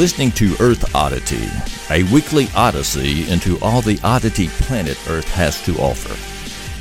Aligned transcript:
listening 0.00 0.30
to 0.32 0.54
Earth 0.60 0.94
Oddity, 0.94 1.46
a 1.90 2.10
weekly 2.10 2.46
odyssey 2.56 3.30
into 3.30 3.60
all 3.60 3.82
the 3.82 4.00
oddity 4.02 4.48
planet 4.48 4.96
Earth 5.10 5.28
has 5.34 5.62
to 5.66 5.76
offer. 5.76 6.16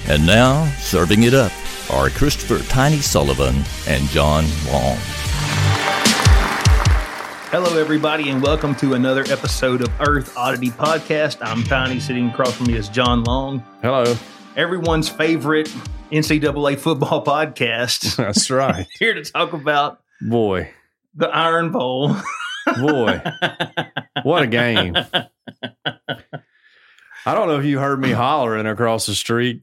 And 0.09 0.25
now, 0.25 0.65
serving 0.77 1.23
it 1.23 1.33
up 1.33 1.51
are 1.91 2.09
Christopher 2.09 2.63
Tiny 2.69 2.99
Sullivan 2.99 3.61
and 3.89 4.07
John 4.07 4.45
Long. 4.71 4.95
Hello, 7.51 7.77
everybody, 7.77 8.29
and 8.29 8.41
welcome 8.41 8.73
to 8.75 8.93
another 8.93 9.25
episode 9.27 9.81
of 9.81 9.89
Earth 9.99 10.37
Oddity 10.37 10.69
Podcast. 10.69 11.39
I'm 11.41 11.65
Tiny, 11.65 11.99
sitting 11.99 12.29
across 12.29 12.55
from 12.55 12.67
me 12.67 12.77
is 12.77 12.87
John 12.87 13.25
Long, 13.25 13.61
Hello. 13.81 14.15
everyone's 14.55 15.09
favorite 15.09 15.67
NCAA 16.09 16.79
football 16.79 17.25
podcast. 17.25 18.15
That's 18.15 18.49
right. 18.49 18.87
Here 18.97 19.13
to 19.13 19.25
talk 19.25 19.51
about 19.51 19.99
Boy, 20.21 20.71
the 21.15 21.27
Iron 21.27 21.73
Bowl. 21.73 22.15
Boy, 22.77 23.21
what 24.23 24.43
a 24.43 24.47
game. 24.47 24.95
I 27.25 27.33
don't 27.35 27.47
know 27.47 27.59
if 27.59 27.65
you 27.65 27.79
heard 27.79 27.99
me 27.99 28.11
hollering 28.11 28.65
across 28.65 29.05
the 29.05 29.15
street 29.15 29.61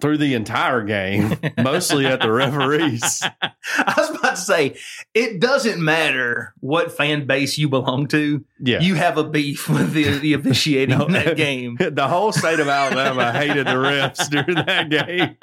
through 0.00 0.16
the 0.18 0.32
entire 0.34 0.82
game, 0.82 1.36
mostly 1.58 2.06
at 2.06 2.20
the 2.22 2.32
referees. 2.32 3.22
I 3.42 3.94
was 3.96 4.10
about 4.10 4.36
to 4.36 4.40
say, 4.40 4.76
it 5.12 5.38
doesn't 5.40 5.82
matter 5.84 6.54
what 6.60 6.92
fan 6.92 7.26
base 7.26 7.58
you 7.58 7.68
belong 7.68 8.06
to, 8.08 8.42
Yeah. 8.58 8.80
you 8.80 8.94
have 8.94 9.18
a 9.18 9.24
beef 9.24 9.68
with 9.68 9.92
the, 9.92 10.18
the 10.18 10.32
officiating 10.32 10.96
No. 10.98 11.06
in 11.06 11.12
that 11.12 11.36
game. 11.36 11.76
the 11.78 12.08
whole 12.08 12.32
state 12.32 12.58
of 12.58 12.68
Alabama 12.68 13.32
hated 13.32 13.66
the 13.66 13.72
refs 13.72 14.28
during 14.30 14.54
that 14.66 14.88
game. 14.88 15.36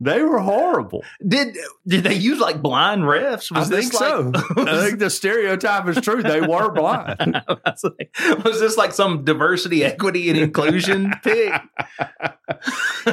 They 0.00 0.22
were 0.22 0.38
horrible. 0.38 1.04
Did 1.26 1.56
did 1.86 2.04
they 2.04 2.14
use 2.14 2.38
like 2.38 2.62
blind 2.62 3.02
refs? 3.02 3.54
I 3.54 3.64
this 3.64 3.90
think 3.90 3.92
so. 3.92 4.32
like- 4.56 4.68
I 4.68 4.86
think 4.86 4.98
the 4.98 5.10
stereotype 5.10 5.86
is 5.88 6.00
true. 6.00 6.22
They 6.22 6.40
were 6.40 6.70
blind. 6.72 7.42
was, 7.46 7.84
like, 7.98 8.44
was 8.44 8.60
this 8.60 8.76
like 8.76 8.92
some 8.92 9.24
diversity, 9.24 9.84
equity, 9.84 10.30
and 10.30 10.38
inclusion 10.38 11.12
pick? 11.22 11.52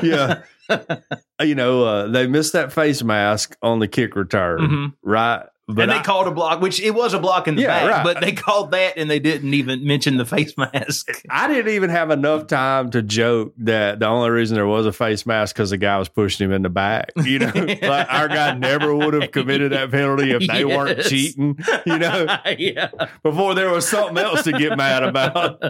yeah. 0.01 0.12
You 1.41 1.55
know, 1.55 1.83
uh, 1.83 2.07
they 2.07 2.25
missed 2.27 2.53
that 2.53 2.71
face 2.71 3.03
mask 3.03 3.57
on 3.61 3.79
the 3.79 3.87
kick 3.87 4.15
return, 4.15 4.59
Mhm. 4.61 4.93
right? 5.03 5.43
But 5.67 5.83
and 5.83 5.91
they 5.91 5.97
I- 5.97 6.03
called 6.03 6.27
a 6.27 6.31
block, 6.31 6.61
which 6.61 6.79
it 6.81 6.91
was 6.91 7.13
a 7.13 7.19
block 7.19 7.47
in 7.47 7.55
the 7.55 7.63
Yeah, 7.63 7.67
back, 7.67 7.89
right. 7.91 8.03
but 8.03 8.21
they 8.21 8.31
called 8.33 8.71
that 8.71 8.97
and 8.97 9.09
they 9.09 9.19
didn't 9.19 9.53
even 9.53 9.85
mention 9.85 10.17
the 10.17 10.25
face 10.25 10.53
mask. 10.57 11.09
I 11.29 11.47
didn't 11.47 11.73
even 11.73 11.89
have 11.89 12.11
enough 12.11 12.47
time 12.47 12.91
to 12.91 13.01
joke 13.01 13.53
that 13.59 13.99
the 13.99 14.07
only 14.07 14.29
reason 14.29 14.55
there 14.55 14.67
was 14.67 14.85
a 14.85 14.91
face 14.93 15.25
mask 15.25 15.55
because 15.55 15.69
the 15.69 15.77
guy 15.77 15.97
was 15.97 16.07
pushing 16.09 16.45
him 16.45 16.53
in 16.53 16.61
the 16.63 16.69
back. 16.69 17.11
You 17.23 17.39
know, 17.39 17.51
like 17.55 18.07
our 18.13 18.27
guy 18.29 18.53
never 18.55 18.93
would 18.95 19.13
have 19.15 19.31
committed 19.31 19.71
that 19.73 19.91
penalty 19.91 20.31
if 20.31 20.47
they 20.47 20.63
weren't 20.65 21.01
cheating. 21.03 21.57
You 21.85 21.97
know, 21.97 22.25
yeah. 22.57 22.89
before 23.21 23.53
there 23.55 23.69
was 23.71 23.87
something 23.87 24.17
else 24.17 24.43
to 24.43 24.51
get 24.53 24.77
mad 24.77 25.03
about. 25.03 25.61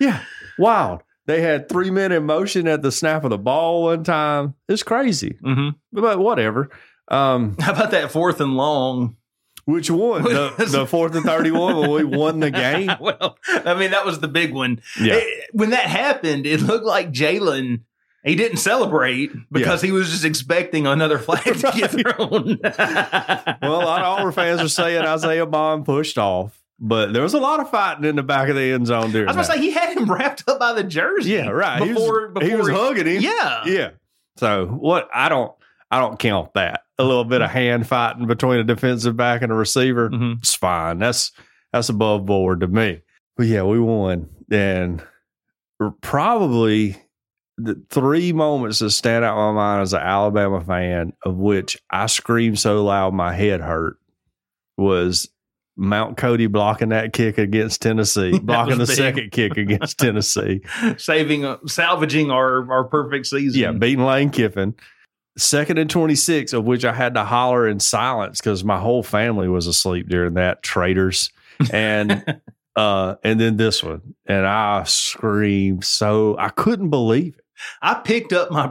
Yeah, 0.00 0.20
wild. 0.58 1.02
They 1.26 1.40
had 1.40 1.68
three 1.68 1.90
men 1.90 2.10
in 2.12 2.24
motion 2.26 2.66
at 2.66 2.82
the 2.82 2.90
snap 2.92 3.24
of 3.24 3.30
the 3.30 3.38
ball 3.38 3.84
one 3.84 4.04
time. 4.04 4.54
It's 4.68 4.82
crazy, 4.82 5.38
hmm 5.42 5.70
but 5.92 6.18
whatever. 6.18 6.70
Um, 7.08 7.56
How 7.60 7.72
about 7.72 7.90
that 7.92 8.10
fourth 8.12 8.40
and 8.40 8.56
long? 8.56 9.16
which 9.64 9.88
one? 9.90 10.24
The, 10.24 10.54
the 10.70 10.86
fourth 10.86 11.14
and 11.14 11.24
thirty-one 11.24 11.76
when 11.76 11.90
we 11.90 12.02
won 12.04 12.40
the 12.40 12.50
game. 12.50 12.90
well, 13.00 13.38
I 13.48 13.74
mean, 13.74 13.92
that 13.92 14.04
was 14.04 14.18
the 14.18 14.26
big 14.28 14.52
one. 14.52 14.80
Yeah. 15.00 15.14
It- 15.16 15.50
when 15.52 15.70
that 15.70 15.84
happened, 15.84 16.46
it 16.46 16.60
looked 16.62 16.84
like 16.86 17.12
Jalen. 17.12 17.82
He 18.24 18.36
didn't 18.36 18.58
celebrate 18.58 19.32
because 19.50 19.82
he 19.82 19.90
was 19.90 20.08
just 20.10 20.24
expecting 20.24 20.86
another 20.86 21.18
flag 21.18 21.42
to 21.44 21.72
get 21.76 21.90
thrown. 21.90 22.58
Well, 22.62 23.82
a 23.82 23.84
lot 23.84 24.02
of 24.02 24.18
Auburn 24.18 24.32
fans 24.32 24.60
are 24.60 24.68
saying 24.68 25.02
Isaiah 25.04 25.44
Bond 25.46 25.84
pushed 25.84 26.18
off, 26.18 26.61
but 26.82 27.12
there 27.12 27.22
was 27.22 27.32
a 27.32 27.38
lot 27.38 27.60
of 27.60 27.70
fighting 27.70 28.04
in 28.04 28.16
the 28.16 28.22
back 28.24 28.48
of 28.48 28.56
the 28.56 28.72
end 28.72 28.88
zone 28.88 29.12
during 29.12 29.28
I 29.28 29.32
was 29.32 29.48
gonna 29.48 29.58
say 29.58 29.64
he 29.64 29.70
had 29.70 29.96
him 29.96 30.04
wrapped 30.12 30.46
up 30.48 30.58
by 30.58 30.72
the 30.72 30.82
jersey. 30.82 31.30
yeah, 31.30 31.48
right. 31.48 31.78
Before, 31.78 31.94
he 31.94 31.94
was, 31.94 32.30
before 32.34 32.48
he 32.48 32.54
was 32.56 32.68
hugging 32.68 33.06
him. 33.06 33.22
Yeah, 33.22 33.62
yeah. 33.64 33.90
So 34.36 34.66
what? 34.66 35.08
I 35.14 35.28
don't. 35.28 35.52
I 35.90 36.00
don't 36.00 36.18
count 36.18 36.54
that. 36.54 36.82
A 36.98 37.04
little 37.04 37.24
bit 37.24 37.42
of 37.42 37.50
hand 37.50 37.86
fighting 37.86 38.26
between 38.26 38.58
a 38.58 38.64
defensive 38.64 39.16
back 39.16 39.42
and 39.42 39.52
a 39.52 39.54
receiver. 39.54 40.10
Mhm. 40.10 40.38
It's 40.38 40.54
fine. 40.54 40.98
That's 40.98 41.32
that's 41.72 41.88
above 41.88 42.26
board 42.26 42.60
to 42.60 42.66
me. 42.66 43.02
But 43.36 43.46
yeah, 43.46 43.62
we 43.62 43.78
won, 43.78 44.28
and 44.50 45.02
probably 46.00 46.96
the 47.58 47.80
three 47.90 48.32
moments 48.32 48.78
that 48.80 48.90
stand 48.90 49.24
out 49.24 49.32
in 49.38 49.54
my 49.54 49.60
mind 49.60 49.82
as 49.82 49.92
an 49.92 50.00
Alabama 50.00 50.62
fan, 50.62 51.12
of 51.24 51.36
which 51.36 51.78
I 51.90 52.06
screamed 52.06 52.58
so 52.58 52.82
loud 52.84 53.14
my 53.14 53.34
head 53.34 53.60
hurt, 53.60 53.98
was 54.76 55.28
Mount 55.76 56.16
Cody 56.16 56.46
blocking 56.46 56.90
that 56.90 57.12
kick 57.12 57.38
against 57.38 57.80
Tennessee, 57.82 58.38
blocking 58.42 58.78
the 58.78 58.86
big. 58.86 58.96
second 58.96 59.32
kick 59.32 59.56
against 59.56 59.98
Tennessee. 59.98 60.60
saving, 60.98 61.44
uh, 61.44 61.58
salvaging 61.66 62.30
our 62.30 62.70
our 62.70 62.84
perfect 62.84 63.26
season. 63.26 63.60
Yeah, 63.60 63.72
beating 63.72 64.04
Lane 64.04 64.30
Kiffin. 64.30 64.74
Second 65.38 65.78
and 65.78 65.88
26, 65.88 66.52
of 66.52 66.64
which 66.64 66.84
I 66.84 66.92
had 66.92 67.14
to 67.14 67.24
holler 67.24 67.66
in 67.66 67.80
silence 67.80 68.38
because 68.38 68.64
my 68.64 68.78
whole 68.78 69.02
family 69.02 69.48
was 69.48 69.66
asleep 69.66 70.08
during 70.10 70.34
that. 70.34 70.62
Traitors. 70.62 71.30
And 71.72 72.40
uh 72.76 73.14
and 73.24 73.40
then 73.40 73.56
this 73.56 73.82
one. 73.82 74.14
And 74.26 74.46
I 74.46 74.82
screamed 74.84 75.84
so 75.84 76.36
I 76.38 76.50
couldn't 76.50 76.90
believe 76.90 77.36
it. 77.38 77.44
I 77.80 77.94
picked 77.94 78.32
up 78.34 78.50
my 78.50 78.66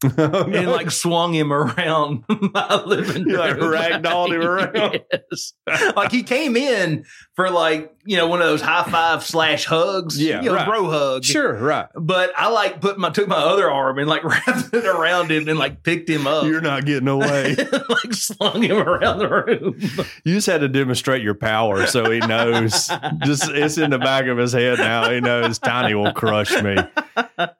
brother-in-law 0.00 0.58
and 0.58 0.70
like 0.70 0.90
swung 0.90 1.32
him 1.34 1.52
around 1.52 2.24
my 2.28 2.74
living 2.84 3.24
room. 3.24 3.36
Like, 3.36 3.56
ragdolled 3.56 4.34
him 4.34 4.42
around? 4.46 5.00
Yes. 5.12 5.52
Like 5.96 6.12
he 6.12 6.22
came 6.22 6.56
in 6.56 7.04
for 7.34 7.50
like 7.50 7.94
you 8.04 8.16
know 8.16 8.26
one 8.26 8.40
of 8.40 8.46
those 8.46 8.60
high 8.62 8.84
five 8.84 9.24
slash 9.24 9.64
hugs. 9.64 10.20
Yeah, 10.20 10.40
you 10.40 10.48
know, 10.48 10.54
right. 10.54 10.66
bro 10.66 10.90
hug. 10.90 11.24
sure, 11.24 11.54
right. 11.54 11.86
But 11.94 12.32
I 12.36 12.48
like 12.48 12.80
put 12.80 12.98
my 12.98 13.10
took 13.10 13.28
my 13.28 13.36
other 13.36 13.70
arm 13.70 13.98
and 13.98 14.08
like 14.08 14.24
wrapped 14.46 14.72
it 14.72 14.86
around 14.86 15.30
him 15.30 15.48
and 15.48 15.58
like 15.58 15.82
picked 15.82 16.08
him 16.08 16.26
up. 16.26 16.44
You're 16.44 16.60
not 16.60 16.84
getting 16.86 17.08
away. 17.08 17.54
like 17.88 18.12
slung 18.12 18.62
him 18.62 18.78
around 18.78 19.18
the 19.18 19.28
room. 19.28 19.78
You 20.24 20.34
just 20.34 20.46
had 20.46 20.60
to 20.62 20.68
demonstrate 20.68 21.22
your 21.22 21.34
power 21.34 21.86
so 21.86 22.10
he 22.10 22.20
knows. 22.20 22.90
just 23.24 23.48
it's 23.50 23.78
in 23.78 23.90
the 23.90 23.98
back 23.98 24.26
of 24.26 24.38
his 24.38 24.52
head 24.52 24.78
now. 24.78 25.10
He 25.10 25.20
knows 25.20 25.58
Tiny 25.58 25.94
will 25.94 26.12
crush 26.12 26.50
me. 26.62 26.76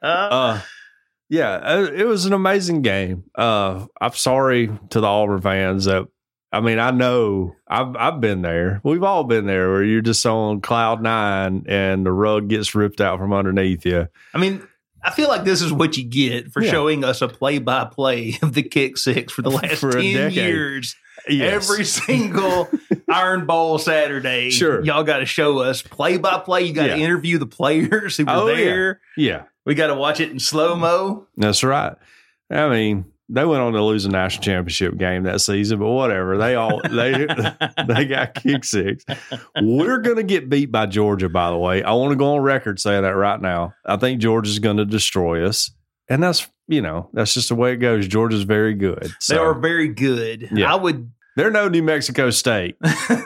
uh, 0.02 0.60
yeah, 1.28 1.50
uh, 1.56 1.90
it 1.94 2.04
was 2.04 2.26
an 2.26 2.32
amazing 2.32 2.82
game. 2.82 3.24
Uh, 3.34 3.86
I'm 4.00 4.12
sorry 4.12 4.70
to 4.90 5.00
the 5.00 5.06
Auburn 5.06 5.40
fans 5.40 5.84
that. 5.86 6.06
I 6.50 6.60
mean, 6.62 6.78
I 6.78 6.92
know 6.92 7.54
I've 7.68 7.94
I've 7.94 8.20
been 8.22 8.40
there. 8.40 8.80
We've 8.82 9.02
all 9.02 9.24
been 9.24 9.44
there 9.46 9.70
where 9.70 9.84
you're 9.84 10.00
just 10.00 10.24
on 10.24 10.62
cloud 10.62 11.02
nine 11.02 11.64
and 11.68 12.06
the 12.06 12.10
rug 12.12 12.48
gets 12.48 12.74
ripped 12.74 13.02
out 13.02 13.18
from 13.18 13.34
underneath 13.34 13.84
you. 13.84 14.08
I 14.32 14.38
mean, 14.38 14.66
I 15.04 15.10
feel 15.10 15.28
like 15.28 15.44
this 15.44 15.60
is 15.60 15.74
what 15.74 15.98
you 15.98 16.04
get 16.08 16.50
for 16.50 16.62
Yeah. 16.62 16.70
showing 16.70 17.04
us 17.04 17.20
a 17.20 17.28
play 17.28 17.58
by 17.58 17.84
play 17.84 18.38
of 18.40 18.54
the 18.54 18.62
kick 18.62 18.96
six 18.96 19.30
for 19.30 19.42
the 19.42 19.50
last 19.60 19.76
For 19.80 19.90
a 19.90 20.00
10 20.02 20.14
decade. 20.14 20.32
years. 20.36 20.96
Yes. 21.28 21.52
Every 21.70 21.84
single 22.18 22.70
Iron 23.10 23.44
Bowl 23.44 23.76
Saturday. 23.76 24.48
Sure. 24.48 24.82
Y'all 24.82 25.04
got 25.04 25.18
to 25.18 25.26
show 25.26 25.58
us 25.58 25.82
play 25.82 26.16
by 26.16 26.38
play. 26.38 26.62
You 26.62 26.72
got 26.72 26.84
to 26.86 26.96
Yeah. 26.98 27.04
interview 27.04 27.36
the 27.36 27.46
players 27.46 28.16
who 28.16 28.24
were 28.24 28.32
Oh, 28.32 28.46
yeah. 28.48 28.56
there. 28.56 29.00
yeah, 29.18 29.42
We 29.68 29.74
got 29.74 29.88
to 29.88 29.94
watch 29.94 30.18
it 30.18 30.30
in 30.30 30.38
slow 30.40 30.74
mo. 30.76 31.26
that's 31.36 31.62
right. 31.62 31.94
I 32.50 32.70
mean, 32.70 33.04
they 33.28 33.44
went 33.44 33.60
on 33.60 33.74
to 33.74 33.84
lose 33.84 34.06
a 34.06 34.08
national 34.08 34.42
championship 34.42 34.96
game 34.96 35.24
that 35.24 35.42
season, 35.42 35.78
but 35.78 35.90
whatever. 35.90 36.38
They 36.38 36.54
all 36.54 36.80
they 36.90 37.26
they 37.86 38.06
got 38.06 38.32
kick 38.34 38.64
six. 38.64 39.04
We're 39.60 39.98
going 39.98 40.16
to 40.16 40.22
get 40.22 40.48
beat 40.48 40.72
by 40.72 40.86
Georgia, 40.86 41.28
by 41.28 41.50
the 41.50 41.58
way. 41.58 41.82
I 41.82 41.92
want 41.92 42.12
to 42.12 42.16
go 42.16 42.34
on 42.36 42.40
record 42.40 42.80
saying 42.80 43.02
that 43.02 43.10
right 43.14 43.38
now. 43.42 43.74
I 43.84 43.98
think 43.98 44.22
Georgia's 44.22 44.58
going 44.58 44.78
to 44.78 44.86
destroy 44.86 45.46
us. 45.46 45.70
And 46.08 46.22
that's, 46.22 46.48
you 46.66 46.80
know, 46.80 47.10
that's 47.12 47.34
just 47.34 47.50
the 47.50 47.54
way 47.54 47.74
it 47.74 47.76
goes. 47.76 48.08
Georgia's 48.08 48.44
very 48.44 48.72
good. 48.72 49.10
So 49.20 49.34
They 49.34 49.38
are 49.40 49.52
very 49.52 49.88
good. 49.88 50.48
Yeah. 50.50 50.72
I 50.72 50.76
would. 50.76 51.12
they're 51.36 51.50
no 51.50 51.68
New 51.68 51.82
Mexico 51.82 52.30
State, 52.30 52.76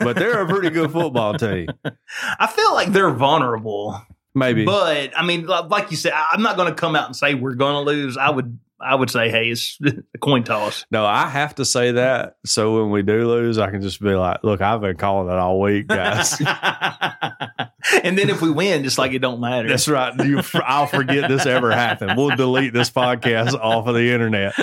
but 0.00 0.16
they're 0.16 0.40
a 0.42 0.48
pretty 0.48 0.70
good 0.70 0.90
football 0.90 1.34
team. 1.34 1.68
I 2.40 2.48
feel 2.48 2.74
like 2.74 2.92
they're 2.92 3.12
vulnerable, 3.12 4.02
Maybe. 4.34 4.64
but 4.64 5.12
I 5.16 5.24
mean, 5.24 5.46
like 5.46 5.90
you 5.90 5.96
said, 5.96 6.12
I'm 6.14 6.42
not 6.42 6.56
going 6.56 6.68
to 6.68 6.74
come 6.74 6.96
out 6.96 7.06
and 7.06 7.14
say 7.14 7.34
we're 7.34 7.54
going 7.54 7.74
to 7.74 7.80
lose. 7.80 8.16
I 8.16 8.30
would, 8.30 8.58
I 8.80 8.94
would 8.94 9.10
say, 9.10 9.28
hey, 9.30 9.50
it's 9.50 9.78
a 10.14 10.18
coin 10.18 10.42
toss. 10.44 10.86
no, 10.90 11.04
I 11.04 11.28
have 11.28 11.54
to 11.56 11.64
say 11.64 11.92
that. 11.92 12.38
So 12.46 12.80
when 12.80 12.90
we 12.90 13.02
do 13.02 13.28
lose, 13.28 13.58
I 13.58 13.70
can 13.70 13.82
just 13.82 14.00
be 14.00 14.14
like, 14.14 14.42
look, 14.42 14.60
I've 14.60 14.80
been 14.80 14.96
calling 14.96 15.28
it 15.28 15.38
all 15.38 15.60
week, 15.60 15.86
guys. 15.86 16.40
and 18.02 18.16
then 18.16 18.30
if 18.30 18.40
we 18.40 18.50
win, 18.50 18.84
just 18.84 18.98
like 18.98 19.12
it 19.12 19.18
don't 19.20 19.40
matter. 19.40 19.68
That's 19.68 19.88
right. 19.88 20.14
You, 20.24 20.40
I'll 20.54 20.86
forget 20.86 21.28
this 21.28 21.46
ever 21.46 21.70
happened. 21.70 22.16
We'll 22.16 22.34
delete 22.36 22.72
this 22.72 22.90
podcast 22.90 23.54
off 23.54 23.86
of 23.86 23.94
the 23.94 24.12
internet. 24.12 24.54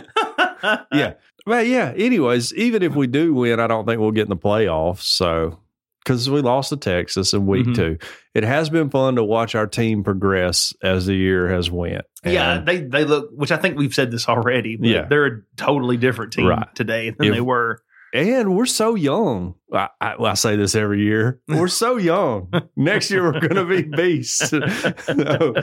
Yeah. 0.91 1.13
Well, 1.45 1.63
yeah. 1.63 1.93
Anyways, 1.95 2.53
even 2.55 2.83
if 2.83 2.95
we 2.95 3.07
do 3.07 3.33
win, 3.33 3.59
I 3.59 3.67
don't 3.67 3.85
think 3.85 3.99
we'll 3.99 4.11
get 4.11 4.23
in 4.23 4.29
the 4.29 4.37
playoffs. 4.37 5.03
So, 5.03 5.59
because 6.03 6.29
we 6.29 6.41
lost 6.41 6.69
to 6.69 6.77
Texas 6.77 7.33
in 7.33 7.45
week 7.45 7.67
Mhm. 7.67 7.75
two, 7.75 7.97
it 8.33 8.43
has 8.43 8.69
been 8.69 8.89
fun 8.89 9.15
to 9.15 9.23
watch 9.23 9.55
our 9.55 9.67
team 9.67 10.03
progress 10.03 10.73
as 10.83 11.05
the 11.05 11.15
year 11.15 11.47
has 11.49 11.69
went. 11.69 12.05
Yeah, 12.25 12.61
they 12.65 12.81
they 12.81 13.05
look, 13.05 13.29
which 13.33 13.51
I 13.51 13.57
think 13.57 13.77
we've 13.77 13.93
said 13.93 14.11
this 14.11 14.27
already. 14.27 14.75
But 14.77 14.87
Yeah. 14.89 15.05
they're 15.09 15.25
a 15.25 15.41
totally 15.57 15.97
different 15.97 16.33
team 16.33 16.47
Right. 16.47 16.67
today 16.75 17.09
than 17.17 17.27
If- 17.27 17.33
they 17.35 17.41
were. 17.41 17.81
and 18.13 18.55
we're 18.55 18.65
so 18.65 18.95
young. 18.95 19.53
I, 19.71 19.89
I, 20.01 20.15
I 20.19 20.33
say 20.33 20.55
this 20.55 20.73
every 20.75 21.03
year. 21.03 21.39
We're 21.47 21.67
so 21.67 21.97
young. 21.97 22.51
Next 22.75 23.11
year 23.11 23.23
we're 23.23 23.39
going 23.39 23.55
to 23.55 23.65
be 23.65 23.83
beasts. 23.83 24.49
so, 25.05 25.53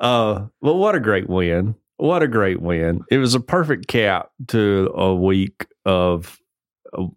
uh, 0.00 0.46
well, 0.60 0.76
what 0.78 0.94
a 0.94 1.00
great 1.00 1.28
win! 1.28 1.74
What 1.98 2.22
a 2.22 2.28
great 2.28 2.60
win! 2.60 3.02
It 3.10 3.18
was 3.18 3.34
a 3.34 3.40
perfect 3.40 3.86
cap 3.88 4.30
to 4.48 4.90
a 4.94 5.14
week 5.14 5.66
of 5.84 6.38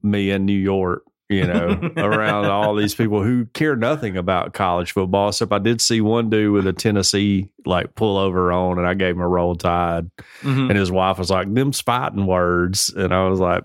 me 0.04 0.30
in 0.32 0.46
New 0.46 0.54
York. 0.58 1.04
You 1.30 1.46
know, 1.46 1.92
around 1.98 2.46
all 2.46 2.74
these 2.76 2.96
people 2.96 3.22
who 3.24 3.46
care 3.54 3.76
nothing 3.76 4.18
about 4.18 4.54
college 4.54 4.94
football. 4.94 5.30
Except 5.30 5.54
I 5.54 5.60
did 5.60 5.80
see 5.80 6.02
one 6.02 6.30
dude 6.32 6.52
with 6.54 6.66
a 6.66 6.74
Tennessee 6.74 7.50
like 7.68 7.94
pullover 7.94 8.52
on, 8.54 8.80
and 8.80 8.88
I 8.88 8.96
gave 8.96 9.14
him 9.16 9.22
a 9.22 9.28
roll 9.28 9.56
tide. 9.56 10.10
Mhm. 10.42 10.70
And 10.70 10.78
his 10.78 10.92
wife 10.92 11.20
was 11.20 11.30
like, 11.30 11.54
"Them's 11.54 11.82
fighting 11.82 12.26
words," 12.26 12.92
and 12.96 13.14
I 13.14 13.28
was 13.28 13.40
like, 13.40 13.64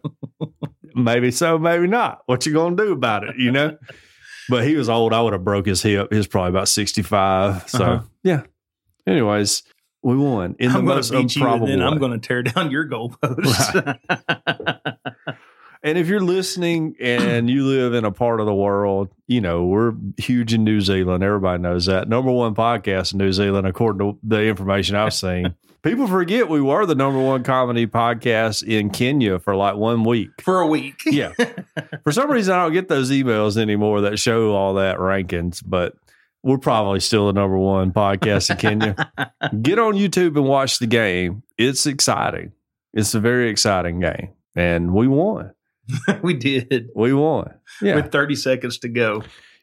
"Maybe 0.94 1.30
so, 1.30 1.58
maybe 1.58 1.86
not. 1.86 2.20
What 2.26 2.44
you 2.44 2.52
gonna 2.52 2.76
do 2.76 2.92
about 2.92 3.24
it?" 3.24 3.36
You 3.38 3.50
know. 3.50 3.76
But 4.50 4.64
he 4.66 4.76
was 4.76 4.90
old. 4.90 5.14
I 5.14 5.22
would 5.22 5.32
have 5.32 5.42
broke 5.42 5.64
his 5.64 5.80
hip. 5.82 6.08
He 6.10 6.18
was 6.18 6.26
probably 6.26 6.50
about 6.50 6.68
sixty 6.68 7.00
five. 7.00 7.66
So 7.66 7.82
Uh-huh. 7.82 8.02
yeah. 8.24 8.42
Anyways, 9.06 9.62
we 10.02 10.18
won 10.18 10.54
in 10.58 10.70
the 10.70 10.78
I'm 10.80 10.84
most 10.84 11.12
you, 11.14 11.20
improbable 11.20 11.66
and 11.68 11.80
then 11.80 11.88
I'm 11.88 11.96
going 11.98 12.12
to 12.12 12.18
tear 12.18 12.42
down 12.42 12.70
your 12.70 12.86
goalposts. 12.86 13.98
And 15.84 15.98
if 15.98 16.08
you're 16.08 16.22
listening 16.22 16.96
and 16.98 17.50
you 17.50 17.66
live 17.66 17.92
in 17.92 18.06
a 18.06 18.10
part 18.10 18.40
of 18.40 18.46
the 18.46 18.54
world, 18.54 19.10
you 19.26 19.42
know, 19.42 19.66
we're 19.66 19.92
huge 20.16 20.54
in 20.54 20.64
New 20.64 20.80
Zealand. 20.80 21.22
Everybody 21.22 21.62
knows 21.62 21.84
that. 21.84 22.08
Number 22.08 22.32
one 22.32 22.54
podcast 22.54 23.12
in 23.12 23.18
New 23.18 23.34
Zealand, 23.34 23.66
according 23.66 23.98
to 23.98 24.18
the 24.22 24.44
information 24.44 24.96
I've 24.96 25.12
seen. 25.12 25.54
People 25.82 26.06
forget 26.06 26.48
we 26.48 26.62
were 26.62 26.86
the 26.86 26.94
number 26.94 27.20
one 27.20 27.42
comedy 27.44 27.86
podcast 27.86 28.62
in 28.66 28.88
Kenya 28.88 29.38
for 29.38 29.54
like 29.54 29.76
one 29.76 30.04
week. 30.04 30.30
For 30.40 30.60
a 30.60 30.66
week. 30.66 30.94
Yeah. 31.04 31.32
For 32.02 32.12
some 32.12 32.30
reason, 32.30 32.54
I 32.54 32.62
don't 32.62 32.72
get 32.72 32.88
those 32.88 33.10
emails 33.10 33.58
anymore 33.58 34.00
that 34.00 34.18
show 34.18 34.54
all 34.54 34.74
that 34.74 34.96
rankings, 34.96 35.62
but 35.64 35.94
we're 36.42 36.56
probably 36.56 37.00
still 37.00 37.26
the 37.26 37.34
number 37.34 37.58
one 37.58 37.92
podcast 37.92 38.48
in 38.48 38.56
Kenya. 38.56 39.12
Get 39.62 39.78
on 39.78 39.94
YouTube 39.94 40.36
and 40.36 40.46
watch 40.46 40.78
the 40.78 40.86
game. 40.86 41.42
It's 41.58 41.84
exciting. 41.84 42.52
It's 42.94 43.14
a 43.14 43.20
very 43.20 43.50
exciting 43.50 44.00
game. 44.00 44.30
And 44.56 44.94
we 44.94 45.08
won. 45.08 45.52
we 46.22 46.34
did. 46.34 46.88
We 46.94 47.12
won. 47.12 47.54
Yeah. 47.82 47.96
With 47.96 48.12
30 48.12 48.34
seconds 48.36 48.78
to 48.78 48.88
go. 48.88 49.22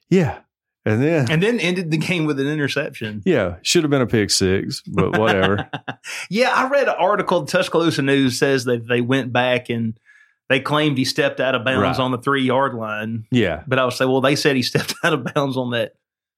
yeah. 0.10 0.40
And 0.84 1.00
then, 1.04 1.30
And 1.30 1.44
then 1.44 1.60
ended 1.60 1.92
the 1.92 1.98
game 1.98 2.26
with 2.26 2.40
an 2.40 2.48
interception. 2.48 3.22
yeah, 3.24 3.58
should 3.62 3.84
have 3.84 3.92
been 3.92 4.02
a 4.02 4.08
pick 4.08 4.32
six, 4.32 4.82
but 4.82 5.16
whatever. 5.16 5.70
yeah, 6.32 6.50
I 6.56 6.70
read 6.70 6.88
an 6.88 6.96
article. 6.98 7.46
Tuscaloosa 7.46 8.02
News 8.02 8.40
says 8.40 8.66
that 8.66 8.88
they 8.88 9.00
went 9.00 9.32
back 9.32 9.70
and 9.70 9.96
they 10.50 10.60
claimed 10.60 10.98
he 10.98 11.06
stepped 11.06 11.40
out 11.40 11.54
of 11.54 11.64
bounds 11.64 12.00
Right. 12.00 12.04
on 12.04 12.10
the 12.10 12.18
three 12.18 12.42
yard 12.42 12.74
line. 12.74 13.26
yeah. 13.30 13.62
But 13.68 13.78
I 13.78 13.86
would 13.86 13.94
say, 13.94 14.06
well, 14.06 14.22
they 14.22 14.36
said 14.36 14.56
he 14.56 14.64
stepped 14.64 14.96
out 15.04 15.14
of 15.14 15.24
bounds 15.36 15.56
on 15.56 15.70
that 15.70 15.94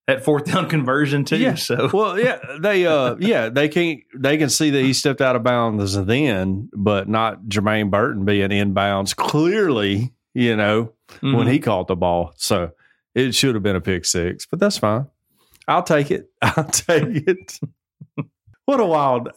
that 0.08 0.24
fourth 0.26 0.46
down 0.46 0.68
conversion 0.70 1.24
too. 1.26 1.38
Yeah. 1.38 1.56
So 1.56 1.90
Well, 1.94 2.20
yeah, 2.20 2.40
they 2.60 2.86
uh 2.86 3.16
yeah, 3.20 3.50
they 3.50 3.70
can't, 3.70 4.02
they 4.16 4.38
can 4.38 4.50
see 4.50 4.70
that 4.72 4.82
he 4.82 4.94
stepped 4.94 5.22
out 5.22 5.36
of 5.36 5.44
bounds 5.44 5.96
then, 6.06 6.70
but 6.76 7.08
not 7.08 7.44
Jermaine 7.46 7.90
Burton 7.90 8.26
being 8.26 8.50
inbounds 8.50 9.16
clearly, 9.16 10.14
you 10.34 10.56
know, 10.56 10.92
when 11.22 11.48
Mhm. 11.48 11.52
he 11.52 11.60
caught 11.60 11.88
the 11.88 11.96
ball. 11.96 12.34
So 12.38 12.72
it 13.16 13.34
should 13.34 13.56
have 13.56 13.64
been 13.64 13.76
a 13.76 13.82
pick 13.82 14.06
six, 14.06 14.46
but 14.46 14.60
that's 14.60 14.78
fine. 14.78 15.08
I'll 15.68 15.84
take 15.84 16.12
it. 16.12 16.30
I'll 16.42 16.66
take 16.66 17.28
it. 17.28 17.60
what 18.66 18.80
a 18.80 18.86
wild 18.86 19.30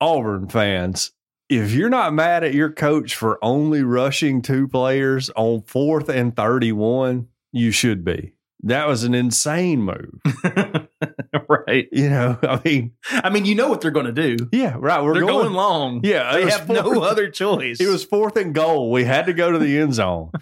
Auburn 0.00 0.48
fans. 0.48 1.12
If 1.48 1.72
you're 1.72 1.90
not 1.90 2.14
mad 2.14 2.44
at 2.44 2.54
your 2.54 2.70
coach 2.72 3.14
for 3.14 3.38
only 3.44 3.82
rushing 3.82 4.40
two 4.40 4.68
players 4.68 5.28
on 5.36 5.62
fourth 5.62 6.08
and 6.08 6.34
31, 6.34 7.26
you 7.52 7.70
should 7.72 8.04
be. 8.04 8.32
That 8.64 8.86
was 8.86 9.02
an 9.02 9.14
insane 9.14 9.82
move. 9.82 10.20
right. 11.48 11.88
You 11.90 12.08
know, 12.08 12.38
I 12.42 12.60
mean, 12.64 12.92
I 13.10 13.30
mean, 13.30 13.44
you 13.44 13.54
know 13.54 13.68
what 13.68 13.80
they're 13.80 13.90
going 13.90 14.12
to 14.14 14.36
do. 14.36 14.48
yeah, 14.52 14.76
right. 14.78 15.02
We're 15.02 15.14
they're 15.14 15.22
going, 15.22 15.44
going, 15.44 15.54
long. 15.54 16.00
Yeah, 16.04 16.32
they 16.32 16.50
have 16.50 16.68
no 16.68 17.02
other 17.02 17.28
choice. 17.28 17.80
It 17.80 17.88
was 17.88 18.04
fourth 18.04 18.36
and 18.36 18.54
goal. 18.54 18.90
We 18.90 19.04
had 19.04 19.26
to 19.26 19.32
go 19.32 19.50
to 19.50 19.58
the 19.58 19.78
end 19.78 19.94
zone. 19.94 20.30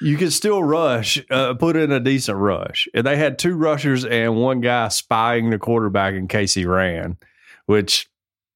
You 0.00 0.16
could 0.16 0.32
still 0.32 0.64
rush, 0.64 1.22
uh, 1.30 1.54
put 1.54 1.76
in 1.76 1.92
a 1.92 2.00
decent 2.00 2.36
rush. 2.36 2.88
And 2.92 3.06
they 3.06 3.16
had 3.16 3.38
two 3.38 3.54
rushers 3.54 4.04
and 4.04 4.34
one 4.34 4.60
guy 4.60 4.88
spying 4.88 5.50
the 5.50 5.60
quarterback 5.60 6.14
in 6.14 6.26
case 6.26 6.54
he 6.54 6.66
ran, 6.66 7.18
which 7.66 8.10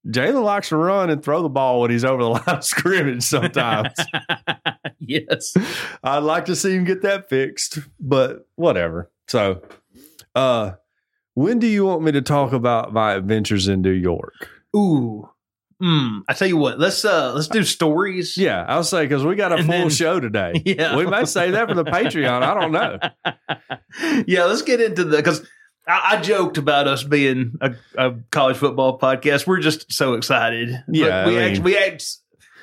Jalen 0.07 0.43
likes 0.45 0.69
to 0.71 0.77
run 0.77 1.11
and 1.11 1.23
throw 1.23 1.43
the 1.43 1.49
ball 1.49 1.81
when 1.81 1.91
he's 1.91 2.05
over 2.05 2.23
the 2.23 2.29
line 2.31 2.43
of 2.47 2.65
scrimmage 2.65 3.23
sometimes. 3.23 3.93
yes. 5.01 5.55
I'd 6.03 6.19
like 6.19 6.45
to 6.47 6.57
see 6.57 6.75
him 6.75 6.85
get 6.85 7.03
that 7.03 7.29
fixed, 7.29 7.79
but 7.99 8.47
whatever. 8.55 9.11
So, 9.29 9.63
uh, 10.35 10.73
when 11.35 11.59
do 11.59 11.67
you 11.67 11.85
want 11.85 12.03
me 12.03 12.13
to 12.13 12.23
talk 12.23 12.53
about 12.53 12.93
my 12.93 13.15
adventures 13.15 13.69
in 13.69 13.83
New 13.83 13.91
York? 13.91 14.49
Ooh. 14.77 15.29
Hmm. 15.81 16.21
I 16.27 16.33
tell 16.33 16.49
you 16.49 16.57
what. 16.57 16.79
Let's 16.79 17.05
uh 17.05 17.35
let's 17.35 17.49
do 17.49 17.63
stories. 17.63 18.39
Yeah, 18.39 18.65
I'll 18.67 18.83
say 18.85 19.05
because 19.05 19.25
we 19.27 19.35
got 19.35 19.53
a 19.53 19.57
And 19.57 19.67
full 19.67 19.73
then- 19.79 19.91
show 19.91 20.21
today. 20.21 20.55
Yeah. 20.65 20.97
We 20.97 21.05
may 21.05 21.27
say 21.27 21.51
that 21.51 21.69
for 21.69 21.75
the 21.75 21.85
Patreon. 21.85 22.43
I 22.43 22.55
don't 22.59 22.73
know. 22.73 22.99
yeah, 24.27 24.45
let's 24.45 24.63
get 24.63 24.81
into 24.81 25.05
the 25.05 25.19
because 25.19 25.47
I, 25.87 26.17
I 26.17 26.21
joked 26.21 26.59
about 26.59 26.89
us 26.89 27.05
being 27.05 27.55
a, 27.61 27.75
a 27.97 28.15
college 28.31 28.57
football 28.57 28.99
podcast. 28.99 29.47
We're 29.47 29.61
just 29.61 29.93
so 29.93 30.15
excited. 30.15 30.71
But 30.87 30.95
Yeah, 30.97 31.27
we 31.27 31.37
I 31.37 31.39
mean- 31.41 31.49
actually, 31.51 31.65
we 31.65 31.79
act, 31.79 32.05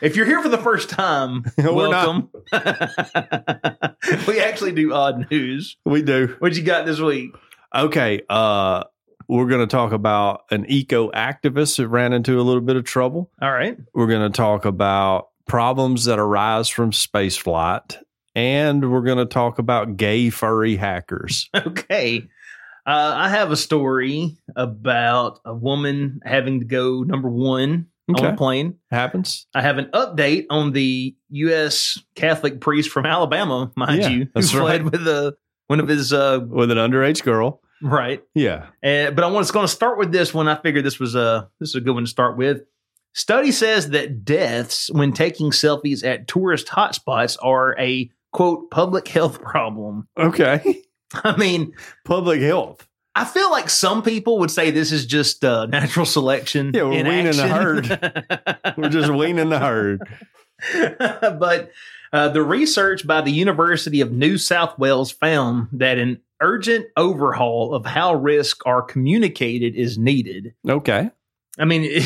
if 0.01 0.15
you're 0.15 0.25
here 0.25 0.41
for 0.41 0.49
the 0.49 0.57
first 0.57 0.89
time, 0.89 1.43
welcome. 1.57 2.29
we 4.27 4.39
actually 4.39 4.73
do 4.73 4.93
odd 4.93 5.29
news. 5.31 5.77
We 5.85 6.01
do. 6.01 6.35
What 6.39 6.55
you 6.55 6.63
got 6.63 6.85
this 6.85 6.99
week? 6.99 7.31
Okay. 7.73 8.21
Uh, 8.29 8.83
we're 9.27 9.47
going 9.47 9.61
to 9.61 9.67
talk 9.71 9.93
about 9.93 10.41
an 10.51 10.65
eco 10.67 11.09
activist 11.11 11.77
that 11.77 11.87
ran 11.87 12.11
into 12.13 12.39
a 12.39 12.43
little 12.43 12.61
bit 12.61 12.75
of 12.75 12.83
trouble. 12.83 13.31
All 13.41 13.51
right. 13.51 13.77
We're 13.93 14.07
going 14.07 14.29
to 14.29 14.35
talk 14.35 14.65
about 14.65 15.29
problems 15.47 16.05
that 16.05 16.19
arise 16.19 16.67
from 16.69 16.91
space 16.91 17.37
flight. 17.37 17.97
And 18.35 18.91
we're 18.91 19.01
going 19.01 19.19
to 19.19 19.25
talk 19.25 19.59
about 19.59 19.95
gay 19.95 20.29
furry 20.29 20.75
hackers. 20.75 21.49
Okay. 21.55 22.27
Uh, 22.85 23.13
I 23.15 23.29
have 23.29 23.51
a 23.51 23.55
story 23.57 24.37
about 24.55 25.39
a 25.45 25.53
woman 25.53 26.19
having 26.25 26.59
to 26.59 26.65
go 26.65 27.03
number 27.03 27.29
one 27.29 27.87
on 28.09 28.25
a 28.25 28.35
plane. 28.35 28.75
Happens. 28.91 29.47
I 29.55 29.61
have 29.61 29.77
an 29.77 29.85
update 29.93 30.45
on 30.49 30.73
the 30.73 31.15
U.S. 31.29 31.97
Catholic 32.15 32.59
priest 32.59 32.89
from 32.89 33.05
Alabama, 33.05 33.71
mind 33.75 34.01
Yeah, 34.01 34.09
you, 34.09 34.27
who 34.35 34.41
fled 34.41 34.83
right. 34.83 34.91
with 34.91 35.07
a, 35.07 35.35
one 35.67 35.79
of 35.79 35.87
his 35.87 36.11
uh, 36.11 36.39
With 36.45 36.71
an 36.71 36.77
underage 36.77 37.23
girl. 37.23 37.61
right. 37.81 38.21
Yeah. 38.35 38.67
Uh, 38.83 39.11
but 39.11 39.23
I 39.23 39.27
was 39.27 39.51
going 39.51 39.63
to 39.65 39.71
start 39.71 39.97
with 39.97 40.11
this 40.11 40.33
one. 40.33 40.47
I 40.49 40.55
figured 40.61 40.83
this 40.85 40.99
was 40.99 41.15
a 41.15 41.49
this 41.61 41.69
is 41.69 41.75
a 41.75 41.81
good 41.81 41.93
one 41.93 42.03
to 42.03 42.09
start 42.09 42.37
with. 42.37 42.63
Study 43.15 43.51
says 43.51 43.91
that 43.91 44.25
deaths 44.25 44.89
when 44.91 45.13
taking 45.13 45.51
selfies 45.51 46.03
at 46.03 46.27
tourist 46.27 46.67
hotspots 46.67 47.37
are 47.41 47.79
a 47.79 48.09
quote 48.33 48.69
public 48.71 49.07
health 49.17 49.41
problem. 49.41 50.07
Okay. 50.17 50.82
I 51.23 51.35
mean, 51.37 51.73
Public 52.05 52.41
health. 52.41 52.87
I 53.15 53.25
feel 53.25 53.51
like 53.51 53.69
some 53.69 54.01
people 54.01 54.39
would 54.39 54.49
say 54.49 54.71
this 54.71 54.91
is 54.91 55.05
just 55.05 55.45
uh, 55.45 55.67
natural 55.67 56.05
selection. 56.05 56.71
Yeah, 56.73 56.83
we're 56.83 56.93
in 56.93 57.07
weaning 57.07 57.37
the 57.37 57.47
herd. 57.47 58.75
We're 58.77 58.89
just 58.89 59.11
weaning 59.11 59.49
the 59.49 59.59
herd. 59.59 60.01
but 60.97 61.71
uh, 62.11 62.29
the 62.29 62.41
research 62.41 63.05
by 63.05 63.21
the 63.21 63.31
University 63.31 64.01
of 64.01 64.11
New 64.11 64.39
South 64.39 64.79
Wales 64.79 65.11
found 65.11 65.67
that 65.73 65.99
an 65.99 66.21
urgent 66.41 66.87
overhaul 66.97 67.75
of 67.75 67.85
how 67.85 68.15
risks 68.15 68.59
are 68.65 68.81
communicated 68.81 69.75
is 69.75 69.97
needed. 69.97 70.55
Okay. 70.67 71.11
I 71.59 71.65
mean, 71.65 72.01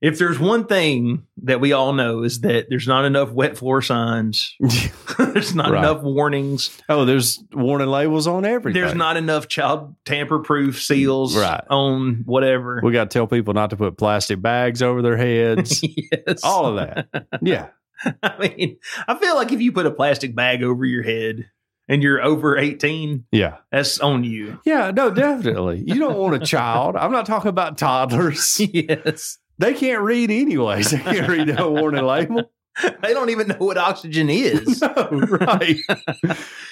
if 0.00 0.18
there's 0.18 0.38
one 0.38 0.64
thing 0.66 1.26
that 1.42 1.60
we 1.60 1.72
all 1.72 1.92
know 1.92 2.22
is 2.22 2.40
that 2.42 2.66
there's 2.68 2.86
not 2.86 3.04
enough 3.04 3.30
wet 3.32 3.56
floor 3.58 3.82
signs, 3.82 4.54
there's 5.18 5.54
not 5.54 5.70
Right. 5.70 5.78
enough 5.84 6.02
warnings, 6.02 6.70
oh, 6.88 7.04
there's 7.04 7.42
warning 7.52 7.88
labels 7.88 8.26
on 8.26 8.44
everything. 8.44 8.80
there's 8.80 8.94
not 8.94 9.16
enough 9.16 9.48
child 9.48 9.94
tamper 10.04 10.38
proof 10.38 10.80
seals 10.82 11.36
Right. 11.36 11.64
on 11.70 12.22
whatever. 12.26 12.80
We 12.82 12.92
got 12.92 13.10
to 13.10 13.18
tell 13.18 13.26
people 13.26 13.54
not 13.54 13.70
to 13.70 13.76
put 13.76 13.96
plastic 13.98 14.40
bags 14.40 14.82
over 14.82 15.02
their 15.02 15.16
heads. 15.16 15.82
yes. 15.82 16.42
all 16.44 16.66
of 16.66 16.76
that. 16.76 17.26
Yeah. 17.42 17.68
I 18.22 18.38
mean, 18.38 18.76
I 19.08 19.16
feel 19.16 19.34
like 19.34 19.50
if 19.52 19.60
you 19.60 19.72
put 19.72 19.86
a 19.86 19.90
plastic 19.90 20.34
bag 20.34 20.62
over 20.62 20.84
your 20.84 21.02
head 21.02 21.50
and 21.88 22.00
you're 22.02 22.22
over 22.22 22.56
18, 22.56 23.24
Yeah. 23.32 23.56
that's 23.72 23.98
on 23.98 24.22
you. 24.22 24.60
Yeah. 24.64 24.92
No, 24.94 25.10
definitely. 25.10 25.82
You 25.84 25.98
don't 25.98 26.16
want 26.16 26.40
a 26.40 26.46
child. 26.46 26.94
I'm 26.94 27.10
not 27.10 27.26
talking 27.26 27.48
about 27.48 27.76
toddlers. 27.78 28.60
yes. 28.60 29.38
They 29.58 29.74
can't 29.74 30.02
read 30.02 30.30
anyways. 30.30 30.90
They 30.92 30.98
can't 30.98 31.28
read 31.28 31.48
that 31.48 31.70
warning 31.70 32.04
label. 32.04 32.50
They 33.02 33.12
don't 33.12 33.30
even 33.30 33.48
know 33.48 33.56
what 33.58 33.76
oxygen 33.76 34.30
is. 34.30 34.80
No, 34.82 35.08
right. 35.40 35.76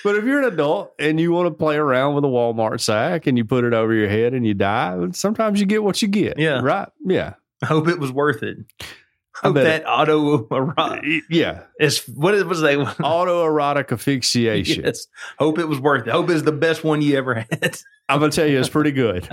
but 0.05 0.14
if 0.14 0.25
you're 0.25 0.38
an 0.38 0.52
adult 0.52 0.93
and 1.00 1.19
you 1.19 1.33
want 1.33 1.49
to 1.49 1.50
play 1.50 1.75
around 1.75 2.14
with 2.14 2.25
a 2.25 2.28
Walmart 2.28 2.78
sack 2.81 3.26
and 3.26 3.37
you 3.37 3.45
put 3.45 3.64
it 3.64 3.75
over 3.75 3.93
your 3.93 4.09
head 4.09 4.33
and 4.33 4.47
you 4.47 4.55
die, 4.55 4.97
sometimes 5.11 5.59
you 5.59 5.66
get 5.66 5.83
what 5.83 6.00
you 6.02 6.07
get. 6.07 6.38
Yeah. 6.38 6.61
Right. 6.62 6.88
Yeah. 7.05 7.35
I 7.61 7.66
hope 7.66 7.88
it 7.88 7.99
was 7.99 8.12
worth 8.12 8.45
it. 8.45 8.59
I 8.81 9.49
Hope 9.49 9.55
that 9.57 9.83
auto 9.85 10.47
erotic 10.47 11.02
it- 11.05 11.25
yeah, 11.28 11.64
is 11.81 12.05
what 12.07 12.35
is 12.35 12.45
was 12.45 12.61
they 12.61 12.76
autoerotic 12.76 13.90
asphyxiation. 13.93 14.85
yes. 14.85 15.09
Hope 15.40 15.59
it 15.59 15.66
was 15.66 15.81
worth 15.81 16.07
it. 16.07 16.11
Hope 16.12 16.31
it's 16.31 16.43
the 16.43 16.52
best 16.52 16.85
one 16.85 17.02
you 17.02 17.16
ever 17.19 17.35
had. 17.35 17.78
I'm 18.09 18.21
gonna 18.21 18.31
tell 18.31 18.47
you, 18.47 18.61
it's 18.61 18.69
pretty 18.69 18.93
good. 18.93 19.28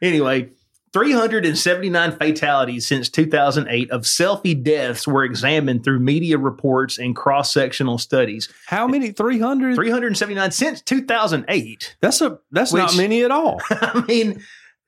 anyway, 0.00 0.48
379 0.92 2.12
fatalities 2.12 2.86
since 2.86 3.08
2008 3.08 3.90
of 3.90 4.02
selfie 4.02 4.62
deaths 4.62 5.06
were 5.06 5.24
examined 5.24 5.84
through 5.84 6.00
media 6.00 6.38
reports 6.38 6.98
and 6.98 7.16
cross 7.16 7.52
sectional 7.52 7.98
studies. 7.98 8.48
How 8.66 8.86
many? 8.86 9.10
Three 9.12 9.38
hundred? 9.38 9.74
379 9.76 10.50
since 10.50 10.82
2008. 10.82 11.96
That's 12.00 12.20
a 12.20 12.38
that's 12.50 12.72
not 12.72 12.96
many 12.96 13.22
at 13.24 13.30
all. 13.30 13.60
I 13.70 14.04
mean, 14.06 14.42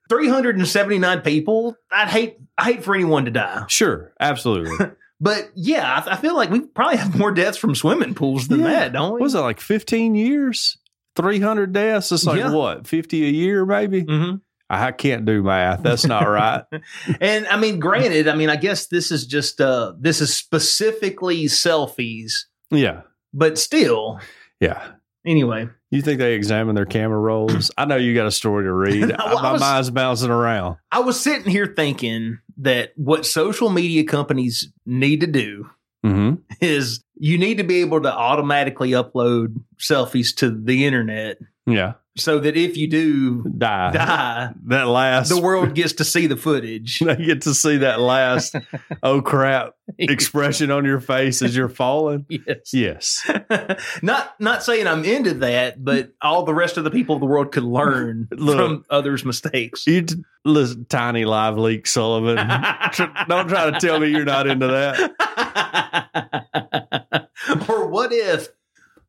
379 0.09 1.21
people. 1.21 1.75
I'd 1.91 2.07
hate 2.09 2.37
I 2.57 2.65
hate 2.73 2.83
for 2.83 2.93
anyone 2.95 3.25
to 3.25 3.31
die. 3.31 3.65
Sure, 3.67 4.13
absolutely. 4.19 4.87
But 5.21 5.49
yeah, 5.55 6.03
I, 6.05 6.11
I 6.11 6.15
feel 6.17 6.35
like 6.35 6.49
we 6.49 6.59
probably 6.59 6.97
have 6.97 7.17
more 7.17 7.31
deaths 7.31 7.57
from 7.57 7.73
swimming 7.73 8.15
pools 8.15 8.49
than 8.49 8.59
Yeah. 8.59 8.67
that, 8.67 8.93
don't 8.93 9.13
we? 9.13 9.21
was 9.21 9.33
it 9.33 9.39
like 9.39 9.61
15 9.61 10.13
years? 10.13 10.77
300 11.15 11.71
deaths? 11.71 12.11
It's 12.11 12.25
like 12.25 12.37
Yeah. 12.37 12.51
what, 12.51 12.85
50 12.85 13.25
a 13.25 13.29
year 13.31 13.65
maybe? 13.65 14.03
Mhm. 14.03 14.41
I 14.69 14.91
can't 14.91 15.25
do 15.25 15.43
math. 15.43 15.83
That's 15.83 16.05
not 16.05 16.27
right. 16.27 16.63
And 17.21 17.47
I 17.47 17.57
mean, 17.57 17.79
granted, 17.79 18.27
I 18.27 18.35
mean, 18.35 18.49
I 18.49 18.55
guess 18.55 18.87
this 18.87 19.11
is 19.11 19.27
just 19.27 19.61
uh 19.61 19.93
this 19.99 20.21
is 20.21 20.33
specifically 20.35 21.45
selfies, 21.45 22.45
yeah. 22.71 23.01
but 23.33 23.57
still, 23.57 24.19
Yeah. 24.59 24.81
anyway. 25.25 25.69
You 25.91 26.01
think 26.01 26.19
they 26.19 26.33
examine 26.33 26.75
their 26.75 26.85
camera 26.85 27.17
rolls? 27.19 27.71
I 27.77 27.85
know 27.85 27.95
you 27.95 28.13
got 28.15 28.25
a 28.27 28.31
story 28.31 28.65
to 28.65 28.73
read. 28.73 29.15
Well, 29.17 29.41
My 29.41 29.51
was- 29.53 29.61
mind's 29.61 29.89
bouncing 29.91 30.29
around. 30.31 30.77
I 30.91 30.99
was 30.99 31.19
sitting 31.19 31.49
here 31.49 31.71
thinking 31.75 32.39
that 32.57 32.91
what 32.95 33.25
social 33.25 33.69
media 33.69 34.03
companies 34.03 34.71
need 34.85 35.21
to 35.21 35.27
do 35.27 35.69
Mm-hmm. 36.05 36.35
is 36.61 37.03
you 37.15 37.39
need 37.39 37.57
to 37.57 37.63
be 37.63 37.81
able 37.81 37.99
to 38.01 38.13
automatically 38.13 38.91
upload 38.91 39.55
selfies 39.79 40.35
to 40.35 40.51
the 40.51 40.85
internet 40.85 41.37
Yeah. 41.67 41.93
so 42.15 42.37
that 42.39 42.55
if 42.55 42.77
you 42.77 42.87
do 42.87 43.43
Die. 43.57 43.91
die, 43.91 44.49
That 44.67 44.83
last. 44.87 45.29
the 45.29 45.41
world 45.41 45.73
gets 45.73 45.93
to 45.93 46.03
see 46.05 46.27
the 46.27 46.37
footage. 46.37 46.99
They 47.05 47.15
get 47.15 47.41
to 47.43 47.53
see 47.55 47.77
that 47.77 47.99
last, 47.99 48.55
oh 49.03 49.21
crap, 49.21 49.73
expression 49.97 50.69
on 50.71 50.85
your 50.85 50.99
face 50.99 51.41
as 51.41 51.55
you're 51.55 51.67
falling. 51.69 52.25
yes. 52.29 52.71
Yes. 52.73 53.31
not 54.03 54.35
not 54.39 54.63
saying 54.63 54.85
I'm 54.87 55.03
into 55.03 55.33
that, 55.35 55.83
but 55.83 56.11
all 56.21 56.43
the 56.43 56.53
rest 56.53 56.77
of 56.77 56.83
the 56.83 56.91
people 56.91 57.15
of 57.15 57.21
the 57.21 57.27
world 57.27 57.51
could 57.51 57.63
learn 57.63 58.27
Look. 58.31 58.57
from 58.57 58.85
others' 58.91 59.25
mistakes. 59.25 59.87
You 59.87 60.03
t- 60.03 60.15
listen, 60.45 60.85
tiny 60.87 61.25
live 61.25 61.57
leak, 61.57 61.87
Sullivan. 61.87 62.35
Don't 63.27 63.47
try 63.49 63.71
to 63.71 63.77
tell 63.81 63.99
me 63.99 64.09
you're 64.09 64.23
not 64.25 64.45
into 64.47 64.67
that. 64.67 65.11
or 67.69 67.87
what 67.87 68.11
if 68.13 68.49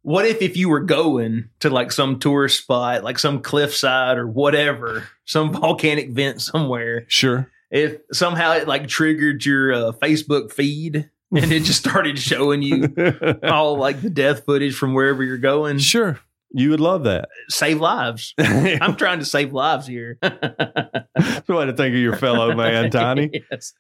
what 0.06 0.25
if 0.25 0.40
if 0.40 0.56
you 0.56 0.68
were 0.68 0.80
going 0.82 1.48
to 1.58 1.68
like 1.68 1.90
some 1.90 2.20
tourist 2.20 2.62
spot, 2.62 3.02
like 3.02 3.18
some 3.18 3.40
cliffside 3.42 4.18
or 4.18 4.26
whatever, 4.28 5.08
some 5.25 5.52
volcanic 5.60 6.10
vent 6.10 6.40
somewhere, 6.40 7.04
Sure. 7.08 7.50
if 7.72 7.96
somehow 8.12 8.52
it 8.52 8.68
like 8.68 8.86
triggered 8.86 9.44
your 9.44 9.72
uh, 9.75 9.92
Facebook 10.00 10.52
feed 10.52 11.10
and 11.34 11.50
it 11.50 11.64
just 11.64 11.80
started 11.80 12.20
showing 12.20 12.62
you 12.62 12.94
all 13.42 13.76
like 13.78 14.00
the 14.00 14.08
death 14.08 14.44
footage 14.44 14.76
from 14.76 14.94
wherever 14.94 15.25
you're 15.25 15.38
going, 15.38 15.78
sure. 15.78 16.20
You 16.52 16.70
would 16.70 16.80
love 16.80 17.02
that. 17.04 17.28
save 17.48 17.80
lives. 17.80 18.32
I'm 18.38 18.94
trying 18.94 19.18
to 19.18 19.25
save 19.25 19.52
lives 19.52 19.88
here. 19.88 20.18
way 20.22 21.66
to 21.66 21.72
think 21.76 21.94
of 21.94 22.00
your 22.00 22.14
fellow 22.16 22.54
man, 22.54 22.92
Tiny. 22.92 23.42
yes. 23.50 23.72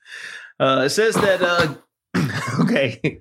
Uh, 0.58 0.82
it 0.86 0.90
says 0.90 1.14
that, 1.14 1.40
uh, 1.40 1.74
okay, 2.64 3.20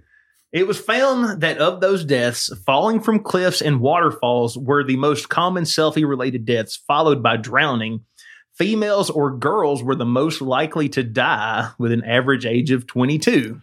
it 0.56 0.66
was 0.66 0.80
found 0.80 1.42
that 1.42 1.58
of 1.58 1.82
those 1.82 2.06
deaths, 2.06 2.50
falling 2.66 3.02
from 3.02 3.20
cliffs 3.20 3.62
and 3.62 3.82
waterfalls 3.82 4.58
were 4.58 4.86
the 4.86 4.96
most 4.96 5.28
common 5.28 5.66
selfie 5.66 6.08
related 6.08 6.46
deaths, 6.46 6.78
followed 6.88 7.22
by 7.22 7.36
drowning. 7.36 8.06
Females 8.54 9.10
or 9.10 9.36
girls 9.36 9.84
were 9.84 9.96
the 9.96 10.06
most 10.06 10.42
likely 10.42 10.88
to 10.88 11.04
die 11.04 11.72
with 11.78 11.92
an 11.92 12.06
average 12.06 12.46
age 12.46 12.72
of 12.72 12.88
22. 12.88 13.62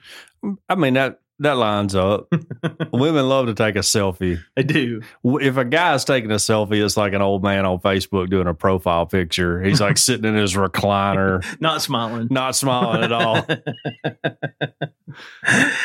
I 0.69 0.75
mean 0.75 0.93
that 0.93 1.22
that 1.43 1.57
lines 1.57 1.95
up. 1.95 2.29
Women 2.93 3.29
love 3.29 3.47
to 3.47 3.55
take 3.55 3.77
a 3.77 3.81
selfie. 3.81 4.39
I 4.57 4.63
do. 4.63 5.03
If 5.25 5.57
a 5.57 5.65
guy's 5.65 6.05
taking 6.05 6.31
a 6.31 6.37
selfie, 6.37 6.85
it's 6.85 6.97
like 6.97 7.13
an 7.13 7.23
old 7.23 7.43
man 7.43 7.65
on 7.67 7.79
Facebook 7.81 8.31
doing 8.31 8.47
a 8.47 8.55
profile 8.55 9.07
picture. 9.07 9.63
He's 9.63 9.81
like 9.81 9.99
sitting 9.99 10.25
in 10.25 10.35
his 10.35 10.55
recliner, 10.55 11.45
Not 11.61 11.83
smiling. 11.83 12.29
not 12.31 12.57
smiling 12.57 13.03
at 13.05 13.13
all. 13.13 13.45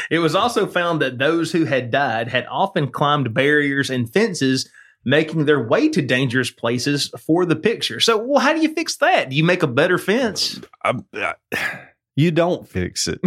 it 0.09 0.19
was 0.19 0.35
also 0.35 0.65
found 0.67 1.01
that 1.01 1.17
those 1.17 1.51
who 1.51 1.65
had 1.65 1.91
died 1.91 2.27
had 2.29 2.45
often 2.49 2.87
climbed 2.89 3.33
barriers 3.33 3.89
and 3.89 4.11
fences, 4.11 4.69
making 5.05 5.45
their 5.45 5.61
way 5.65 5.89
to 5.89 6.01
dangerous 6.01 6.51
places 6.51 7.09
for 7.19 7.45
the 7.45 7.55
picture. 7.55 7.99
So, 7.99 8.17
well, 8.17 8.39
how 8.39 8.53
do 8.53 8.61
you 8.61 8.73
fix 8.73 8.97
that? 8.97 9.29
Do 9.29 9.35
you 9.35 9.43
make 9.43 9.63
a 9.63 9.67
better 9.67 9.97
fence? 9.97 10.59
Um, 10.83 11.05
uh, 11.15 11.19
I- 11.21 11.33
I- 11.57 11.79
you 12.19 12.31
don't 12.31 12.67
fix 12.67 13.07
it. 13.07 13.19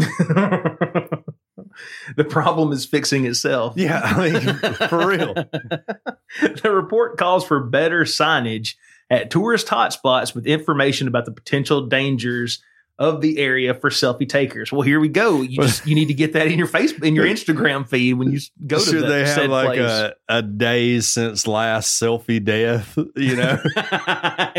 the 2.17 2.25
problem 2.25 2.73
is 2.73 2.85
fixing 2.85 3.27
itself. 3.27 3.75
Yeah, 3.77 4.01
I 4.03 4.31
mean, 4.31 4.89
for 4.89 5.07
real. 5.07 5.35
the 6.63 6.71
report 6.73 7.19
calls 7.19 7.47
for 7.47 7.61
better 7.61 8.03
signage 8.03 8.75
at 9.11 9.31
tourist 9.31 9.67
hotspots 9.67 10.35
with 10.35 10.47
information 10.47 11.09
about 11.09 11.25
the 11.25 11.33
potential 11.33 11.87
dangers 11.87 12.63
of 13.01 13.23
the 13.23 13.39
area 13.39 13.73
for 13.73 13.89
selfie 13.89 14.29
takers. 14.29 14.71
Well, 14.71 14.83
here 14.83 15.01
we 15.01 15.09
go. 15.09 15.41
You 15.41 15.57
just 15.63 15.87
you 15.87 15.95
need 15.95 16.09
to 16.09 16.15
get 16.15 16.35
that 16.35 16.49
in 16.49 16.59
your 16.59 16.69
Facebook 16.69 17.03
in 17.03 17.15
your 17.15 17.25
Instagram 17.27 17.89
feed 17.89 18.15
when 18.15 18.31
you 18.31 18.41
go 18.67 18.79
to 18.79 18.85
Should 18.85 19.03
the 19.05 19.07
they 19.07 19.21
have 19.21 19.29
said 19.29 19.51
like 19.51 19.79
place. 19.79 19.81
a, 19.81 20.15
a 20.29 20.43
days 20.43 21.07
since 21.07 21.47
last 21.47 22.01
selfie 22.01 22.45
death, 22.45 22.99
you 23.17 23.37
know, 23.37 23.57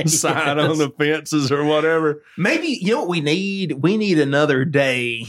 sign 0.07 0.59
on 0.59 0.79
the 0.79 0.91
fences 0.97 1.51
or 1.51 1.63
whatever? 1.63 2.23
Maybe 2.35 2.67
you 2.67 2.93
know 2.93 3.01
what 3.01 3.09
we 3.09 3.21
need? 3.21 3.73
We 3.73 3.95
need 3.95 4.17
another 4.17 4.65
day 4.65 5.27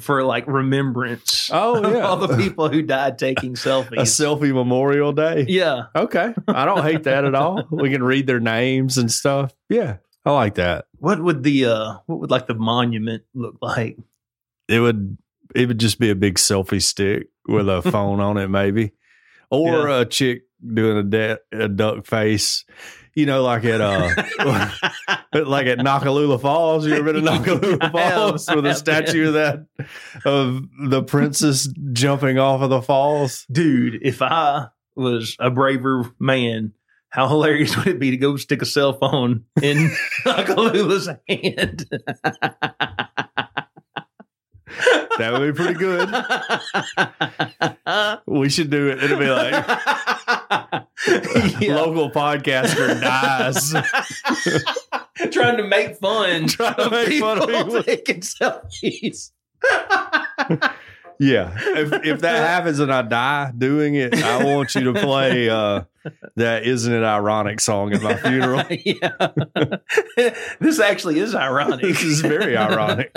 for 0.00 0.24
like 0.24 0.46
remembrance. 0.46 1.50
Oh, 1.52 1.82
of 1.82 1.92
yeah. 1.92 2.00
all 2.00 2.16
the 2.16 2.36
people 2.36 2.68
who 2.68 2.82
died 2.82 3.18
taking 3.18 3.54
selfies. 3.56 3.92
A 3.98 4.02
selfie 4.02 4.52
memorial 4.54 5.12
day. 5.12 5.46
yeah, 5.48 5.84
Okay. 5.96 6.34
I 6.48 6.64
don't 6.64 6.82
hate 6.82 7.04
that 7.04 7.24
at 7.24 7.34
all. 7.34 7.64
We 7.70 7.90
can 7.90 8.02
read 8.02 8.26
their 8.26 8.40
names 8.40 8.98
and 8.98 9.10
stuff. 9.10 9.52
Yeah. 9.68 9.96
I 10.24 10.30
like 10.32 10.54
that. 10.54 10.84
what 10.98 11.20
would 11.22 11.42
the 11.42 11.64
uh 11.66 11.94
what 12.06 12.20
would 12.20 12.30
like 12.30 12.46
the 12.46 12.54
monument 12.54 13.24
look 13.34 13.56
like? 13.60 13.96
It 14.68 14.78
would 14.80 15.18
it 15.54 15.66
would 15.66 15.78
just 15.80 15.98
be 15.98 16.10
a 16.10 16.14
big 16.14 16.36
selfie 16.36 16.80
stick 16.82 17.26
with 17.48 17.68
a 17.68 17.82
phone 17.82 18.20
on 18.20 18.36
it, 18.38 18.48
maybe. 18.48 18.92
Or 19.50 19.88
a 19.88 20.06
chick 20.06 20.44
doing 20.66 20.96
a, 20.96 21.02
de- 21.02 21.38
a 21.52 21.68
duck 21.68 22.06
face. 22.06 22.64
You 23.14 23.26
know, 23.26 23.42
like 23.42 23.64
at 23.64 23.80
uh 23.80 24.08
like 25.34 25.66
at 25.66 25.78
Noccalula 25.78 26.40
Falls. 26.40 26.86
You 26.86 26.94
ever 26.94 27.12
been 27.12 27.22
to 27.24 27.30
Noccalula 27.30 27.82
have. 27.92 27.92
Falls 27.92 28.48
with 28.54 28.66
a 28.66 28.74
statue 28.74 29.28
of 29.28 29.34
that 29.34 29.66
of 30.24 30.62
the 30.88 31.02
princess 31.02 31.68
jumping 31.92 32.38
off 32.38 32.62
of 32.62 32.70
the 32.70 32.80
falls? 32.80 33.44
Dude, 33.52 34.00
if 34.02 34.22
I 34.22 34.68
was 34.96 35.36
a 35.38 35.50
braver 35.50 36.10
man, 36.18 36.72
how 37.10 37.28
hilarious 37.28 37.76
would 37.76 37.86
it 37.88 37.98
be 37.98 38.10
to 38.12 38.16
go 38.16 38.36
stick 38.36 38.62
a 38.62 38.66
cell 38.66 38.94
phone 38.94 39.44
in 39.60 39.90
Noccalula's 40.24 41.08
hand? 41.28 41.86
That 45.18 45.32
would 45.32 45.54
be 45.54 45.62
pretty 45.62 45.74
good. 45.74 46.08
We 48.26 48.48
should 48.48 48.70
do 48.70 48.88
it. 48.88 49.02
It'll 49.02 49.18
be 49.18 49.28
like 49.28 49.52
Yeah. 51.60 51.76
local 51.76 52.10
podcaster 52.10 53.00
dies. 53.00 53.72
Trying 55.32 55.56
to 55.56 55.64
make 55.64 55.96
fun 55.96 56.46
Trying 56.48 56.74
to 56.74 56.82
of 56.86 56.92
make 56.92 57.20
fun 57.20 57.38
of 57.42 57.48
people. 57.48 57.82
taking 57.82 58.20
selfies. 58.20 59.30
Yeah. 61.18 61.52
If 61.56 61.92
if 62.04 62.20
that 62.20 62.36
happens 62.48 62.78
and 62.80 62.92
I 62.92 63.02
die 63.02 63.52
doing 63.56 63.94
it, 63.94 64.14
I 64.22 64.44
want 64.44 64.74
you 64.74 64.92
to 64.92 65.00
play 65.00 65.48
uh 65.50 65.82
that 66.36 66.64
isn't 66.64 66.92
it 66.92 67.04
ironic 67.04 67.60
song 67.60 67.92
at 67.92 68.02
my 68.02 68.16
funeral. 68.16 68.64
yeah. 68.84 69.28
this 70.60 70.80
actually 70.80 71.18
is 71.20 71.34
ironic. 71.34 71.80
This 71.80 72.02
is 72.02 72.20
very 72.20 72.56
ironic. 72.56 73.14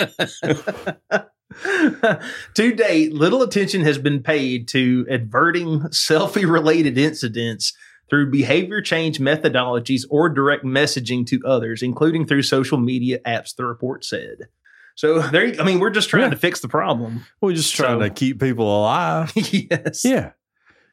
to 2.55 2.73
date, 2.75 3.13
little 3.13 3.41
attention 3.41 3.81
has 3.81 3.97
been 3.97 4.21
paid 4.21 4.67
to 4.69 5.05
averting 5.09 5.81
selfie 5.89 6.49
related 6.49 6.97
incidents 6.97 7.73
through 8.09 8.29
behavior 8.29 8.81
change 8.81 9.17
methodologies 9.19 10.03
or 10.09 10.29
direct 10.29 10.63
messaging 10.63 11.25
to 11.27 11.39
others, 11.45 11.81
including 11.81 12.25
through 12.25 12.43
social 12.43 12.77
media 12.77 13.19
apps, 13.25 13.55
the 13.55 13.65
report 13.65 14.05
said. 14.05 14.47
So 14.95 15.19
there, 15.19 15.45
you- 15.47 15.59
I 15.59 15.63
mean, 15.65 15.79
we're 15.79 15.89
just 15.89 16.09
trying 16.09 16.23
Yeah. 16.25 16.29
to 16.29 16.35
fix 16.37 16.59
the 16.61 16.67
problem. 16.67 17.25
We're 17.41 17.53
just 17.53 17.73
trying 17.75 17.99
So- 17.99 18.07
to 18.07 18.13
keep 18.13 18.39
people 18.39 18.65
alive. 18.81 19.31
yes. 19.35 20.05
Yeah. 20.05 20.31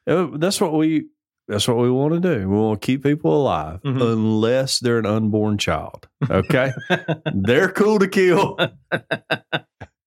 Uh, 0.07 0.29
That's 0.37 0.61
what 0.61 0.73
we 0.75 1.07
That's 1.49 1.67
what 1.69 1.77
we 1.77 1.91
want 1.91 2.15
to 2.15 2.21
do. 2.21 2.49
We 2.49 2.57
want 2.57 2.81
to 2.81 2.87
keep 2.87 3.03
people 3.03 3.37
alive 3.43 3.81
Mhm. 3.83 4.01
unless 4.01 4.79
they're 4.79 4.99
an 4.99 5.07
unborn 5.07 5.59
child. 5.59 6.09
Okay. 6.31 6.73
they're 7.35 7.69
cool 7.69 7.99
to 7.99 8.09
kill. 8.09 8.57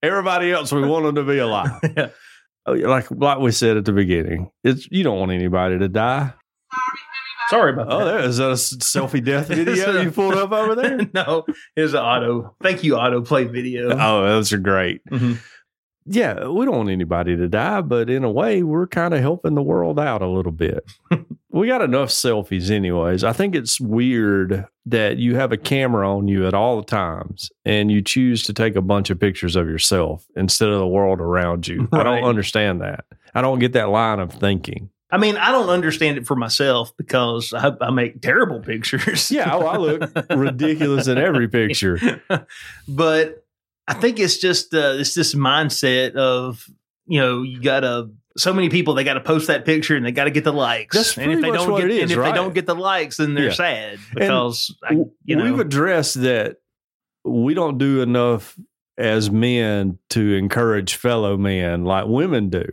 Everybody 0.06 0.52
else, 0.52 0.72
we 0.72 0.82
want 0.88 1.06
them 1.06 1.16
to 1.16 1.24
be 1.24 1.38
alive. 1.40 1.72
Yeah. 1.98 2.10
Oh, 2.68 2.74
Like 2.74 3.12
like 3.12 3.38
we 3.40 3.52
said 3.52 3.78
at 3.78 3.86
the 3.86 3.92
beginning, 3.92 4.50
it's 4.64 4.88
you 4.92 5.04
don't 5.04 5.20
want 5.20 5.32
anybody 5.32 5.78
to 5.80 5.88
die. 5.88 6.34
Sorry 7.50 7.74
about 7.74 7.92
Oh, 7.92 8.00
that. 8.00 8.06
there 8.06 8.20
is 8.22 8.38
that 8.38 8.50
a 8.50 8.54
selfie 8.54 9.24
death 9.24 9.50
video 9.50 10.02
you 10.02 10.10
pulled 10.12 10.34
up 10.34 10.52
over 10.52 10.74
there? 10.74 10.98
no, 11.14 11.46
it's 11.76 11.94
an 11.94 12.00
auto. 12.00 12.56
Thank 12.64 12.84
you, 12.84 12.96
auto 12.96 13.22
play 13.22 13.44
video. 13.44 13.90
Oh, 13.92 14.24
those 14.24 14.52
are 14.52 14.58
great. 14.58 15.02
Mhm. 15.12 15.38
Yeah, 16.08 16.48
we 16.48 16.66
don't 16.66 16.76
want 16.78 16.90
anybody 16.90 17.36
to 17.36 17.48
die, 17.48 17.82
but 17.82 18.10
in 18.10 18.24
a 18.24 18.32
way, 18.32 18.62
we're 18.64 18.88
kind 18.88 19.14
of 19.14 19.20
helping 19.22 19.54
the 19.56 19.64
world 19.64 20.00
out 20.00 20.22
a 20.24 20.28
little 20.28 20.52
bit. 20.52 20.84
We 21.56 21.68
got 21.68 21.82
enough 21.82 22.10
selfies, 22.10 22.70
anyways. 22.70 23.24
I 23.24 23.32
think 23.32 23.56
it's 23.56 23.80
weird 23.80 24.66
that 24.88 25.18
you 25.18 25.36
have 25.36 25.54
a 25.54 25.58
camera 25.58 26.14
on 26.14 26.28
you 26.28 26.46
at 26.46 26.54
all 26.54 26.84
times 26.84 27.50
and 27.64 27.90
you 27.90 28.02
choose 28.02 28.44
to 28.44 28.54
take 28.54 28.76
a 28.76 28.82
bunch 28.82 29.10
of 29.10 29.20
pictures 29.20 29.56
of 29.56 29.68
yourself 29.68 30.28
instead 30.36 30.70
of 30.70 30.80
the 30.80 30.88
world 30.88 31.22
around 31.22 31.66
you. 31.68 31.88
I 31.94 32.04
don't 32.04 32.26
understand 32.26 32.82
that. 32.82 33.06
I 33.34 33.42
don't 33.42 33.60
get 33.60 33.72
that 33.74 33.88
line 33.88 34.20
of 34.20 34.34
thinking. 34.34 34.90
I 35.10 35.18
mean, 35.18 35.38
I 35.38 35.52
don't 35.52 35.70
understand 35.70 36.18
it 36.18 36.28
for 36.28 36.36
myself 36.36 36.92
because 36.98 37.54
I, 37.54 37.72
I 37.80 37.90
make 37.90 38.22
terrible 38.22 38.60
pictures. 38.60 39.32
Yeah, 39.32 39.56
oh, 39.56 39.66
I 39.66 39.78
look 39.78 40.12
ridiculous 40.30 41.08
in 41.08 41.18
every 41.18 41.48
picture. 41.48 42.22
but 42.88 43.46
I 43.88 43.94
think 43.94 44.20
it's 44.20 44.38
just 44.38 44.74
uh, 44.74 44.96
it's 44.98 45.14
this 45.14 45.34
mindset 45.34 46.16
of 46.16 46.68
you 47.06 47.22
know 47.22 47.44
you 47.44 47.62
gotta 47.62 48.10
so 48.38 48.54
many 48.54 48.70
people 48.70 48.94
they 48.94 49.04
got 49.04 49.14
to 49.16 49.22
post 49.22 49.48
that 49.48 49.66
picture 49.66 49.96
and 49.96 50.06
they 50.06 50.12
got 50.12 50.26
to 50.26 50.32
get 50.32 50.44
the 50.44 50.52
likes. 50.54 50.96
That's 50.96 51.18
and 51.18 51.32
if 51.32 51.42
they 51.42 51.50
much 51.52 51.60
don't 51.60 51.72
what 51.72 51.82
get 51.82 51.90
it 51.92 51.96
is, 51.98 52.02
and 52.04 52.12
if 52.12 52.18
right? 52.18 52.32
they 52.32 52.36
don't 52.36 52.54
get 52.54 52.66
the 52.66 52.76
likes, 52.76 53.18
then 53.18 53.34
they're 53.34 53.46
Yeah. 53.46 53.54
sad 53.54 54.00
because 54.14 54.76
I, 54.84 54.98
you 55.24 55.36
know 55.36 55.44
We've 55.46 55.60
addressed 55.60 56.22
that 56.22 56.58
we 57.24 57.54
don't 57.54 57.78
do 57.78 58.02
enough 58.02 58.58
as 58.98 59.30
men 59.32 60.00
to 60.12 60.34
encourage 60.36 60.96
fellow 60.96 61.38
men 61.38 61.84
like 61.86 62.06
women 62.08 62.50
do. 62.50 62.66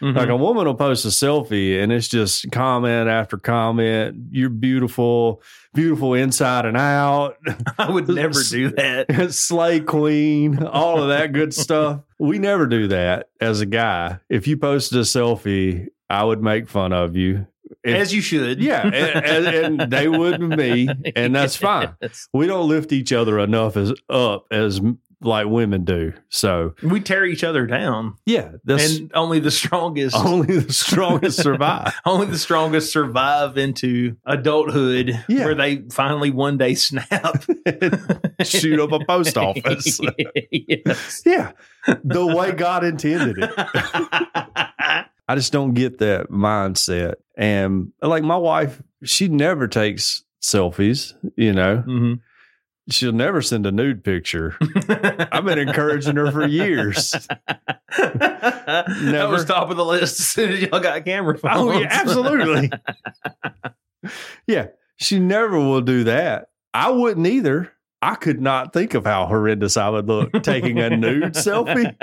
Mhm. 0.00 0.14
Like 0.16 0.28
a 0.28 0.36
woman 0.36 0.66
will 0.66 0.74
post 0.74 1.04
a 1.04 1.08
selfie 1.08 1.82
and 1.82 1.90
it's 1.92 2.08
just 2.08 2.50
comment 2.52 3.08
after 3.08 3.36
comment. 3.36 4.16
You're 4.30 4.48
beautiful, 4.50 5.42
beautiful 5.74 6.14
inside 6.14 6.64
and 6.66 6.76
out. 6.76 7.36
I 7.78 7.90
would 7.90 8.08
never 8.22 8.40
do 8.48 8.70
that. 8.70 9.06
Slay 9.34 9.80
queen, 9.80 10.62
all 10.64 11.02
of 11.02 11.08
that 11.08 11.32
good 11.32 11.52
stuff. 11.52 12.00
We 12.18 12.38
never 12.38 12.66
do 12.66 12.88
that 12.88 13.28
as 13.40 13.60
a 13.60 13.66
guy. 13.66 14.18
If 14.28 14.46
you 14.46 14.56
posted 14.56 14.98
a 14.98 15.02
selfie, 15.02 15.88
I 16.10 16.24
would 16.24 16.42
make 16.42 16.68
fun 16.68 16.92
of 16.92 17.16
you. 17.16 17.46
If- 17.84 17.94
As 17.96 18.14
you 18.14 18.20
should. 18.22 18.60
yeah, 18.62 18.82
and, 18.86 19.24
and, 19.46 19.80
and 19.82 19.92
they 19.92 20.08
would 20.08 20.40
me, 20.40 20.88
and 21.14 21.34
that's 21.34 21.54
fine. 21.54 21.94
We 22.32 22.46
don't 22.46 22.66
lift 22.68 22.92
each 22.92 23.12
other 23.12 23.38
enough 23.38 23.76
as 23.76 23.92
up 24.08 24.46
as 24.50 24.80
like 25.20 25.46
women 25.48 25.84
do. 25.84 26.12
So 26.28 26.74
We 26.82 27.00
tear 27.00 27.24
each 27.24 27.42
other 27.42 27.66
down, 27.66 28.14
yeah, 28.24 28.52
and 28.68 29.10
only 29.14 29.40
the 29.40 29.50
strongest, 29.50 30.14
only 30.24 30.58
the 30.60 30.72
strongest 30.72 31.42
survive. 31.42 31.92
only 32.06 32.26
the 32.26 32.38
strongest 32.38 32.92
survive 32.92 33.58
into 33.58 34.16
adulthood, 34.24 35.24
Yeah. 35.28 35.44
where 35.46 35.54
they 35.56 35.82
finally 35.90 36.30
one 36.30 36.56
day 36.58 36.74
snap. 36.74 37.44
Shoot 38.44 38.78
up 38.80 38.92
a 38.92 39.04
post 39.04 39.36
office. 39.36 40.00
yes. 40.52 41.22
yeah, 41.26 41.52
the 42.04 42.24
way 42.26 42.52
God 42.52 42.84
intended 42.84 43.38
it. 43.38 43.50
I 45.30 45.34
just 45.34 45.52
don't 45.52 45.74
get 45.74 45.98
that 45.98 46.30
mindset. 46.30 47.14
And 47.36 47.92
like 48.00 48.22
my 48.22 48.36
wife, 48.36 48.80
she 49.04 49.28
never 49.28 49.68
takes 49.68 50.22
selfies. 50.40 51.12
You 51.36 51.52
know, 51.52 51.82
Mhm. 51.86 52.20
She'll 52.90 53.12
never 53.12 53.42
send 53.42 53.66
a 53.66 53.72
nude 53.72 54.04
picture. 54.04 54.56
I've 55.32 55.44
been 55.44 55.58
encouraging 55.58 56.16
her 56.16 56.30
for 56.30 56.46
years. 56.46 57.12
That 57.98 59.28
was 59.30 59.44
top 59.44 59.70
of 59.70 59.76
the 59.76 59.84
list 59.84 60.20
as 60.20 60.26
soon 60.26 60.52
as 60.52 60.62
y'all 60.62 60.80
got 60.80 60.96
a 60.96 61.00
camera 61.00 61.36
phones. 61.38 61.56
Oh, 61.56 61.78
yeah, 61.78 61.88
absolutely. 61.90 62.70
yeah, 64.46 64.68
she 64.96 65.18
never 65.18 65.58
will 65.58 65.80
do 65.80 66.04
that. 66.04 66.50
I 66.74 66.90
wouldn't 66.90 67.26
either. 67.26 67.72
I 68.00 68.14
could 68.14 68.40
not 68.40 68.72
think 68.72 68.94
of 68.94 69.04
how 69.04 69.26
horrendous 69.26 69.76
I 69.76 69.88
would 69.88 70.06
look 70.06 70.30
taking 70.42 70.78
a 70.78 70.90
nude 70.90 71.22
selfie. 71.34 71.96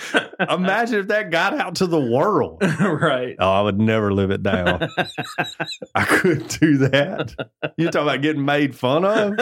Imagine 0.50 1.00
if 1.00 1.08
that 1.08 1.30
got 1.30 1.54
out 1.54 1.76
to 1.76 1.86
the 1.86 2.00
world. 2.00 2.62
right. 2.80 3.36
Oh, 3.38 3.52
I 3.52 3.62
would 3.62 3.80
never 3.80 4.12
live 4.12 4.30
it 4.30 4.42
down. 4.42 4.88
I 5.94 6.04
couldn't 6.04 6.60
do 6.60 6.78
that. 6.78 7.34
You 7.76 7.86
talking 7.90 8.08
about 8.08 8.22
getting 8.22 8.44
made 8.44 8.74
fun 8.74 9.04
of? 9.04 9.34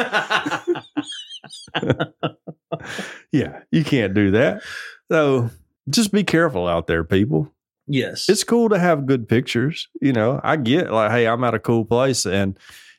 Yeah, 3.33 3.61
you 3.71 3.85
can't 3.85 4.15
do 4.15 4.33
that. 4.33 4.63
So 5.11 5.51
just 5.89 6.13
be 6.13 6.25
careful 6.25 6.67
out 6.67 6.87
there, 6.87 7.05
people. 7.05 7.53
yes. 7.87 8.29
it's 8.29 8.45
cool 8.45 8.69
to 8.69 8.79
have 8.79 9.07
good 9.07 9.29
pictures. 9.29 9.89
You 10.01 10.13
know, 10.13 10.41
I 10.43 10.57
get 10.57 10.93
like, 10.93 11.11
hey, 11.11 11.27
I'm 11.27 11.45
at 11.45 11.55
a 11.55 11.59
cool 11.59 11.85
place, 11.85 12.27
and 12.27 12.59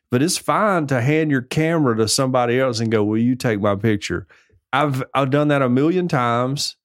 but 0.10 0.22
it's 0.22 0.38
fine 0.38 0.88
to 0.88 1.02
hand 1.02 1.32
your 1.32 1.42
camera 1.42 1.96
to 1.98 2.08
somebody 2.08 2.60
else 2.60 2.80
and 2.80 2.92
go, 2.92 3.04
"Will 3.04 3.18
you 3.18 3.36
take 3.36 3.62
my 3.62 3.76
picture?" 3.76 4.28
I've 4.74 5.04
I've 5.14 5.30
done 5.30 5.50
that 5.50 5.62
a 5.62 5.70
million 5.70 6.08
times 6.08 6.76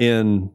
in 0.00 0.50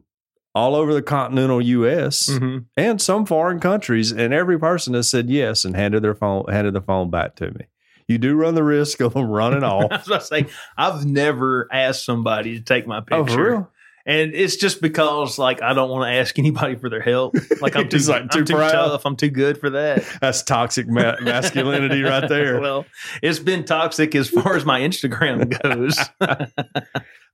all 0.54 0.74
over 0.74 0.92
the 0.92 1.02
continental 1.02 1.60
U.S. 1.60 2.28
Mhm. 2.30 2.64
and 2.76 3.00
some 3.00 3.26
foreign 3.26 3.60
countries, 3.60 4.10
and 4.10 4.34
every 4.34 4.58
person 4.58 4.94
has 4.94 5.08
said 5.08 5.28
yes 5.30 5.64
and 5.64 5.76
handed 5.76 6.02
their 6.02 6.14
phone 6.14 6.46
handed 6.50 6.74
the 6.74 6.80
phone 6.80 7.10
back 7.10 7.36
to 7.36 7.50
me. 7.52 7.66
You 8.08 8.18
do 8.18 8.34
run 8.36 8.54
the 8.54 8.64
risk 8.64 9.00
of 9.00 9.14
them 9.14 9.28
running 9.28 9.62
off. 9.64 9.90
I 9.92 9.96
was 9.98 10.06
about 10.06 10.20
to 10.22 10.26
say, 10.26 10.46
I've 10.76 11.04
never 11.04 11.68
asked 11.72 12.04
somebody 12.04 12.56
to 12.58 12.64
take 12.64 12.86
my 12.86 13.00
picture. 13.00 13.16
oh, 13.16 13.26
for 13.26 13.50
real? 13.50 13.70
And 14.06 14.34
it's 14.34 14.54
just 14.56 14.80
because, 14.80 15.36
like, 15.36 15.60
I 15.62 15.74
don't 15.74 15.90
want 15.90 16.04
to 16.08 16.10
ask 16.16 16.38
anybody 16.38 16.76
for 16.76 16.88
their 16.88 17.00
help. 17.00 17.34
Like, 17.60 17.74
I'm 17.74 17.88
too, 17.90 17.98
like 17.98 18.22
I'm 18.22 18.28
too 18.28 18.44
too 18.44 18.54
proud. 18.54 18.70
tough. 18.70 19.04
I'm 19.04 19.16
too 19.16 19.30
good 19.30 19.58
for 19.58 19.70
that. 19.70 20.04
That's 20.20 20.42
toxic 20.44 20.86
ma- 20.88 21.16
masculinity 21.20 22.02
right 22.02 22.28
there. 22.28 22.60
well, 22.60 22.86
it's 23.22 23.40
been 23.40 23.64
toxic 23.64 24.14
as 24.14 24.28
far 24.28 24.54
as 24.56 24.64
my 24.64 24.80
Instagram 24.80 25.50
goes. 25.60 25.98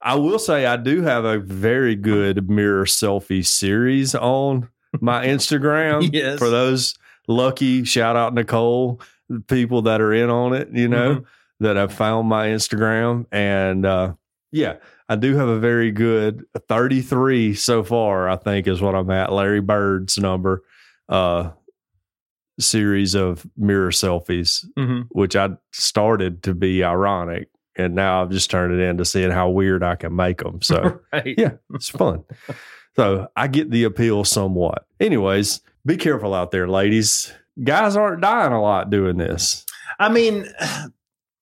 I 0.00 0.14
will 0.16 0.38
say 0.38 0.66
I 0.66 0.76
do 0.76 1.02
have 1.02 1.24
a 1.24 1.38
very 1.38 1.94
good 1.94 2.48
mirror 2.50 2.84
selfie 2.86 3.44
series 3.46 4.14
on 4.14 4.68
my 5.00 5.26
Instagram. 5.26 6.08
Yes. 6.12 6.38
For 6.38 6.50
those 6.50 6.94
lucky, 7.28 7.84
shout 7.84 8.16
out 8.16 8.34
Nicole, 8.34 9.00
people 9.46 9.82
that 9.82 10.00
are 10.00 10.12
in 10.12 10.28
on 10.30 10.54
it, 10.54 10.68
you 10.72 10.88
know, 10.88 11.16
Mhm. 11.16 11.24
that 11.60 11.76
have 11.76 11.92
found 11.92 12.28
my 12.28 12.48
Instagram. 12.48 13.26
And 13.30 13.86
uh, 13.86 14.14
yeah, 14.50 14.76
I 15.12 15.16
do 15.16 15.36
have 15.36 15.48
a 15.48 15.58
very 15.58 15.90
good 15.90 16.44
33 16.68 17.54
so 17.54 17.82
far, 17.84 18.28
I 18.28 18.36
think 18.36 18.66
is 18.66 18.80
what 18.80 18.94
I'm 18.94 19.10
at. 19.10 19.32
Larry 19.32 19.60
Bird's 19.60 20.16
number 20.18 20.62
uh 21.08 21.50
series 22.60 23.14
of 23.14 23.46
mirror 23.56 23.90
selfies 23.90 24.64
Mhm. 24.78 25.06
which 25.10 25.34
I 25.36 25.50
started 25.72 26.42
to 26.44 26.54
be 26.54 26.84
ironic, 26.84 27.48
and 27.76 27.94
now 27.94 28.22
I've 28.22 28.30
just 28.30 28.50
turned 28.50 28.72
it 28.78 28.82
into 28.82 29.04
seeing 29.04 29.30
how 29.30 29.48
weird 29.50 29.82
I 29.82 29.96
can 29.96 30.14
make 30.14 30.38
them. 30.38 30.60
So 30.62 31.00
right. 31.12 31.34
yeah, 31.36 31.52
it's 31.74 31.88
fun. 31.88 32.24
So 32.96 33.28
I 33.36 33.48
get 33.48 33.70
the 33.70 33.84
appeal 33.84 34.24
somewhat. 34.24 34.84
Anyways, 35.00 35.60
be 35.86 35.96
careful 35.96 36.34
out 36.34 36.50
there, 36.50 36.68
ladies. 36.68 37.32
Guys 37.62 37.96
aren't 37.96 38.20
dying 38.22 38.52
a 38.52 38.62
lot 38.62 38.90
doing 38.90 39.16
this. 39.16 39.64
I 39.98 40.08
mean, 40.10 40.46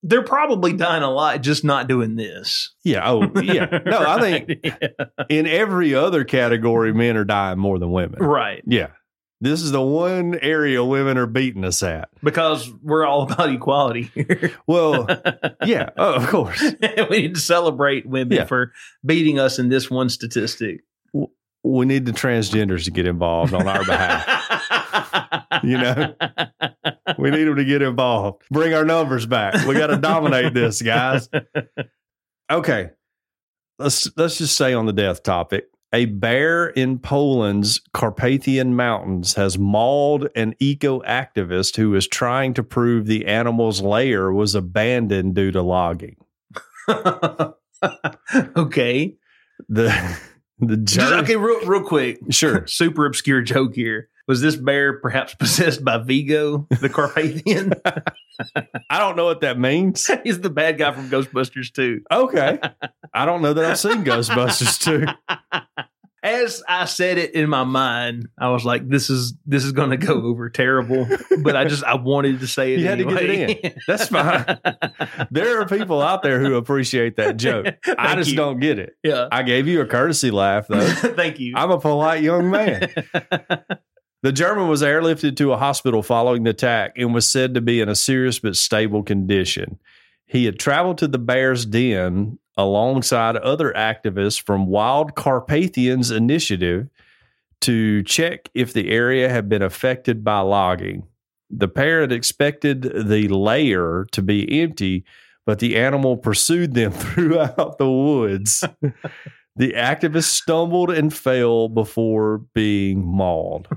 they're 0.02 0.22
probably 0.24 0.72
dying 0.72 1.02
a 1.02 1.10
lot 1.10 1.40
just 1.42 1.64
not 1.64 1.88
doing 1.88 2.16
this. 2.16 2.74
Yeah. 2.84 3.02
Oh, 3.10 3.30
yeah. 3.42 3.66
No, 3.84 3.98
I 4.06 4.20
think 4.20 4.48
Right. 4.64 4.92
in 5.28 5.46
every 5.46 5.94
other 5.94 6.24
category, 6.24 6.92
men 6.94 7.16
are 7.16 7.24
dying 7.24 7.58
more 7.58 7.78
than 7.78 7.90
women. 7.92 8.20
right. 8.22 8.62
Yeah. 8.66 8.88
This 9.42 9.62
is 9.62 9.72
the 9.72 9.80
one 9.80 10.38
area 10.42 10.84
women 10.84 11.16
are 11.16 11.26
beating 11.26 11.64
us 11.64 11.82
at. 11.82 12.10
Because 12.22 12.70
we're 12.82 13.06
all 13.06 13.22
about 13.22 13.48
equality 13.50 14.10
here. 14.14 14.52
Well, 14.66 15.06
yeah, 15.64 15.88
oh, 15.96 16.12
of 16.14 16.26
course. 16.28 16.62
we 17.10 17.22
need 17.22 17.34
to 17.36 17.40
celebrate 17.40 18.04
women 18.04 18.36
Yeah. 18.36 18.44
for 18.44 18.72
beating 19.04 19.38
us 19.38 19.58
in 19.58 19.70
this 19.70 19.90
one 19.90 20.10
statistic. 20.10 20.80
We 21.62 21.86
need 21.86 22.04
the 22.04 22.12
transgenders 22.12 22.84
to 22.84 22.90
get 22.90 23.06
involved 23.06 23.54
on 23.54 23.66
our 23.66 23.82
behalf. 23.84 24.59
You 25.62 25.78
know? 25.78 26.14
We 27.18 27.30
need 27.30 27.44
them 27.44 27.56
to 27.56 27.64
get 27.64 27.82
involved. 27.82 28.44
Bring 28.50 28.72
our 28.72 28.84
numbers 28.84 29.26
back. 29.26 29.66
We 29.66 29.74
got 29.74 29.88
to 29.88 29.96
dominate 29.96 30.54
this, 30.54 30.80
guys. 30.80 31.28
Okay. 32.50 32.90
Let's 33.78 34.10
let's 34.16 34.38
just 34.38 34.56
say 34.56 34.74
on 34.74 34.86
the 34.86 34.92
death 34.92 35.22
topic. 35.22 35.66
A 35.92 36.04
bear 36.04 36.68
in 36.68 37.00
Poland's 37.00 37.80
Carpathian 37.92 38.76
Mountains 38.76 39.34
has 39.34 39.58
mauled 39.58 40.28
an 40.36 40.54
eco 40.60 41.00
activist 41.00 41.76
who 41.76 41.90
was 41.90 42.06
trying 42.06 42.54
to 42.54 42.62
prove 42.62 43.06
the 43.06 43.26
animal's 43.26 43.82
lair 43.82 44.32
was 44.32 44.54
abandoned 44.54 45.34
due 45.34 45.50
to 45.50 45.62
logging. 45.62 46.16
okay. 48.56 49.16
The 49.68 50.18
the 50.60 50.76
jerk, 50.76 51.24
okay, 51.24 51.36
real, 51.36 51.60
real 51.66 51.82
quick. 51.82 52.20
sure. 52.30 52.66
Super 52.66 53.06
obscure 53.06 53.40
joke 53.42 53.74
here. 53.74 54.09
Was 54.28 54.40
this 54.40 54.56
bear 54.56 54.98
perhaps 55.00 55.34
possessed 55.38 55.84
by 55.84 55.98
Vigo, 55.98 56.66
the 56.80 56.88
Carpathian? 56.92 57.72
I 58.88 58.98
don't 58.98 59.16
know 59.16 59.24
what 59.24 59.40
that 59.40 59.58
means. 59.58 60.08
He's 60.24 60.40
the 60.40 60.50
bad 60.50 60.78
guy 60.78 60.92
from 60.92 61.10
Ghostbusters 61.10 61.72
too. 61.72 62.02
Okay. 62.10 62.58
I 63.12 63.26
don't 63.26 63.42
know 63.42 63.52
that 63.54 63.64
I've 63.64 63.78
seen 63.78 64.04
Ghostbusters 64.04 64.78
too. 64.80 65.06
As 66.22 66.62
I 66.68 66.84
said 66.84 67.16
it 67.16 67.34
in 67.34 67.48
my 67.48 67.64
mind, 67.64 68.28
I 68.38 68.50
was 68.50 68.62
like, 68.62 68.86
"This 68.86 69.08
is 69.08 69.32
this 69.46 69.64
is 69.64 69.72
going 69.72 69.88
to 69.88 69.96
go 69.96 70.20
over 70.20 70.50
terrible," 70.50 71.08
but 71.42 71.56
I 71.56 71.64
just 71.64 71.82
I 71.82 71.94
wanted 71.94 72.40
to 72.40 72.46
say 72.46 72.74
it. 72.74 72.80
You 72.80 72.88
had 72.88 72.98
to 72.98 73.04
get 73.06 73.22
it 73.22 73.64
in. 73.64 73.74
That's 73.88 74.08
fine. 74.08 74.44
There 75.30 75.62
are 75.62 75.66
people 75.66 76.02
out 76.02 76.22
there 76.22 76.38
who 76.38 76.56
appreciate 76.56 77.16
that 77.16 77.38
joke. 77.38 77.74
I 77.96 78.16
just 78.16 78.32
you. 78.32 78.36
don't 78.36 78.60
get 78.60 78.78
it. 78.78 78.96
Yeah. 79.02 79.28
I 79.32 79.42
gave 79.42 79.66
you 79.66 79.80
a 79.80 79.86
courtesy 79.86 80.30
laugh 80.30 80.68
though. 80.68 80.86
Thank 80.90 81.40
you. 81.40 81.54
I'm 81.56 81.70
a 81.70 81.80
polite 81.80 82.22
young 82.22 82.50
man. 82.50 82.92
The 84.22 84.32
German 84.32 84.68
was 84.68 84.82
airlifted 84.82 85.36
to 85.36 85.52
a 85.52 85.56
hospital 85.56 86.02
following 86.02 86.42
the 86.42 86.50
attack 86.50 86.92
and 86.96 87.14
was 87.14 87.30
said 87.30 87.54
to 87.54 87.60
be 87.60 87.80
in 87.80 87.88
a 87.88 87.94
serious 87.94 88.38
but 88.38 88.56
stable 88.56 89.02
condition. 89.02 89.78
He 90.26 90.44
had 90.44 90.58
traveled 90.58 90.98
to 90.98 91.08
the 91.08 91.18
bear's 91.18 91.64
den 91.64 92.38
alongside 92.56 93.36
other 93.36 93.72
activists 93.72 94.40
from 94.40 94.66
Wild 94.66 95.14
Carpathians 95.14 96.10
Initiative 96.10 96.88
to 97.62 98.02
check 98.02 98.50
if 98.54 98.72
the 98.72 98.90
area 98.90 99.28
had 99.28 99.48
been 99.48 99.62
affected 99.62 100.22
by 100.22 100.40
logging. 100.40 101.06
The 101.50 101.68
pair 101.68 102.02
had 102.02 102.12
expected 102.12 102.82
the 102.82 103.28
lair 103.28 104.06
to 104.12 104.22
be 104.22 104.62
empty, 104.62 105.04
but 105.46 105.58
the 105.58 105.76
animal 105.76 106.16
pursued 106.16 106.74
them 106.74 106.92
throughout 106.92 107.78
the 107.78 107.90
woods. 107.90 108.64
the 109.56 109.72
activist 109.72 110.24
stumbled 110.24 110.90
and 110.90 111.12
fell 111.12 111.68
before 111.68 112.38
being 112.54 113.04
mauled. 113.04 113.68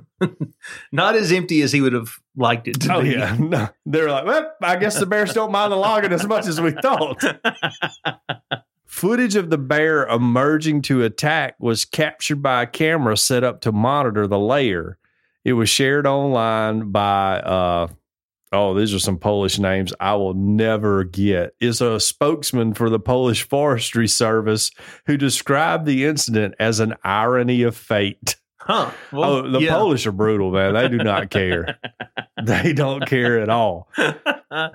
Not 0.92 1.16
as 1.16 1.32
empty 1.32 1.62
as 1.62 1.72
he 1.72 1.82
would 1.82 1.94
have 1.94 2.20
liked 2.38 2.68
it 2.68 2.80
to 2.82 2.96
Oh 2.96 3.02
be. 3.02 3.10
yeah, 3.12 3.36
no. 3.40 3.70
they're 3.86 4.10
like, 4.10 4.26
well, 4.26 4.52
I 4.62 4.76
guess 4.78 5.00
the 5.00 5.06
bears 5.06 5.34
don't 5.34 5.52
mind 5.52 5.72
the 5.72 5.76
logging 5.76 6.14
as 6.14 6.26
much 6.26 6.48
as 6.48 6.62
we 6.62 6.72
thought. 6.72 7.22
Footage 8.86 9.36
of 9.36 9.50
the 9.50 9.58
bear 9.58 10.06
emerging 10.06 10.84
to 10.84 11.04
attack 11.04 11.56
was 11.60 11.84
captured 11.84 12.42
by 12.44 12.62
a 12.64 12.68
camera 12.68 13.18
set 13.18 13.44
up 13.44 13.60
to 13.62 13.72
monitor 13.72 14.28
the 14.28 14.38
lair. 14.40 14.98
It 15.44 15.54
was 15.54 15.68
shared 15.68 16.06
online 16.06 16.92
by 16.92 17.40
uh 17.40 17.88
oh, 18.54 18.74
these 18.74 18.94
are 18.94 19.00
some 19.00 19.18
Polish 19.18 19.60
names 19.60 19.94
I 20.00 20.16
will 20.16 20.34
never 20.34 21.04
get. 21.04 21.56
Is 21.60 21.82
a 21.82 22.00
spokesman 22.00 22.74
for 22.74 22.90
the 22.90 23.00
Polish 23.00 23.48
Forestry 23.48 24.08
Service 24.08 24.72
who 25.06 25.18
described 25.18 25.86
the 25.86 26.06
incident 26.06 26.56
as 26.60 26.80
an 26.80 26.94
irony 27.04 27.64
of 27.64 27.76
fate. 27.76 28.38
Huh. 28.60 28.92
Well, 29.12 29.32
oh, 29.32 29.50
the 29.50 29.62
yeah. 29.62 29.72
Polish 29.72 30.06
are 30.08 30.14
brutal, 30.14 30.52
man. 30.52 30.74
They 30.74 30.88
do 30.88 30.98
not 30.98 31.30
care. 31.30 31.78
they 32.46 32.72
don't 32.72 33.06
care 33.06 33.40
at 33.40 33.50
all. 33.50 33.90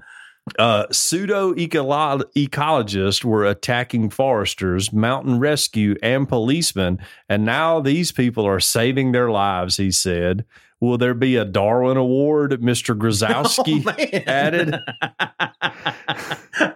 Uh, 0.59 0.87
pseudo 0.91 1.53
ecologists 1.55 3.25
were 3.25 3.45
attacking 3.45 4.11
foresters, 4.11 4.93
mountain 4.93 5.39
rescue, 5.39 5.95
and 6.03 6.29
policemen, 6.29 6.99
and 7.29 7.45
now 7.45 7.81
these 7.81 8.13
people 8.13 8.47
are 8.47 8.61
saving 8.61 9.13
their 9.13 9.31
lives, 9.31 9.77
he 9.77 9.91
said. 9.91 10.45
Will 10.81 10.97
there 10.97 11.15
be 11.15 11.37
a 11.37 11.45
Darwin 11.45 11.97
Award, 11.97 12.53
Mr. 12.61 12.97
Grozowski? 12.97 13.85
Oh, 13.89 14.31
added. 14.31 14.77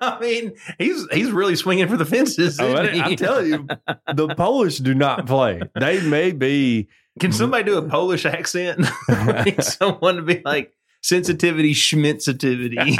I 0.01 0.19
mean, 0.21 0.53
he's 0.79 1.07
he's 1.13 1.31
really 1.31 1.57
swinging 1.57 1.89
for 1.89 1.97
the 1.97 2.05
fences. 2.05 2.59
Oh, 2.61 2.75
I? 2.75 3.11
I 3.11 3.15
tell 3.15 3.45
you, 3.45 3.67
the 4.13 4.35
Polish 4.35 4.79
do 4.79 4.95
not 4.95 5.27
play. 5.27 5.61
They 5.79 6.01
may 6.01 6.33
be 6.33 6.89
Can 7.21 7.33
somebody 7.33 7.65
do 7.65 7.79
a 7.79 7.83
Polish 7.83 8.25
accent? 8.25 8.85
Someone 9.61 10.17
to 10.17 10.23
be 10.23 10.43
like 10.45 10.73
sensitivity, 11.03 11.75
schmitzitivity. 11.75 12.99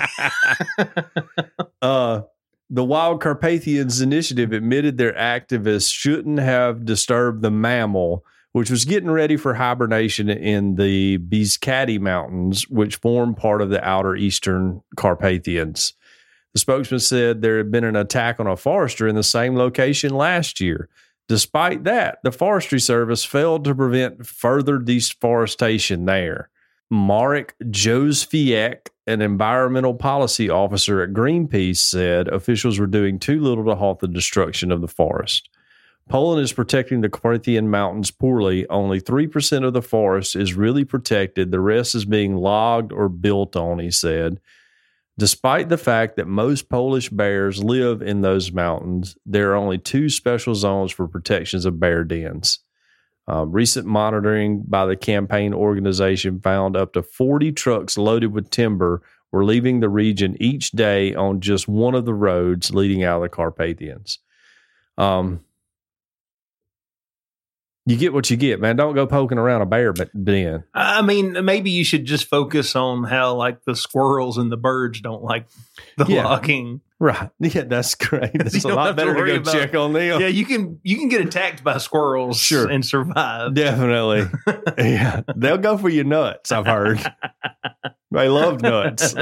Uh, 1.81 2.23
the 2.71 2.85
Wild 2.85 3.21
Carpathians 3.21 4.01
Initiative 4.01 4.53
admitted 4.53 4.97
their 4.97 5.13
activists 5.13 5.93
shouldn't 5.93 6.39
have 6.39 6.85
disturbed 6.85 7.43
the 7.43 7.51
mammal, 7.51 8.25
which 8.53 8.71
was 8.71 8.85
getting 8.85 9.11
ready 9.11 9.37
for 9.37 9.55
hibernation 9.55 10.29
in 10.29 10.77
the 10.77 11.19
Biskati 11.19 11.99
Mountains, 11.99 12.69
which 12.69 12.97
form 12.97 13.35
part 13.35 13.63
of 13.63 13.71
the 13.71 13.83
outer 13.87 14.15
eastern 14.15 14.83
Carpathians. 14.97 15.95
The 16.53 16.61
spokesman 16.61 17.01
said 17.01 17.41
there 17.41 17.57
had 17.57 17.71
been 17.71 17.85
an 17.85 17.97
attack 17.97 18.39
on 18.39 18.47
a 18.47 18.57
forester 18.57 19.09
in 19.09 19.15
the 19.15 19.23
same 19.23 19.57
location 19.57 20.15
last 20.15 20.61
year. 20.61 20.89
Despite 21.29 21.85
that, 21.85 22.19
the 22.25 22.33
Forestry 22.33 22.81
Service 22.81 23.25
failed 23.25 23.65
to 23.65 23.75
prevent 23.75 24.27
further 24.27 24.79
deforestation 24.79 26.05
there. 26.05 26.51
Marek 26.91 27.55
Josfiak, 27.65 28.89
an 29.07 29.23
environmental 29.23 29.95
policy 29.95 30.51
officer 30.51 31.01
at 31.01 31.15
Greenpeace, 31.15 31.79
said 31.79 32.29
officials 32.29 32.79
were 32.79 32.87
doing 32.87 33.19
too 33.19 33.41
little 33.41 33.65
to 33.65 33.75
halt 33.75 34.01
the 34.01 34.09
destruction 34.09 34.71
of 34.71 34.83
the 34.83 34.89
forest. 34.89 35.49
Poland 36.09 36.43
is 36.43 36.53
protecting 36.53 37.01
the 37.01 37.09
Carpathian 37.09 37.71
Mountains 37.71 38.11
poorly. 38.11 38.69
Only 38.69 39.01
3% 39.01 39.65
of 39.65 39.73
the 39.73 39.83
forest 39.83 40.37
is 40.37 40.55
really 40.55 40.85
protected. 40.85 41.51
The 41.51 41.61
rest 41.61 41.95
is 41.95 42.05
being 42.05 42.37
logged 42.37 42.93
or 42.93 43.09
built 43.09 43.57
on, 43.57 43.79
he 43.79 43.91
said. 43.91 44.41
Despite 45.19 45.69
the 45.69 45.79
fact 45.79 46.17
that 46.17 46.27
most 46.27 46.69
Polish 46.69 47.09
bears 47.09 47.63
live 47.63 48.03
in 48.03 48.23
those 48.23 48.53
mountains, 48.53 49.17
there 49.27 49.53
are 49.53 49.57
only 49.57 49.79
two 49.79 50.09
special 50.09 50.55
zones 50.55 50.91
for 50.91 51.07
protections 51.07 51.65
of 51.65 51.79
bear 51.79 52.03
dens. 52.03 52.61
Uh, 53.29 53.47
recent 53.47 53.87
monitoring 53.87 54.63
by 54.63 54.85
the 54.85 54.97
campaign 54.97 55.55
organization 55.55 56.41
found 56.41 56.77
up 56.77 56.93
to 56.93 57.03
40 57.03 57.53
trucks 57.53 57.97
loaded 57.97 58.33
with 58.33 58.51
timber 58.51 59.03
were 59.31 59.45
leaving 59.45 59.81
the 59.81 59.89
region 59.89 60.37
each 60.41 60.73
day 60.73 61.15
on 61.15 61.41
just 61.41 61.69
one 61.69 61.95
of 61.95 62.05
the 62.05 62.15
roads 62.15 62.75
leading 62.75 63.05
out 63.05 63.17
of 63.17 63.23
the 63.23 63.29
Carpathians. 63.29 64.19
Um, 64.99 65.41
you 67.87 67.97
get 67.97 68.13
what 68.13 68.31
you 68.31 68.37
get, 68.37 68.61
man. 68.61 68.77
Don't 68.77 68.95
go 68.95 69.07
poking 69.07 69.39
around 69.39 69.63
a 69.63 69.67
bear 69.67 69.93
but 69.93 70.11
den. 70.25 70.65
I 70.73 71.03
mean, 71.03 71.45
maybe 71.45 71.71
you 71.71 71.85
should 71.85 72.05
just 72.05 72.27
focus 72.27 72.77
on 72.77 73.05
how 73.05 73.35
like 73.35 73.65
the 73.65 73.75
squirrels 73.75 74.39
and 74.39 74.53
the 74.53 74.57
birds 74.57 75.01
don't 75.01 75.23
like 75.23 75.47
the 75.99 76.07
Yeah. 76.07 76.25
logging. 76.25 76.81
Right. 77.01 77.31
Yeah, 77.41 77.63
that's 77.65 77.97
great. 77.97 78.31
That's 78.35 78.65
a 78.65 78.69
lot 78.69 78.87
have 78.87 78.97
to 78.97 79.05
better 79.05 79.15
to, 79.27 79.33
go 79.33 79.37
about- 79.41 79.53
check 79.53 79.75
on 79.75 79.93
them. 79.93 80.21
Yeah, 80.21 80.29
you 80.29 80.45
can 80.45 80.79
you 80.85 80.97
can 80.97 81.09
get 81.09 81.21
attacked 81.27 81.65
by 81.65 81.79
squirrels 81.79 82.39
Sure. 82.41 82.71
and 82.71 82.85
survive. 82.87 83.55
Definitely. 83.55 84.27
yeah. 84.79 85.23
They'll 85.35 85.59
go 85.59 85.77
for 85.77 85.89
your 85.89 86.05
nuts, 86.05 86.53
I've 86.53 86.67
heard. 86.67 87.01
they 88.13 88.29
love 88.29 88.63
nuts. 88.63 89.15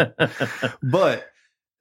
But 0.83 1.27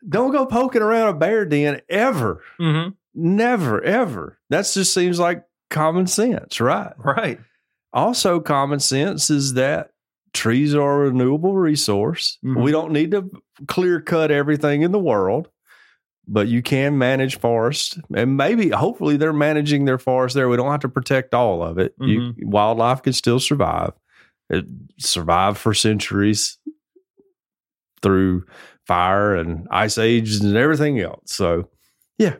don't 0.07 0.31
go 0.31 0.45
poking 0.45 0.81
around 0.81 1.09
a 1.09 1.13
bear 1.13 1.45
den 1.45 1.81
ever. 1.89 2.41
hmm 2.57 2.89
Never, 3.13 3.83
ever. 3.83 4.39
That 4.49 4.69
just 4.71 4.93
seems 4.93 5.19
like 5.19 5.43
common 5.69 6.07
sense, 6.07 6.59
right? 6.59 6.93
Right. 6.97 7.39
Also, 7.93 8.39
common 8.39 8.79
sense 8.79 9.29
is 9.29 9.53
that 9.55 9.91
trees 10.33 10.75
are 10.75 11.03
a 11.05 11.09
renewable 11.09 11.53
resource. 11.55 12.37
Mhm. 12.45 12.61
We 12.63 12.71
don't 12.71 12.91
need 12.91 13.11
to 13.11 13.29
clear 13.67 13.99
cut 13.99 14.29
everything 14.31 14.83
in 14.83 14.91
the 14.91 14.99
world, 14.99 15.49
but 16.27 16.47
you 16.47 16.61
can 16.61 16.97
manage 16.99 17.39
forests. 17.39 17.97
And 18.15 18.37
maybe, 18.37 18.69
hopefully, 18.69 19.17
they're 19.17 19.33
managing 19.33 19.85
their 19.85 19.97
forest 19.97 20.35
there. 20.35 20.47
We 20.47 20.57
don't 20.57 20.69
have 20.71 20.81
to 20.81 20.89
protect 20.89 21.33
all 21.33 21.63
of 21.63 21.79
it. 21.79 21.95
You, 21.99 22.33
wildlife 22.47 23.01
can 23.01 23.13
still 23.13 23.39
survive. 23.39 23.93
It 24.51 24.65
survived 24.99 25.57
for 25.57 25.73
centuries 25.73 26.57
through 28.01 28.45
fire 28.85 29.35
and 29.35 29.67
ice 29.71 29.97
ages 29.97 30.41
and 30.41 30.55
everything 30.55 30.99
else. 30.99 31.33
So, 31.33 31.69
yeah, 32.17 32.35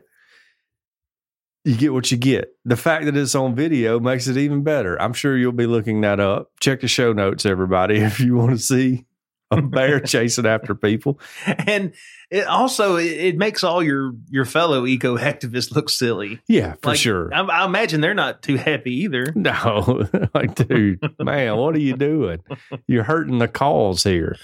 you 1.64 1.76
get 1.76 1.92
what 1.92 2.10
you 2.10 2.16
get. 2.16 2.54
The 2.64 2.76
fact 2.76 3.04
that 3.04 3.16
it's 3.16 3.34
on 3.34 3.54
video 3.54 4.00
makes 4.00 4.26
it 4.26 4.36
even 4.36 4.62
better. 4.62 5.00
I'm 5.00 5.12
sure 5.12 5.36
you'll 5.36 5.52
be 5.52 5.66
looking 5.66 6.00
that 6.02 6.20
up. 6.20 6.50
Check 6.60 6.80
the 6.80 6.88
show 6.88 7.12
notes, 7.12 7.44
everybody, 7.44 7.96
if 8.00 8.20
you 8.20 8.36
want 8.36 8.52
to 8.52 8.58
see 8.58 9.06
a 9.50 9.60
bear 9.60 10.00
chasing 10.04 10.46
after 10.46 10.74
people. 10.74 11.20
And 11.46 11.92
it 12.30 12.46
also 12.46 12.96
it, 12.96 13.36
makes 13.36 13.64
all 13.64 13.82
your 13.82 14.12
your 14.28 14.44
fellow 14.44 14.86
eco 14.86 15.18
activists 15.18 15.74
look 15.74 15.90
silly. 15.90 16.40
Yeah, 16.46 16.74
for 16.82 16.90
Like, 16.90 16.98
sure. 16.98 17.34
I, 17.34 17.40
I 17.40 17.64
imagine 17.64 18.00
they're 18.00 18.14
not 18.14 18.42
too 18.42 18.56
happy 18.56 18.94
either. 19.02 19.26
No, 19.40 20.06
like, 20.34 20.54
dude, 20.54 21.00
man, 21.18 21.56
what 21.56 21.74
are 21.74 21.80
you 21.80 21.96
doing? 21.96 22.40
You're 22.86 23.04
hurting 23.04 23.38
the 23.38 23.48
cause 23.48 24.02
here. 24.02 24.36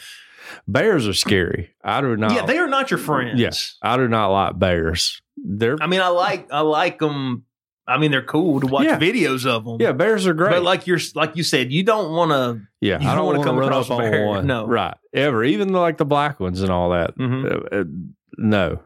Bears 0.67 1.07
are 1.07 1.13
scary. 1.13 1.71
I 1.85 2.01
do 2.01 2.17
not. 2.17 2.33
Yeah, 2.33 2.47
they 2.47 2.59
are 2.59 2.67
not 2.67 2.91
your 2.91 2.99
friends. 2.99 3.39
Yes, 3.39 3.77
I 3.83 3.97
do 3.97 4.09
not 4.09 4.29
like 4.29 4.59
bears. 4.59 5.21
They're 5.37 5.77
I 5.81 5.87
mean, 5.87 6.01
I 6.01 6.09
like 6.09 6.53
I 6.53 6.61
like 6.61 6.99
them. 6.99 7.44
I 7.88 7.99
mean, 7.99 8.11
they're 8.11 8.22
cool 8.25 8.61
to 8.61 8.66
watch 8.66 8.85
Yeah. 8.87 8.99
videos 8.99 9.46
of 9.46 9.64
them. 9.64 9.77
yeah, 9.81 9.92
bears 9.92 10.27
are 10.27 10.35
great. 10.35 10.51
But 10.51 10.62
like 10.64 10.87
you're 10.87 10.99
like 11.14 11.37
you 11.37 11.42
said, 11.44 11.70
you 11.72 11.85
don't 11.85 12.12
want 12.12 12.31
to. 12.33 12.66
yeah, 12.81 12.99
you 13.01 13.07
I 13.09 13.14
don't 13.14 13.18
don't 13.18 13.27
wanna 13.27 13.44
come 13.44 13.57
run 13.59 13.68
across 13.68 13.87
up 13.90 13.99
on 13.99 14.11
bear. 14.11 14.27
one. 14.27 14.46
No. 14.46 14.66
right? 14.66 14.96
Ever, 15.12 15.44
even 15.44 15.72
like 15.72 15.99
the 15.99 16.05
black 16.05 16.40
ones 16.40 16.62
and 16.62 16.70
all 16.70 16.90
that. 16.90 17.16
Mhm. 17.16 17.44
Uh, 17.72 17.77
uh, 17.81 17.85
no, 18.38 18.81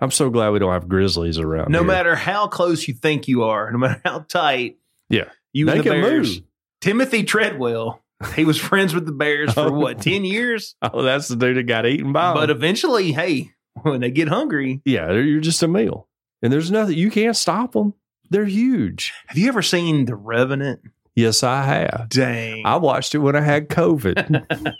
I'm, 0.00 0.10
so 0.10 0.30
glad 0.30 0.50
we 0.50 0.58
don't 0.60 0.72
have 0.72 0.88
grizzlies 0.88 1.38
around. 1.38 1.70
No 1.72 1.80
here. 1.80 1.86
matter 1.88 2.14
how 2.16 2.46
close 2.46 2.86
you 2.86 2.94
think 2.94 3.28
you 3.28 3.42
are, 3.44 3.70
no 3.72 3.78
matter 3.78 4.00
how 4.04 4.20
tight. 4.20 4.76
Yeah. 5.10 5.30
you 5.52 5.66
they 5.66 5.78
the 5.78 5.82
can 5.82 5.92
Bears. 6.00 6.36
move. 6.36 6.44
Timothy 6.80 7.24
Treadwell 7.24 8.02
He 8.34 8.44
was 8.44 8.58
friends 8.58 8.94
with 8.94 9.04
the 9.06 9.12
bears 9.12 9.52
for 9.52 9.70
what 9.72 10.00
ten 10.00 10.24
years, 10.24 10.74
Oh, 10.80 11.02
that's 11.02 11.28
the 11.28 11.36
dude 11.36 11.56
that 11.56 11.64
got 11.64 11.86
eaten 11.86 12.12
by 12.12 12.34
but 12.34 12.50
eventually, 12.50 13.12
hey, 13.12 13.50
when 13.82 14.00
they 14.00 14.10
get 14.10 14.28
hungry, 14.28 14.80
yeah, 14.84 15.12
you're 15.12 15.40
just 15.40 15.62
a 15.62 15.68
meal, 15.68 16.08
and 16.42 16.52
there's 16.52 16.70
nothing 16.70 16.96
you 16.98 17.10
can't 17.10 17.36
stop 17.36 17.72
them. 17.72 17.94
They're 18.30 18.44
huge. 18.44 19.12
have 19.26 19.38
you 19.38 19.48
ever 19.48 19.62
seen 19.62 20.04
The 20.06 20.16
Revenant? 20.16 20.80
Yes, 21.14 21.42
I 21.42 21.62
have. 21.62 22.08
Dang, 22.10 22.66
I 22.66 22.76
watched 22.76 23.14
it 23.14 23.18
when 23.18 23.36
I 23.36 23.40
had 23.40 23.68
COVID. 23.68 24.74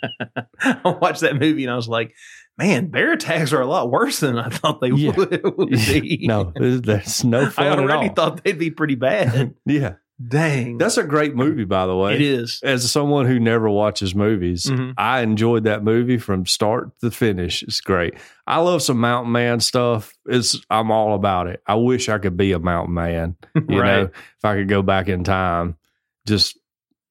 I 0.61 0.97
watched 1.01 1.21
that 1.21 1.35
movie 1.39 1.63
and 1.63 1.71
I 1.71 1.75
was 1.75 1.87
like, 1.87 2.13
man, 2.59 2.87
bear 2.87 3.13
attacks 3.13 3.53
are 3.53 3.61
a 3.61 3.65
lot 3.65 3.89
worse 3.89 4.19
than 4.19 4.37
I 4.37 4.49
thought 4.49 4.79
they 4.81 4.89
Yeah. 4.89 5.13
would, 5.15 5.29
be. 5.69 6.25
no, 6.27 6.51
there's, 6.55 7.23
no 7.23 7.43
I 7.45 7.49
fun 7.49 7.65
at 7.67 7.79
already 7.79 8.09
thought 8.09 8.43
they'd 8.43 8.59
be 8.59 8.69
pretty 8.69 8.95
bad. 8.95 9.55
yeah, 9.65 9.93
Dang, 10.25 10.79
that's 10.79 10.97
a 10.97 11.03
great 11.03 11.35
movie, 11.35 11.63
by 11.65 11.85
the 11.85 11.95
way. 11.95 12.15
it 12.15 12.21
is. 12.21 12.59
As 12.63 12.89
someone 12.91 13.27
who 13.27 13.39
never 13.39 13.69
watches 13.69 14.15
movies, 14.15 14.65
Mhm. 14.65 14.95
I 14.97 15.21
enjoyed 15.21 15.65
that 15.65 15.83
movie 15.83 16.17
from 16.17 16.47
start 16.47 16.89
to 17.01 17.11
finish. 17.11 17.61
It's 17.61 17.81
great. 17.81 18.15
I 18.47 18.57
love 18.59 18.81
some 18.81 18.99
mountain 18.99 19.31
man 19.31 19.59
stuff. 19.59 20.13
It's 20.25 20.59
I'm 20.71 20.89
all 20.89 21.13
about 21.13 21.45
it. 21.47 21.61
I 21.67 21.75
wish 21.75 22.09
I 22.09 22.17
could 22.17 22.35
be 22.35 22.51
a 22.53 22.59
mountain 22.59 22.95
man. 22.95 23.35
You 23.69 23.79
right. 23.79 23.95
know, 23.97 24.03
if 24.05 24.45
I 24.45 24.55
could 24.55 24.67
go 24.69 24.81
back 24.81 25.07
in 25.07 25.23
time, 25.23 25.77
just 26.25 26.57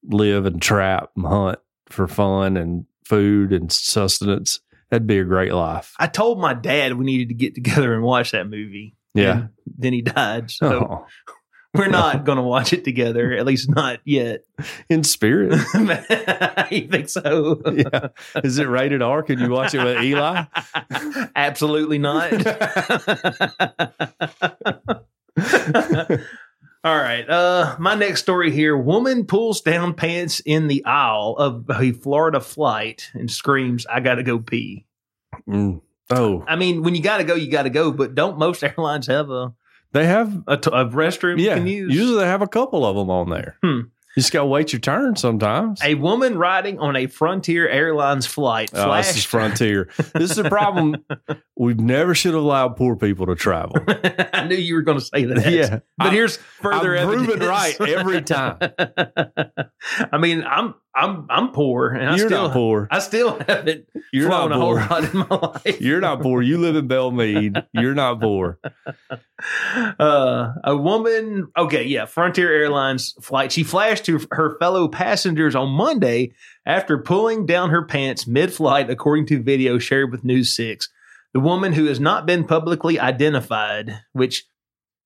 live 0.03 0.45
and 0.47 0.61
trap 0.61 1.11
and 1.17 1.27
hunt 1.27 1.59
for 1.89 2.09
fun 2.09 2.57
and 2.57 2.87
food 3.05 3.53
and 3.53 3.71
sustenance. 3.71 4.59
That'd 4.91 5.07
be 5.07 5.19
a 5.19 5.25
great 5.25 5.53
life. 5.53 5.95
I 6.01 6.07
told 6.09 6.41
my 6.41 6.55
dad 6.55 6.95
we 6.95 7.05
needed 7.05 7.29
to 7.29 7.35
get 7.35 7.55
together 7.55 7.95
and 7.95 8.03
watch 8.03 8.33
that 8.33 8.49
movie. 8.51 8.97
Yeah. 9.15 9.47
Then 9.79 9.93
he 9.93 10.03
died. 10.03 10.51
So 10.51 10.67
Oh, 10.91 11.07
we're 11.77 11.89
not 11.89 12.25
going 12.25 12.37
to 12.37 12.43
watch 12.43 12.73
it 12.73 12.85
together, 12.85 13.33
at 13.33 13.47
least 13.47 13.69
not 13.69 14.01
yet. 14.05 14.45
in 14.89 15.05
spirit. 15.05 15.53
you 16.71 16.89
think 16.89 17.09
so? 17.09 17.61
yeah. 17.73 18.09
Is 18.43 18.59
it 18.59 18.69
rated 18.69 19.03
R? 19.03 19.23
Can 19.23 19.39
you 19.39 19.51
watch 19.51 19.75
it 19.75 19.83
with 19.83 20.03
Eli? 20.03 20.45
Absolutely 21.37 21.99
not. 21.99 22.33
All 26.85 26.97
right. 26.97 27.29
Uh 27.29 27.75
my 27.81 27.97
next 27.97 28.23
story 28.23 28.53
here. 28.53 28.77
Woman 28.77 29.27
pulls 29.27 29.61
down 29.61 29.95
pants 29.95 30.41
in 30.47 30.69
the 30.69 30.85
aisle 30.85 31.35
of 31.37 31.69
a 31.69 31.91
Florida 31.93 32.41
flight 32.41 33.11
and 33.13 33.31
screams, 33.31 33.87
I 33.87 34.01
gotta 34.01 34.23
go 34.23 34.39
pee. 34.39 34.87
Mm. 35.49 35.81
Oh, 36.11 36.45
I 36.47 36.55
mean, 36.55 36.83
when 36.83 36.95
you 36.95 37.03
gotta 37.03 37.25
go, 37.25 37.35
you 37.35 37.51
gotta 37.51 37.71
go, 37.71 37.91
but 37.91 38.15
don't 38.15 38.39
most 38.39 38.63
airlines 38.79 39.09
have 39.09 39.31
a 39.31 39.53
they 39.97 40.07
have. 40.07 40.43
a, 40.47 40.57
t- 40.57 40.71
a 40.73 40.85
restroom 40.87 41.39
you 41.39 41.47
Yeah, 41.47 41.55
can 41.57 41.67
use? 41.67 41.93
usually 41.95 42.19
they 42.21 42.27
have 42.27 42.43
a 42.43 42.49
couple 42.49 42.85
of 42.87 42.97
them 42.97 43.11
on 43.11 43.31
there. 43.31 43.57
Hmm. 43.63 43.81
You 44.17 44.23
just 44.23 44.33
got 44.33 44.41
to 44.41 44.47
wait 44.47 44.73
your 44.73 44.81
turn 44.81 45.15
sometimes. 45.17 45.79
A 45.85 45.93
woman 45.95 46.39
riding 46.39 46.79
on 46.79 46.97
a 46.97 47.07
Frontier 47.07 47.69
Airlines 47.69 48.25
flight 48.25 48.71
Oh, 48.73 48.95
this 48.97 49.15
is. 49.15 49.25
Frontier. 49.25 49.91
this 50.15 50.31
is 50.31 50.39
a 50.39 50.49
problem. 50.49 50.97
We 51.59 51.73
never 51.73 52.15
should 52.15 52.35
have 52.35 52.43
allowed 52.43 52.77
poor 52.77 52.97
people 52.97 53.25
to 53.27 53.35
travel. 53.35 53.77
I 54.35 54.45
knew 54.47 54.57
you 54.57 54.75
were 54.75 54.83
going 54.83 54.99
to 54.99 55.05
say 55.05 55.25
that. 55.25 55.51
yeah, 55.51 55.79
But 55.97 56.09
I- 56.09 56.11
here's 56.11 56.37
further 56.37 56.97
I'm 56.99 57.09
proven 57.09 57.43
evidence. 57.43 57.49
right 57.81 57.81
every 57.89 58.21
time. 58.23 58.59
I 60.13 60.19
mean, 60.19 60.45
I'm 60.45 60.75
I'm 60.97 61.27
I'm 61.29 61.53
poor, 61.53 61.91
and 61.91 62.09
I 62.09 62.17
you're 62.17 62.27
still 62.29 62.45
not 62.45 62.53
poor. 62.55 62.89
I 62.91 63.01
still 63.01 63.39
haven't 63.47 63.87
You're 64.13 64.29
flown 64.29 64.49
not 64.51 64.57
a 64.57 64.61
whole 64.61 64.79
poor. 64.79 64.87
lot 64.89 65.05
in 65.05 65.19
my 65.19 65.27
life. 65.67 65.81
You're 65.81 66.01
not 66.01 66.23
poor. 66.23 66.41
You 66.41 66.57
live 66.57 66.75
in 66.75 66.89
Belmead. 66.89 67.67
You're 67.75 67.95
not 67.95 68.19
poor. 68.21 68.59
uh, 70.01 70.53
a 70.65 70.77
woman. 70.77 71.49
Okay, 71.57 71.85
yeah, 71.85 72.07
Frontier 72.07 72.51
Airlines 72.51 73.15
flight. 73.21 73.53
She 73.53 73.63
flashed 73.63 74.07
to 74.07 74.21
her 74.33 74.57
fellow 74.59 74.89
passengers 74.89 75.55
on 75.55 75.69
Monday 75.69 76.33
after 76.65 76.97
pulling 76.99 77.45
down 77.45 77.71
her 77.71 77.85
pants 77.85 78.27
mid-flight, 78.27 78.89
according 78.89 79.27
to 79.27 79.43
video 79.43 79.79
shared 79.79 80.11
with 80.11 80.25
News 80.25 80.55
Six. 80.55 80.89
The 81.35 81.41
woman 81.41 81.75
who 81.75 81.85
has 81.85 82.01
not 82.01 82.25
been 82.27 82.45
publicly 82.45 82.99
identified, 82.99 84.01
which. 84.13 84.45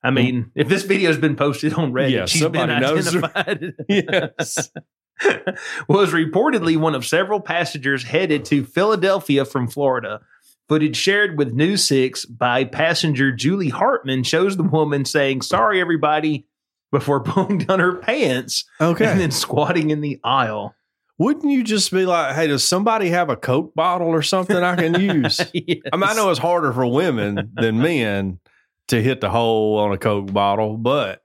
I 0.02 0.10
mean, 0.10 0.50
if 0.54 0.66
this 0.68 0.84
video 0.84 1.08
has 1.08 1.18
been 1.18 1.36
posted 1.36 1.74
on 1.74 1.92
Reddit, 1.92 2.10
Yeah, 2.12 2.24
she's 2.26 2.48
been 2.48 2.70
identified. 2.70 3.74
Yes. 3.88 4.70
was 5.88 6.12
reportedly 6.12 6.76
one 6.76 6.94
of 6.94 7.06
several 7.06 7.40
passengers 7.40 8.04
headed 8.04 8.44
to 8.46 8.64
Philadelphia 8.64 9.44
from 9.44 9.68
Florida. 9.68 10.20
Footage 10.68 10.96
shared 10.96 11.36
with 11.36 11.52
News 11.52 11.84
6 11.84 12.24
by 12.26 12.64
passenger 12.64 13.32
Julie 13.32 13.70
Hartman 13.70 14.22
shows 14.22 14.56
the 14.56 14.62
woman 14.62 15.04
saying, 15.04 15.42
Sorry, 15.42 15.80
everybody, 15.80 16.46
before 16.92 17.20
pulling 17.24 17.58
down 17.58 17.80
her 17.80 17.96
pants 17.96 18.64
Okay. 18.80 19.06
and 19.06 19.20
then 19.20 19.30
squatting 19.30 19.90
in 19.90 20.00
the 20.00 20.20
aisle. 20.22 20.74
Wouldn't 21.18 21.52
you 21.52 21.62
just 21.62 21.90
be 21.90 22.06
like, 22.06 22.34
hey, 22.34 22.46
does 22.46 22.64
somebody 22.64 23.10
have 23.10 23.28
a 23.28 23.36
Coke 23.36 23.74
bottle 23.74 24.08
or 24.08 24.22
something 24.22 24.56
I 24.56 24.74
can 24.76 24.98
use? 24.98 25.38
I 25.44 25.52
mean, 25.54 25.82
I 25.92 26.14
know 26.14 26.30
it's 26.30 26.38
harder 26.38 26.72
for 26.72 26.86
women 26.86 27.50
than 27.54 27.82
men 27.82 28.38
to 28.88 29.02
hit 29.02 29.20
the 29.20 29.28
hole 29.28 29.78
on 29.78 29.92
a 29.92 29.98
Coke 29.98 30.32
bottle, 30.32 30.78
but 30.78 31.22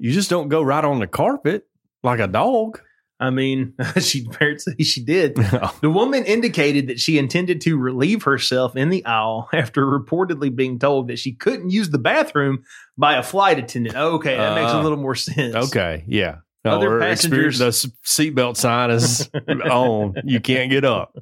you 0.00 0.10
just 0.10 0.28
don't 0.28 0.48
go 0.48 0.60
right 0.60 0.84
on 0.84 0.98
the 0.98 1.06
carpet 1.06 1.68
like 2.02 2.18
a 2.18 2.26
dog. 2.26 2.80
I 3.22 3.30
mean, 3.30 3.74
she 4.00 4.26
apparently 4.28 4.82
she 4.84 5.02
did. 5.04 5.36
The 5.80 5.90
woman 5.90 6.24
indicated 6.24 6.88
that 6.88 6.98
she 7.00 7.18
intended 7.18 7.60
to 7.62 7.76
relieve 7.76 8.24
herself 8.24 8.74
in 8.76 8.88
the 8.90 9.04
aisle 9.06 9.48
after 9.52 9.86
reportedly 9.86 10.54
being 10.54 10.78
told 10.78 11.08
that 11.08 11.18
she 11.18 11.32
couldn't 11.32 11.70
use 11.70 11.90
the 11.90 11.98
bathroom 11.98 12.64
by 12.98 13.14
a 13.16 13.22
flight 13.22 13.58
attendant. 13.58 13.94
Okay, 13.96 14.36
that 14.36 14.54
makes 14.54 14.72
a 14.72 14.78
Uh, 14.78 14.82
little 14.82 14.98
more 14.98 15.14
sense. 15.14 15.54
okay, 15.54 16.04
yeah. 16.06 16.38
Other 16.64 17.00
passengers- 17.00 17.58
the 17.58 17.70
seatbelt 18.04 18.56
sign 18.56 18.90
is 18.90 19.28
on. 19.68 20.14
You 20.24 20.38
can't 20.38 20.70
get 20.70 20.84
up. 20.84 21.16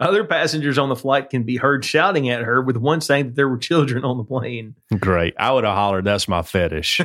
Other 0.00 0.24
passengers 0.24 0.78
on 0.78 0.88
the 0.88 0.96
flight 0.96 1.30
can 1.30 1.44
be 1.44 1.56
heard 1.58 1.84
shouting 1.84 2.28
at 2.28 2.42
her, 2.42 2.60
with 2.60 2.76
one 2.76 3.00
saying 3.00 3.26
that 3.26 3.34
there 3.36 3.48
were 3.48 3.56
children 3.58 4.04
on 4.04 4.16
the 4.18 4.24
plane. 4.24 4.74
Great. 4.98 5.34
I 5.38 5.52
would 5.52 5.62
have 5.62 5.76
hollered, 5.76 6.04
that's 6.06 6.26
my 6.26 6.42
fetish. 6.42 7.00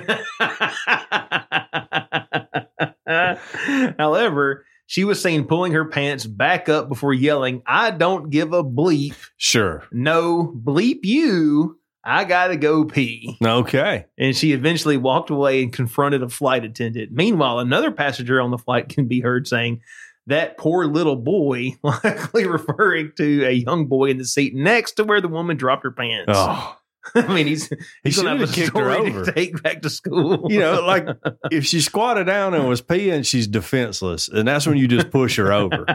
However, 3.99 4.65
she 4.87 5.03
was 5.03 5.21
seen 5.21 5.45
pulling 5.45 5.73
her 5.73 5.85
pants 5.85 6.25
back 6.25 6.69
up 6.69 6.89
before 6.89 7.13
yelling, 7.13 7.63
I 7.65 7.91
don't 7.91 8.29
give 8.29 8.53
a 8.53 8.63
bleep. 8.63 9.15
Sure. 9.37 9.83
No, 9.91 10.53
bleep 10.55 10.99
you. 11.03 11.79
I 12.03 12.23
gotta 12.23 12.55
go 12.55 12.85
pee. 12.85 13.35
Okay. 13.43 14.05
And 14.17 14.35
she 14.35 14.51
eventually 14.51 14.95
walked 14.97 15.31
away 15.31 15.63
and 15.63 15.73
confronted 15.73 16.21
a 16.21 16.29
flight 16.29 16.63
attendant. 16.63 17.11
Meanwhile, 17.11 17.59
another 17.59 17.89
passenger 17.89 18.39
on 18.39 18.51
the 18.51 18.59
flight 18.59 18.89
can 18.89 19.07
be 19.07 19.21
heard 19.21 19.47
saying, 19.47 19.81
That 20.27 20.57
poor 20.59 20.85
little 20.85 21.15
boy, 21.15 21.71
likely 21.83 22.45
referring 22.45 23.13
to 23.17 23.45
a 23.45 23.51
young 23.51 23.87
boy 23.87 24.11
in 24.11 24.19
the 24.19 24.25
seat 24.25 24.53
next 24.53 24.93
to 24.93 25.03
where 25.03 25.19
the 25.19 25.27
woman 25.27 25.57
dropped 25.57 25.83
her 25.83 25.91
pants. 25.91 26.25
Oh, 26.27 26.77
I 27.15 27.33
mean, 27.33 27.47
he's, 27.47 27.69
he's 28.03 28.21
going 28.21 28.37
to 28.37 28.45
have 28.45 28.49
a 28.49 28.53
kicked 28.53 28.77
her 28.77 28.89
over. 28.89 29.25
to 29.25 29.31
take 29.31 29.61
back 29.61 29.81
to 29.83 29.89
school. 29.89 30.51
you 30.51 30.59
know, 30.59 30.81
like 30.85 31.07
if 31.51 31.65
she 31.65 31.81
squatted 31.81 32.27
down 32.27 32.53
and 32.53 32.67
was 32.67 32.81
peeing, 32.81 33.25
she's 33.25 33.47
defenseless. 33.47 34.27
And 34.27 34.47
that's 34.47 34.65
when 34.65 34.77
you 34.77 34.87
just 34.87 35.11
push 35.11 35.37
her 35.37 35.53
over, 35.53 35.85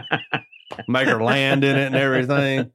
make 0.87 1.07
her 1.07 1.21
land 1.21 1.63
in 1.63 1.75
it 1.75 1.87
and 1.87 1.95
everything. 1.95 2.71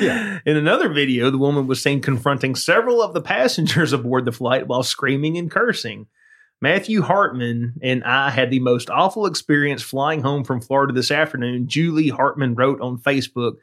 Yeah. 0.00 0.38
In 0.46 0.56
another 0.56 0.88
video, 0.88 1.30
the 1.30 1.38
woman 1.38 1.66
was 1.66 1.82
seen 1.82 2.00
confronting 2.00 2.54
several 2.54 3.02
of 3.02 3.14
the 3.14 3.22
passengers 3.22 3.92
aboard 3.92 4.24
the 4.24 4.32
flight 4.32 4.66
while 4.66 4.82
screaming 4.82 5.36
and 5.36 5.50
cursing. 5.50 6.06
Matthew 6.60 7.02
Hartman 7.02 7.74
and 7.82 8.02
I 8.02 8.30
had 8.30 8.50
the 8.50 8.58
most 8.58 8.90
awful 8.90 9.26
experience 9.26 9.82
flying 9.82 10.22
home 10.22 10.42
from 10.42 10.60
Florida 10.60 10.92
this 10.92 11.10
afternoon, 11.10 11.68
Julie 11.68 12.08
Hartman 12.08 12.54
wrote 12.54 12.80
on 12.80 12.98
Facebook. 12.98 13.54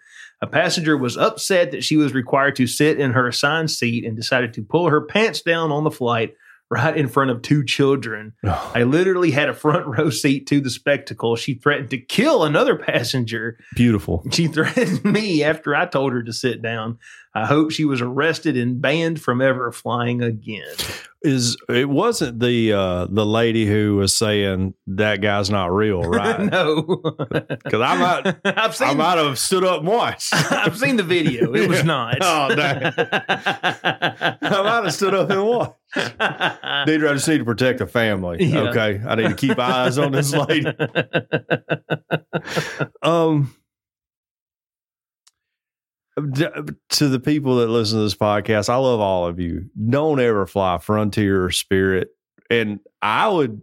A 0.42 0.48
passenger 0.48 0.98
was 0.98 1.18
upset 1.18 1.72
that 1.72 1.84
she 1.84 1.98
was 1.98 2.14
required 2.14 2.56
to 2.58 2.68
sit 2.68 3.00
in 3.00 3.14
her 3.14 3.28
assigned 3.28 3.72
seat 3.72 4.06
and 4.06 4.16
decided 4.16 4.54
to 4.54 4.64
pull 4.64 4.90
her 4.90 5.02
pants 5.02 5.42
down 5.42 5.72
on 5.72 5.84
the 5.84 5.92
flight 5.92 6.36
right 6.70 6.98
in 6.98 7.08
front 7.08 7.32
of 7.32 7.42
two 7.42 7.64
children. 7.64 8.34
I 8.44 8.84
literally 8.84 9.32
had 9.32 9.50
a 9.50 9.54
front 9.54 9.86
row 9.86 10.10
seat 10.10 10.48
to 10.48 10.60
the 10.60 10.70
spectacle. 10.70 11.36
She 11.36 11.56
threatened 11.56 11.90
to 11.92 11.98
kill 11.98 12.44
another 12.44 12.76
passenger 12.76 13.58
Beautiful. 13.76 14.26
she 14.32 14.48
threatened 14.48 15.04
me 15.12 15.44
after 15.44 15.76
I 15.76 15.86
told 15.86 16.14
her 16.14 16.24
to 16.24 16.34
sit 16.34 16.62
down. 16.62 16.98
I 17.36 17.46
hope 17.46 17.72
she 17.72 17.84
was 17.84 18.00
arrested 18.02 18.56
and 18.56 18.82
banned 18.82 19.22
from 19.22 19.42
ever 19.42 19.72
flying 19.72 20.22
again. 20.22 20.74
Is 21.22 21.58
it 21.68 21.90
wasn't 21.90 22.40
the 22.40 22.72
uh 22.72 23.08
the 23.10 23.26
lady 23.26 23.66
who 23.66 23.96
was 23.98 24.16
saying 24.16 24.74
that 24.88 25.22
guy's 25.22 25.50
not 25.50 25.74
real, 25.74 26.02
right? 26.10 26.40
no, 26.40 26.82
Because 27.30 27.82
I 27.82 27.96
might 27.98 28.36
I've 28.58 28.76
seen, 28.76 28.88
I 28.90 28.94
might 28.94 29.18
have 29.18 29.38
stood 29.40 29.64
up 29.64 29.80
and 29.80 29.88
watched. 29.90 30.34
I've 30.34 30.78
seen 30.78 30.96
the 30.98 31.04
video. 31.04 31.54
It 31.54 31.68
was 31.68 31.84
not. 31.84 32.20
Oh, 32.22 32.56
dang. 32.56 32.94
I 32.98 34.38
might 34.42 34.84
have 34.84 34.94
stood 34.94 35.14
up 35.16 35.30
and 35.32 35.44
watched. 35.46 35.74
Deidre, 35.96 37.10
I 37.10 37.14
just 37.14 37.28
need 37.28 37.40
to 37.40 37.46
protect 37.46 37.80
the 37.80 37.88
family. 37.88 38.46
Yeah. 38.46 38.70
Okay. 38.70 39.02
I 39.06 39.16
need 39.16 39.30
to 39.30 39.36
keep 39.36 39.58
eyes 39.58 39.98
on 39.98 40.12
this 40.12 40.32
lady. 40.34 40.68
Um 43.02 43.54
to 46.18 47.10
the 47.10 47.20
people 47.20 47.58
that 47.58 47.68
listen 47.68 47.98
to 47.98 48.04
this 48.04 48.16
podcast, 48.16 48.70
I 48.70 48.78
love 48.78 49.00
all 49.00 49.26
of 49.28 49.40
you. 49.40 49.70
Don't 49.90 50.20
ever 50.20 50.46
fly 50.46 50.78
Frontier 50.78 51.44
or 51.46 51.52
Spirit. 51.52 52.10
And 52.50 52.80
I 53.02 53.28
would 53.28 53.62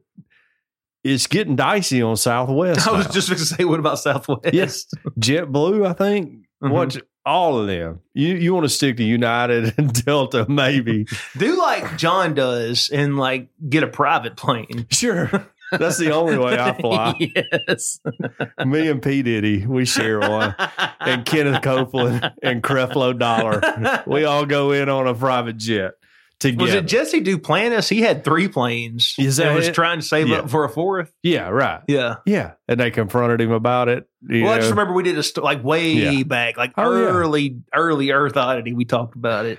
it's 1.05 1.27
getting 1.27 1.57
dicey 1.57 2.01
on 2.03 2.17
Southwest. 2.17 2.87
I 2.89 2.93
was 2.93 3.07
now. 3.07 3.13
just 3.13 3.29
going 3.29 3.39
to 3.39 3.45
say, 3.45 3.65
what 3.65 3.81
about 3.81 3.99
Southwest? 3.99 4.53
Yes. 4.55 4.87
JetBlue, 5.19 5.87
I 5.87 5.93
think. 5.95 6.45
Mhm. 6.63 6.71
Watch 6.71 6.99
all 7.25 7.59
of 7.59 7.67
them. 7.67 8.01
You 8.15 8.35
you 8.37 8.55
want 8.55 8.65
to 8.65 8.69
stick 8.69 8.97
to 8.99 9.03
United 9.05 9.75
and 9.79 9.93
Delta, 10.05 10.47
maybe. 10.49 11.07
Do 11.39 11.59
like 11.59 11.97
John 11.97 12.35
does 12.35 12.89
and 12.91 13.17
like 13.17 13.49
get 13.69 13.83
a 13.83 13.89
private 13.89 14.37
plane. 14.37 14.87
Sure. 14.91 15.29
That's 15.79 15.99
the 15.99 16.13
only 16.13 16.39
way 16.39 16.59
I 16.59 16.73
fly. 16.81 17.15
yes. 17.69 17.99
Me 18.65 18.89
and 18.89 19.03
P. 19.03 19.23
Diddy, 19.23 19.67
we 19.67 19.85
share 19.85 20.21
one. 20.21 20.55
And 21.01 21.25
Kenneth 21.27 21.63
Copeland 21.63 22.31
and 22.43 22.63
Creflo 22.63 23.19
Dollar. 23.19 23.61
We 24.07 24.25
all 24.25 24.47
go 24.47 24.73
in 24.73 24.89
on 24.89 25.07
a 25.09 25.15
private 25.15 25.57
jet 25.57 25.93
together. 26.41 26.63
Was 26.65 26.75
it 26.75 26.87
Jesse 26.89 27.21
Duplantis? 27.23 27.89
He 27.89 28.01
had 28.03 28.25
three 28.25 28.49
planes. 28.49 29.15
Is 29.19 29.37
that 29.39 29.49
and 29.49 29.57
was 29.57 29.69
it? 29.69 29.75
trying 29.75 30.01
to 30.01 30.05
save 30.07 30.29
Yeah. 30.29 30.39
up 30.41 30.51
for 30.51 30.65
a 30.65 30.69
fourth. 30.69 31.13
yeah, 31.23 31.49
right. 31.49 31.81
Yeah. 31.89 32.17
Yeah. 32.27 32.53
And 32.69 32.79
they 32.81 32.91
confronted 32.91 33.41
him 33.41 33.53
about 33.53 33.89
it. 33.89 34.09
Well, 34.29 34.49
I 34.49 34.59
just 34.59 34.71
remember 34.71 34.93
we 34.93 35.03
did 35.05 35.19
a 35.19 35.23
st- 35.23 35.45
like 35.45 35.63
way 35.65 35.93
Yeah. 35.93 36.23
back, 36.25 36.57
like 36.57 36.73
Oh, 36.77 36.93
yeah. 37.01 37.07
early, 37.09 37.61
early 37.75 38.11
Earth 38.11 38.37
Oddity. 38.37 38.73
We 38.73 38.85
talked 38.85 39.17
about 39.17 39.47
it. 39.47 39.59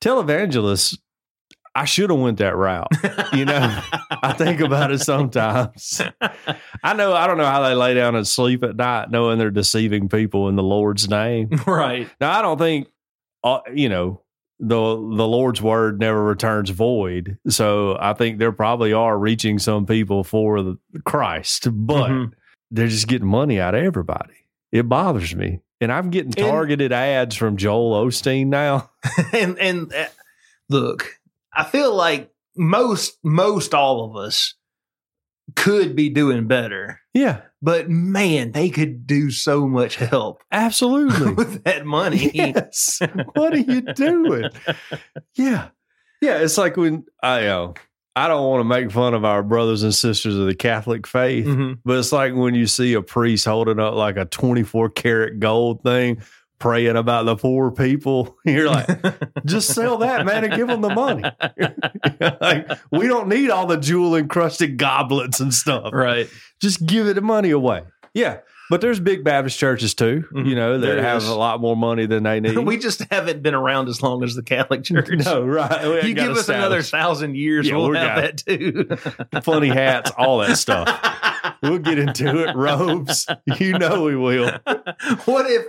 televangelists, 0.00 0.98
I 1.74 1.84
should 1.84 2.10
have 2.10 2.18
went 2.18 2.38
that 2.38 2.56
route. 2.56 2.88
You 3.32 3.44
know, 3.44 3.80
I 4.10 4.32
think 4.32 4.60
about 4.60 4.90
it 4.90 4.98
sometimes. 5.00 6.00
I 6.82 6.94
know 6.94 7.12
I 7.14 7.26
don't 7.26 7.38
know 7.38 7.44
how 7.46 7.62
they 7.62 7.74
lay 7.74 7.94
down 7.94 8.16
and 8.16 8.26
sleep 8.26 8.62
at 8.64 8.76
night 8.76 9.10
knowing 9.10 9.38
they're 9.38 9.50
deceiving 9.50 10.08
people 10.08 10.48
in 10.48 10.56
the 10.56 10.62
Lord's 10.62 11.08
name. 11.08 11.48
right. 11.66 12.08
Now 12.20 12.38
I 12.38 12.42
don't 12.42 12.58
think 12.58 12.88
uh, 13.44 13.60
you 13.72 13.88
know 13.88 14.22
the 14.58 14.76
the 14.76 15.26
Lord's 15.28 15.62
word 15.62 16.00
never 16.00 16.22
returns 16.22 16.70
void. 16.70 17.38
So 17.48 17.96
I 18.00 18.14
think 18.14 18.38
there 18.38 18.52
probably 18.52 18.92
are 18.92 19.16
reaching 19.16 19.58
some 19.58 19.86
people 19.86 20.24
for 20.24 20.62
the 20.62 20.76
Christ, 21.04 21.68
but 21.70 22.10
Mhm. 22.10 22.32
they're 22.72 22.88
just 22.88 23.06
getting 23.08 23.28
money 23.28 23.60
out 23.60 23.74
of 23.76 23.82
everybody. 23.84 24.34
It 24.72 24.88
bothers 24.88 25.34
me. 25.36 25.60
And 25.80 25.90
I'm 25.90 26.10
getting 26.10 26.34
And- 26.36 26.46
targeted 26.50 26.92
ads 26.92 27.36
from 27.36 27.56
Joel 27.56 28.04
Osteen 28.04 28.48
now. 28.48 28.90
and 29.32 29.58
and 29.58 29.94
uh, 29.94 30.06
look, 30.68 31.19
I 31.54 31.64
feel 31.64 31.94
like 31.94 32.30
most 32.56 33.18
most 33.24 33.74
all 33.74 34.04
of 34.10 34.16
us 34.16 34.54
could 35.56 35.96
be 35.96 36.08
doing 36.08 36.46
better, 36.46 37.00
Yeah, 37.12 37.40
but 37.60 37.90
man, 37.90 38.52
they 38.52 38.70
could 38.70 39.04
do 39.06 39.30
so 39.32 39.66
much 39.66 39.96
help 39.96 40.42
absolutely. 40.52 41.32
with 41.34 41.64
that 41.64 41.84
money. 41.84 42.30
Yes. 42.32 43.00
What 43.34 43.54
are 43.54 43.58
you 43.58 43.80
doing? 43.80 44.50
Yeah. 45.34 45.68
Yeah. 46.20 46.38
It's 46.38 46.56
like 46.58 46.76
when 46.76 47.04
I 47.22 47.46
uh, 47.46 47.72
I 48.14 48.28
don't 48.28 48.48
want 48.48 48.60
to 48.60 48.64
make 48.64 48.92
fun 48.92 49.14
of 49.14 49.24
our 49.24 49.42
brothers 49.42 49.82
and 49.82 49.94
sisters 49.94 50.36
of 50.36 50.46
the 50.46 50.54
Catholic 50.54 51.06
faith, 51.06 51.46
Mhm. 51.46 51.78
but 51.84 51.98
it's 51.98 52.12
like 52.12 52.34
when 52.34 52.54
you 52.54 52.66
see 52.66 52.92
a 52.94 53.02
priest 53.02 53.44
holding 53.44 53.80
up 53.80 53.94
like 53.94 54.16
a 54.16 54.26
24 54.26 54.90
karat 54.90 55.40
gold 55.40 55.82
thing, 55.82 56.20
praying 56.60 56.94
about 56.96 57.24
the 57.26 57.34
poor 57.34 57.72
people. 57.72 58.38
You're 58.44 58.70
like, 58.70 58.86
just 59.46 59.74
sell 59.74 59.98
that, 59.98 60.24
man, 60.24 60.44
and 60.44 60.54
give 60.54 60.68
them 60.68 60.80
the 60.82 60.94
money. 60.94 61.24
like, 62.40 62.68
we 62.92 63.08
don't 63.08 63.28
need 63.28 63.50
all 63.50 63.66
the 63.66 63.76
jewel 63.78 64.14
encrusted 64.14 64.76
goblets 64.78 65.40
and 65.40 65.52
stuff. 65.52 65.92
right. 65.92 66.28
Just 66.60 66.86
give 66.86 67.06
it 67.08 67.14
the 67.14 67.20
money 67.22 67.50
away. 67.50 67.82
Yeah. 68.14 68.38
But 68.68 68.80
there's 68.80 69.00
big 69.00 69.24
Baptist 69.24 69.58
churches 69.58 69.94
too, 69.94 70.22
Mhm. 70.32 70.46
you 70.46 70.54
know, 70.54 70.78
that 70.78 70.86
There 70.86 71.02
have 71.02 71.22
is. 71.22 71.28
a 71.28 71.34
lot 71.34 71.60
more 71.60 71.76
money 71.76 72.06
than 72.06 72.22
they 72.22 72.38
need. 72.38 72.56
we 72.56 72.76
just 72.78 73.02
haven't 73.10 73.42
been 73.42 73.54
around 73.54 73.88
as 73.88 74.00
long 74.00 74.22
as 74.22 74.36
the 74.36 74.44
Catholic 74.44 74.84
Church. 74.84 75.08
No, 75.24 75.42
right. 75.44 76.04
You 76.06 76.14
give 76.14 76.30
us 76.30 76.48
another 76.48 76.80
thousand 76.80 77.34
years, 77.36 77.66
Yeah, 77.68 77.76
we'll 77.78 77.90
we 77.90 77.96
have 77.96 78.16
that 78.22 78.36
too. 78.38 79.40
funny 79.42 79.68
hats, 79.68 80.12
all 80.16 80.38
that 80.38 80.56
stuff. 80.56 80.88
We'll 81.64 81.78
get 81.78 81.98
into 81.98 82.44
it. 82.48 82.54
Robes, 82.54 83.26
you 83.58 83.76
know 83.76 84.04
we 84.04 84.14
will. 84.14 84.52
what 85.24 85.50
if 85.50 85.66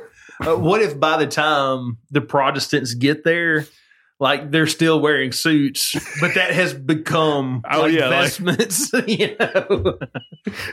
uh, 0.47 0.55
what 0.55 0.81
if 0.81 0.99
by 0.99 1.17
the 1.17 1.27
time 1.27 1.97
the 2.11 2.21
Protestants 2.21 2.93
get 2.93 3.23
there, 3.23 3.65
like 4.19 4.51
they're 4.51 4.67
still 4.67 4.99
wearing 4.99 5.31
suits, 5.31 5.95
but 6.21 6.35
that 6.35 6.51
has 6.51 6.73
become 6.73 7.63
Oh, 7.71 7.81
like 7.81 7.93
yeah, 7.93 8.07
like- 8.07 8.39
you 9.07 9.35
know? 9.39 9.97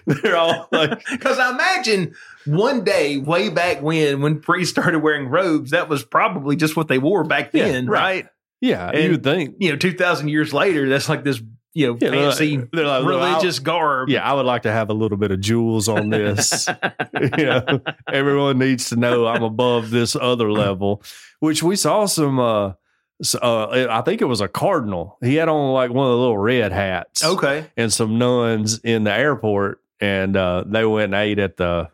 They're 0.06 0.36
all 0.36 0.68
like, 0.72 1.02
Because 1.10 1.38
I 1.38 1.50
imagine 1.52 2.14
one 2.46 2.84
day, 2.84 3.18
way 3.18 3.48
back 3.48 3.82
when, 3.82 4.20
when 4.20 4.40
priests 4.40 4.72
started 4.72 4.98
wearing 5.00 5.28
robes, 5.28 5.70
that 5.70 5.88
was 5.88 6.04
probably 6.04 6.56
just 6.56 6.76
what 6.76 6.88
they 6.88 6.98
wore 6.98 7.24
back 7.24 7.50
Yeah, 7.52 7.68
then, 7.68 7.86
right. 7.86 8.00
right? 8.00 8.26
yeah, 8.60 8.90
And- 8.90 9.04
you 9.04 9.10
would 9.12 9.22
think. 9.24 9.56
You 9.58 9.70
know, 9.70 9.76
two 9.76 9.92
thousand 9.92 10.28
years 10.28 10.52
later, 10.52 10.88
that's 10.88 11.08
like 11.08 11.24
this, 11.24 11.40
you 11.78 11.86
know, 11.86 11.98
Yeah, 12.00 12.10
they're 12.10 12.20
like- 12.26 12.38
fancy 12.38 12.56
they're 12.72 12.86
like, 12.86 13.04
"Look, 13.04 13.14
I'll- 13.14 13.28
religious 13.34 13.58
garb. 13.60 14.08
Yeah, 14.08 14.28
I 14.28 14.34
would 14.34 14.46
like 14.46 14.62
to 14.62 14.72
have 14.72 14.90
a 14.90 14.94
little 14.94 15.16
bit 15.18 15.30
of 15.30 15.40
jewels 15.40 15.88
on 15.88 16.10
this. 16.10 16.66
you 17.38 17.44
know, 17.46 17.80
everyone 18.12 18.58
needs 18.58 18.88
to 18.88 18.96
know 18.96 19.26
I'm 19.26 19.42
above 19.42 19.90
this 19.90 20.16
other 20.16 20.50
level, 20.50 21.02
which 21.40 21.62
we 21.62 21.76
saw 21.76 22.06
some. 22.06 22.38
uh 22.40 22.72
s- 23.20 23.34
uh, 23.34 23.86
I 23.90 24.00
think 24.02 24.20
it 24.22 24.26
was 24.26 24.40
a 24.40 24.48
cardinal. 24.48 25.18
He 25.20 25.36
had 25.36 25.48
on 25.48 25.72
like 25.72 25.90
one 25.90 26.06
of 26.06 26.12
the 26.12 26.18
little 26.18 26.38
red 26.38 26.72
hats. 26.72 27.24
Okay. 27.24 27.66
and 27.76 27.92
some 27.92 28.18
nuns 28.18 28.78
in 28.84 29.04
the 29.04 29.12
airport 29.12 29.80
and 30.00 30.36
uh, 30.36 30.64
they 30.66 30.84
went 30.84 31.12
and 31.12 31.22
ate 31.22 31.38
at 31.40 31.56
the 31.56 31.88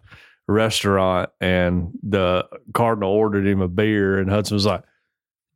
restaurant 0.46 1.30
and 1.40 1.90
the 2.02 2.46
cardinal 2.74 3.10
ordered 3.10 3.46
him 3.46 3.60
a 3.60 3.68
beer 3.68 4.18
and 4.18 4.28
Hudson 4.30 4.54
was 4.54 4.66
like, 4.66 4.82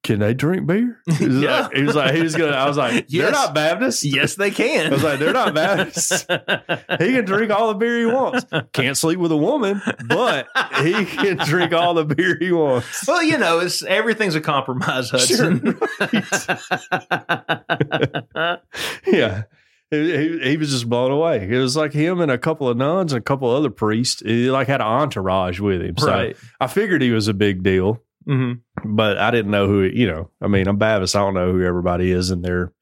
Can 0.09 0.21
they 0.21 0.33
drink 0.33 0.67
beer? 0.67 1.03
He 1.19 1.27
was, 1.27 1.43
Yeah. 1.43 1.61
like, 1.61 1.75
he 1.75 1.83
was 1.83 1.95
like, 1.95 2.15
he 2.15 2.23
was 2.23 2.35
gonna 2.35 2.53
I 2.53 2.67
was 2.67 2.79
like, 2.79 3.09
They're 3.09 3.31
not 3.31 3.55
Baptists. 3.55 4.03
Yes, 4.03 4.37
they 4.37 4.51
can. 4.51 4.87
I 4.87 4.95
was 4.95 5.05
like, 5.05 5.19
they're 5.19 5.35
not 5.35 5.53
Baptist. 5.53 6.27
He 6.99 7.13
can 7.13 7.27
drink 7.27 7.53
all 7.53 7.69
the 7.69 7.75
beer 7.75 7.99
he 7.99 8.07
wants. 8.07 8.47
Can't 8.73 8.97
sleep 8.97 9.19
with 9.19 9.33
a 9.33 9.37
woman, 9.37 9.83
but 10.07 10.49
he 10.83 11.05
can 11.05 11.37
drink 11.37 11.75
all 11.75 11.93
the 11.93 12.07
beer 12.07 12.39
he 12.41 12.51
wants. 12.51 13.07
Well, 13.07 13.23
you 13.23 13.37
know, 13.37 13.59
it's 13.59 13.85
everything's 13.85 14.35
a 14.35 14.41
compromise, 14.41 15.11
Hudson. 15.11 15.79
yeah. 19.07 19.43
He, 19.91 20.17
he, 20.17 20.39
he 20.51 20.57
was 20.57 20.71
just 20.71 20.89
blown 20.89 21.11
away. 21.11 21.49
It 21.51 21.59
was 21.59 21.77
like 21.77 21.93
him 21.93 22.21
and 22.21 22.31
a 22.31 22.39
couple 22.39 22.69
of 22.69 22.77
nuns 22.79 23.13
and 23.13 23.21
a 23.21 23.23
couple 23.23 23.51
other 23.51 23.71
priests. 23.71 24.23
He 24.25 24.51
like 24.51 24.69
had 24.69 24.81
an 24.81 24.87
entourage 24.87 25.61
with 25.61 25.83
him. 25.83 25.97
So 25.99 26.07
right. 26.09 26.37
I 26.61 26.67
figured 26.67 27.03
he 27.03 27.11
was 27.11 27.29
a 27.29 27.35
big 27.35 27.63
deal, 27.63 28.03
hmm 28.29 28.53
but 28.85 29.19
I 29.19 29.31
didn't 29.31 29.51
know 29.51 29.67
who. 29.67 29.83
You 29.83 30.07
know, 30.07 30.31
I 30.41 30.49
mean, 30.49 30.69
I'm 30.69 30.77
Baptist. 30.77 31.17
I 31.17 31.21
don't 31.21 31.35
know 31.35 31.53
who 31.53 31.65
everybody 31.65 32.13
is 32.13 32.31
in 32.31 32.43
their 32.43 32.73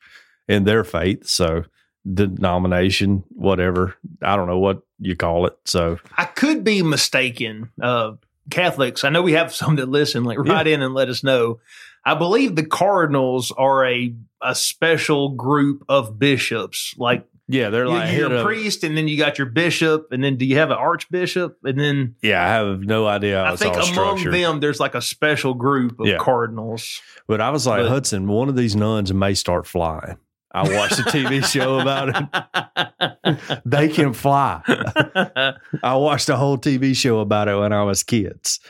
in 0.49 0.65
their 0.65 0.85
faith. 0.85 1.27
So 1.27 1.65
denomination, 2.13 3.25
whatever. 3.31 3.97
I 4.23 4.37
don't 4.37 4.47
know 4.47 4.59
what 4.59 4.83
you 4.99 5.17
call 5.17 5.47
it. 5.47 5.57
So 5.65 5.99
I 6.17 6.25
could 6.25 6.65
be 6.65 6.83
mistaken. 6.83 7.71
Uh, 7.81 8.13
Catholics, 8.51 9.05
I 9.05 9.09
know 9.09 9.23
we 9.23 9.33
have 9.33 9.55
some 9.55 9.77
that 9.77 9.89
listen. 9.89 10.25
Like, 10.25 10.39
write 10.39 10.67
in 10.67 10.83
and 10.83 10.95
let 10.95 11.09
us 11.09 11.25
know. 11.25 11.61
I 12.05 12.15
believe 12.15 12.55
the 12.55 12.67
Cardinals 12.67 13.53
are 13.53 13.87
a 13.87 14.15
a 14.43 14.55
special 14.55 15.31
group 15.31 15.85
of 15.89 16.19
bishops. 16.19 16.95
Like, 16.99 17.27
yeah, 17.49 17.71
they're 17.71 17.87
like 17.89 18.13
you're 18.17 18.33
a 18.33 18.37
of- 18.41 18.47
priest, 18.47 18.85
and 18.85 18.97
then 18.97 19.09
you 19.09 19.17
got 19.17 19.39
your 19.39 19.47
bishop, 19.49 20.09
and 20.11 20.23
then 20.25 20.37
do 20.37 20.45
you 20.45 20.57
have 20.57 20.71
an 20.71 20.77
archbishop? 20.79 21.59
And 21.65 21.79
then 21.79 22.15
Yeah, 22.23 22.45
I 22.45 22.49
have 22.49 22.81
no 22.81 23.07
idea 23.07 23.45
I 23.45 23.57
think 23.57 23.75
among 23.75 23.87
structured. 23.87 24.35
them, 24.35 24.61
there's 24.61 24.81
like 24.81 24.95
a 24.95 25.03
special 25.03 25.55
group 25.55 26.01
of 26.01 26.07
Yeah. 26.07 26.19
cardinals. 26.19 27.01
But 27.29 27.41
I 27.41 27.51
was 27.51 27.67
like, 27.67 27.83
But- 27.83 27.89
Hudson, 27.91 28.27
one 28.29 28.49
of 28.49 28.57
these 28.57 28.75
nuns 28.77 29.13
may 29.13 29.35
start 29.35 29.67
flying. 29.67 30.17
I 30.53 30.63
watched 30.75 30.99
a 30.99 31.03
TV 31.03 31.43
show 31.53 31.81
about 31.81 32.09
it. 32.09 33.61
They 33.67 33.89
can 33.89 34.13
fly. 34.15 34.63
I 35.83 35.94
watched 35.97 36.29
a 36.31 36.37
whole 36.37 36.57
TV 36.57 36.97
show 36.97 37.19
about 37.21 37.49
it 37.49 37.57
when 37.59 37.73
I 37.75 37.83
was 37.83 38.03
kids. 38.03 38.61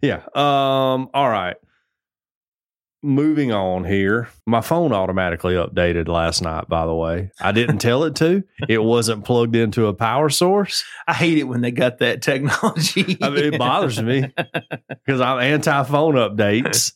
Yeah. 0.00 0.22
Um, 0.34 1.10
all 1.12 1.28
right. 1.28 1.56
Moving 3.04 3.52
on 3.52 3.84
here. 3.84 4.30
My 4.46 4.62
phone 4.62 4.94
automatically 4.94 5.52
updated 5.56 6.08
last 6.08 6.40
night, 6.40 6.70
by 6.70 6.86
the 6.86 6.94
way. 6.94 7.30
I 7.38 7.52
didn't 7.52 7.76
tell 7.76 8.04
it 8.04 8.16
to. 8.16 8.44
It 8.66 8.82
wasn't 8.82 9.26
plugged 9.26 9.54
into 9.56 9.88
a 9.88 9.92
power 9.92 10.30
source. 10.30 10.82
I 11.06 11.12
hate 11.12 11.36
it 11.36 11.44
when 11.44 11.60
they 11.60 11.70
got 11.70 11.98
that 11.98 12.22
technology. 12.22 13.18
I 13.20 13.28
mean, 13.28 13.52
it 13.52 13.58
bothers 13.58 14.02
me 14.02 14.32
because 14.88 15.20
I'm 15.20 15.38
anti 15.38 15.82
phone 15.82 16.14
updates. 16.14 16.92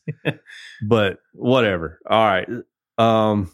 But 0.82 1.18
whatever. 1.34 1.98
All 2.08 2.24
right. 2.24 2.48
Um 2.96 3.52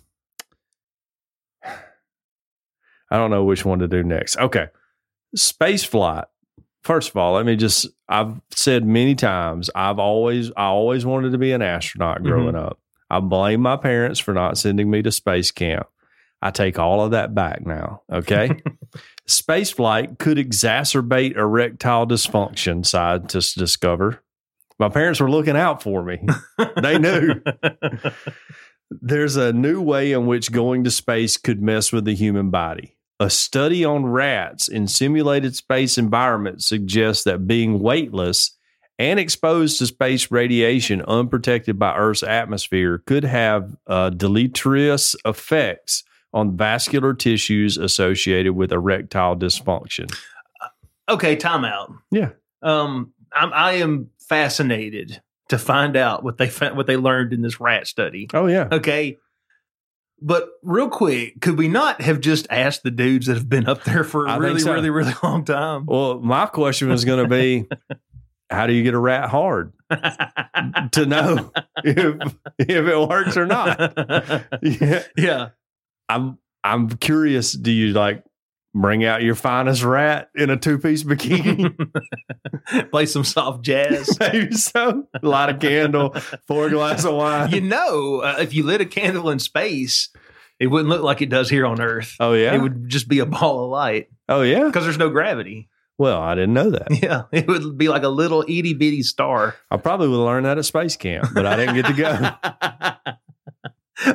I 1.64 3.16
don't 3.16 3.32
know 3.32 3.42
which 3.42 3.64
one 3.64 3.80
to 3.80 3.88
do 3.88 4.04
next. 4.04 4.36
Okay. 4.36 4.68
Space 5.34 5.82
flight. 5.82 6.26
First 6.84 7.10
of 7.10 7.16
all, 7.16 7.34
let 7.34 7.46
me 7.46 7.56
just 7.56 7.86
I've 8.08 8.40
said 8.50 8.84
many 8.84 9.14
times, 9.14 9.70
I've 9.74 9.98
always 9.98 10.50
I 10.56 10.66
always 10.66 11.04
wanted 11.04 11.32
to 11.32 11.38
be 11.38 11.52
an 11.52 11.62
astronaut 11.62 12.18
mm-hmm. 12.18 12.28
growing 12.28 12.54
up. 12.54 12.78
I 13.10 13.20
blame 13.20 13.60
my 13.60 13.76
parents 13.76 14.20
for 14.20 14.34
not 14.34 14.58
sending 14.58 14.90
me 14.90 15.02
to 15.02 15.10
space 15.10 15.50
camp. 15.50 15.86
I 16.42 16.50
take 16.50 16.78
all 16.78 17.00
of 17.00 17.12
that 17.12 17.34
back 17.34 17.64
now. 17.66 18.02
Okay. 18.12 18.60
Space 19.26 19.70
flight 19.70 20.18
could 20.18 20.36
exacerbate 20.36 21.36
erectile 21.36 22.06
dysfunction, 22.06 22.84
scientists 22.84 23.54
discover. 23.54 24.22
My 24.78 24.90
parents 24.90 25.20
were 25.20 25.30
looking 25.30 25.56
out 25.56 25.82
for 25.82 26.02
me. 26.02 26.20
they 26.82 26.98
knew. 26.98 27.40
There's 28.90 29.36
a 29.36 29.54
new 29.54 29.80
way 29.80 30.12
in 30.12 30.26
which 30.26 30.52
going 30.52 30.84
to 30.84 30.90
space 30.90 31.38
could 31.38 31.62
mess 31.62 31.92
with 31.92 32.04
the 32.04 32.14
human 32.14 32.50
body. 32.50 32.98
A 33.20 33.30
study 33.30 33.84
on 33.84 34.06
rats 34.06 34.68
in 34.68 34.88
simulated 34.88 35.54
space 35.54 35.96
environments 35.98 36.66
suggests 36.66 37.24
that 37.24 37.46
being 37.46 37.78
weightless 37.78 38.56
and 38.98 39.20
exposed 39.20 39.78
to 39.78 39.86
space 39.86 40.30
radiation 40.30 41.02
unprotected 41.02 41.78
by 41.78 41.96
Earth's 41.96 42.22
atmosphere 42.22 43.02
could 43.06 43.24
have 43.24 43.76
uh, 43.86 44.10
deleterious 44.10 45.14
effects 45.24 46.04
on 46.32 46.56
vascular 46.56 47.14
tissues 47.14 47.76
associated 47.78 48.54
with 48.54 48.72
erectile 48.72 49.36
dysfunction. 49.36 50.12
Okay, 51.08 51.36
timeout. 51.36 51.96
Yeah. 52.10 52.30
Um, 52.62 53.12
I'm, 53.32 53.52
I 53.52 53.72
am 53.74 54.10
fascinated 54.18 55.20
to 55.48 55.58
find 55.58 55.96
out 55.96 56.24
what 56.24 56.38
they 56.38 56.48
fa- 56.48 56.74
what 56.74 56.86
they 56.86 56.96
learned 56.96 57.32
in 57.32 57.42
this 57.42 57.60
rat 57.60 57.86
study. 57.86 58.28
Oh, 58.34 58.46
yeah. 58.46 58.68
Okay. 58.72 59.18
But 60.26 60.48
real 60.62 60.88
quick, 60.88 61.42
could 61.42 61.58
we 61.58 61.68
not 61.68 62.00
have 62.00 62.18
just 62.18 62.46
asked 62.48 62.82
the 62.82 62.90
dudes 62.90 63.26
that 63.26 63.34
have 63.34 63.50
been 63.50 63.68
up 63.68 63.84
there 63.84 64.04
for 64.04 64.26
I 64.26 64.30
a 64.30 64.34
think 64.36 64.42
really, 64.42 64.60
so. 64.60 64.72
really, 64.72 64.88
really 64.88 65.12
long 65.22 65.44
time? 65.44 65.84
Well, 65.84 66.18
my 66.18 66.46
question 66.46 66.88
was 66.88 67.04
going 67.04 67.22
to 67.22 67.28
be 67.28 67.66
how 68.50 68.66
do 68.66 68.72
you 68.72 68.82
get 68.82 68.94
a 68.94 68.98
rat 68.98 69.28
hard 69.28 69.74
to 69.90 71.04
know 71.06 71.52
if, 71.84 72.34
if 72.58 72.70
it 72.70 73.08
works 73.08 73.36
or 73.36 73.44
not? 73.44 73.98
Yeah. 74.62 75.02
yeah. 75.14 75.48
I'm 76.08 76.38
I'm 76.62 76.88
curious. 76.88 77.52
Do 77.52 77.70
you 77.70 77.92
like 77.92 78.24
bring 78.74 79.04
out 79.04 79.22
your 79.22 79.34
finest 79.34 79.82
rat 79.82 80.30
in 80.34 80.50
a 80.50 80.56
two 80.56 80.78
piece 80.78 81.04
bikini? 81.04 81.74
Play 82.90 83.06
some 83.06 83.24
soft 83.24 83.62
jazz. 83.62 84.16
Maybe 84.20 84.52
so. 84.52 85.06
Light 85.22 85.50
a 85.50 85.54
candle, 85.54 86.14
pour 86.46 86.66
a 86.66 86.70
glass 86.70 87.04
of 87.04 87.14
wine. 87.14 87.50
you 87.50 87.60
know, 87.60 88.20
uh, 88.20 88.36
if 88.40 88.52
you 88.52 88.64
lit 88.64 88.80
a 88.80 88.86
candle 88.86 89.30
in 89.30 89.38
space, 89.38 90.08
it 90.58 90.66
wouldn't 90.66 90.88
look 90.88 91.02
like 91.02 91.22
it 91.22 91.28
does 91.28 91.48
here 91.48 91.66
on 91.66 91.80
Earth. 91.80 92.16
oh 92.20 92.32
yeah. 92.32 92.54
It 92.54 92.60
would 92.60 92.88
just 92.88 93.08
be 93.08 93.20
a 93.20 93.26
ball 93.26 93.64
of 93.64 93.70
light 93.70 94.08
oh 94.28 94.42
yeah. 94.42 94.64
because 94.64 94.84
there's 94.84 94.98
no 94.98 95.10
gravity. 95.10 95.68
Well, 95.96 96.20
I 96.20 96.34
didn't 96.34 96.54
know 96.54 96.70
that. 96.70 96.88
Yeah, 97.02 97.24
it 97.30 97.46
would 97.46 97.78
be 97.78 97.88
like 97.88 98.02
a 98.02 98.08
little 98.08 98.42
itty 98.42 98.74
bitty 98.74 99.04
star. 99.04 99.54
I 99.70 99.76
probably 99.76 100.08
would 100.08 100.16
have 100.16 100.26
learned 100.26 100.46
that 100.46 100.58
at 100.58 100.64
space 100.64 100.96
camp, 100.96 101.28
but 101.32 101.46
I 101.46 101.54
didn't 101.54 101.76
get 101.76 101.86
to 101.86 101.92
go. 101.92 102.30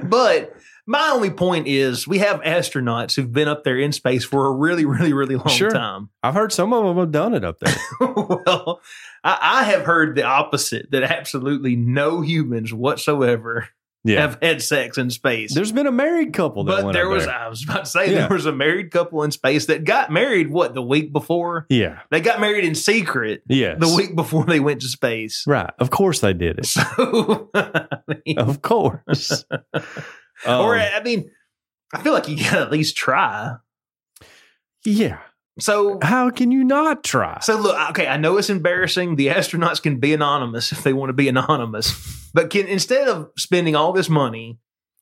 but 0.04 0.54
my 0.90 1.10
only 1.14 1.30
point 1.30 1.68
is 1.68 2.08
we 2.08 2.18
have 2.18 2.42
astronauts 2.42 3.16
who've 3.16 3.32
been 3.32 3.48
up 3.48 3.64
there 3.64 3.78
in 3.78 3.92
space 3.92 4.26
for 4.26 4.48
a 4.48 4.52
really, 4.52 4.86
really, 4.86 5.14
really 5.14 5.36
long 5.36 5.48
Sure. 5.48 5.70
time. 5.70 6.10
I've 6.24 6.34
heard 6.34 6.52
some 6.52 6.74
of 6.74 6.84
them 6.84 6.98
have 6.98 7.12
done 7.12 7.36
it 7.36 7.44
up 7.46 7.60
there. 7.60 7.76
well, 8.00 8.82
I, 9.24 9.38
I 9.40 9.64
have 9.66 9.84
heard 9.84 10.16
the 10.16 10.24
opposite 10.24 10.90
that 10.92 11.04
absolutely 11.04 11.76
no 11.76 12.22
humans 12.22 12.74
whatsoever 12.74 13.70
Yeah. 14.04 14.22
have 14.22 14.40
had 14.42 14.64
sex 14.64 14.98
in 14.98 15.12
space. 15.12 15.54
There's 15.54 15.72
been 15.72 15.86
a 15.86 15.92
married 15.92 16.34
couple 16.34 16.64
that 16.64 16.82
but 16.84 16.94
there 16.94 17.08
was, 17.08 17.26
there. 17.26 17.36
I 17.36 17.48
was 17.50 17.64
about 17.64 17.86
to 17.86 17.90
say, 17.92 18.12
Yeah. 18.12 18.22
there 18.28 18.36
was 18.36 18.48
a 18.48 18.52
married 18.52 18.90
couple 18.90 19.22
in 19.22 19.30
space 19.30 19.68
that 19.68 19.84
got 19.84 20.12
married, 20.12 20.50
what, 20.50 20.74
the 20.74 20.82
week 20.82 21.14
before? 21.14 21.68
Yeah. 21.70 22.00
They 22.10 22.20
got 22.22 22.40
married 22.42 22.66
in 22.66 22.74
secret 22.74 23.44
Yes. 23.48 23.78
the 23.80 23.94
week 23.96 24.16
before 24.16 24.46
they 24.46 24.60
went 24.60 24.82
to 24.82 24.88
space. 24.88 25.44
Right. 25.46 25.70
Of 25.78 25.92
course 25.92 26.20
they 26.22 26.34
did 26.34 26.58
it. 26.60 26.66
So, 26.98 27.50
I 27.54 27.88
mean, 28.26 28.40
Of 28.40 28.64
course. 28.64 29.46
Um, 30.46 30.62
or 30.62 30.76
I 30.78 31.02
mean, 31.04 31.30
I 31.94 32.02
feel 32.02 32.14
like 32.14 32.28
you 32.28 32.38
got 32.38 32.52
to 32.56 32.60
at 32.62 32.72
least 32.72 32.96
try. 32.96 33.56
yeah. 34.86 35.20
So, 35.60 36.00
How 36.02 36.30
can 36.30 36.52
you 36.52 36.64
not 36.64 37.04
try? 37.04 37.40
so 37.42 37.58
look, 37.60 37.78
okay, 37.90 38.08
I 38.08 38.16
know 38.16 38.38
it's 38.38 38.50
embarrassing. 38.50 39.18
The 39.18 39.28
astronauts 39.28 39.82
can 39.82 40.00
be 40.00 40.14
anonymous 40.14 40.72
if 40.72 40.84
they 40.84 40.94
want 40.94 41.10
to 41.10 41.14
be 41.14 41.28
anonymous, 41.28 42.30
but 42.34 42.50
can 42.50 42.66
instead 42.68 43.10
of 43.10 43.30
spending 43.38 43.76
all 43.76 43.92
this 43.92 44.08
money 44.08 44.58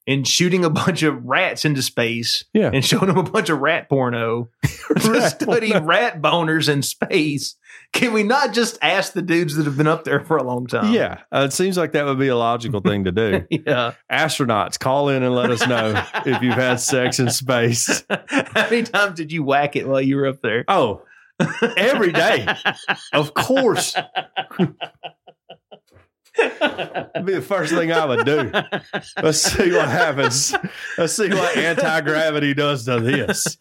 and 0.07 0.27
shooting 0.27 0.65
a 0.65 0.69
bunch 0.71 1.03
of 1.03 1.23
rats 1.25 1.63
into 1.63 1.83
space 1.83 2.43
Yeah. 2.53 2.71
and 2.73 2.83
showing 2.83 3.05
them 3.05 3.17
a 3.17 3.23
bunch 3.23 3.49
of 3.49 3.59
rat 3.59 3.87
porno 3.87 4.49
to 4.63 5.11
Rat 5.11 5.29
study 5.39 5.71
porno. 5.73 5.85
rat 5.85 6.21
boners 6.23 6.69
in 6.69 6.81
space, 6.81 7.55
can 7.97 8.13
we 8.13 8.21
not 8.21 8.53
just 8.53 8.77
ask 8.83 9.13
the 9.13 9.23
dudes 9.23 9.55
that 9.55 9.65
have 9.65 9.75
been 9.75 9.87
up 9.87 10.03
there 10.03 10.23
for 10.23 10.37
a 10.37 10.43
long 10.43 10.67
time? 10.67 10.93
yeah. 10.93 11.21
Uh, 11.31 11.45
it 11.49 11.53
seems 11.53 11.77
like 11.77 11.93
that 11.93 12.05
would 12.05 12.19
be 12.19 12.27
a 12.27 12.35
logical 12.37 12.79
thing 12.79 13.05
to 13.05 13.11
do. 13.11 13.43
Yeah. 13.67 13.93
Astronauts, 14.11 14.79
call 14.79 15.09
in 15.09 15.23
and 15.23 15.33
let 15.33 15.49
us 15.49 15.67
know 15.67 16.01
if 16.25 16.41
you've 16.43 16.53
had 16.53 16.79
sex 16.79 17.19
in 17.19 17.31
space. 17.31 18.03
How 18.09 18.69
many 18.69 18.83
times 18.83 19.15
did 19.15 19.31
you 19.31 19.43
whack 19.43 19.75
it 19.75 19.87
while 19.87 19.99
you 19.99 20.15
were 20.15 20.27
up 20.27 20.41
there? 20.41 20.63
Oh, 20.67 21.01
every 21.75 22.11
day. 22.11 22.47
Of 23.13 23.33
course. 23.33 23.95
It'd 26.37 27.25
be 27.25 27.33
the 27.33 27.41
first 27.41 27.73
thing 27.73 27.91
I 27.91 28.05
would 28.05 28.25
do. 28.25 28.51
Let's 29.21 29.39
see 29.39 29.71
what 29.71 29.89
happens. 29.89 30.53
Let's 30.97 31.13
see 31.13 31.29
what 31.29 31.57
anti 31.57 32.01
gravity 32.01 32.53
does 32.53 32.85
to 32.85 32.99
this. 32.99 33.57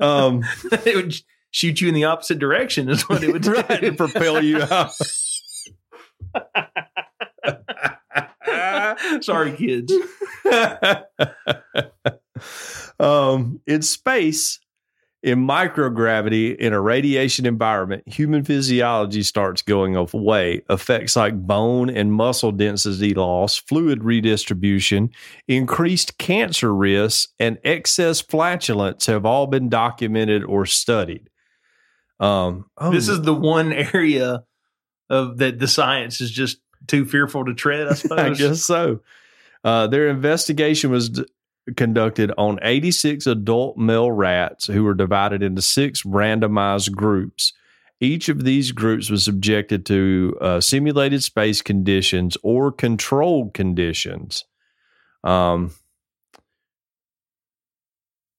Um, 0.00 0.42
it 0.84 0.96
would 0.96 1.14
shoot 1.54 1.80
you 1.80 1.86
in 1.86 1.94
the 1.94 2.02
opposite 2.04 2.40
direction, 2.40 2.88
is 2.88 3.08
what 3.08 3.22
it 3.22 3.32
would 3.32 3.42
do. 3.42 3.52
right, 3.52 3.80
to 3.80 3.92
propel 3.96 4.42
you 4.42 4.60
out. 4.60 4.92
Sorry, 9.22 9.52
kids. 9.52 9.92
um, 12.98 13.60
in 13.68 13.82
space, 13.82 14.58
in 15.22 15.46
microgravity, 15.46 16.56
in 16.56 16.72
a 16.72 16.80
radiation 16.80 17.46
environment, 17.46 18.02
human 18.06 18.42
physiology 18.42 19.22
starts 19.22 19.62
going 19.62 19.94
away. 19.94 20.60
Effects 20.68 21.14
like 21.14 21.46
bone 21.46 21.88
and 21.88 22.12
muscle 22.12 22.50
density 22.50 23.14
loss, 23.14 23.58
fluid 23.58 24.02
redistribution, 24.02 25.10
increased 25.46 26.18
cancer 26.18 26.74
risks, 26.74 27.28
and 27.38 27.58
excess 27.62 28.20
flatulence 28.20 29.06
have 29.06 29.24
all 29.24 29.46
been 29.46 29.68
documented 29.68 30.42
or 30.42 30.66
studied. 30.66 31.30
Um, 32.20 32.66
oh, 32.78 32.92
This 32.92 33.08
is 33.08 33.22
the 33.22 33.34
one 33.34 33.72
area 33.72 34.44
of 35.10 35.38
that 35.38 35.58
the 35.58 35.68
science 35.68 36.20
is 36.20 36.30
just 36.30 36.58
too 36.86 37.04
fearful 37.04 37.44
to 37.44 37.54
tread, 37.54 37.88
I 37.88 37.94
suppose. 37.94 38.18
I 38.18 38.30
guess 38.30 38.62
so. 38.62 39.00
Uh, 39.62 39.86
their 39.86 40.08
investigation 40.08 40.90
was 40.90 41.08
d- 41.10 41.24
conducted 41.76 42.30
on 42.36 42.58
86 42.62 43.26
adult 43.26 43.76
male 43.78 44.10
rats 44.10 44.66
who 44.66 44.84
were 44.84 44.94
divided 44.94 45.42
into 45.42 45.62
six 45.62 46.02
randomized 46.02 46.92
groups. 46.92 47.52
Each 48.00 48.28
of 48.28 48.44
these 48.44 48.72
groups 48.72 49.08
was 49.08 49.24
subjected 49.24 49.86
to 49.86 50.36
uh, 50.40 50.60
simulated 50.60 51.22
space 51.22 51.62
conditions 51.62 52.36
or 52.42 52.70
controlled 52.70 53.54
conditions. 53.54 54.44
Um, 55.22 55.72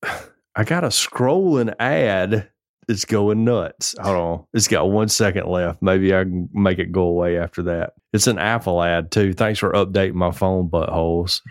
I 0.57 0.63
got 0.63 0.83
a 0.83 0.89
scrolling 0.89 1.73
ad 1.79 2.49
that's 2.87 3.05
going 3.05 3.43
nuts. 3.43 3.95
Hold 3.99 4.17
on. 4.17 4.45
It's 4.53 4.67
got 4.67 4.89
one 4.89 5.09
second 5.09 5.47
left. 5.47 5.81
Maybe 5.81 6.15
I 6.15 6.23
can 6.23 6.49
make 6.53 6.79
it 6.79 6.91
go 6.91 7.03
away 7.03 7.37
after 7.37 7.63
that. 7.63 7.93
It's 8.13 8.27
an 8.27 8.39
Apple 8.39 8.81
ad 8.81 9.11
too. 9.11 9.33
Thanks 9.33 9.59
for 9.59 9.71
updating 9.71 10.13
my 10.13 10.31
phone 10.31 10.69
buttholes. 10.69 11.41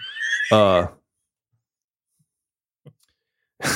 Uh 0.53 0.87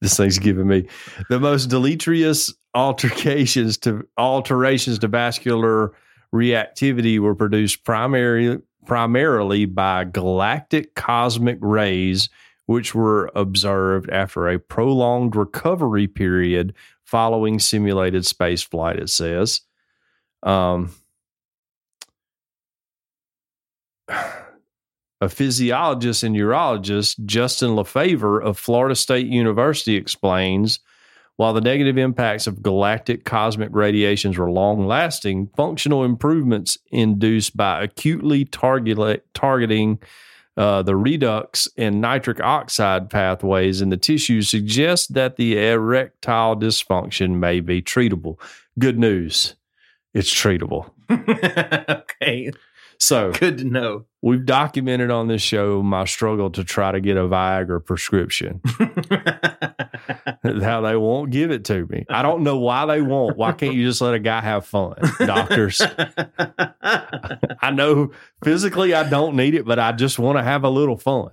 this 0.00 0.16
thing's 0.16 0.38
giving 0.38 0.66
me 0.66 0.86
the 1.30 1.40
most 1.40 1.66
deleterious 1.66 2.52
altercations 2.74 3.78
to 3.78 4.06
alterations 4.18 4.98
to 4.98 5.08
vascular 5.08 5.92
reactivity 6.34 7.18
were 7.18 7.34
produced 7.34 7.84
primarily 7.84 8.60
primarily 8.84 9.64
by 9.64 10.04
galactic 10.04 10.94
cosmic 10.94 11.58
rays 11.60 12.28
which 12.66 12.94
were 12.94 13.30
observed 13.34 14.10
after 14.10 14.48
a 14.48 14.58
prolonged 14.58 15.34
recovery 15.34 16.06
period 16.06 16.74
following 17.04 17.58
simulated 17.58 18.26
space 18.26 18.62
flight 18.62 18.98
it 18.98 19.08
says. 19.08 19.62
Um 20.42 20.94
a 25.20 25.28
physiologist 25.28 26.22
and 26.22 26.36
urologist, 26.36 27.24
Justin 27.24 27.74
La 27.74 27.82
Favor 27.84 28.40
of 28.40 28.58
Florida 28.58 28.94
State 28.94 29.26
University, 29.26 29.96
explains 29.96 30.78
while 31.36 31.52
the 31.52 31.60
negative 31.60 31.98
impacts 31.98 32.46
of 32.46 32.62
galactic 32.62 33.24
cosmic 33.24 33.68
radiations 33.72 34.38
were 34.38 34.50
long 34.50 34.86
lasting, 34.86 35.50
functional 35.56 36.04
improvements 36.04 36.78
induced 36.90 37.56
by 37.56 37.82
acutely 37.82 38.44
target, 38.44 39.26
targeting 39.34 39.98
uh, 40.56 40.82
the 40.82 40.92
redox 40.92 41.68
and 41.76 42.00
nitric 42.00 42.40
oxide 42.40 43.10
pathways 43.10 43.80
in 43.80 43.90
the 43.90 43.96
tissue 43.96 44.42
suggest 44.42 45.14
that 45.14 45.36
the 45.36 45.58
erectile 45.58 46.56
dysfunction 46.56 47.38
may 47.38 47.60
be 47.60 47.82
treatable. 47.82 48.38
Good 48.78 48.98
news, 48.98 49.54
it's 50.14 50.32
treatable. 50.32 50.90
okay. 51.10 52.50
So, 52.98 53.32
Good 53.32 53.58
to 53.58 53.64
know. 53.64 54.06
We've 54.22 54.44
documented 54.44 55.10
on 55.10 55.28
this 55.28 55.42
show 55.42 55.82
my 55.82 56.04
struggle 56.04 56.50
to 56.50 56.64
try 56.64 56.92
to 56.92 57.00
get 57.00 57.16
a 57.16 57.20
Viagra 57.20 57.84
prescription. 57.84 58.60
How 60.62 60.80
they 60.80 60.96
won't 60.96 61.30
give 61.30 61.50
it 61.50 61.64
to 61.66 61.86
me. 61.86 62.06
I 62.08 62.22
don't 62.22 62.42
know 62.42 62.58
why 62.58 62.86
they 62.86 63.00
won't. 63.02 63.36
Why 63.36 63.52
can't 63.52 63.74
you 63.74 63.84
just 63.86 64.00
let 64.00 64.14
a 64.14 64.18
guy 64.18 64.40
have 64.40 64.66
fun, 64.66 64.96
doctors? 65.18 65.80
I 66.82 67.70
know 67.72 68.12
physically 68.42 68.94
I 68.94 69.08
don't 69.08 69.36
need 69.36 69.54
it, 69.54 69.64
but 69.64 69.78
I 69.78 69.92
just 69.92 70.18
want 70.18 70.38
to 70.38 70.42
have 70.42 70.64
a 70.64 70.70
little 70.70 70.96
fun. 70.96 71.30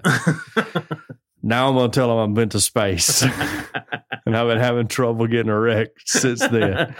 Now 1.45 1.67
I'm 1.67 1.75
going 1.75 1.91
to 1.91 1.95
tell 1.95 2.07
them 2.07 2.17
I've 2.29 2.33
been 2.33 2.49
to 2.49 2.59
space. 2.61 3.21
and 4.25 4.37
I've 4.37 4.47
been 4.47 4.59
having 4.59 4.87
trouble 4.87 5.27
getting 5.27 5.51
erect 5.51 6.01
since 6.05 6.39
then. 6.39 6.95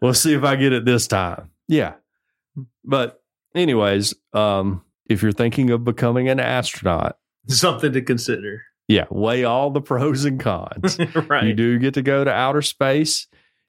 We'll 0.00 0.14
see 0.14 0.34
if 0.34 0.44
I 0.44 0.54
get 0.54 0.72
it 0.72 0.84
this 0.84 1.08
time. 1.08 1.50
Yeah. 1.66 1.94
But, 2.84 3.20
anyways, 3.58 4.14
um, 4.32 4.82
if 5.06 5.22
you're 5.22 5.32
thinking 5.32 5.70
of 5.70 5.84
becoming 5.84 6.28
an 6.28 6.40
astronaut, 6.40 7.18
Something 7.48 7.92
to 7.92 8.02
consider. 8.02 8.62
yeah, 8.88 9.06
weigh 9.10 9.44
all 9.44 9.70
the 9.70 9.80
pros 9.80 10.24
and 10.24 10.38
cons. 10.38 10.98
right. 11.28 11.44
You 11.44 11.54
do 11.54 11.78
get 11.78 11.94
to 11.94 12.02
go 12.02 12.24
to 12.24 12.30
outer 12.30 12.62
space 12.62 13.26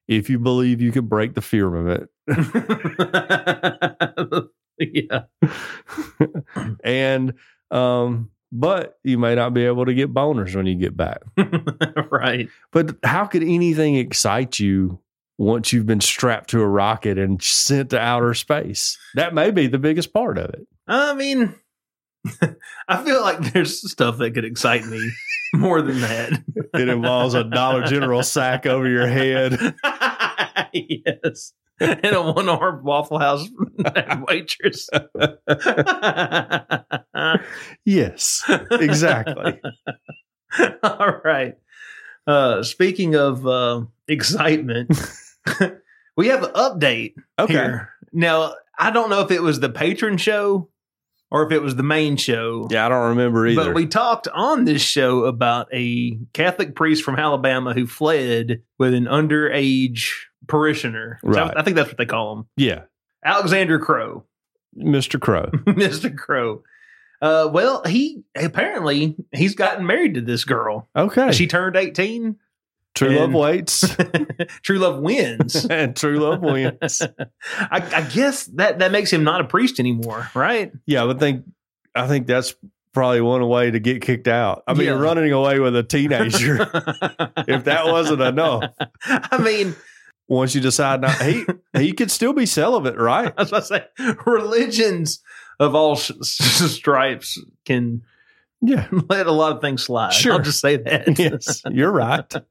if 0.08 0.30
you 0.30 0.40
believe 0.40 0.82
you 0.82 0.92
can 0.92 1.06
break 1.06 1.36
the 1.36 1.42
firmament. 1.42 2.10
yeah. 4.80 5.24
and 6.84 7.34
um, 7.72 8.30
but 8.52 8.98
you 9.04 9.18
may 9.18 9.36
not 9.36 9.54
be 9.54 9.66
able 9.66 9.86
to 9.86 9.94
get 9.94 10.14
boners 10.14 10.56
when 10.56 10.66
you 10.66 10.76
get 10.76 10.98
back. 10.98 11.22
right. 12.12 12.50
But 12.72 12.98
how 13.04 13.26
could 13.26 13.44
anything 13.44 13.96
excite 13.96 14.60
you 14.60 15.00
once 15.40 15.72
you've 15.72 15.86
been 15.86 16.02
strapped 16.02 16.50
to 16.50 16.62
a 16.62 16.68
rocket 16.68 17.18
and 17.18 17.42
sent 17.42 17.90
to 17.92 18.00
outer 18.00 18.34
space? 18.34 18.98
That 19.16 19.34
may 19.34 19.52
be 19.52 19.68
the 19.68 19.80
biggest 19.80 20.14
part 20.14 20.38
of 20.38 20.50
it. 20.50 20.68
I 20.88 21.14
mean, 21.14 21.56
I 22.88 23.04
feel 23.04 23.22
like 23.22 23.54
there's 23.54 23.90
stuff 23.90 24.18
that 24.18 24.32
could 24.34 24.46
excite 24.46 24.86
me 24.86 25.12
more 25.54 25.82
than 25.82 26.02
that. 26.02 26.44
It 26.72 26.88
involves 26.88 27.34
a 27.34 27.44
Dollar 27.44 27.84
General 27.86 28.22
sack 28.22 28.68
over 28.68 28.88
your 28.88 29.08
head. 29.08 29.58
yes. 30.74 31.54
And 31.80 32.06
a 32.06 32.22
one 32.22 32.48
armed 32.48 32.84
Waffle 32.84 33.18
House 33.18 33.50
waitress. 34.28 34.88
Yes, 37.86 38.44
exactly. 38.72 39.60
All 40.84 41.22
right. 41.26 41.56
Uh, 42.28 42.62
speaking 42.62 43.16
of 43.16 43.48
uh, 43.48 43.82
excitement, 44.08 44.92
we 46.18 46.28
have 46.28 46.44
an 46.44 46.52
update 46.52 47.14
Okay. 47.38 47.54
here. 47.54 47.90
Now, 48.12 48.56
I 48.78 48.92
don't 48.92 49.10
know 49.10 49.22
if 49.22 49.32
it 49.32 49.42
was 49.42 49.60
the 49.60 49.70
patron 49.70 50.18
show 50.18 50.70
or 51.32 51.46
if 51.46 51.52
it 51.52 51.62
was 51.62 51.76
the 51.76 51.84
main 51.84 52.18
show. 52.18 52.68
Yeah, 52.72 52.86
I 52.86 52.90
don't 52.90 53.10
remember 53.10 53.46
either. 53.48 53.66
But 53.66 53.74
we 53.76 53.86
talked 53.86 54.28
on 54.30 54.66
this 54.66 54.82
show 54.82 55.26
about 55.26 55.68
a 55.74 56.18
Catholic 56.34 56.76
priest 56.76 57.04
from 57.04 57.18
Alabama 57.18 57.74
who 57.74 57.86
fled 57.88 58.62
with 58.78 58.94
an 58.94 59.06
underage 59.06 60.12
parishioner. 60.48 61.20
So 61.24 61.30
Right. 61.30 61.54
I 61.56 61.62
think 61.64 61.76
that's 61.76 61.90
what 61.90 61.98
they 61.98 62.06
call 62.06 62.38
him. 62.40 62.46
yeah, 62.58 62.84
Alexander 63.24 63.80
Crow. 63.80 64.26
Mr. 64.78 65.20
Crow. 65.20 65.46
Mr. 65.66 66.16
Crow. 66.16 66.64
Uh, 67.22 67.50
well, 67.52 67.84
he 67.84 68.24
apparently 68.36 69.16
he's 69.34 69.54
gotten 69.56 69.86
married 69.86 70.14
to 70.14 70.22
this 70.22 70.46
girl. 70.46 70.88
Okay. 70.96 71.32
She 71.34 71.48
turned 71.48 71.76
18. 71.76 72.38
True 73.08 73.18
love 73.20 73.34
waits 73.34 73.96
True 74.64 74.78
love 74.80 75.00
wins. 75.00 75.66
and 75.70 75.96
true 75.96 76.20
love 76.20 76.42
wins. 76.42 77.02
I, 77.60 77.78
I 77.96 78.02
guess 78.10 78.46
that, 78.56 78.80
that 78.80 78.92
makes 78.92 79.12
him 79.12 79.24
not 79.24 79.42
a 79.42 79.46
priest 79.46 79.80
anymore, 79.80 80.30
right? 80.36 80.72
Yeah, 80.86 81.02
I 81.02 81.06
would 81.06 81.20
think 81.20 81.46
I 81.96 82.08
think 82.08 82.28
that's 82.28 82.56
probably 82.94 83.22
one 83.22 83.48
way 83.48 83.72
to 83.72 83.80
get 83.80 84.02
kicked 84.02 84.28
out. 84.28 84.64
I 84.68 84.74
mean, 84.74 84.88
Yeah. 84.88 84.94
running 85.00 85.32
away 85.32 85.60
with 85.60 85.76
a 85.76 85.84
teenager. 85.84 86.62
if 87.48 87.64
that 87.66 87.86
wasn't 87.86 88.22
enough, 88.22 88.74
I 89.06 89.38
mean, 89.38 89.76
once 90.28 90.54
you 90.56 90.62
decide 90.62 91.02
not, 91.02 91.22
he 91.22 91.46
he 91.78 91.92
could 91.94 92.12
still 92.12 92.34
be 92.34 92.46
celibate, 92.46 92.98
right? 92.98 93.34
I 93.38 93.42
was 93.44 93.50
about 93.50 93.60
to 93.60 93.66
say, 93.66 94.16
religions 94.26 95.22
of 95.60 95.76
all 95.76 95.94
s- 95.94 96.12
s- 96.22 96.72
stripes 96.72 97.42
can 97.66 98.02
Yeah. 98.62 98.88
let 99.10 99.28
a 99.28 99.32
lot 99.32 99.54
of 99.54 99.62
things 99.62 99.84
slide. 99.84 100.14
Sure. 100.14 100.34
I'll 100.34 100.40
just 100.40 100.60
say 100.60 100.78
that. 100.78 101.20
Yes, 101.20 101.62
you're 101.70 101.92
right. 101.92 102.32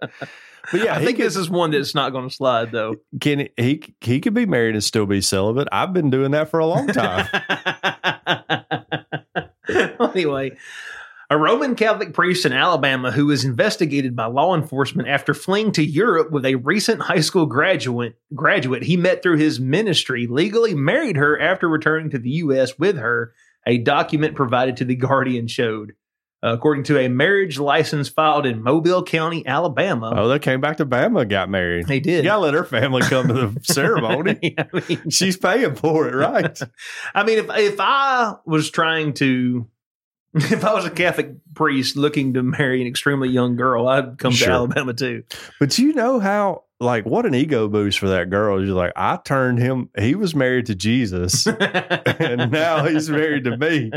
But 0.70 0.82
yeah, 0.82 0.96
I 0.96 1.02
think 1.02 1.16
could, 1.16 1.24
this 1.24 1.36
is 1.36 1.48
one 1.48 1.70
that's 1.70 1.94
not 1.94 2.10
going 2.10 2.28
to 2.28 2.34
slide, 2.34 2.72
though. 2.72 2.96
can 3.20 3.48
he 3.56 3.80
he 4.02 4.20
could 4.20 4.34
be 4.34 4.44
married 4.44 4.74
and 4.74 4.84
still 4.84 5.06
be 5.06 5.22
celibate. 5.22 5.66
I've 5.72 5.94
been 5.94 6.10
doing 6.10 6.32
that 6.32 6.50
for 6.50 6.60
a 6.60 6.66
long 6.66 6.88
time. 6.88 7.26
anyway, 10.14 10.58
a 11.30 11.38
Roman 11.38 11.74
Catholic 11.74 12.12
priest 12.12 12.44
in 12.44 12.52
Alabama 12.52 13.10
who 13.10 13.26
was 13.26 13.44
investigated 13.44 14.16
by 14.16 14.26
law 14.26 14.54
enforcement 14.54 15.08
after 15.08 15.32
fleeing 15.32 15.72
to 15.72 15.84
Europe 15.84 16.30
with 16.30 16.44
a 16.44 16.56
recent 16.56 17.02
high 17.02 17.20
school 17.20 17.46
graduate 17.46 18.18
graduate 18.34 18.82
he 18.82 18.96
met 18.96 19.22
through 19.22 19.36
his 19.36 19.60
ministry 19.60 20.26
legally 20.26 20.74
married 20.74 21.16
her 21.16 21.40
after 21.40 21.68
returning 21.68 22.10
to 22.10 22.18
the 22.18 22.30
U.S. 22.30 22.78
with 22.78 22.96
her. 22.98 23.32
A 23.66 23.76
document 23.76 24.34
provided 24.34 24.78
to 24.78 24.86
the 24.86 24.96
Guardian 24.96 25.46
showed. 25.46 25.92
According 26.42 26.84
to 26.84 26.98
a 26.98 27.08
marriage 27.08 27.58
license 27.58 28.08
filed 28.08 28.46
in 28.46 28.62
Mobile 28.62 29.02
County, 29.02 29.44
Alabama, 29.44 30.12
oh, 30.16 30.28
they 30.28 30.38
came 30.38 30.60
back 30.60 30.76
to 30.76 30.86
Bama 30.86 31.22
and 31.22 31.30
got 31.30 31.48
married. 31.50 31.86
they 31.88 31.98
did. 31.98 32.18
You 32.24 32.30
gotta 32.30 32.42
let 32.42 32.54
her 32.54 32.64
family 32.64 33.02
come 33.02 33.26
to 33.28 33.34
the 33.34 33.60
ceremony. 33.62 34.54
I 34.58 34.66
mean, 34.88 35.10
She's 35.10 35.36
paying 35.36 35.74
for 35.74 36.08
it, 36.08 36.14
right? 36.14 36.56
I 37.14 37.24
mean, 37.24 37.38
if 37.38 37.46
if 37.56 37.76
I 37.80 38.36
was 38.46 38.70
trying 38.70 39.14
to, 39.14 39.66
if 40.34 40.64
I 40.64 40.74
was 40.74 40.84
a 40.84 40.90
Catholic 40.90 41.32
priest 41.54 41.96
looking 41.96 42.34
to 42.34 42.42
marry 42.44 42.80
an 42.82 42.86
extremely 42.86 43.30
young 43.30 43.56
girl, 43.56 43.88
I'd 43.88 44.18
come 44.18 44.32
Sure. 44.32 44.46
to 44.46 44.52
Alabama 44.54 44.94
too. 44.94 45.24
But 45.58 45.76
you 45.78 45.92
know 45.92 46.20
how, 46.20 46.64
like, 46.80 47.04
what 47.04 47.26
an 47.26 47.34
ego 47.34 47.68
boost 47.68 47.98
for 47.98 48.08
that 48.08 48.30
girl. 48.30 48.64
You're 48.64 48.74
like, 48.74 48.92
I 48.96 49.18
turned 49.24 49.58
him, 49.58 49.90
he 49.98 50.14
was 50.14 50.34
married 50.34 50.66
to 50.66 50.74
Jesus, 50.74 51.46
and 52.18 52.50
now 52.50 52.84
he's 52.84 53.10
married 53.10 53.44
to 53.44 53.56
me. 53.56 53.90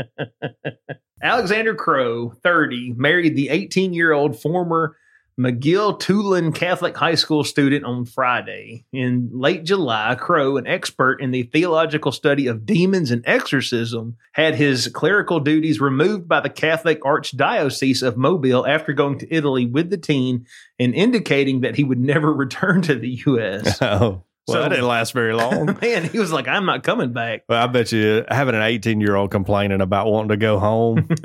Alexander 1.22 1.74
Crow, 1.74 2.30
30, 2.42 2.94
married 2.96 3.36
the 3.36 3.48
18 3.48 3.92
year 3.92 4.12
old 4.12 4.40
former 4.40 4.96
McGill 5.42 5.98
Toolen 5.98 6.54
Catholic 6.54 6.96
High 6.96 7.16
School 7.16 7.42
student 7.42 7.84
on 7.84 8.04
Friday. 8.04 8.84
In 8.92 9.30
late 9.32 9.64
July, 9.64 10.14
Crow, 10.14 10.56
an 10.56 10.66
expert 10.68 11.20
in 11.20 11.32
the 11.32 11.42
theological 11.42 12.12
study 12.12 12.46
of 12.46 12.64
demons 12.64 13.10
and 13.10 13.24
exorcism, 13.26 14.16
had 14.32 14.54
his 14.54 14.86
clerical 14.88 15.40
duties 15.40 15.80
removed 15.80 16.28
by 16.28 16.40
the 16.40 16.48
Catholic 16.48 17.00
Archdiocese 17.02 18.02
of 18.02 18.16
Mobile 18.16 18.66
after 18.66 18.92
going 18.92 19.18
to 19.18 19.34
Italy 19.34 19.66
with 19.66 19.90
the 19.90 19.98
teen 19.98 20.46
and 20.78 20.94
indicating 20.94 21.62
that 21.62 21.74
he 21.74 21.82
would 21.82 22.00
never 22.00 22.32
return 22.42 22.82
to 22.82 22.94
the 22.94 23.20
U.S. 23.26 23.80
Oh, 23.92 24.22
well, 24.46 24.56
So- 24.56 24.62
that 24.62 24.68
didn't 24.70 24.86
last 24.86 25.12
very 25.12 25.34
long. 25.34 25.78
Man, 25.82 26.04
he 26.04 26.18
was 26.18 26.32
like, 26.32 26.48
I'm 26.48 26.66
not 26.66 26.82
coming 26.82 27.12
back. 27.12 27.44
Well, 27.48 27.62
I 27.62 27.66
bet 27.66 27.92
you 27.92 28.24
having 28.28 28.54
an 28.54 28.62
18 28.62 29.00
year 29.00 29.16
old 29.16 29.30
complaining 29.30 29.80
about 29.80 30.06
wanting 30.08 30.30
to 30.30 30.36
go 30.36 30.58
home. 30.58 31.08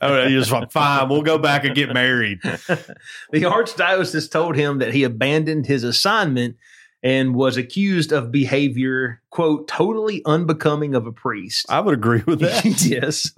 oh, 0.00 0.26
you're 0.26 0.40
just 0.40 0.50
like, 0.50 0.72
fine, 0.72 1.08
we'll 1.08 1.22
go 1.22 1.38
back 1.38 1.64
and 1.64 1.74
get 1.74 1.92
married. 1.92 2.40
the 2.42 3.42
archdiocese 3.42 4.30
told 4.30 4.56
him 4.56 4.78
that 4.78 4.94
he 4.94 5.04
abandoned 5.04 5.66
his 5.66 5.84
assignment 5.84 6.56
and 7.02 7.34
was 7.34 7.56
accused 7.56 8.12
of 8.12 8.30
behavior, 8.30 9.20
quote, 9.30 9.66
totally 9.66 10.22
unbecoming 10.24 10.94
of 10.94 11.06
a 11.06 11.12
priest. 11.12 11.66
I 11.68 11.80
would 11.80 11.94
agree 11.94 12.22
with 12.24 12.40
that. 12.40 12.64
yes. 12.84 13.32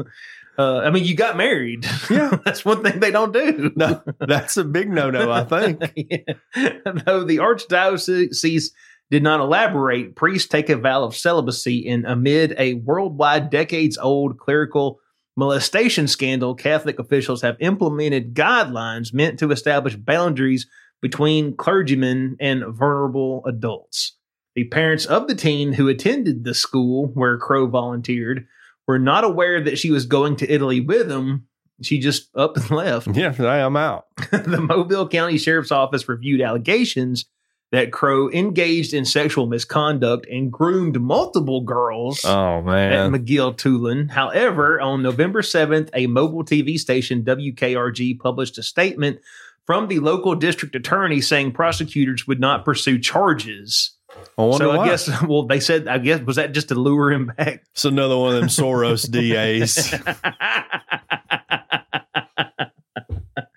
Uh, 0.57 0.79
I 0.79 0.91
mean, 0.91 1.05
you 1.05 1.15
got 1.15 1.37
married. 1.37 1.87
Yeah. 2.09 2.39
That's 2.45 2.65
one 2.65 2.83
thing 2.83 3.01
they 3.01 3.11
don't 3.11 3.33
do. 3.33 3.73
No, 3.77 4.03
that's 4.21 4.57
a 4.57 4.65
big 4.65 4.89
no 4.89 5.11
no, 5.11 5.31
I 5.31 5.45
think. 5.45 5.81
Yeah. 5.97 7.03
Though 7.05 7.25
the 7.25 7.39
archdiocese 7.39 8.71
did 9.11 9.23
not 9.23 9.41
elaborate, 9.41 10.15
priests 10.15 10.49
take 10.49 10.69
a 10.69 10.77
vow 10.77 11.03
of 11.03 11.17
celibacy 11.17 11.79
in 11.79 12.05
amid 12.07 12.55
a 12.57 12.75
worldwide 12.75 13.51
decades 13.51 13.99
old 13.99 14.39
clerical 14.39 15.01
molestation 15.37 16.07
scandal. 16.07 16.55
Catholic 16.55 16.99
officials 16.99 17.43
have 17.43 17.57
implemented 17.59 18.35
guidelines 18.35 19.13
meant 19.13 19.39
to 19.41 19.51
establish 19.51 19.97
boundaries 19.97 20.67
between 21.03 21.57
clergymen 21.57 22.37
and 22.41 22.65
vulnerable 22.69 23.43
adults. 23.47 24.17
The 24.55 24.65
parents 24.65 25.05
of 25.05 25.27
the 25.27 25.35
teen 25.35 25.73
who 25.73 25.89
attended 25.89 26.45
the 26.45 26.55
school 26.55 27.09
where 27.15 27.39
Crow 27.39 27.67
volunteered 27.67 28.47
were 28.87 28.99
not 28.99 29.25
aware 29.25 29.61
that 29.63 29.79
she 29.79 29.91
was 29.91 30.07
going 30.07 30.37
to 30.37 30.51
Italy 30.53 30.81
with 30.81 31.11
him. 31.11 31.47
She 31.83 31.99
just 31.99 32.29
up 32.37 32.57
and 32.57 32.71
left 32.71 33.09
Yeah, 33.17 33.33
I'm 33.67 33.77
out. 33.77 34.07
the 34.31 34.61
Mobile 34.61 35.09
County 35.09 35.39
Sheriff's 35.39 35.73
Office 35.73 36.09
reviewed 36.09 36.41
allegations 36.41 37.25
that 37.73 37.91
Crow 37.91 38.31
engaged 38.31 38.95
in 38.95 39.05
sexual 39.05 39.47
misconduct 39.49 40.27
and 40.31 40.53
groomed 40.53 41.01
multiple 41.01 41.63
girls 41.63 42.25
Oh, 42.25 42.59
at 42.59 42.65
man. 42.65 43.11
McGill 43.13 43.57
Toolen. 43.57 44.11
However, 44.11 44.81
on 44.81 45.03
November 45.03 45.43
7th, 45.43 45.89
a 45.93 46.07
mobile 46.07 46.45
TV 46.45 46.79
station, 46.79 47.25
WKRG, 47.25 48.21
published 48.21 48.59
a 48.59 48.63
statement 48.63 49.19
from 49.65 49.89
the 49.89 49.99
local 49.99 50.37
district 50.37 50.77
attorney 50.77 51.21
saying 51.21 51.51
prosecutors 51.53 52.29
would 52.29 52.39
not 52.39 52.65
pursue 52.65 52.99
charges. 53.01 53.97
I 54.37 54.43
wonder 54.43 54.65
so 54.65 54.71
I 54.73 54.77
why. 54.79 54.89
guess, 54.89 55.23
well, 55.29 55.47
they 55.47 55.61
said, 55.61 55.87
I 55.89 55.99
guess, 55.99 56.21
was 56.21 56.37
that 56.37 56.53
just 56.53 56.69
to 56.69 56.75
lure 56.75 57.13
him 57.13 57.27
back? 57.27 57.65
it's 57.73 57.85
another 57.85 58.17
one 58.17 58.35
of 58.35 58.41
them 58.41 58.49
Soros 58.49 59.09
DAs. 59.11 59.95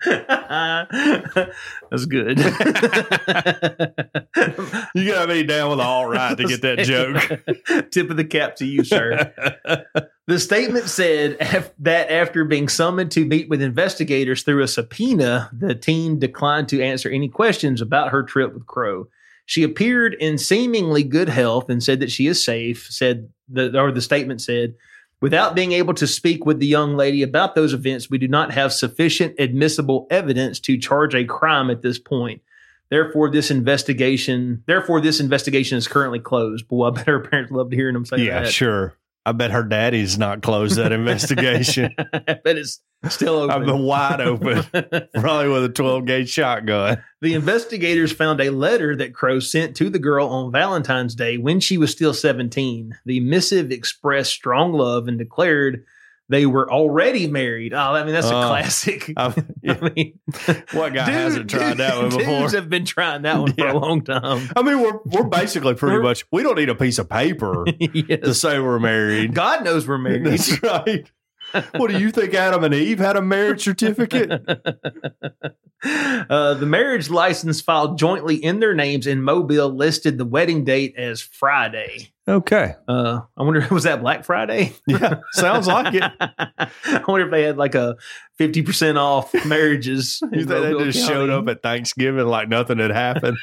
That's 1.90 2.06
good. 2.06 2.38
You 4.94 5.12
gotta 5.12 5.26
be 5.28 5.42
down 5.44 5.70
with 5.70 5.80
all 5.80 6.06
right 6.06 6.36
to 6.36 6.44
get 6.44 6.62
that 6.62 6.78
joke. 6.80 7.90
Tip 7.90 8.10
of 8.10 8.16
the 8.16 8.24
cap 8.24 8.56
to 8.56 8.66
you, 8.66 8.84
sir. 8.84 9.32
The 10.26 10.38
statement 10.38 10.86
said 10.86 11.36
af- 11.40 11.72
that 11.80 12.10
after 12.10 12.44
being 12.44 12.68
summoned 12.68 13.10
to 13.12 13.24
meet 13.24 13.48
with 13.48 13.62
investigators 13.62 14.42
through 14.42 14.62
a 14.62 14.68
subpoena, 14.68 15.50
the 15.52 15.74
teen 15.74 16.18
declined 16.18 16.68
to 16.68 16.82
answer 16.82 17.08
any 17.08 17.28
questions 17.28 17.80
about 17.80 18.10
her 18.10 18.22
trip 18.22 18.52
with 18.54 18.66
Crow. 18.66 19.08
She 19.48 19.62
appeared 19.62 20.12
in 20.20 20.36
seemingly 20.36 21.02
good 21.02 21.30
health 21.30 21.70
and 21.70 21.82
said 21.82 22.00
that 22.00 22.10
she 22.10 22.26
is 22.26 22.44
safe. 22.44 22.86
Said 22.90 23.30
the 23.48 23.80
or 23.80 23.90
the 23.90 24.02
statement 24.02 24.42
said, 24.42 24.74
without 25.22 25.54
being 25.54 25.72
able 25.72 25.94
to 25.94 26.06
speak 26.06 26.44
with 26.44 26.58
the 26.58 26.66
young 26.66 26.96
lady 26.96 27.22
about 27.22 27.54
those 27.54 27.72
events, 27.72 28.10
we 28.10 28.18
do 28.18 28.28
not 28.28 28.52
have 28.52 28.74
sufficient 28.74 29.34
admissible 29.38 30.06
evidence 30.10 30.60
to 30.60 30.76
charge 30.76 31.14
a 31.14 31.24
crime 31.24 31.70
at 31.70 31.80
this 31.80 31.98
point. 31.98 32.42
Therefore, 32.90 33.30
this 33.30 33.50
investigation, 33.50 34.64
therefore, 34.66 35.00
this 35.00 35.18
investigation 35.18 35.78
is 35.78 35.88
currently 35.88 36.20
closed. 36.20 36.68
Boy, 36.68 36.88
I 36.88 36.90
bet 36.90 37.06
her 37.06 37.20
parents 37.20 37.50
love 37.50 37.70
to 37.70 37.76
hear 37.76 37.88
him 37.88 38.04
say 38.04 38.18
yeah, 38.18 38.42
that. 38.42 38.52
sure. 38.52 38.97
I 39.28 39.32
bet 39.32 39.50
her 39.50 39.62
daddy's 39.62 40.16
not 40.16 40.40
closed 40.40 40.76
that 40.76 40.90
investigation. 40.92 41.94
I 41.98 42.38
bet 42.42 42.56
it's 42.56 42.80
still 43.10 43.34
open. 43.34 43.50
I've 43.50 43.66
been 43.66 43.82
wide 43.82 44.22
open, 44.22 44.62
probably 45.14 45.50
with 45.50 45.64
a 45.64 45.68
12 45.68 46.06
gauge 46.06 46.30
shotgun. 46.30 47.02
The 47.20 47.34
investigators 47.34 48.10
found 48.10 48.40
a 48.40 48.48
letter 48.48 48.96
that 48.96 49.14
Crow 49.14 49.38
sent 49.38 49.76
to 49.76 49.90
the 49.90 49.98
girl 49.98 50.28
on 50.28 50.50
Valentine's 50.50 51.14
Day 51.14 51.36
when 51.36 51.60
she 51.60 51.76
was 51.76 51.90
still 51.90 52.14
17. 52.14 52.96
The 53.04 53.20
missive 53.20 53.70
expressed 53.70 54.32
strong 54.32 54.72
love 54.72 55.08
and 55.08 55.18
declared 55.18 55.84
they 56.28 56.44
were 56.46 56.70
already 56.70 57.26
married. 57.26 57.72
Oh, 57.72 57.78
I 57.78 58.04
mean, 58.04 58.12
that's 58.12 58.26
a 58.28 58.34
Oh. 58.36 58.48
classic. 58.48 59.12
Oh, 59.16 59.34
I- 59.66 59.70
I 59.72 59.90
mean, 59.94 60.18
what 60.72 60.92
guy 60.94 61.06
dude- 61.06 61.14
hasn't 61.14 61.50
tried 61.50 61.78
that 61.78 61.96
one 61.96 62.08
before? 62.16 62.40
Dudes 62.40 62.54
have 62.54 62.68
been 62.68 62.84
trying 62.84 63.22
that 63.22 63.38
one 63.38 63.54
Yeah. 63.56 63.70
for 63.72 63.76
a 63.76 63.78
long 63.78 64.02
time. 64.02 64.48
I 64.56 64.62
mean, 64.62 64.80
we're 64.80 64.98
we're 65.06 65.24
basically 65.24 65.74
pretty 65.74 65.94
We're- 65.96 66.04
much. 66.08 66.24
We 66.30 66.42
don't 66.42 66.56
need 66.56 66.68
a 66.68 66.74
piece 66.74 66.98
of 66.98 67.08
paper 67.08 67.64
to 67.64 68.34
say 68.34 68.58
we're 68.60 68.78
married. 68.78 69.34
God 69.34 69.64
knows 69.64 69.86
we're 69.88 69.98
married. 69.98 70.26
That's 70.26 70.62
right. 70.62 71.10
What 71.76 71.90
do 71.90 71.98
you 71.98 72.10
think? 72.10 72.34
Adam 72.34 72.64
and 72.64 72.74
Eve 72.74 72.98
had 72.98 73.16
a 73.16 73.22
marriage 73.22 73.62
certificate? 73.64 74.30
uh, 75.84 76.54
the 76.54 76.66
marriage 76.66 77.10
license 77.10 77.60
filed 77.60 77.98
jointly 77.98 78.36
in 78.36 78.60
their 78.60 78.74
names 78.74 79.06
in 79.06 79.22
Mobile 79.22 79.68
listed 79.68 80.18
the 80.18 80.24
wedding 80.24 80.64
date 80.64 80.94
as 80.96 81.20
Friday. 81.20 82.12
Okay. 82.28 82.74
Uh, 82.86 83.20
I 83.36 83.42
wonder, 83.42 83.66
was 83.70 83.84
that 83.84 84.02
Black 84.02 84.24
Friday? 84.24 84.74
Yeah, 84.86 85.20
sounds 85.32 85.66
like 85.66 85.94
it. 85.94 86.02
I 86.20 87.02
wonder 87.08 87.26
if 87.26 87.30
they 87.30 87.44
had 87.44 87.56
like 87.56 87.74
a 87.74 87.96
50% 88.38 88.96
off 88.96 89.32
marriages. 89.46 90.20
You 90.32 90.44
think 90.44 90.48
they 90.48 90.84
just 90.90 91.06
showed 91.06 91.30
up 91.30 91.48
at 91.48 91.62
Thanksgiving 91.62 92.26
like 92.26 92.48
nothing 92.48 92.78
had 92.78 92.90
happened? 92.90 93.38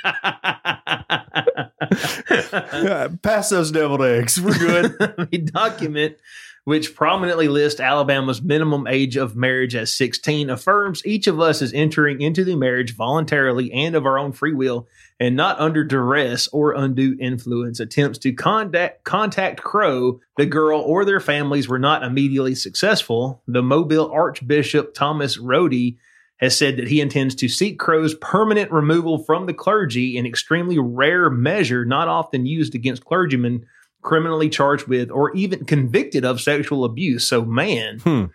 Pass 3.23 3.49
those 3.49 3.71
deviled 3.71 4.03
eggs. 4.03 4.39
We're 4.39 4.57
good. 4.57 5.51
document, 5.51 6.17
which 6.65 6.95
prominently 6.95 7.47
lists 7.47 7.79
Alabama's 7.79 8.41
minimum 8.41 8.87
age 8.87 9.15
of 9.15 9.35
marriage 9.35 9.75
as 9.75 9.95
16, 9.95 10.49
affirms 10.49 11.05
each 11.05 11.27
of 11.27 11.39
us 11.39 11.61
is 11.61 11.71
entering 11.73 12.19
into 12.21 12.43
the 12.43 12.55
marriage 12.55 12.95
voluntarily 12.95 13.71
and 13.71 13.95
of 13.95 14.05
our 14.05 14.17
own 14.17 14.31
free 14.31 14.53
will 14.53 14.87
and 15.19 15.35
not 15.35 15.59
under 15.59 15.83
duress 15.83 16.47
or 16.47 16.73
undue 16.73 17.15
influence. 17.19 17.79
Attempts 17.79 18.17
to 18.17 18.33
contact, 18.33 19.03
contact 19.03 19.61
Crow, 19.61 20.19
the 20.37 20.47
girl, 20.47 20.81
or 20.81 21.05
their 21.05 21.19
families 21.19 21.69
were 21.69 21.79
not 21.79 22.03
immediately 22.03 22.55
successful. 22.55 23.43
The 23.47 23.61
Mobile 23.61 24.11
Archbishop 24.11 24.95
Thomas 24.95 25.37
Rodi 25.37 25.97
has 26.37 26.57
said 26.57 26.77
that 26.77 26.87
he 26.87 26.99
intends 26.99 27.35
to 27.35 27.47
seek 27.47 27.77
Crow's 27.77 28.15
permanent 28.15 28.71
removal 28.71 29.19
from 29.19 29.45
the 29.45 29.53
clergy, 29.53 30.17
an 30.17 30.25
extremely 30.25 30.79
rare 30.79 31.29
measure 31.29 31.85
not 31.85 32.07
often 32.07 32.47
used 32.47 32.73
against 32.73 33.05
clergymen 33.05 33.67
criminally 34.05 34.49
charged 34.49 34.87
with 34.87 35.09
or 35.11 35.35
even 35.35 35.65
convicted 35.65 36.23
of 36.23 36.39
sexual 36.39 36.85
abuse. 36.85 37.27
So, 37.27 37.43
man, 37.43 37.99
Hmm. 37.99 38.25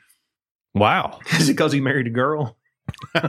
Wow. 0.75 1.21
is 1.39 1.49
it 1.49 1.55
because 1.55 1.73
he 1.73 1.81
married 1.81 2.07
a 2.09 2.11
girl? 2.11 2.59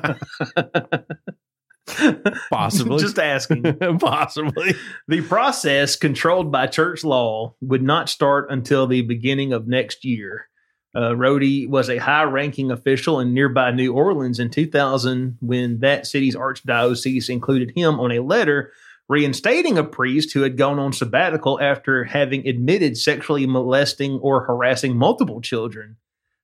Possibly. 2.49 2.99
Just 2.99 3.19
asking. 3.19 3.63
Possibly. 3.99 4.73
The 5.07 5.21
process, 5.21 5.95
controlled 5.95 6.51
by 6.51 6.67
church 6.67 7.03
law, 7.03 7.55
would 7.61 7.81
not 7.81 8.09
start 8.09 8.47
until 8.49 8.87
the 8.87 9.01
beginning 9.01 9.53
of 9.53 9.67
next 9.67 10.03
year. 10.05 10.47
Uh, 10.95 11.11
Rodi 11.11 11.67
was 11.69 11.89
a 11.89 11.97
high 11.97 12.23
ranking 12.23 12.69
official 12.69 13.19
in 13.19 13.33
nearby 13.33 13.71
New 13.71 13.93
Orleans 13.93 14.39
in 14.39 14.49
2000 14.49 15.37
when 15.39 15.79
that 15.79 16.05
city's 16.05 16.35
archdiocese 16.35 17.29
included 17.29 17.71
him 17.75 17.99
on 17.99 18.11
a 18.11 18.19
letter 18.19 18.71
reinstating 19.09 19.77
a 19.77 19.83
priest 19.83 20.33
who 20.33 20.41
had 20.41 20.57
gone 20.57 20.79
on 20.79 20.93
sabbatical 20.93 21.59
after 21.59 22.05
having 22.05 22.47
admitted 22.47 22.97
sexually 22.97 23.45
molesting 23.45 24.19
or 24.21 24.45
harassing 24.45 24.95
multiple 24.95 25.41
children. 25.41 25.97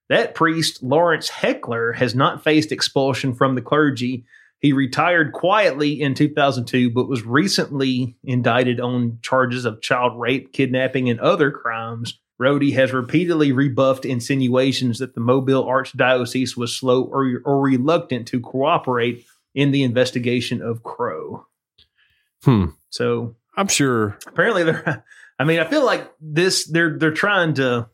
That 0.09 0.35
priest, 0.35 0.81
Lawrence 0.83 1.29
Hecker, 1.29 1.93
has 1.93 2.15
not 2.15 2.43
faced 2.43 2.71
expulsion 2.71 3.33
from 3.33 3.55
the 3.55 3.61
clergy. 3.61 4.25
He 4.59 4.73
retired 4.73 5.33
quietly 5.33 6.01
in 6.01 6.13
2002, 6.13 6.89
but 6.91 7.09
was 7.09 7.23
recently 7.23 8.17
indicted 8.23 8.79
on 8.79 9.19
charges 9.21 9.65
of 9.65 9.81
child 9.81 10.19
rape, 10.19 10.53
kidnapping, 10.53 11.09
and 11.09 11.19
other 11.19 11.51
crimes. 11.51 12.19
Rodi 12.39 12.73
has 12.73 12.93
repeatedly 12.93 13.51
rebuffed 13.51 14.05
insinuations 14.05 14.99
that 14.99 15.15
the 15.15 15.21
Mobile 15.21 15.65
Archdiocese 15.65 16.55
was 16.55 16.75
slow 16.75 17.03
or, 17.03 17.41
or 17.43 17.61
reluctant 17.61 18.27
to 18.27 18.39
cooperate 18.39 19.25
in 19.55 19.71
the 19.71 19.83
investigation 19.83 20.61
of 20.61 20.83
Crow. 20.83 21.47
Hmm. 22.43 22.65
So 22.89 23.35
I'm 23.55 23.67
sure 23.67 24.17
apparently, 24.27 24.63
they're. 24.63 25.03
I 25.39 25.43
mean, 25.43 25.59
I 25.59 25.65
feel 25.65 25.85
like 25.85 26.11
this. 26.19 26.65
They're 26.65 26.97
they're 26.97 27.11
trying 27.11 27.53
to. 27.55 27.87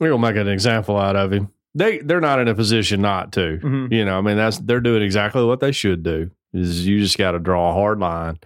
we're 0.00 0.10
gonna 0.10 0.20
make 0.20 0.36
an 0.36 0.48
example 0.48 0.98
out 0.98 1.16
of 1.16 1.32
him. 1.32 1.50
They 1.74 1.98
they're 1.98 2.20
not 2.20 2.40
in 2.40 2.48
a 2.48 2.54
position 2.54 3.00
not 3.00 3.32
to. 3.32 3.58
Mhm. 3.58 3.92
You 3.92 4.04
know, 4.04 4.18
I 4.18 4.20
mean 4.20 4.36
that's 4.36 4.58
they're 4.58 4.80
doing 4.80 5.02
exactly 5.02 5.44
what 5.44 5.60
they 5.60 5.72
should 5.72 6.02
do. 6.02 6.30
Is 6.52 6.86
you 6.86 7.00
just 7.00 7.18
got 7.18 7.32
to 7.32 7.38
draw 7.38 7.70
a 7.70 7.72
hard 7.74 7.98
line. 7.98 8.38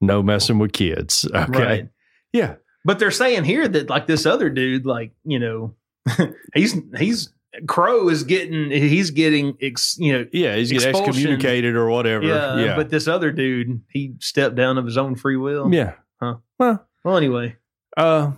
No 0.00 0.22
messing 0.22 0.58
with 0.58 0.72
kids. 0.72 1.28
Okay. 1.34 1.62
Right. 1.62 1.88
Yeah. 2.32 2.54
But 2.84 2.98
they're 2.98 3.10
saying 3.10 3.44
here 3.44 3.68
that 3.68 3.90
like 3.90 4.06
this 4.06 4.24
other 4.26 4.48
dude, 4.48 4.86
like 4.86 5.12
you 5.24 5.38
know, 5.38 5.74
he's 6.54 6.74
he's 6.98 7.32
Crow 7.66 8.08
is 8.08 8.22
getting 8.22 8.70
he's 8.70 9.10
getting 9.10 9.56
ex, 9.60 9.96
you 9.98 10.12
know 10.12 10.26
Yeah. 10.32 10.54
He's 10.56 10.70
getting 10.70 10.88
Expulsion. 10.88 11.10
excommunicated 11.14 11.74
or 11.74 11.88
whatever. 11.90 12.24
yeah, 12.24 12.58
Yeah. 12.58 12.76
But 12.76 12.90
this 12.90 13.08
other 13.08 13.32
dude, 13.32 13.82
he 13.90 14.14
stepped 14.20 14.54
down 14.54 14.78
of 14.78 14.84
his 14.84 14.96
own 14.96 15.16
free 15.16 15.36
will. 15.36 15.72
yeah. 15.72 15.94
Huh. 16.22 16.36
Well, 16.58 16.86
Well, 17.04 17.16
anyway, 17.16 17.56
uh, 17.96 18.32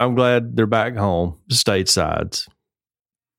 I'm 0.00 0.14
glad 0.14 0.56
they're 0.56 0.66
back 0.66 0.96
home, 0.96 1.38
statesides. 1.50 2.48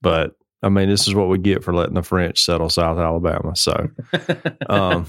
But 0.01 0.35
I 0.63 0.69
mean, 0.69 0.89
this 0.89 1.07
is 1.07 1.13
what 1.13 1.27
we 1.27 1.37
get 1.37 1.63
for 1.63 1.73
letting 1.73 1.95
the 1.95 2.01
French 2.03 2.41
settle 2.41 2.69
South 2.69 2.97
Alabama. 2.97 3.53
So, 3.55 3.89
um, 4.69 5.05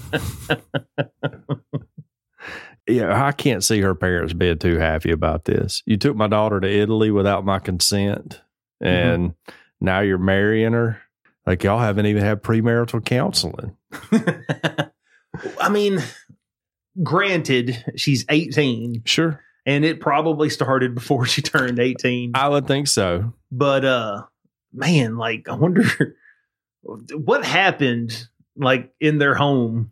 yeah, 2.87 3.25
I 3.25 3.31
can't 3.31 3.63
see 3.63 3.81
her 3.81 3.95
parents 3.95 4.33
being 4.33 4.57
too 4.59 4.77
happy 4.77 5.11
about 5.11 5.45
this. 5.45 5.81
You 5.85 5.97
took 5.97 6.15
my 6.15 6.27
daughter 6.27 6.59
to 6.59 6.67
Italy 6.69 7.09
without 7.09 7.45
my 7.45 7.59
consent, 7.59 8.41
and 8.81 9.33
now 9.81 10.01
you're 10.01 10.17
marrying 10.17 10.73
her. 10.73 11.01
Like 11.45 11.63
y'all 11.63 11.79
haven't 11.79 12.05
even 12.07 12.23
had 12.23 12.41
premarital 12.41 13.05
counseling. 13.05 13.75
I 15.61 15.69
mean, 15.69 16.01
granted, 17.03 17.83
she's 17.95 18.25
eighteen, 18.29 19.03
Sure, 19.05 19.41
and 19.65 19.85
it 19.85 19.99
probably 19.99 20.49
started 20.49 20.95
before 20.95 21.25
she 21.25 21.41
turned 21.41 21.79
eighteen. 21.79 22.31
I 22.33 22.49
would 22.49 22.67
think 22.67 22.87
so. 22.87 23.33
but 23.51 23.85
uh, 23.85 24.23
man, 24.73 25.17
like 25.17 25.47
I 25.49 25.53
wonder 25.55 25.83
what 26.81 27.45
happened, 27.45 28.27
like 28.55 28.91
in 28.99 29.17
their 29.17 29.35
home. 29.35 29.91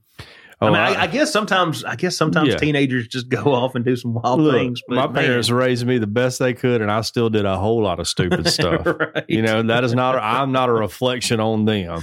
I 0.64 0.68
Oh, 0.68 0.72
mean, 0.72 0.82
I, 0.82 1.04
I 1.04 1.08
guess 1.08 1.32
sometimes, 1.32 1.84
I 1.84 1.96
guess 1.96 2.16
sometimes 2.18 2.50
Yeah. 2.50 2.58
teenagers 2.58 3.08
just 3.08 3.30
go 3.30 3.54
off 3.54 3.76
and 3.76 3.84
do 3.84 3.96
some 3.96 4.14
wild 4.14 4.42
Look, 4.42 4.54
things. 4.54 4.82
My 4.88 5.06
man. 5.08 5.14
parents 5.14 5.50
raised 5.52 5.86
me 5.86 5.98
the 5.98 6.08
best 6.08 6.40
they 6.40 6.54
could, 6.54 6.82
and 6.82 6.92
I 6.92 7.02
still 7.02 7.30
did 7.30 7.46
a 7.46 7.58
whole 7.58 7.82
lot 7.84 8.00
of 8.00 8.08
stupid 8.08 8.48
stuff. 8.48 8.86
right. 8.86 9.26
You 9.28 9.42
know, 9.42 9.62
that 9.64 9.84
is 9.84 9.94
not. 9.94 10.18
I'm 10.18 10.52
not 10.52 10.70
a 10.70 10.74
reflection 10.74 11.40
on 11.40 11.66
them. 11.66 12.02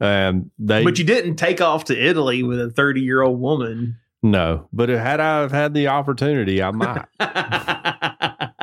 Um, 0.00 0.50
they 0.58 0.82
but 0.82 0.98
you 0.98 1.04
didn't 1.04 1.36
take 1.36 1.60
off 1.60 1.84
to 1.84 1.96
Italy 1.96 2.42
with 2.42 2.60
a 2.60 2.70
30 2.70 3.00
year 3.02 3.22
old 3.22 3.38
woman. 3.40 3.98
no. 4.22 4.68
But 4.72 4.88
had 4.88 5.20
I 5.20 5.40
have 5.42 5.52
had 5.52 5.74
the 5.74 5.88
opportunity, 5.88 6.60
I 6.62 6.70
might. 6.72 7.04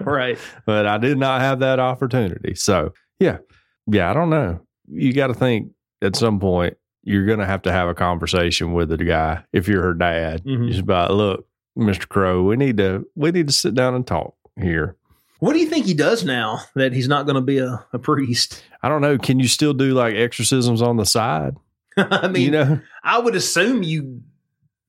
right. 0.00 0.38
but 0.64 0.86
I 0.86 0.98
did 0.98 1.18
not 1.18 1.40
have 1.40 1.60
that 1.60 1.78
opportunity. 1.78 2.54
So 2.54 2.92
yeah, 3.20 3.38
yeah. 3.86 4.10
I 4.10 4.14
don't 4.14 4.30
know. 4.30 4.60
You 4.88 5.12
got 5.12 5.28
to 5.28 5.34
think 5.34 5.70
at 6.02 6.16
some 6.16 6.40
point 6.40 6.76
you're 7.06 7.24
going 7.24 7.38
to 7.38 7.46
have 7.46 7.62
to 7.62 7.72
have 7.72 7.88
a 7.88 7.94
conversation 7.94 8.72
with 8.74 8.88
the 8.90 8.96
guy 8.98 9.44
if 9.52 9.68
you're 9.68 9.82
her 9.82 9.94
dad. 9.94 10.44
Mhm. 10.44 10.68
Just 10.68 10.80
about 10.80 11.12
look, 11.14 11.46
Mister 11.76 12.06
Crow. 12.06 12.42
We 12.42 12.56
need 12.56 12.76
to 12.78 13.06
we 13.14 13.30
need 13.30 13.46
to 13.46 13.52
sit 13.52 13.74
down 13.74 13.94
and 13.94 14.06
talk 14.06 14.34
here. 14.60 14.96
What 15.38 15.52
do 15.52 15.58
you 15.60 15.66
think 15.66 15.86
he 15.86 15.94
does 15.94 16.24
now 16.24 16.60
that 16.74 16.92
he's 16.94 17.08
not 17.08 17.26
going 17.26 17.36
to 17.36 17.40
be 17.42 17.58
a, 17.58 17.84
a 17.92 17.98
priest? 17.98 18.62
I 18.82 18.88
don't 18.88 19.02
know. 19.02 19.18
Can 19.18 19.38
you 19.38 19.48
still 19.48 19.74
do 19.74 19.92
like 19.94 20.14
exorcisms 20.14 20.80
on 20.82 20.96
the 20.96 21.04
side? 21.06 21.54
I 21.98 22.28
mean, 22.28 22.42
you 22.42 22.50
know, 22.50 22.80
I 23.04 23.18
would 23.18 23.34
assume 23.36 23.82
you 23.82 24.22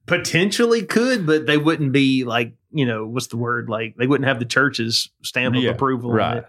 potentially 0.05 0.83
could, 0.83 1.25
but 1.25 1.45
they 1.45 1.57
wouldn't 1.57 1.91
be 1.91 2.23
like, 2.23 2.53
you 2.71 2.85
know, 2.85 3.05
what's 3.05 3.27
the 3.27 3.37
word? 3.37 3.69
Like 3.69 3.95
they 3.97 4.07
wouldn't 4.07 4.27
have 4.27 4.39
the 4.39 4.45
church's 4.45 5.09
stamp 5.21 5.55
of 5.55 5.61
Yeah, 5.61 5.71
approval. 5.71 6.11
on 6.11 6.15
right. 6.17 6.43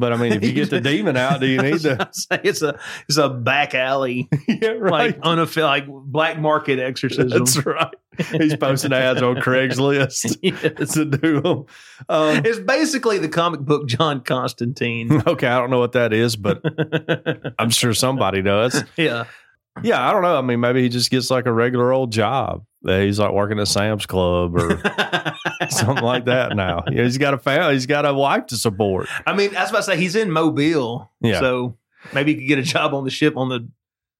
But 0.00 0.12
I 0.12 0.16
mean, 0.16 0.32
if 0.32 0.44
you 0.44 0.52
get 0.52 0.70
the 0.70 0.80
demon 0.80 1.16
out, 1.16 1.40
do 1.40 1.46
you 1.46 1.60
need 1.62 1.80
to? 1.80 2.08
Say, 2.12 2.40
it's 2.44 2.62
a 2.62 2.78
it's 3.08 3.18
a 3.18 3.28
back 3.28 3.74
alley 3.74 4.28
yeah, 4.48 4.68
right. 4.78 5.18
like 5.18 5.20
unaffi- 5.22 5.62
like 5.62 5.86
black 5.88 6.38
market 6.38 6.78
exorcism. 6.78 7.28
That's 7.30 7.66
right. 7.66 7.92
He's 8.32 8.56
posting 8.56 8.92
ads 8.92 9.22
on 9.22 9.36
Craigslist 9.36 10.38
Yes. 10.42 10.94
to 10.94 11.04
do 11.04 11.40
them. 11.40 11.64
Um, 12.08 12.42
It's 12.44 12.58
basically 12.60 13.18
the 13.18 13.28
comic 13.28 13.60
book 13.60 13.86
John 13.88 14.20
Constantine. 14.22 15.22
okay, 15.26 15.46
I 15.48 15.58
don't 15.58 15.70
know 15.70 15.78
what 15.80 15.92
that 15.92 16.12
is, 16.12 16.36
but 16.36 16.62
I'm 17.58 17.70
sure 17.70 17.92
somebody 17.92 18.40
does. 18.42 18.84
yeah. 18.96 19.24
Yeah, 19.82 20.08
I 20.08 20.12
don't 20.12 20.22
know. 20.22 20.36
I 20.36 20.40
mean, 20.40 20.58
maybe 20.60 20.82
he 20.82 20.88
just 20.88 21.10
gets 21.10 21.30
like 21.30 21.46
a 21.46 21.52
regular 21.52 21.92
old 21.92 22.10
job. 22.12 22.64
He's 22.86 23.18
like 23.18 23.32
working 23.32 23.58
at 23.58 23.68
Sam's 23.68 24.06
Club 24.06 24.54
or 24.56 24.80
something 25.70 26.04
like 26.04 26.26
that 26.26 26.54
now. 26.54 26.84
You 26.88 26.96
know, 26.96 27.04
he's 27.04 27.18
got 27.18 27.34
a 27.34 27.38
family, 27.38 27.74
he's 27.74 27.86
got 27.86 28.06
a 28.06 28.14
wife 28.14 28.46
to 28.46 28.56
support. 28.56 29.08
I 29.26 29.34
mean, 29.34 29.56
I 29.56 29.62
was 29.62 29.70
about 29.70 29.78
to 29.80 29.84
say 29.84 29.96
he's 29.96 30.14
in 30.16 30.30
Mobile. 30.30 31.10
Yeah. 31.20 31.40
So 31.40 31.76
maybe 32.14 32.34
he 32.34 32.40
could 32.40 32.48
get 32.48 32.58
a 32.58 32.62
job 32.62 32.94
on 32.94 33.04
the 33.04 33.10
ship 33.10 33.36
on 33.36 33.48
the 33.48 33.68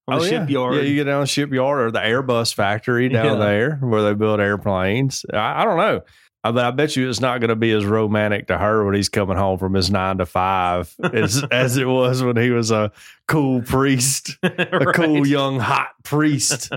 on 0.07 0.19
the 0.19 0.21
Oh, 0.21 0.23
yeah. 0.23 0.29
shipyard. 0.41 0.75
Yeah, 0.75 0.81
you 0.81 0.95
get 0.95 1.03
down 1.05 1.21
the 1.21 1.27
shipyard 1.27 1.79
or 1.81 1.91
the 1.91 1.99
Airbus 1.99 2.53
factory 2.53 3.09
down 3.09 3.37
Yeah. 3.39 3.45
there 3.45 3.75
where 3.77 4.01
they 4.03 4.13
build 4.13 4.39
airplanes. 4.39 5.25
I, 5.33 5.61
I 5.61 5.65
don't 5.65 5.77
know. 5.77 6.01
I, 6.43 6.51
but 6.51 6.63
I 6.65 6.71
bet 6.71 6.95
you 6.95 7.09
it's 7.09 7.19
not 7.19 7.41
going 7.41 7.49
to 7.49 7.55
be 7.57 7.71
as 7.73 7.85
romantic 7.85 8.47
to 8.47 8.57
her 8.57 8.85
when 8.85 8.95
he's 8.95 9.09
coming 9.09 9.35
home 9.35 9.59
from 9.59 9.73
his 9.73 9.91
nine 9.91 10.19
to 10.19 10.25
five 10.25 10.93
as, 11.13 11.43
as 11.51 11.75
it 11.77 11.85
was 11.85 12.23
when 12.23 12.37
he 12.37 12.49
was 12.49 12.71
a 12.71 12.91
cool 13.27 13.61
priest, 13.61 14.37
a 14.43 14.85
cool 14.93 15.27
young 15.27 15.59
hot 15.59 15.89
priest. 16.03 16.71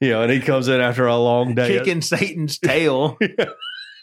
You 0.06 0.10
know, 0.10 0.22
and 0.22 0.32
he 0.32 0.40
comes 0.40 0.66
in 0.68 0.80
after 0.80 1.06
a 1.06 1.16
long 1.16 1.54
day. 1.54 1.76
kicking 1.78 2.00
Satan's 2.00 2.58
tail. 2.58 3.18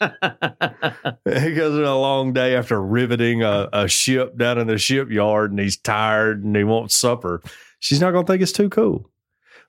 He 0.00 1.54
goes 1.54 1.76
in 1.76 1.84
a 1.84 1.98
long 1.98 2.32
day 2.32 2.54
after 2.54 2.80
riveting 2.80 3.42
a, 3.42 3.68
a 3.72 3.88
ship 3.88 4.36
down 4.36 4.58
in 4.58 4.66
the 4.68 4.78
shipyard 4.78 5.50
and 5.50 5.58
he's 5.58 5.76
tired 5.76 6.44
and 6.44 6.54
he 6.54 6.62
wants 6.64 6.96
supper. 6.96 7.42
She's 7.80 8.00
not 8.00 8.12
going 8.12 8.24
to 8.24 8.32
think 8.32 8.42
it's 8.42 8.52
too 8.52 8.68
cool. 8.68 9.10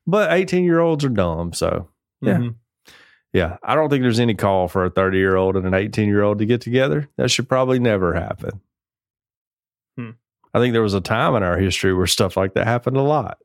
But 0.05 0.31
18 0.31 0.63
year 0.63 0.79
olds 0.79 1.03
are 1.03 1.09
dumb. 1.09 1.51
So, 1.53 1.89
Yeah. 2.21 2.37
Mhm. 2.37 2.55
yeah, 3.33 3.57
I 3.63 3.73
don't 3.75 3.89
think 3.89 4.03
there's 4.03 4.19
any 4.19 4.35
call 4.35 4.67
for 4.67 4.85
a 4.85 4.89
30 4.89 5.17
year 5.17 5.35
old 5.35 5.55
and 5.55 5.65
an 5.65 5.73
18 5.73 6.07
year 6.07 6.21
old 6.21 6.37
to 6.39 6.45
get 6.45 6.61
together. 6.61 7.09
That 7.17 7.31
should 7.31 7.49
probably 7.49 7.79
never 7.79 8.13
happen. 8.13 8.61
Hmm. 9.97 10.11
I 10.53 10.59
think 10.59 10.73
there 10.73 10.81
was 10.83 10.93
a 10.93 11.01
time 11.01 11.35
in 11.35 11.43
our 11.43 11.57
history 11.57 11.93
where 11.93 12.07
stuff 12.07 12.37
like 12.37 12.53
that 12.53 12.65
happened 12.67 12.97
a 12.97 13.01
lot, 13.01 13.39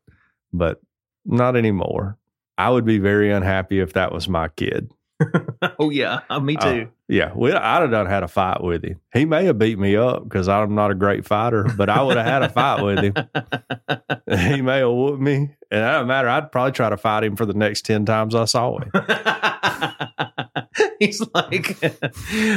but 0.52 0.80
not 1.24 1.56
anymore. 1.56 2.18
I 2.56 2.70
would 2.70 2.84
be 2.84 2.98
very 2.98 3.32
unhappy 3.32 3.80
if 3.80 3.94
that 3.94 4.12
was 4.12 4.28
my 4.28 4.48
kid. 4.48 4.90
oh 5.78 5.90
yeah, 5.90 6.20
Uh, 6.28 6.40
me 6.40 6.56
too. 6.56 6.88
Yeah, 7.08 7.32
we, 7.34 7.52
I'd 7.52 7.82
have 7.82 7.90
done 7.90 8.06
had 8.06 8.22
a 8.24 8.28
fight 8.28 8.62
with 8.62 8.84
him. 8.84 9.00
He 9.12 9.24
may 9.26 9.44
have 9.44 9.58
beat 9.58 9.78
me 9.78 9.94
up 9.94 10.24
because 10.24 10.48
I'm 10.48 10.74
not 10.74 10.90
a 10.90 10.94
great 10.94 11.24
fighter, 11.26 11.64
but 11.76 11.88
I 11.88 12.02
would 12.02 12.16
have 12.16 12.26
had 12.26 12.42
a 12.42 12.48
fight 12.48 12.82
with 12.82 12.98
him. 12.98 13.14
He 14.54 14.62
may 14.62 14.78
have 14.78 14.90
whooped 14.90 15.20
me, 15.20 15.34
and 15.36 15.50
it 15.70 15.80
doesn't 15.80 16.08
matter. 16.08 16.28
I'd 16.28 16.50
probably 16.50 16.72
try 16.72 16.88
to 16.88 16.96
fight 16.96 17.24
him 17.24 17.36
for 17.36 17.46
the 17.46 17.52
next 17.54 17.82
ten 17.82 18.04
times 18.06 18.34
I 18.34 18.46
saw 18.46 18.78
him. 18.78 18.90
He's 20.98 21.22
like, 21.34 21.76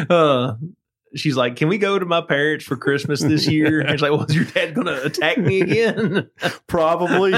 uh, 0.09 0.53
she's 1.15 1.35
like, 1.35 1.55
"Can 1.57 1.67
we 1.67 1.77
go 1.77 1.99
to 1.99 2.05
my 2.05 2.21
parents 2.21 2.65
for 2.65 2.77
Christmas 2.77 3.21
this 3.21 3.47
year?" 3.47 3.81
And 3.81 3.89
he's 3.91 4.01
like, 4.01 4.11
"Well, 4.11 4.25
your 4.29 4.45
dad 4.45 4.73
going 4.73 4.87
to 4.87 5.03
attack 5.03 5.37
me 5.37 5.61
again?" 5.61 6.29
Probably. 6.67 7.33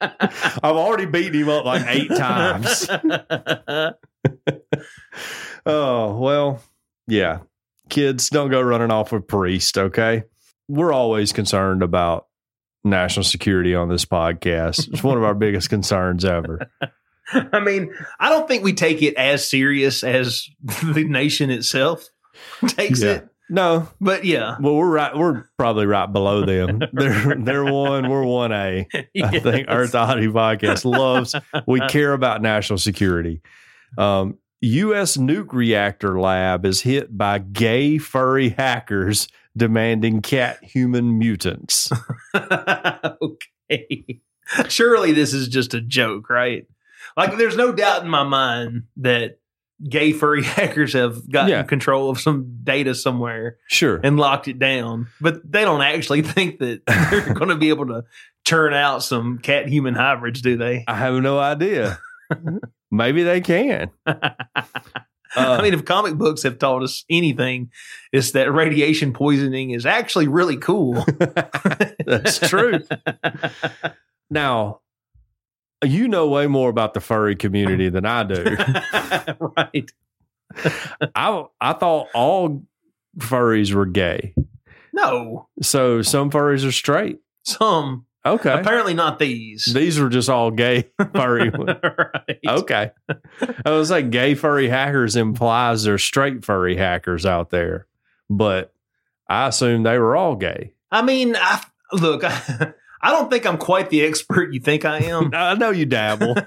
I've 0.00 0.62
already 0.64 1.06
beaten 1.06 1.34
him 1.42 1.48
up 1.48 1.64
like 1.64 1.84
eight 1.86 2.08
times. 2.08 2.88
Oh, 5.64 6.16
well, 6.18 6.62
yeah. 7.08 7.40
Kids, 7.88 8.30
don't 8.30 8.50
go 8.50 8.60
running 8.60 8.90
off 8.92 9.12
with 9.12 9.26
priest, 9.26 9.76
okay? 9.78 10.24
We're 10.68 10.92
always 10.92 11.32
concerned 11.32 11.82
about 11.82 12.26
national 12.84 13.24
security 13.24 13.74
on 13.74 13.88
this 13.88 14.04
podcast. 14.04 14.92
It's 14.92 15.02
one 15.02 15.16
of 15.18 15.24
our 15.24 15.34
biggest 15.34 15.68
concerns 15.68 16.24
ever. 16.24 16.70
I 17.32 17.58
mean, 17.60 17.92
I 18.20 18.28
don't 18.28 18.46
think 18.46 18.62
we 18.62 18.72
take 18.74 19.02
it 19.02 19.14
as 19.16 19.48
serious 19.48 20.04
as 20.04 20.48
the 20.62 21.04
nation 21.04 21.50
itself 21.50 22.06
takes 22.68 23.02
Yeah. 23.02 23.10
it. 23.12 23.28
No, 23.48 23.88
But 24.00 24.24
yeah, 24.24 24.56
well, 24.60 24.74
we're 24.74 24.90
right. 24.90 25.16
We're 25.16 25.44
probably 25.56 25.86
right 25.86 26.12
below 26.12 26.44
them. 26.44 26.80
They're 26.92 27.36
they're 27.36 27.64
one. 27.64 28.08
We're 28.08 28.24
one 28.24 28.52
A. 28.52 28.88
I 29.22 29.38
think 29.38 29.66
Earth 29.68 29.94
Oddity 29.94 30.28
Podcast 30.28 30.84
loves. 30.84 31.34
We 31.66 31.80
care 31.88 32.12
about 32.12 32.42
national 32.42 32.78
security. 32.78 33.40
Um, 33.96 34.38
U.S. 34.62 35.16
nuke 35.16 35.52
reactor 35.52 36.18
lab 36.18 36.64
is 36.64 36.80
hit 36.80 37.16
by 37.16 37.38
gay 37.38 37.98
furry 37.98 38.48
hackers 38.48 39.28
demanding 39.56 40.22
cat 40.22 40.62
human 40.62 41.18
mutants. 41.18 41.90
okay. 42.34 44.20
Surely 44.68 45.12
this 45.12 45.32
is 45.32 45.48
just 45.48 45.74
a 45.74 45.80
joke, 45.80 46.28
right? 46.30 46.66
Like, 47.16 47.36
there's 47.36 47.56
no 47.56 47.72
doubt 47.72 48.02
in 48.02 48.08
my 48.08 48.22
mind 48.22 48.84
that 48.98 49.38
gay 49.88 50.12
furry 50.12 50.42
hackers 50.44 50.92
have 50.94 51.28
gotten 51.30 51.50
Yeah. 51.50 51.62
control 51.64 52.10
of 52.10 52.18
some 52.20 52.58
data 52.62 52.94
somewhere 52.94 53.58
Sure. 53.68 54.00
and 54.02 54.16
locked 54.16 54.48
it 54.48 54.58
down, 54.58 55.08
but 55.20 55.40
they 55.50 55.62
don't 55.62 55.82
actually 55.82 56.22
think 56.34 56.58
that 56.60 56.80
they're 56.86 57.34
going 57.34 57.50
to 57.50 57.56
be 57.56 57.68
able 57.68 57.86
to 57.86 58.04
churn 58.44 58.72
out 58.74 59.02
some 59.02 59.38
cat 59.38 59.68
human 59.68 59.94
hybrids, 59.94 60.40
do 60.40 60.56
they? 60.56 60.84
I 60.88 60.94
have 60.94 61.14
no 61.14 61.38
idea. 61.38 61.98
Maybe 62.90 63.22
they 63.22 63.40
can. 63.40 63.90
I 64.06 65.60
mean, 65.60 65.74
uh, 65.74 65.76
if 65.76 65.84
comic 65.84 66.14
books 66.14 66.44
have 66.44 66.58
taught 66.58 66.82
us 66.82 67.04
anything, 67.10 67.70
it's 68.12 68.30
that 68.30 68.50
radiation 68.52 69.12
poisoning 69.12 69.70
is 69.70 69.84
actually 69.84 70.28
really 70.28 70.56
cool. 70.56 71.04
That's 72.06 72.38
true. 72.38 72.80
Now, 74.30 74.80
you 75.84 76.08
know 76.08 76.28
way 76.28 76.46
more 76.46 76.70
about 76.70 76.94
the 76.94 77.00
furry 77.00 77.36
community 77.36 77.88
than 77.90 78.04
I 78.06 78.22
do. 78.24 78.56
right. 79.56 79.90
I 81.14 81.44
I 81.60 81.72
thought 81.74 82.08
all 82.14 82.62
furries 83.18 83.72
were 83.72 83.86
gay. 83.86 84.34
No, 84.92 85.48
So 85.60 86.00
some 86.00 86.30
furries 86.30 86.66
are 86.66 86.72
straight. 86.72 87.18
some 87.42 88.06
Okay. 88.24 88.52
apparently 88.52 88.92
not 88.94 89.18
these. 89.20 89.66
These 89.66 90.00
were 90.00 90.08
just 90.08 90.28
all 90.28 90.50
gay 90.50 90.90
furry. 91.14 91.48
right. 91.50 92.38
okay. 92.44 92.90
I 93.64 93.70
was 93.70 93.88
like, 93.90 94.10
gay 94.10 94.34
furry 94.34 94.68
hackers 94.68 95.14
implies 95.14 95.84
there's 95.84 96.02
straight 96.02 96.44
furry 96.44 96.76
hackers 96.76 97.24
out 97.24 97.50
there, 97.50 97.86
but 98.28 98.72
I 99.28 99.46
assumed 99.48 99.86
they 99.86 99.98
were 99.98 100.16
all 100.16 100.34
gay. 100.34 100.72
I 100.90 101.02
mean, 101.02 101.36
I, 101.36 101.62
look, 101.92 102.24
I, 102.24 102.72
I 103.00 103.10
don't 103.12 103.30
think 103.30 103.46
I'm 103.46 103.58
quite 103.58 103.90
the 103.90 104.02
expert 104.02 104.52
you 104.52 104.60
think 104.60 104.84
I 104.84 104.98
am. 104.98 105.30
I 105.34 105.54
know 105.54 105.70
you 105.70 105.86
dabble. 105.86 106.36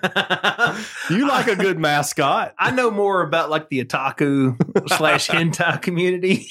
You 1.10 1.28
like 1.28 1.47
a 1.47 1.56
good 1.56 1.80
mascot. 1.80 2.54
I 2.60 2.70
know 2.70 2.91
more 2.91 3.22
about 3.24 3.50
like 3.50 3.70
the 3.70 3.84
otaku 3.84 4.56
slash 4.95 5.28
hentai 5.28 5.82
community. 5.82 6.47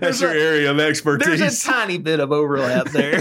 That's 0.00 0.20
your 0.20 0.30
a- 0.30 0.40
area 0.40 0.70
of 0.70 0.78
expertise. 0.78 1.40
There's 1.40 1.64
a 1.64 1.66
tiny 1.66 1.98
bit 1.98 2.20
of 2.20 2.30
overlap 2.32 2.86
there. 2.90 3.18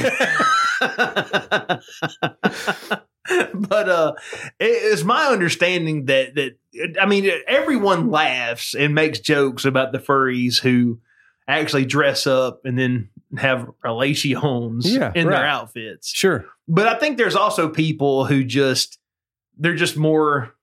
but 3.55 3.89
uh 3.89 4.13
it's 4.59 5.03
my 5.03 5.25
understanding 5.25 6.05
that 6.05 6.35
that 6.35 6.57
I 7.01 7.07
mean 7.07 7.29
everyone 7.47 8.09
laughs 8.11 8.75
and 8.75 8.93
makes 8.93 9.19
jokes 9.19 9.65
about 9.65 9.91
the 9.91 9.97
furries 9.99 10.59
who 10.59 10.99
actually 11.47 11.85
dress 11.85 12.27
up 12.27 12.61
and 12.65 12.77
then 12.77 13.09
have 13.37 13.69
relations 13.83 14.91
Yeah, 14.91 15.11
in 15.15 15.27
their 15.27 15.45
outfits. 15.45 16.09
sure. 16.13 16.45
But 16.67 16.87
I 16.87 16.95
think 16.99 17.17
there's 17.17 17.35
also 17.35 17.69
people 17.69 18.25
who 18.25 18.43
just 18.43 18.99
they're 19.57 19.75
just 19.75 19.97
more 19.97 20.53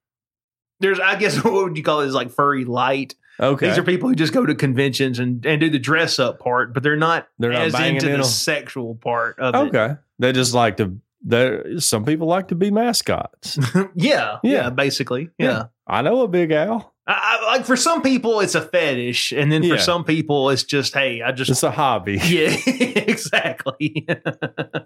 there's 0.80 1.00
I 1.00 1.16
guess 1.16 1.36
what 1.44 1.52
would 1.54 1.76
you 1.76 1.82
call 1.82 2.00
it 2.00 2.06
is 2.08 2.14
like 2.14 2.30
furry 2.30 2.64
light. 2.64 3.14
Okay. 3.40 3.68
These 3.68 3.78
are 3.78 3.82
people 3.82 4.08
who 4.08 4.14
just 4.14 4.32
go 4.32 4.46
to 4.46 4.54
conventions 4.54 5.18
and, 5.18 5.44
and 5.44 5.60
do 5.60 5.68
the 5.68 5.78
dress 5.78 6.18
up 6.20 6.38
part, 6.38 6.72
but 6.72 6.82
they're 6.84 6.94
not 6.96 7.26
They're 7.38 7.52
not 7.52 7.62
as 7.62 7.74
into 7.74 8.12
in 8.12 8.20
the 8.20 8.24
sexual 8.24 8.94
part 8.94 9.38
of 9.40 9.54
it. 9.54 9.58
okay. 9.68 9.96
They 10.20 10.32
just 10.32 10.54
like 10.54 10.76
to. 10.76 10.96
there 11.22 11.80
some 11.80 12.04
people 12.04 12.28
like 12.28 12.48
to 12.48 12.54
be 12.54 12.70
mascots. 12.70 13.58
yeah, 13.74 13.88
yeah, 13.94 14.38
Yeah. 14.42 14.70
basically, 14.70 15.30
yeah. 15.38 15.46
Yeah. 15.48 15.62
I 15.86 16.02
know 16.02 16.20
a 16.22 16.28
big 16.28 16.52
owl. 16.52 16.93
I, 17.06 17.38
I, 17.42 17.56
like 17.56 17.66
for 17.66 17.76
some 17.76 18.00
people, 18.02 18.40
it's 18.40 18.54
a 18.54 18.62
fetish, 18.62 19.32
and 19.32 19.52
then 19.52 19.62
for 19.62 19.74
Yeah. 19.74 19.80
some 19.80 20.04
people, 20.04 20.48
it's 20.50 20.62
just 20.64 20.94
hey, 20.94 21.20
I 21.22 21.32
just 21.32 21.50
It's 21.50 21.62
a 21.62 21.70
hobby. 21.70 22.14
yeah, 22.24 22.56
exactly. 22.66 24.06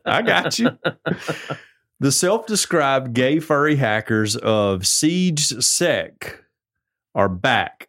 I 0.04 0.22
got 0.22 0.58
you. 0.58 0.70
The 2.00 2.12
self-described 2.12 3.12
gay 3.12 3.40
furry 3.40 3.74
hackers 3.74 4.36
of 4.36 4.86
Siege 4.86 5.46
Sec 5.64 6.44
are 7.12 7.28
back. 7.28 7.88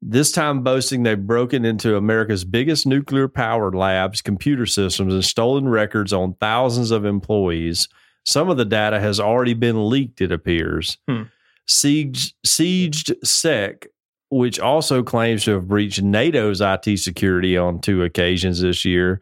This 0.00 0.32
time 0.32 0.62
boasting 0.62 1.02
they've 1.02 1.20
broken 1.26 1.66
into 1.66 1.96
America's 1.96 2.44
biggest 2.44 2.86
nuclear 2.86 3.28
power 3.28 3.70
labs, 3.72 4.22
computer 4.22 4.64
systems, 4.64 5.12
and 5.12 5.22
stolen 5.22 5.68
records 5.68 6.14
on 6.14 6.32
thousands 6.40 6.90
of 6.90 7.04
employees. 7.04 7.88
Some 8.24 8.48
of 8.48 8.56
the 8.56 8.64
data 8.64 9.00
has 9.00 9.20
already 9.20 9.52
been 9.52 9.90
leaked, 9.90 10.22
it 10.22 10.32
appears. 10.32 10.96
Hmm. 11.06 11.24
Sieged, 11.68 12.34
sieged 12.44 13.14
SEC, 13.26 13.86
which 14.30 14.58
also 14.58 15.02
claims 15.02 15.44
to 15.44 15.52
have 15.52 15.68
breached 15.68 16.02
NATO's 16.02 16.60
IT 16.60 16.98
security 16.98 17.56
on 17.56 17.80
two 17.80 18.02
occasions 18.02 18.60
this 18.60 18.84
year, 18.84 19.20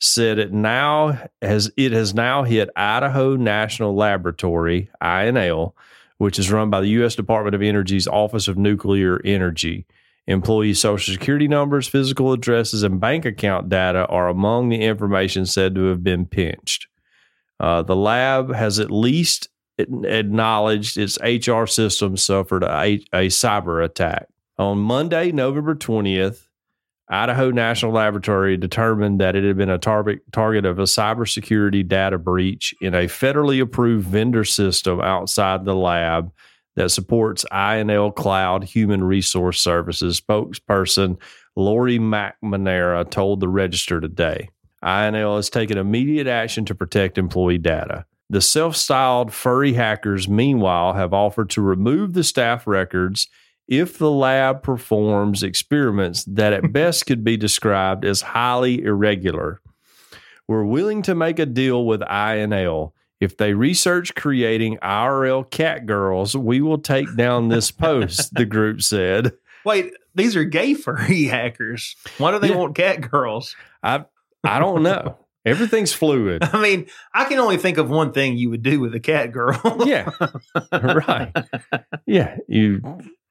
said 0.00 0.38
it 0.38 0.52
now 0.52 1.18
has 1.40 1.70
it 1.76 1.92
has 1.92 2.14
now 2.14 2.42
hit 2.42 2.68
Idaho 2.76 3.36
National 3.36 3.94
Laboratory, 3.94 4.90
INL, 5.02 5.72
which 6.18 6.38
is 6.38 6.50
run 6.50 6.70
by 6.70 6.80
the 6.80 6.88
U.S. 6.88 7.14
Department 7.14 7.54
of 7.54 7.62
Energy's 7.62 8.06
Office 8.06 8.48
of 8.48 8.58
Nuclear 8.58 9.20
Energy. 9.24 9.86
Employee 10.26 10.72
social 10.72 11.12
security 11.12 11.48
numbers, 11.48 11.86
physical 11.86 12.32
addresses, 12.32 12.82
and 12.82 12.98
bank 12.98 13.26
account 13.26 13.68
data 13.68 14.06
are 14.06 14.28
among 14.28 14.70
the 14.70 14.80
information 14.80 15.44
said 15.44 15.74
to 15.74 15.84
have 15.84 16.02
been 16.02 16.24
pinched. 16.24 16.86
Uh, 17.60 17.82
the 17.82 17.96
lab 17.96 18.52
has 18.52 18.80
at 18.80 18.90
least 18.90 19.48
acknowledged 19.78 20.96
its 20.96 21.18
HR 21.20 21.66
system 21.66 22.16
suffered 22.16 22.62
a, 22.62 23.00
a 23.12 23.28
cyber 23.28 23.84
attack. 23.84 24.26
On 24.58 24.78
Monday, 24.78 25.32
November 25.32 25.74
20th, 25.74 26.46
Idaho 27.08 27.50
National 27.50 27.92
Laboratory 27.92 28.56
determined 28.56 29.20
that 29.20 29.36
it 29.36 29.44
had 29.44 29.56
been 29.56 29.68
a 29.70 29.78
target 29.78 30.20
target 30.32 30.64
of 30.64 30.78
a 30.78 30.84
cybersecurity 30.84 31.86
data 31.86 32.18
breach 32.18 32.74
in 32.80 32.94
a 32.94 33.04
federally 33.04 33.60
approved 33.60 34.06
vendor 34.08 34.44
system 34.44 35.00
outside 35.00 35.64
the 35.64 35.74
lab 35.74 36.32
that 36.76 36.90
supports 36.90 37.44
INL 37.52 38.14
Cloud 38.14 38.64
Human 38.64 39.04
Resource 39.04 39.60
Services. 39.60 40.20
Spokesperson 40.20 41.18
Lori 41.56 41.98
McNamara 41.98 43.08
told 43.10 43.40
the 43.40 43.48
Register 43.48 44.00
today. 44.00 44.48
INL 44.82 45.36
has 45.36 45.50
taken 45.50 45.78
immediate 45.78 46.26
action 46.26 46.64
to 46.64 46.74
protect 46.74 47.18
employee 47.18 47.58
data. 47.58 48.04
The 48.30 48.40
self 48.40 48.76
styled 48.76 49.32
furry 49.32 49.74
hackers, 49.74 50.28
meanwhile, 50.28 50.94
have 50.94 51.12
offered 51.12 51.50
to 51.50 51.60
remove 51.62 52.14
the 52.14 52.24
staff 52.24 52.66
records 52.66 53.28
if 53.68 53.98
the 53.98 54.10
lab 54.10 54.62
performs 54.62 55.42
experiments 55.42 56.24
that 56.24 56.52
at 56.52 56.72
best 56.72 57.06
could 57.06 57.22
be 57.24 57.36
described 57.36 58.04
as 58.04 58.22
highly 58.22 58.82
irregular. 58.82 59.60
We're 60.48 60.64
willing 60.64 61.02
to 61.02 61.14
make 61.14 61.38
a 61.38 61.46
deal 61.46 61.86
with 61.86 62.00
INL. 62.00 62.92
If 63.20 63.36
they 63.38 63.54
research 63.54 64.14
creating 64.14 64.78
IRL 64.82 65.48
cat 65.50 65.86
girls, 65.86 66.36
we 66.36 66.60
will 66.60 66.78
take 66.78 67.14
down 67.16 67.48
this 67.48 67.70
post, 67.70 68.34
the 68.34 68.44
group 68.44 68.82
said. 68.82 69.32
Wait, 69.64 69.92
these 70.14 70.36
are 70.36 70.44
gay 70.44 70.74
furry 70.74 71.24
hackers. 71.24 71.96
Why 72.18 72.32
do 72.32 72.38
they 72.38 72.48
Yeah. 72.50 72.56
want 72.56 72.74
cat 72.74 73.10
girls? 73.10 73.56
I 73.82 74.04
I 74.42 74.58
don't 74.58 74.82
know. 74.82 75.16
Everything's 75.44 75.92
fluid. 75.92 76.42
I 76.52 76.60
mean, 76.60 76.86
I 77.12 77.24
can 77.24 77.38
only 77.38 77.58
think 77.58 77.78
of 77.78 77.90
one 77.90 78.12
thing 78.12 78.36
you 78.36 78.50
would 78.50 78.62
do 78.62 78.80
with 78.80 78.94
a 78.94 79.00
cat 79.00 79.32
girl. 79.32 79.60
Yeah. 79.84 80.10
right. 80.72 81.32
Yeah. 82.06 82.36
You 82.48 82.80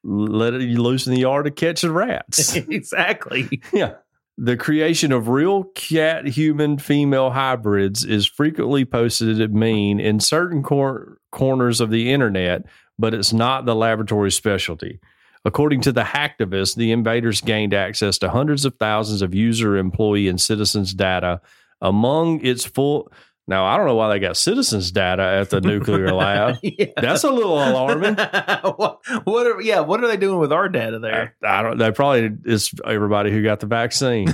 let 0.04 0.54
it 0.54 0.62
you 0.62 0.82
loose 0.82 1.08
in 1.08 1.14
the 1.14 1.22
yard 1.22 1.46
to 1.46 1.52
catch 1.52 1.82
the 1.82 1.92
rats. 1.92 2.56
exactly. 2.56 3.62
Yeah. 3.72 3.96
The 4.38 4.58
creation 4.58 5.12
of 5.12 5.30
real 5.30 5.64
cat 5.76 6.28
human 6.28 6.78
female 6.78 7.32
hybrids 7.32 8.04
is 8.04 8.26
frequently 8.26 8.86
posted 8.86 9.40
at 9.42 9.52
mean 9.52 10.00
in 10.00 10.20
certain 10.20 10.64
cor- 10.64 11.18
corners 11.32 11.82
of 11.82 11.90
the 11.90 12.12
internet, 12.12 12.64
but 13.00 13.14
it's 13.14 13.34
not 13.34 13.66
the 13.66 13.76
laboratory's 13.76 14.36
specialty. 14.36 15.00
According 15.46 15.82
to 15.82 15.92
the 15.92 16.04
hacktivist, 16.04 16.76
the 16.76 16.92
invaders 16.92 17.42
gained 17.42 17.74
access 17.74 18.18
to 18.20 18.30
hundreds 18.30 18.66
of 18.66 18.76
thousands 18.76 19.22
of 19.22 19.36
user, 19.36 19.78
employee, 19.78 20.28
and 20.28 20.40
citizens' 20.40 20.94
data 20.94 21.42
among 21.84 22.44
its 22.44 22.66
full. 22.66 23.12
Now, 23.46 23.66
I 23.66 23.76
don't 23.76 23.86
know 23.86 23.96
why 23.96 24.08
they 24.08 24.20
got 24.20 24.38
citizens' 24.38 24.92
data 24.92 25.22
at 25.22 25.50
the 25.50 25.60
nuclear 25.60 26.14
lab. 26.14 26.56
yeah. 26.64 26.86
That's 26.96 27.26
a 27.26 27.30
little 27.30 27.56
alarming. 27.56 28.16
what, 28.78 29.00
what 29.26 29.48
are 29.48 29.62
yeah? 29.62 29.82
What 29.82 30.02
are 30.02 30.08
they 30.08 30.16
doing 30.18 30.40
with 30.40 30.54
our 30.54 30.70
data 30.70 30.98
there? 30.98 31.36
I 31.44 31.62
don't. 31.62 31.78
They 31.78 31.92
probably 31.92 32.32
it's 32.46 32.74
everybody 32.86 33.32
who 33.32 33.44
got 33.44 33.60
the 33.60 33.68
vaccine. 33.68 34.34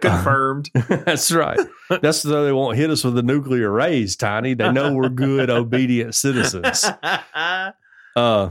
Confirmed. 0.00 0.70
That's 0.74 1.32
right. 1.32 1.58
That's 2.02 2.18
so 2.18 2.44
they 2.44 2.52
won't 2.52 2.76
hit 2.76 2.90
us 2.90 3.04
with 3.04 3.14
the 3.14 3.22
nuclear 3.22 3.70
rays, 3.70 4.16
Tiny. 4.16 4.52
They 4.54 4.70
know 4.70 4.92
we're 4.92 5.08
good, 5.08 5.48
obedient 5.48 6.14
citizens. 6.14 6.84
Uh, 8.14 8.50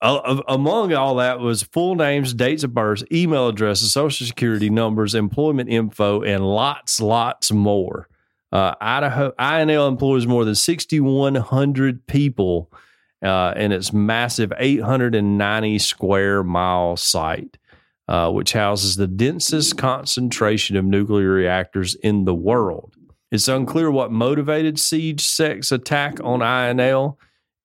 a- 0.00 0.42
among 0.48 0.92
all 0.94 1.16
that 1.16 1.40
was 1.40 1.62
full 1.62 1.94
names, 1.94 2.34
dates 2.34 2.64
of 2.64 2.74
birth, 2.74 3.02
email 3.12 3.48
addresses, 3.48 3.92
social 3.92 4.26
security 4.26 4.70
numbers, 4.70 5.14
employment 5.14 5.68
info, 5.68 6.22
and 6.22 6.46
lots, 6.46 7.00
lots 7.00 7.50
more. 7.50 8.08
Uh, 8.50 8.74
Idaho 8.80 9.32
INL 9.38 9.88
employs 9.88 10.26
more 10.26 10.44
than 10.44 10.54
6,100 10.54 12.06
people 12.06 12.70
uh, 13.22 13.52
in 13.56 13.72
its 13.72 13.92
massive 13.92 14.52
890 14.56 15.78
square 15.78 16.42
mile 16.42 16.96
site, 16.96 17.58
uh, 18.06 18.30
which 18.30 18.52
houses 18.52 18.96
the 18.96 19.06
densest 19.06 19.76
concentration 19.76 20.76
of 20.76 20.84
nuclear 20.84 21.30
reactors 21.30 21.94
in 21.96 22.24
the 22.24 22.34
world. 22.34 22.94
It's 23.30 23.48
unclear 23.48 23.90
what 23.90 24.10
motivated 24.10 24.76
SiegedSec's 24.76 25.70
attack 25.72 26.18
on 26.22 26.40
INL. 26.40 27.16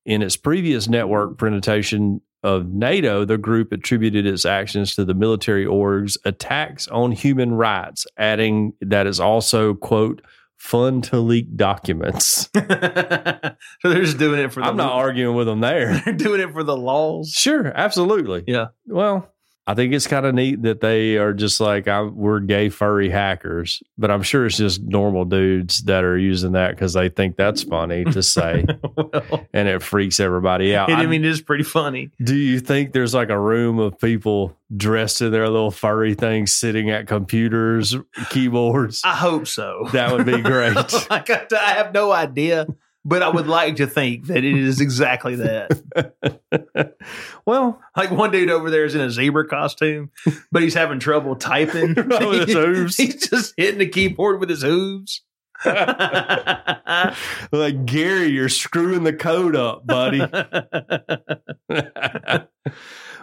In 0.05 0.21
its 0.21 0.35
previous 0.35 0.89
network 0.89 1.37
presentation 1.37 2.21
of 2.43 2.67
NATO, 2.67 3.23
the 3.23 3.37
group 3.37 3.71
attributed 3.71 4.25
its 4.25 4.45
actions 4.45 4.95
to 4.95 5.05
the 5.05 5.13
military 5.13 5.65
org's 5.65 6.17
attacks 6.25 6.87
on 6.89 7.13
human 7.13 7.53
rights, 7.53 8.05
adding 8.17 8.73
that 8.81 9.07
it's 9.07 9.19
also, 9.19 9.73
quote, 9.73 10.21
fun 10.57 11.01
to 11.01 11.19
leak 11.19 11.55
documents. 11.55 12.49
so 12.55 12.59
they're 13.83 14.01
just 14.01 14.17
doing 14.17 14.39
it 14.39 14.51
for 14.51 14.61
the 14.61 14.67
I'm 14.67 14.77
not 14.77 14.93
arguing 14.93 15.35
with 15.35 15.47
them 15.47 15.61
there. 15.61 15.99
they're 16.05 16.13
doing 16.13 16.41
it 16.41 16.51
for 16.51 16.63
the 16.63 16.75
laws. 16.75 17.31
Sure, 17.31 17.67
absolutely. 17.75 18.43
Yeah. 18.47 18.67
Well, 18.87 19.32
I 19.65 19.75
think 19.75 19.93
it's 19.93 20.07
kind 20.07 20.25
of 20.25 20.35
neat 20.35 20.63
that 20.63 20.81
they 20.81 21.15
are 21.15 21.31
just 21.33 21.61
like 21.61 21.87
I'm, 21.87 22.15
we're 22.17 22.41
gay 22.41 22.67
furry 22.67 23.09
hackers, 23.09 23.81
but 23.97 24.11
I'm 24.11 24.21
sure 24.21 24.45
it's 24.45 24.57
just 24.57 24.81
normal 24.81 25.23
dudes 25.23 25.83
that 25.83 26.03
are 26.03 26.17
using 26.17 26.51
that 26.51 26.71
because 26.71 26.91
they 26.93 27.07
think 27.07 27.37
that's 27.37 27.63
funny 27.63 28.03
to 28.03 28.21
say, 28.21 28.65
well, 28.97 29.47
and 29.53 29.69
it 29.69 29.81
freaks 29.81 30.19
everybody 30.19 30.75
out. 30.75 30.91
I 30.91 30.95
I- 30.95 31.05
mean, 31.05 31.23
it 31.23 31.29
is 31.29 31.41
pretty 31.41 31.63
funny. 31.63 32.11
do 32.21 32.35
you 32.35 32.59
think 32.59 32.91
there's 32.91 33.13
like 33.13 33.29
a 33.29 33.39
room 33.39 33.79
of 33.79 33.97
people 33.99 34.57
dressed 34.75 35.21
in 35.21 35.31
their 35.31 35.47
little 35.47 35.71
furry 35.71 36.13
things 36.13 36.51
sitting 36.51 36.89
at 36.89 37.07
computers, 37.07 37.95
keyboards? 38.31 39.01
I 39.05 39.15
hope 39.15 39.47
so. 39.47 39.87
That 39.93 40.11
would 40.11 40.25
be 40.25 40.41
great. 40.41 40.75
like 41.09 41.29
I, 41.29 41.45
I 41.57 41.73
have 41.75 41.93
no 41.93 42.11
idea, 42.11 42.67
but 43.05 43.21
I 43.21 43.29
would 43.29 43.47
like 43.47 43.77
to 43.77 43.87
think 43.87 44.27
that 44.27 44.43
it 44.43 44.57
is 44.57 44.79
exactly 44.79 45.35
that. 45.35 46.95
well, 47.45 47.81
Like 47.97 48.11
one 48.11 48.31
dude 48.31 48.49
over 48.49 48.69
there 48.69 48.85
is 48.85 48.95
in 48.95 49.01
a 49.01 49.09
zebra 49.09 49.47
costume, 49.47 50.11
but 50.51 50.63
he's 50.63 50.73
having 50.73 50.99
trouble 50.99 51.35
typing. 51.35 51.95
With 51.95 52.07
his 52.47 52.53
hooves. 52.55 52.97
He's 52.97 53.29
just 53.29 53.53
hitting 53.57 53.79
the 53.79 53.87
keyboard 53.87 54.39
with 54.39 54.49
his 54.49 54.61
hooves. 54.61 55.21
like 55.65 57.15
Gary, 57.85 58.27
you're 58.27 58.49
screwing 58.49 59.03
the 59.03 59.13
code 59.13 59.55
up, 59.55 59.87
buddy. 59.87 60.21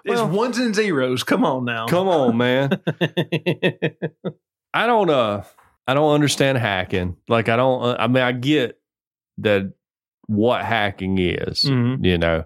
it's 0.04 0.22
ones 0.22 0.58
and 0.58 0.74
zeros. 0.74 1.22
Come 1.22 1.44
on 1.44 1.64
now. 1.64 1.86
Come 1.86 2.08
on, 2.08 2.36
man. 2.36 2.80
I 4.72 4.86
don't 4.86 5.10
uh 5.10 5.42
I 5.86 5.94
don't 5.94 6.14
understand 6.14 6.58
hacking. 6.58 7.16
Like 7.28 7.48
I 7.48 7.56
don't 7.56 7.82
uh, 7.82 7.96
I 7.98 8.06
mean 8.06 8.22
I 8.22 8.32
get 8.32 8.79
that 9.42 9.72
what 10.26 10.64
hacking 10.64 11.18
is, 11.18 11.64
Mhm. 11.64 12.04
you 12.04 12.18
know. 12.18 12.44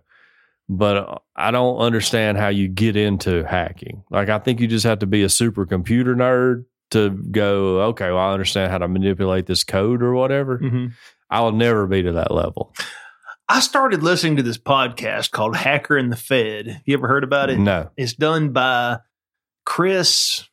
But 0.68 0.96
uh, 0.96 1.18
I 1.36 1.50
don't 1.50 1.76
understand 1.78 2.38
how 2.38 2.48
you 2.48 2.68
get 2.68 2.96
into 2.96 3.44
hacking. 3.44 4.02
Like 4.10 4.28
I 4.30 4.38
think 4.38 4.60
you 4.60 4.66
just 4.66 4.86
have 4.86 5.00
to 5.00 5.06
be 5.06 5.22
a 5.22 5.26
supercomputer 5.26 6.14
nerd 6.16 6.64
to 6.92 7.10
go, 7.10 7.80
okay, 7.88 8.08
well 8.10 8.18
I 8.18 8.32
understand 8.32 8.70
how 8.72 8.78
to 8.78 8.88
manipulate 8.88 9.46
this 9.46 9.64
code 9.64 10.02
or 10.02 10.14
whatever. 10.14 10.58
Mhm. 10.58 10.92
I 11.30 11.40
will 11.42 11.52
never 11.52 11.86
be 11.86 12.02
to 12.02 12.12
that 12.12 12.30
level. 12.30 12.74
I 13.48 13.60
started 13.60 14.02
listening 14.02 14.36
to 14.36 14.42
this 14.42 14.56
podcast 14.56 15.30
called 15.32 15.54
Hacker 15.56 15.98
and 15.98 16.10
the 16.10 16.16
Fed. 16.16 16.80
You 16.86 16.94
ever 16.96 17.08
heard 17.08 17.24
about 17.24 17.50
it? 17.50 17.58
No. 17.58 17.90
It's 17.98 18.14
done 18.14 18.50
by 18.52 19.00
Chris 19.66 20.48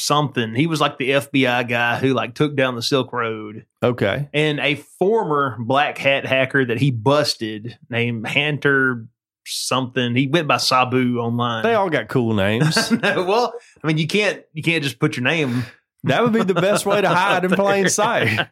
something. 0.00 0.54
He 0.54 0.66
was 0.66 0.80
like 0.80 0.98
the 0.98 1.10
FBI 1.10 1.68
guy 1.68 1.96
who 1.96 2.14
like 2.14 2.34
took 2.34 2.56
down 2.56 2.74
the 2.74 2.82
Silk 2.82 3.12
Road. 3.12 3.66
Okay. 3.82 4.28
And 4.32 4.60
a 4.60 4.74
former 4.74 5.56
black 5.60 5.98
hat 5.98 6.26
hacker 6.26 6.64
that 6.64 6.78
he 6.78 6.90
busted 6.90 7.78
named 7.88 8.26
Hunter 8.26 9.06
something. 9.46 10.14
He 10.14 10.26
went 10.26 10.48
by 10.48 10.58
Sabu 10.58 11.18
online. 11.18 11.62
They 11.62 11.74
all 11.74 11.90
got 11.90 12.08
cool 12.08 12.34
names. 12.34 12.90
no, 13.02 13.24
well, 13.24 13.54
I 13.82 13.86
mean, 13.86 13.98
you 13.98 14.06
can't 14.06 14.42
you 14.52 14.62
can't 14.62 14.82
just 14.82 14.98
put 14.98 15.16
your 15.16 15.24
name. 15.24 15.64
That 16.04 16.22
would 16.22 16.32
be 16.32 16.42
the 16.42 16.54
best 16.54 16.86
way 16.86 17.00
to 17.00 17.08
hide 17.10 17.44
in 17.44 17.50
plain 17.50 17.88
sight. 17.88 18.48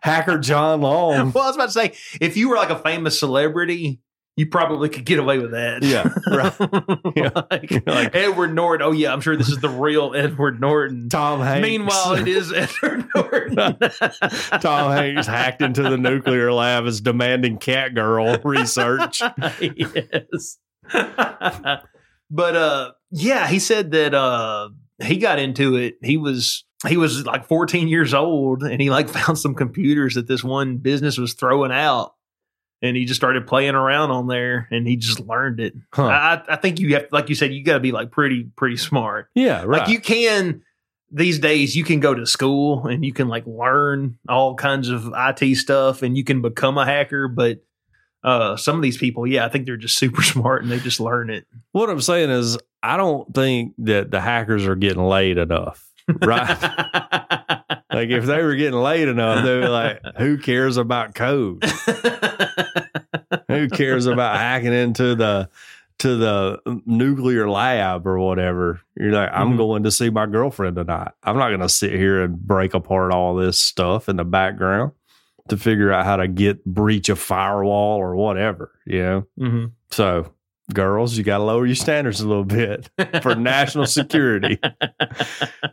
Hacker 0.00 0.38
John 0.38 0.80
Long. 0.80 1.32
Well, 1.32 1.44
I 1.44 1.48
was 1.48 1.56
about 1.56 1.66
to 1.66 1.72
say, 1.72 1.92
if 2.20 2.36
you 2.36 2.48
were 2.48 2.56
like 2.56 2.70
a 2.70 2.78
famous 2.78 3.18
celebrity, 3.18 4.00
you 4.36 4.46
probably 4.46 4.88
could 4.88 5.04
get 5.04 5.18
away 5.20 5.38
with 5.38 5.52
that. 5.52 5.82
Yeah, 5.82 6.12
right. 6.26 7.12
Yeah. 7.16 7.30
like, 7.50 7.86
Like- 7.86 8.14
Edward 8.16 8.54
Norton. 8.54 8.84
Oh 8.86 8.90
yeah, 8.92 9.12
I'm 9.12 9.20
sure 9.20 9.36
this 9.36 9.48
is 9.48 9.58
the 9.58 9.68
real 9.68 10.12
Edward 10.14 10.60
Norton. 10.60 11.08
Tom 11.08 11.40
Hanks. 11.40 11.62
Meanwhile, 11.62 12.14
it 12.14 12.26
is 12.28 12.52
Edward 12.54 13.06
Norton. 13.14 13.56
Tom 14.60 14.90
Hanks 14.92 15.26
hacked 15.26 15.62
into 15.62 15.82
the 15.82 15.96
nuclear 15.96 16.52
lab 16.52 16.86
is 16.86 17.00
demanding 17.00 17.58
cat 17.58 17.94
girl 17.94 18.36
research. 18.44 19.22
yes. 19.60 20.58
but 22.30 22.56
uh 22.56 22.92
yeah, 23.10 23.46
he 23.46 23.58
said 23.58 23.90
that 23.92 24.14
uh 24.14 24.70
he 25.02 25.16
got 25.18 25.38
into 25.38 25.76
it. 25.76 25.94
He 26.02 26.16
was 26.16 26.64
he 26.86 26.96
was 26.96 27.24
like 27.24 27.46
14 27.46 27.88
years 27.88 28.12
old 28.14 28.62
and 28.62 28.80
he 28.80 28.90
like 28.90 29.08
found 29.08 29.38
some 29.38 29.54
computers 29.54 30.14
that 30.14 30.26
this 30.28 30.44
one 30.44 30.78
business 30.78 31.18
was 31.18 31.34
throwing 31.34 31.72
out 31.72 32.14
and 32.82 32.96
he 32.96 33.04
just 33.04 33.18
started 33.18 33.46
playing 33.46 33.74
around 33.74 34.10
on 34.10 34.26
there 34.26 34.68
and 34.70 34.86
he 34.86 34.96
just 34.96 35.20
learned 35.20 35.60
it. 35.60 35.74
Huh. 35.92 36.06
I 36.06 36.42
I 36.48 36.56
think 36.56 36.80
you 36.80 36.94
have 36.94 37.06
like 37.12 37.28
you 37.28 37.34
said 37.34 37.52
you 37.52 37.64
got 37.64 37.74
to 37.74 37.80
be 37.80 37.92
like 37.92 38.10
pretty 38.10 38.44
pretty 38.56 38.76
smart. 38.76 39.28
Yeah, 39.34 39.62
right. 39.64 39.80
Like 39.80 39.88
you 39.88 40.00
can 40.00 40.62
these 41.10 41.38
days 41.38 41.76
you 41.76 41.84
can 41.84 42.00
go 42.00 42.14
to 42.14 42.26
school 42.26 42.86
and 42.86 43.04
you 43.04 43.12
can 43.12 43.28
like 43.28 43.46
learn 43.46 44.18
all 44.28 44.54
kinds 44.54 44.88
of 44.88 45.12
IT 45.16 45.56
stuff 45.56 46.02
and 46.02 46.16
you 46.16 46.24
can 46.24 46.42
become 46.42 46.76
a 46.78 46.84
hacker, 46.84 47.28
but 47.28 47.62
uh 48.22 48.56
some 48.56 48.76
of 48.76 48.82
these 48.82 48.98
people, 48.98 49.26
yeah, 49.26 49.44
I 49.44 49.48
think 49.48 49.66
they're 49.66 49.76
just 49.76 49.98
super 49.98 50.22
smart 50.34 50.62
and 50.62 50.70
they 50.70 50.78
just 50.78 51.00
learn 51.00 51.30
it. 51.30 51.46
what 51.72 51.90
I'm 51.90 52.00
saying 52.00 52.30
is, 52.30 52.58
I 52.82 52.96
don't 52.98 53.32
think 53.34 53.74
that 53.78 54.10
the 54.10 54.20
hackers 54.20 54.66
are 54.66 54.76
getting 54.76 55.04
laid 55.04 55.38
enough. 55.38 55.90
Right. 56.06 56.48
like 57.94 58.10
if 58.10 58.24
they 58.24 58.42
were 58.42 58.54
getting 58.56 58.78
laid 58.80 59.08
enough, 59.08 59.44
they'd 59.44 59.60
be 59.62 59.68
like, 59.68 60.00
who 60.18 60.38
cares 60.38 60.76
about 60.76 61.14
code? 61.14 61.62
Who 63.48 63.68
cares 63.68 64.06
about 64.06 64.36
hacking 64.36 64.72
into 64.72 65.14
the 65.14 65.48
to 65.98 66.16
the 66.16 66.82
nuclear 66.86 67.48
lab 67.48 68.06
or 68.06 68.18
whatever? 68.18 68.80
You're 68.96 69.12
like, 69.12 69.30
I'm 69.32 69.52
Mhm. 69.52 69.56
going 69.58 69.82
to 69.84 69.90
see 69.90 70.10
my 70.10 70.26
girlfriend 70.26 70.76
tonight. 70.76 71.12
I'm 71.22 71.36
not 71.36 71.48
going 71.48 71.60
to 71.60 71.68
sit 71.68 71.92
here 71.92 72.22
and 72.22 72.36
break 72.38 72.74
apart 72.74 73.12
all 73.12 73.34
this 73.36 73.58
stuff 73.58 74.08
in 74.08 74.16
the 74.16 74.24
background 74.24 74.92
to 75.48 75.56
figure 75.56 75.92
out 75.92 76.04
how 76.04 76.16
to 76.16 76.26
get 76.26 76.64
breach 76.64 77.08
a 77.08 77.16
firewall 77.16 77.98
or 77.98 78.16
whatever. 78.16 78.72
You 78.86 79.02
know. 79.02 79.26
Mhm. 79.38 79.70
So, 79.90 80.32
girls, 80.72 81.16
you 81.16 81.24
got 81.24 81.38
to 81.38 81.44
lower 81.44 81.66
your 81.66 81.74
standards 81.74 82.20
a 82.20 82.28
little 82.28 82.44
bit 82.44 82.90
for 83.22 83.34
national 83.36 83.86
security. 83.86 84.58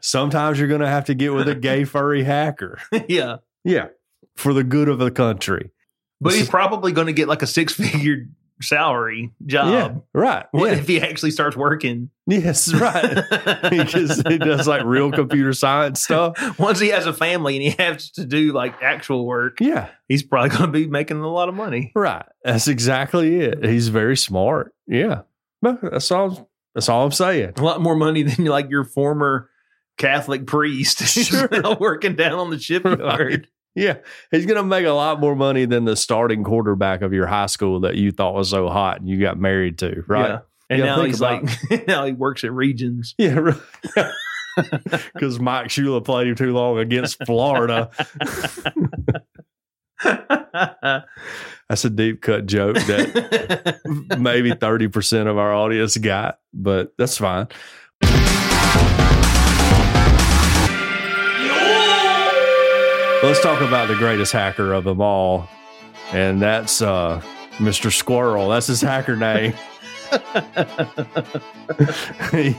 Sometimes 0.02 0.60
you're 0.60 0.68
going 0.68 0.82
to 0.82 0.88
have 0.88 1.06
to 1.06 1.14
get 1.14 1.34
with 1.34 1.48
a 1.48 1.56
gay 1.56 1.86
furry 1.86 2.24
hacker. 2.24 2.80
yeah. 3.08 3.38
Yeah, 3.64 3.90
for 4.36 4.54
the 4.54 4.64
good 4.64 4.90
of 4.90 4.98
the 4.98 5.12
country. 5.12 5.72
But 6.20 6.34
he's 6.34 6.50
probably 6.50 6.92
going 6.92 7.08
to 7.08 7.14
get 7.14 7.28
like 7.28 7.42
a 7.42 7.48
six 7.48 7.74
figure 7.74 8.28
salary 8.62 9.32
job. 9.46 9.68
yeah, 9.72 10.20
right. 10.20 10.46
What 10.52 10.72
yeah. 10.72 10.78
if 10.78 10.88
he 10.88 11.02
actually 11.02 11.32
starts 11.32 11.56
working? 11.56 12.10
Yes, 12.28 12.74
right. 12.74 13.24
because 13.70 14.22
he 14.28 14.38
does 14.38 14.68
like 14.68 14.84
real 14.84 15.12
computer 15.12 15.54
science 15.54 16.02
stuff. 16.04 16.38
Once 16.60 16.80
he 16.80 16.90
has 16.90 17.06
a 17.06 17.14
family 17.14 17.56
and 17.56 17.64
he 17.64 17.84
has 17.84 18.12
to 18.12 18.26
do 18.26 18.54
like 18.54 18.82
actual 18.82 19.26
work, 19.26 19.60
Yeah, 19.60 19.90
he's 20.08 20.24
probably 20.24 20.50
going 20.50 20.62
to 20.64 20.68
be 20.72 20.88
making 20.88 21.20
a 21.20 21.28
lot 21.32 21.50
of 21.50 21.56
money. 21.56 21.92
right. 21.96 22.26
That's 22.44 22.68
exactly 22.68 23.40
it. 23.42 23.64
He's 23.66 23.90
very 23.90 24.16
smart. 24.18 24.74
Yeah, 24.88 25.22
that's 25.62 26.12
all. 26.12 26.50
That's 26.74 26.88
all 26.88 27.04
I'm 27.06 27.12
saying. 27.12 27.54
A 27.58 27.62
lot 27.64 27.82
more 27.82 27.96
money 27.96 28.24
than 28.24 28.46
like 28.46 28.70
your 28.70 28.86
former 28.86 29.50
Catholic 29.98 30.48
priest 30.48 31.00
Sure. 31.06 31.50
working 31.80 32.16
down 32.16 32.34
on 32.40 32.50
the 32.50 32.58
shipyard. 32.58 33.48
Yeah, 33.76 33.98
he's 34.32 34.46
gonna 34.46 34.64
make 34.64 34.86
a 34.86 34.92
lot 34.92 35.20
more 35.20 35.36
money 35.36 35.66
than 35.66 35.86
the 35.86 35.96
starting 35.96 36.44
quarterback 36.44 37.02
of 37.02 37.14
your 37.14 37.26
high 37.28 37.46
school 37.46 37.80
that 37.82 37.96
you 37.96 38.12
thought 38.12 38.34
was 38.34 38.50
so 38.50 38.68
hot 38.70 39.00
and 39.00 39.08
you 39.10 39.20
got 39.20 39.40
married 39.40 39.78
to. 39.80 40.04
Right? 40.08 40.30
Yeah. 40.30 40.40
And 40.70 40.82
now 40.84 41.04
he's 41.04 41.20
about- 41.22 41.44
like, 41.70 41.88
now 41.88 42.06
he 42.06 42.12
works 42.14 42.44
at 42.44 42.52
Regions. 42.52 43.16
Yeah, 43.20 43.36
really. 43.40 43.62
Because 45.14 45.40
Mike 45.40 45.68
Shula 45.68 46.04
played 46.04 46.28
him 46.28 46.36
too 46.36 46.52
long 46.52 46.78
against 46.78 47.26
Florida. 47.26 47.90
That's 51.70 51.86
a 51.86 51.90
deep 51.90 52.22
cut 52.22 52.46
joke 52.48 52.76
that 52.76 53.80
maybe 54.20 54.52
30% 54.52 55.28
of 55.28 55.38
our 55.38 55.54
audience 55.54 55.96
got, 55.98 56.40
but 56.54 56.94
that's 56.98 57.18
fine. 57.18 57.48
Let's 63.24 63.40
talk 63.42 63.62
about 63.62 63.88
the 63.88 63.96
greatest 63.96 64.32
hacker 64.32 64.74
of 64.74 64.84
them 64.84 65.00
all, 65.00 65.48
and 66.12 66.42
that's 66.42 66.82
uh, 66.82 67.22
Mr. 67.58 67.94
Squirrel. 67.94 68.50
That's 68.50 68.66
his 68.66 68.82
hacker 68.82 69.16
name. 69.16 69.54
he, 72.32 72.56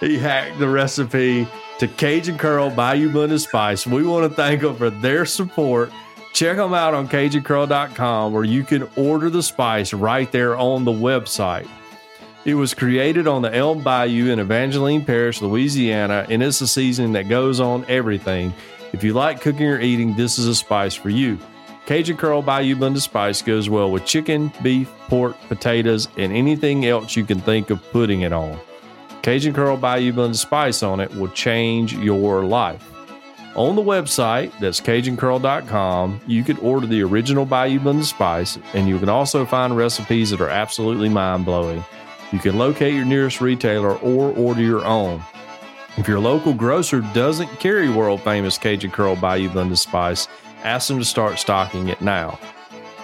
he 0.00 0.18
hacked 0.18 0.58
the 0.58 0.68
recipe 0.68 1.46
to 1.78 1.86
Cajun 1.86 2.38
Curl 2.38 2.70
Bayou 2.70 3.10
Blended 3.10 3.42
Spice. 3.42 3.86
We 3.86 4.02
want 4.02 4.30
to 4.30 4.34
thank 4.34 4.62
them 4.62 4.76
for 4.76 4.88
their 4.88 5.26
support. 5.26 5.92
Check 6.32 6.56
them 6.56 6.72
out 6.72 6.94
on 6.94 7.06
CajunCurl.com 7.06 8.32
where 8.32 8.44
you 8.44 8.64
can 8.64 8.88
order 8.96 9.28
the 9.28 9.42
spice 9.42 9.92
right 9.92 10.30
there 10.32 10.56
on 10.56 10.84
the 10.84 10.92
website. 10.92 11.68
It 12.46 12.54
was 12.54 12.72
created 12.72 13.26
on 13.26 13.42
the 13.42 13.54
Elm 13.54 13.82
Bayou 13.82 14.28
in 14.30 14.38
Evangeline 14.38 15.04
Parish, 15.04 15.42
Louisiana, 15.42 16.24
and 16.30 16.42
it's 16.42 16.62
a 16.62 16.68
seasoning 16.68 17.12
that 17.12 17.28
goes 17.28 17.60
on 17.60 17.84
everything. 17.88 18.54
If 18.92 19.04
you 19.04 19.12
like 19.12 19.40
cooking 19.40 19.66
or 19.66 19.80
eating, 19.80 20.14
this 20.14 20.38
is 20.38 20.46
a 20.46 20.54
spice 20.54 20.94
for 20.94 21.10
you. 21.10 21.38
Cajun 21.86 22.16
Curl 22.16 22.42
Bayou 22.42 22.76
Blended 22.76 23.02
Spice 23.02 23.40
goes 23.40 23.70
well 23.70 23.90
with 23.90 24.04
chicken, 24.04 24.52
beef, 24.62 24.90
pork, 25.08 25.36
potatoes, 25.48 26.08
and 26.18 26.32
anything 26.32 26.84
else 26.84 27.16
you 27.16 27.24
can 27.24 27.40
think 27.40 27.70
of 27.70 27.82
putting 27.90 28.22
it 28.22 28.32
on. 28.32 28.58
Cajun 29.22 29.54
Curl 29.54 29.76
Bayou 29.76 30.12
Blended 30.12 30.38
Spice 30.38 30.82
on 30.82 31.00
it 31.00 31.14
will 31.14 31.28
change 31.28 31.94
your 31.94 32.44
life. 32.44 32.86
On 33.54 33.74
the 33.74 33.82
website, 33.82 34.52
that's 34.60 34.80
CajunCurl.com, 34.80 36.20
you 36.26 36.44
could 36.44 36.58
order 36.60 36.86
the 36.86 37.02
original 37.02 37.44
Bayou 37.44 37.80
Blended 37.80 38.04
Spice, 38.04 38.58
and 38.74 38.88
you 38.88 38.98
can 38.98 39.08
also 39.08 39.44
find 39.44 39.76
recipes 39.76 40.30
that 40.30 40.40
are 40.40 40.50
absolutely 40.50 41.08
mind 41.08 41.44
blowing. 41.44 41.82
You 42.32 42.38
can 42.38 42.58
locate 42.58 42.94
your 42.94 43.06
nearest 43.06 43.40
retailer 43.40 43.96
or 43.96 44.30
order 44.32 44.60
your 44.60 44.84
own. 44.84 45.22
If 45.96 46.06
your 46.06 46.20
local 46.20 46.54
grocer 46.54 47.00
doesn't 47.00 47.60
carry 47.60 47.88
world 47.88 48.20
famous 48.22 48.58
Cajun 48.58 48.90
Curl 48.90 49.16
Bayou 49.16 49.48
Blended 49.48 49.78
Spice, 49.78 50.28
ask 50.62 50.88
them 50.88 50.98
to 50.98 51.04
start 51.04 51.38
stocking 51.38 51.88
it 51.88 52.00
now. 52.00 52.38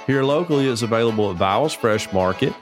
Here 0.06 0.22
locally, 0.22 0.68
it's 0.68 0.82
available 0.82 1.30
at 1.30 1.36
Vowels 1.36 1.72
Fresh 1.74 2.12
Market, 2.12 2.52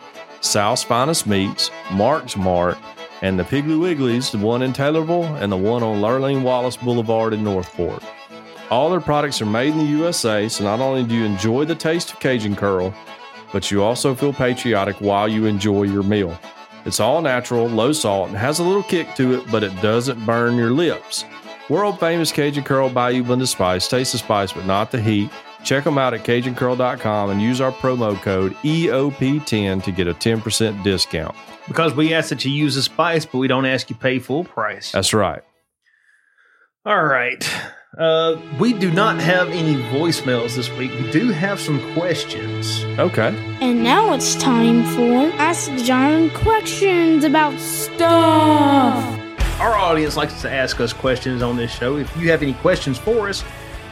South's 0.40 0.82
Finest 0.82 1.26
Meats, 1.26 1.70
Mark's 1.90 2.36
Mart, 2.36 2.78
and 3.20 3.38
the 3.38 3.44
Piggly 3.44 3.78
Wigglies, 3.78 4.30
the 4.30 4.38
one 4.38 4.62
in 4.62 4.72
Taylorville 4.72 5.40
and 5.40 5.52
the 5.52 5.56
one 5.56 5.82
on 5.82 6.00
Lurleen 6.00 6.42
Wallace 6.42 6.76
Boulevard 6.76 7.32
in 7.32 7.44
Northport. 7.44 8.02
All 8.70 8.90
their 8.90 9.00
products 9.00 9.42
are 9.42 9.46
made 9.46 9.72
in 9.72 9.78
the 9.78 9.84
USA, 9.84 10.48
so 10.48 10.64
not 10.64 10.80
only 10.80 11.04
do 11.04 11.14
you 11.14 11.24
enjoy 11.24 11.64
the 11.64 11.74
taste 11.74 12.12
of 12.12 12.20
Cajun 12.20 12.56
Curl, 12.56 12.94
but 13.52 13.70
you 13.70 13.82
also 13.82 14.14
feel 14.14 14.32
patriotic 14.32 14.96
while 14.96 15.28
you 15.28 15.44
enjoy 15.44 15.82
your 15.82 16.02
meal. 16.02 16.38
It's 16.84 17.00
all 17.00 17.22
natural, 17.22 17.66
low 17.68 17.92
salt, 17.92 18.28
and 18.28 18.36
has 18.36 18.58
a 18.58 18.64
little 18.64 18.82
kick 18.82 19.14
to 19.16 19.34
it, 19.34 19.50
but 19.50 19.62
it 19.62 19.74
doesn't 19.80 20.24
burn 20.26 20.56
your 20.56 20.70
lips. 20.70 21.24
World 21.68 22.00
famous 22.00 22.32
Cajun 22.32 22.64
Curl 22.64 22.88
Bayou 22.90 23.22
Blended 23.22 23.48
Spice. 23.48 23.88
Taste 23.88 24.12
the 24.12 24.18
spice, 24.18 24.52
but 24.52 24.66
not 24.66 24.90
the 24.90 25.00
heat. 25.00 25.30
Check 25.64 25.84
them 25.84 25.96
out 25.96 26.12
at 26.12 26.24
CajunCurl.com 26.24 27.30
and 27.30 27.40
use 27.40 27.60
our 27.60 27.70
promo 27.70 28.20
code 28.20 28.52
EOP10 28.64 29.82
to 29.84 29.92
get 29.92 30.08
a 30.08 30.14
10% 30.14 30.82
discount. 30.82 31.36
because 31.68 31.94
we 31.94 32.12
ask 32.14 32.30
that 32.30 32.44
you 32.44 32.50
use 32.50 32.74
the 32.74 32.82
spice, 32.82 33.24
but 33.24 33.38
we 33.38 33.46
don't 33.46 33.64
ask 33.64 33.88
you 33.88 33.94
pay 33.94 34.18
full 34.18 34.42
price. 34.42 34.90
That's 34.90 35.14
right. 35.14 35.42
All 36.84 37.04
right. 37.04 37.48
Uh, 37.98 38.40
we 38.58 38.72
do 38.72 38.90
not 38.90 39.20
have 39.20 39.50
any 39.50 39.74
voicemails 39.74 40.56
this 40.56 40.70
week. 40.78 40.90
We 40.92 41.10
do 41.10 41.28
have 41.30 41.60
some 41.60 41.78
questions. 41.92 42.82
Okay. 42.98 43.36
And 43.60 43.84
now 43.84 44.14
it's 44.14 44.34
time 44.34 44.82
for 44.96 45.30
Ask 45.38 45.70
John 45.84 46.30
questions 46.30 47.24
about 47.24 47.58
stuff. 47.60 49.20
Our 49.60 49.74
audience 49.74 50.16
likes 50.16 50.40
to 50.40 50.50
ask 50.50 50.80
us 50.80 50.94
questions 50.94 51.42
on 51.42 51.58
this 51.58 51.70
show. 51.70 51.98
If 51.98 52.16
you 52.16 52.30
have 52.30 52.42
any 52.42 52.54
questions 52.54 52.96
for 52.96 53.28
us, 53.28 53.44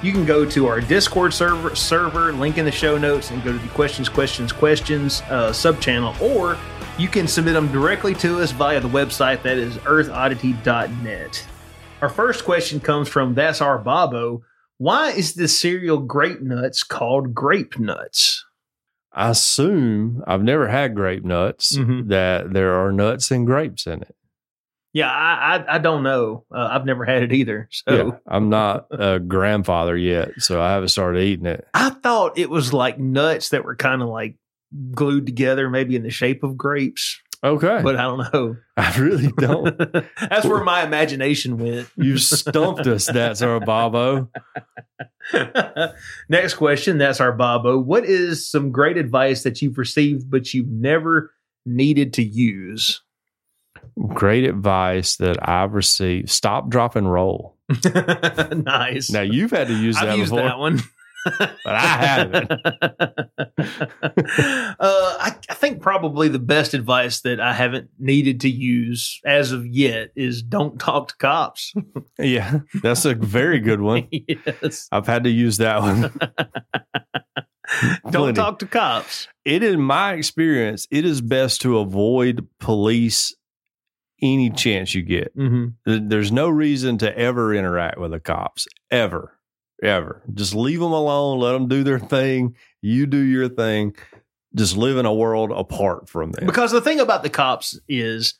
you 0.02 0.12
can 0.12 0.24
go 0.24 0.46
to 0.46 0.66
our 0.66 0.80
Discord 0.80 1.34
server, 1.34 1.76
server 1.76 2.32
link 2.32 2.56
in 2.56 2.64
the 2.64 2.72
show 2.72 2.96
notes, 2.96 3.30
and 3.30 3.44
go 3.44 3.52
to 3.52 3.58
the 3.58 3.68
questions, 3.68 4.08
questions, 4.08 4.50
questions 4.50 5.20
uh, 5.28 5.52
sub 5.52 5.78
channel, 5.78 6.14
or 6.22 6.56
you 6.98 7.06
can 7.06 7.28
submit 7.28 7.52
them 7.52 7.70
directly 7.70 8.14
to 8.14 8.40
us 8.40 8.50
via 8.50 8.80
the 8.80 8.88
website 8.88 9.42
that 9.42 9.58
is 9.58 9.76
earthoddity.net. 9.76 11.46
Our 12.02 12.08
first 12.08 12.44
question 12.44 12.80
comes 12.80 13.08
from 13.08 13.34
That's 13.34 13.60
Our 13.60 13.78
Babo. 13.78 14.42
Why 14.78 15.10
is 15.10 15.34
the 15.34 15.48
cereal 15.48 15.98
Grape 15.98 16.40
Nuts 16.40 16.82
called 16.82 17.34
Grape 17.34 17.78
Nuts? 17.78 18.44
I 19.12 19.30
assume 19.30 20.22
I've 20.26 20.42
never 20.42 20.68
had 20.68 20.94
grape 20.94 21.24
nuts 21.24 21.76
Mhm. 21.76 22.08
that 22.08 22.52
there 22.52 22.74
are 22.74 22.92
nuts 22.92 23.30
and 23.32 23.44
grapes 23.44 23.86
in 23.86 24.02
it. 24.02 24.14
Yeah, 24.92 25.10
I 25.10 25.56
I, 25.56 25.74
I 25.74 25.78
don't 25.78 26.02
know. 26.04 26.44
Uh, 26.54 26.68
I've 26.70 26.86
never 26.86 27.04
had 27.04 27.22
it 27.24 27.32
either. 27.32 27.68
So 27.70 27.94
Yeah, 27.94 28.10
I'm 28.26 28.48
not 28.48 28.86
a 28.92 29.18
grandfather 29.18 29.96
yet, 29.96 30.30
so 30.38 30.62
I 30.62 30.70
haven't 30.70 30.88
started 30.88 31.22
eating 31.22 31.46
it. 31.46 31.66
I 31.74 31.90
thought 31.90 32.38
it 32.38 32.50
was 32.50 32.72
like 32.72 32.98
nuts 32.98 33.50
that 33.50 33.64
were 33.64 33.76
kind 33.76 34.00
of 34.00 34.08
like 34.08 34.36
glued 34.92 35.26
together, 35.26 35.68
maybe 35.68 35.96
in 35.96 36.02
the 36.04 36.10
shape 36.10 36.42
of 36.44 36.56
grapes, 36.56 37.20
Okay, 37.42 37.80
but 37.82 37.96
I 37.96 38.02
don't 38.02 38.34
know. 38.34 38.56
I 38.76 38.98
really 38.98 39.32
don't. 39.38 39.78
That's 40.20 40.44
where 40.44 40.62
my 40.62 40.84
imagination 40.84 41.56
went. 41.56 41.88
You 41.96 42.18
stumped 42.18 42.86
us. 42.86 43.06
That's 43.06 43.40
our 43.40 43.60
Bobo. 43.60 44.30
Next 46.28 46.54
question. 46.54 46.98
That's 46.98 47.18
our 47.18 47.32
Bobo. 47.32 47.78
What 47.78 48.04
is 48.04 48.46
some 48.46 48.72
great 48.72 48.98
advice 48.98 49.42
that 49.44 49.62
you've 49.62 49.78
received 49.78 50.30
but 50.30 50.52
you've 50.52 50.68
never 50.68 51.32
needed 51.64 52.12
to 52.14 52.22
use? 52.22 53.00
Great 54.08 54.44
advice 54.44 55.16
that 55.16 55.36
I've 55.48 55.72
received. 55.72 56.28
Stop, 56.28 56.68
drop, 56.68 56.94
and 56.94 57.10
roll. 57.10 57.56
nice. 58.54 59.10
Now 59.10 59.22
you've 59.22 59.50
had 59.50 59.68
to 59.68 59.74
use 59.74 59.96
that 59.96 60.10
I've 60.10 60.18
used 60.18 60.30
before, 60.30 60.46
that 60.46 60.58
one. 60.58 60.80
but 61.38 61.56
I 61.66 61.78
haven't. 61.80 62.50
uh, 64.50 64.76
I, 64.80 65.36
I 65.48 65.54
think 65.54 65.82
probably 65.82 66.28
the 66.28 66.38
best 66.38 66.74
advice 66.74 67.20
that 67.22 67.40
I 67.40 67.52
haven't 67.52 67.90
needed 67.98 68.40
to 68.42 68.50
use 68.50 69.20
as 69.24 69.52
of 69.52 69.66
yet 69.66 70.10
is 70.16 70.42
don't 70.42 70.78
talk 70.78 71.08
to 71.08 71.16
cops. 71.16 71.74
Yeah, 72.18 72.60
that's 72.82 73.06
a 73.06 73.14
very 73.14 73.60
good 73.60 73.80
one. 73.80 74.06
yes. 74.10 74.88
I've 74.92 75.06
had 75.06 75.24
to 75.24 75.30
use 75.30 75.56
that 75.56 75.80
one. 75.80 76.12
Don't 78.04 78.12
Plenty. 78.12 78.32
talk 78.34 78.58
to 78.58 78.66
cops. 78.66 79.26
It 79.44 79.62
in 79.62 79.80
my 79.80 80.12
experience, 80.14 80.86
it 80.90 81.06
is 81.06 81.22
best 81.22 81.62
to 81.62 81.78
avoid 81.78 82.46
police 82.58 83.34
any 84.20 84.50
chance 84.50 84.94
you 84.94 85.02
get. 85.02 85.34
Mm-hmm. 85.36 86.08
There's 86.08 86.32
no 86.32 86.48
reason 86.48 86.98
to 86.98 87.16
ever 87.16 87.54
interact 87.54 87.98
with 87.98 88.10
the 88.10 88.20
cops 88.20 88.66
ever, 88.90 89.38
ever. 89.82 90.22
Just 90.34 90.54
leave 90.54 90.80
them 90.80 90.92
alone. 90.92 91.38
Let 91.40 91.52
them 91.52 91.68
do 91.68 91.82
their 91.82 91.98
thing. 91.98 92.54
You 92.82 93.06
do 93.06 93.18
your 93.18 93.48
thing. 93.48 93.94
Just 94.54 94.76
live 94.76 94.96
in 94.96 95.06
a 95.06 95.14
world 95.14 95.52
apart 95.52 96.08
from 96.08 96.32
them. 96.32 96.46
Because 96.46 96.72
the 96.72 96.80
thing 96.80 96.98
about 97.00 97.22
the 97.22 97.30
cops 97.30 97.78
is 97.88 98.34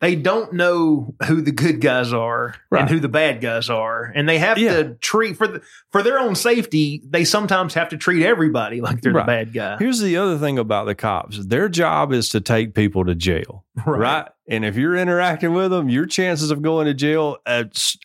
they 0.00 0.16
don't 0.16 0.54
know 0.54 1.14
who 1.26 1.42
the 1.42 1.52
good 1.52 1.82
guys 1.82 2.14
are 2.14 2.54
Right. 2.70 2.80
and 2.80 2.88
who 2.90 3.00
the 3.00 3.08
bad 3.10 3.42
guys 3.42 3.68
are, 3.68 4.10
and 4.14 4.26
they 4.26 4.38
have 4.38 4.56
Yeah. 4.56 4.76
to 4.82 4.94
treat 4.94 5.36
for 5.36 5.46
the, 5.46 5.62
for 5.92 6.02
their 6.02 6.18
own 6.18 6.34
safety. 6.34 7.02
They 7.06 7.24
sometimes 7.24 7.74
have 7.74 7.90
to 7.90 7.98
treat 7.98 8.24
everybody 8.24 8.80
like 8.80 9.02
they're 9.02 9.12
Right. 9.12 9.26
the 9.26 9.26
bad 9.26 9.52
guy. 9.52 9.76
Here's 9.78 10.00
the 10.00 10.16
other 10.16 10.38
thing 10.38 10.58
about 10.58 10.86
the 10.86 10.94
cops 10.94 11.44
their 11.46 11.68
job 11.68 12.14
is 12.14 12.30
to 12.30 12.40
take 12.40 12.74
people 12.74 13.04
to 13.04 13.14
jail, 13.14 13.66
right? 13.86 14.26
And 14.50 14.64
if 14.64 14.76
you're 14.76 14.96
interacting 14.96 15.54
with 15.54 15.70
them, 15.70 15.88
your 15.88 16.06
chances 16.06 16.50
of 16.50 16.60
going 16.60 16.86
to 16.86 16.94
jail 16.94 17.38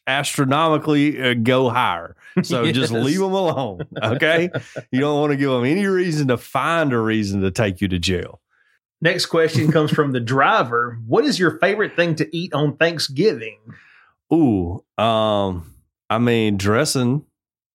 astronomically 0.07 1.21
uh, 1.21 1.33
go 1.33 1.69
higher. 1.69 2.15
So 2.43 2.71
just 2.71 2.91
leave 2.93 3.19
them 3.19 3.33
alone, 3.33 3.81
okay? 4.01 4.49
you 4.91 4.99
don't 4.99 5.19
want 5.19 5.31
to 5.31 5.37
give 5.37 5.49
them 5.49 5.65
any 5.65 5.85
reason 5.85 6.27
to 6.27 6.37
find 6.37 6.93
a 6.93 6.99
reason 6.99 7.41
to 7.41 7.51
take 7.51 7.81
you 7.81 7.87
to 7.89 7.99
jail. 7.99 8.41
Next 9.01 9.25
question 9.25 9.71
comes 9.71 9.91
from 9.91 10.11
the 10.11 10.19
driver. 10.19 10.99
What 11.05 11.25
is 11.25 11.39
your 11.39 11.59
favorite 11.59 11.95
thing 11.95 12.15
to 12.15 12.35
eat 12.35 12.53
on 12.53 12.77
Thanksgiving? 12.77 13.57
Ooh, 14.33 14.83
um, 14.97 15.73
I 16.09 16.17
mean, 16.19 16.57
dressing 16.57 17.25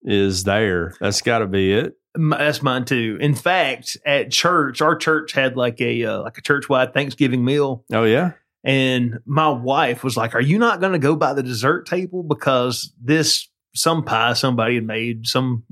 is 0.03 0.45
there. 0.45 0.95
That's 1.01 1.23
got 1.23 1.41
to 1.41 1.47
be 1.47 1.73
it. 1.73 1.97
M- 2.17 2.31
That's 2.31 2.63
mine 2.63 2.85
too. 2.85 3.19
In 3.21 3.35
fact, 3.35 3.97
at 4.05 4.31
church, 4.33 4.81
our 4.81 4.97
church 4.97 5.33
had 5.33 5.57
like 5.57 5.81
a 5.81 6.05
uh, 6.05 6.23
like 6.23 6.39
a 6.39 6.43
church 6.43 6.69
wide 6.69 6.93
Thanksgiving 6.93 7.45
meal, 7.45 7.85
Oh 7.93 8.05
yeah, 8.05 8.33
and 8.65 9.19
my 9.27 9.49
wife 9.49 10.03
was 10.05 10.17
like, 10.17 10.35
"Are 10.35 10.41
you 10.41 10.59
not 10.59 10.81
going 10.81 10.93
to 10.93 10.99
go 10.99 11.17
by 11.17 11.33
the 11.35 11.43
dessert 11.43 11.87
table 11.87 12.23
because 12.23 12.93
this 13.03 13.49
some 13.75 14.05
pie 14.05 14.33
somebody 14.35 14.75
had 14.77 14.87
made 14.87 15.27
some 15.27 15.65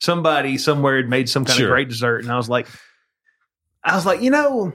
somebody 0.00 0.58
somewhere 0.58 0.96
had 0.98 1.08
made 1.08 1.28
some 1.28 1.44
kind 1.44 1.58
Sure. 1.58 1.68
of 1.68 1.72
great 1.72 1.88
dessert?" 1.88 2.22
And 2.22 2.32
I 2.32 2.36
was 2.36 2.48
like, 2.48 2.68
I 3.84 3.94
was 3.94 4.06
like, 4.06 4.20
you 4.22 4.30
know, 4.30 4.72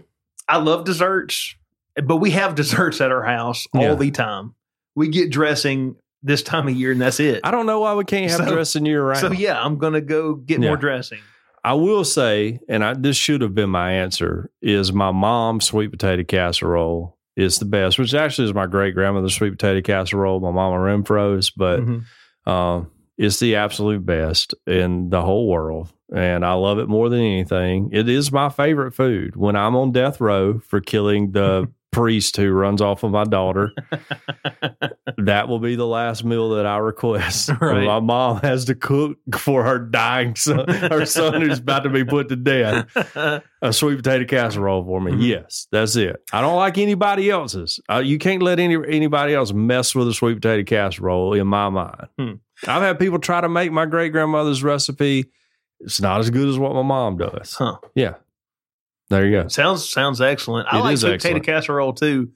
I 0.47 0.57
love 0.57 0.85
desserts, 0.85 1.55
but 2.03 2.17
we 2.17 2.31
have 2.31 2.55
desserts 2.55 3.01
at 3.01 3.11
our 3.11 3.23
house 3.23 3.67
all 3.73 3.81
Yeah. 3.81 3.95
the 3.95 4.11
time. 4.11 4.55
We 4.95 5.07
get 5.09 5.31
dressing 5.31 5.95
this 6.23 6.43
time 6.43 6.67
of 6.67 6.75
year, 6.75 6.91
and 6.91 7.01
that's 7.01 7.19
it. 7.19 7.41
I 7.43 7.51
don't 7.51 7.65
know 7.65 7.79
why 7.79 7.93
we 7.95 8.03
can't 8.05 8.29
have 8.29 8.47
So- 8.47 8.53
dressing 8.53 8.85
year 8.85 9.03
round. 9.03 9.19
So 9.19 9.31
yeah, 9.31 9.59
I'm 9.61 9.77
gonna 9.77 10.01
go 10.01 10.35
get 10.35 10.59
more 10.59 10.77
dressing. 10.77 11.19
I 11.63 11.73
will 11.73 12.03
say, 12.03 12.59
and 12.67 12.83
I, 12.83 12.93
this 12.95 13.15
should 13.17 13.41
have 13.41 13.53
been 13.53 13.69
my 13.69 13.91
answer, 13.91 14.49
is 14.63 14.91
my 14.91 15.11
mom's 15.11 15.65
sweet 15.65 15.91
potato 15.91 16.23
casserole 16.23 17.17
is 17.35 17.59
the 17.59 17.65
best, 17.65 17.97
which 17.99 18.13
actually 18.13 18.47
is 18.47 18.53
my 18.53 18.65
great 18.67 18.93
grandmother's 18.93 19.33
sweet 19.35 19.51
potato 19.51 19.81
casserole, 19.81 20.39
my 20.39 20.51
mama 20.51 20.77
Renfro's, 20.77 21.49
but 21.51 21.79
Mhm. 21.79 22.03
um, 22.45 22.91
it's 23.17 23.39
the 23.39 23.55
absolute 23.55 24.05
best 24.05 24.53
in 24.67 25.09
the 25.09 25.21
whole 25.21 25.47
world. 25.47 25.91
And 26.13 26.43
I 26.45 26.53
love 26.53 26.79
it 26.79 26.89
more 26.89 27.07
than 27.09 27.19
anything. 27.21 27.89
It 27.93 28.09
is 28.09 28.31
my 28.31 28.49
favorite 28.49 28.93
food. 28.93 29.35
When 29.37 29.55
I'm 29.55 29.75
on 29.75 29.91
death 29.93 30.19
row 30.19 30.59
for 30.59 30.81
killing 30.81 31.31
the 31.31 31.69
priest 31.91 32.35
who 32.37 32.51
runs 32.51 32.81
off 32.81 33.03
of 33.03 33.11
my 33.11 33.23
daughter, 33.23 33.71
that 35.21 35.47
will 35.47 35.59
be 35.59 35.75
the 35.75 35.85
last 35.87 36.23
meal 36.23 36.49
that 36.51 36.65
I 36.65 36.77
request. 36.77 37.49
Right. 37.61 37.85
My 37.85 37.99
mom 37.99 38.37
has 38.41 38.65
to 38.65 38.75
cook 38.75 39.17
for 39.37 39.63
her 39.63 39.77
dying 39.79 40.35
son, 40.35 40.67
her 40.67 41.05
son 41.05 41.41
who's 41.41 41.59
about 41.59 41.83
to 41.83 41.89
be 41.89 42.03
put 42.03 42.29
to 42.29 42.35
death, 42.35 42.89
a 43.61 43.71
sweet 43.73 43.97
potato 43.97 44.25
casserole 44.25 44.83
for 44.83 44.99
me. 45.01 45.11
Mhm. 45.11 45.27
Yes, 45.27 45.67
that's 45.71 45.95
it. 45.95 46.17
I 46.33 46.41
don't 46.41 46.55
like 46.55 46.77
anybody 46.77 47.29
else's. 47.29 47.79
Uh, 47.89 47.99
you 47.99 48.17
can't 48.17 48.41
let 48.41 48.59
any 48.59 48.75
anybody 48.87 49.33
else 49.33 49.53
mess 49.53 49.93
with 49.95 50.07
a 50.07 50.13
sweet 50.13 50.35
potato 50.35 50.63
casserole 50.63 51.33
in 51.33 51.47
my 51.47 51.69
mind. 51.69 52.07
Hmm. 52.17 52.31
I've 52.67 52.81
had 52.81 52.99
people 52.99 53.19
try 53.19 53.41
to 53.41 53.49
make 53.49 53.71
my 53.71 53.85
great 53.85 54.11
grandmother's 54.11 54.63
recipe. 54.63 55.25
It's 55.79 55.99
not 56.01 56.19
as 56.19 56.29
good 56.29 56.47
as 56.47 56.57
what 56.59 56.73
my 56.73 56.83
mom 56.83 57.17
does. 57.17 57.55
Huh. 57.55 57.77
Yeah. 57.95 58.15
There 59.09 59.25
you 59.25 59.41
go. 59.41 59.47
Sounds 59.49 59.89
sounds 59.89 60.21
excellent. 60.21 60.67
I 60.71 60.77
It 60.77 60.81
like 60.81 60.97
sweet 60.97 61.13
excellent. 61.13 61.43
potato 61.43 61.53
casserole 61.59 61.93
too. 61.93 62.29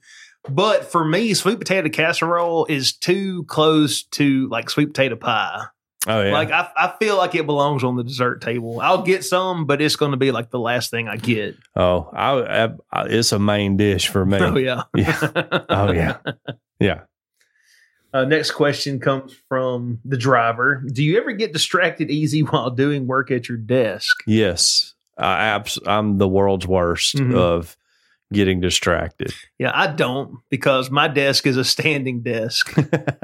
But 0.48 0.84
for 0.90 1.04
me, 1.04 1.34
sweet 1.34 1.58
potato 1.58 1.88
casserole 1.88 2.66
is 2.66 2.92
too 2.92 3.44
close 3.44 4.04
to 4.12 4.48
like 4.48 4.70
sweet 4.70 4.86
potato 4.86 5.16
pie. 5.16 5.64
Oh 6.08 6.22
yeah. 6.22 6.32
Like 6.32 6.50
I, 6.52 6.68
I 6.76 6.94
feel 7.00 7.16
like 7.16 7.34
it 7.34 7.46
belongs 7.46 7.82
on 7.82 7.96
the 7.96 8.04
dessert 8.04 8.40
table. 8.40 8.80
I'll 8.80 9.02
get 9.02 9.24
some, 9.24 9.66
but 9.66 9.82
it's 9.82 9.96
going 9.96 10.12
to 10.12 10.16
be 10.16 10.30
like 10.30 10.50
the 10.50 10.60
last 10.60 10.90
thing 10.90 11.08
I 11.08 11.16
get. 11.16 11.56
oh, 11.74 12.08
I, 12.12 12.64
I, 12.64 12.68
I, 12.92 13.02
it's 13.06 13.32
a 13.32 13.40
main 13.40 13.76
dish 13.76 14.06
for 14.08 14.24
me. 14.24 14.38
Oh 14.40 14.56
yeah. 14.56 14.82
Yeah. 14.94 15.64
Oh 15.68 15.90
yeah. 15.90 16.18
Yeah. 16.78 17.00
Uh, 18.14 18.24
next 18.24 18.52
question 18.52 19.00
comes 19.00 19.34
from 19.48 19.98
the 20.04 20.16
driver. 20.16 20.82
Do 20.90 21.02
you 21.02 21.18
ever 21.18 21.32
get 21.32 21.52
distracted 21.52 22.10
easy 22.10 22.40
while 22.44 22.70
doing 22.70 23.06
work 23.08 23.30
at 23.32 23.48
your 23.48 23.58
desk? 23.58 24.16
Yes. 24.26 24.94
I 25.18 25.60
I'm 25.86 26.18
the 26.18 26.28
world's 26.28 26.66
worst 26.66 27.16
Mhm. 27.16 27.34
of 27.34 27.76
getting 28.32 28.60
distracted. 28.60 29.32
Yeah, 29.58 29.70
I 29.74 29.86
don't 29.88 30.38
because 30.50 30.90
my 30.90 31.08
desk 31.08 31.46
is 31.46 31.56
a 31.56 31.64
standing 31.64 32.22
desk, 32.22 32.74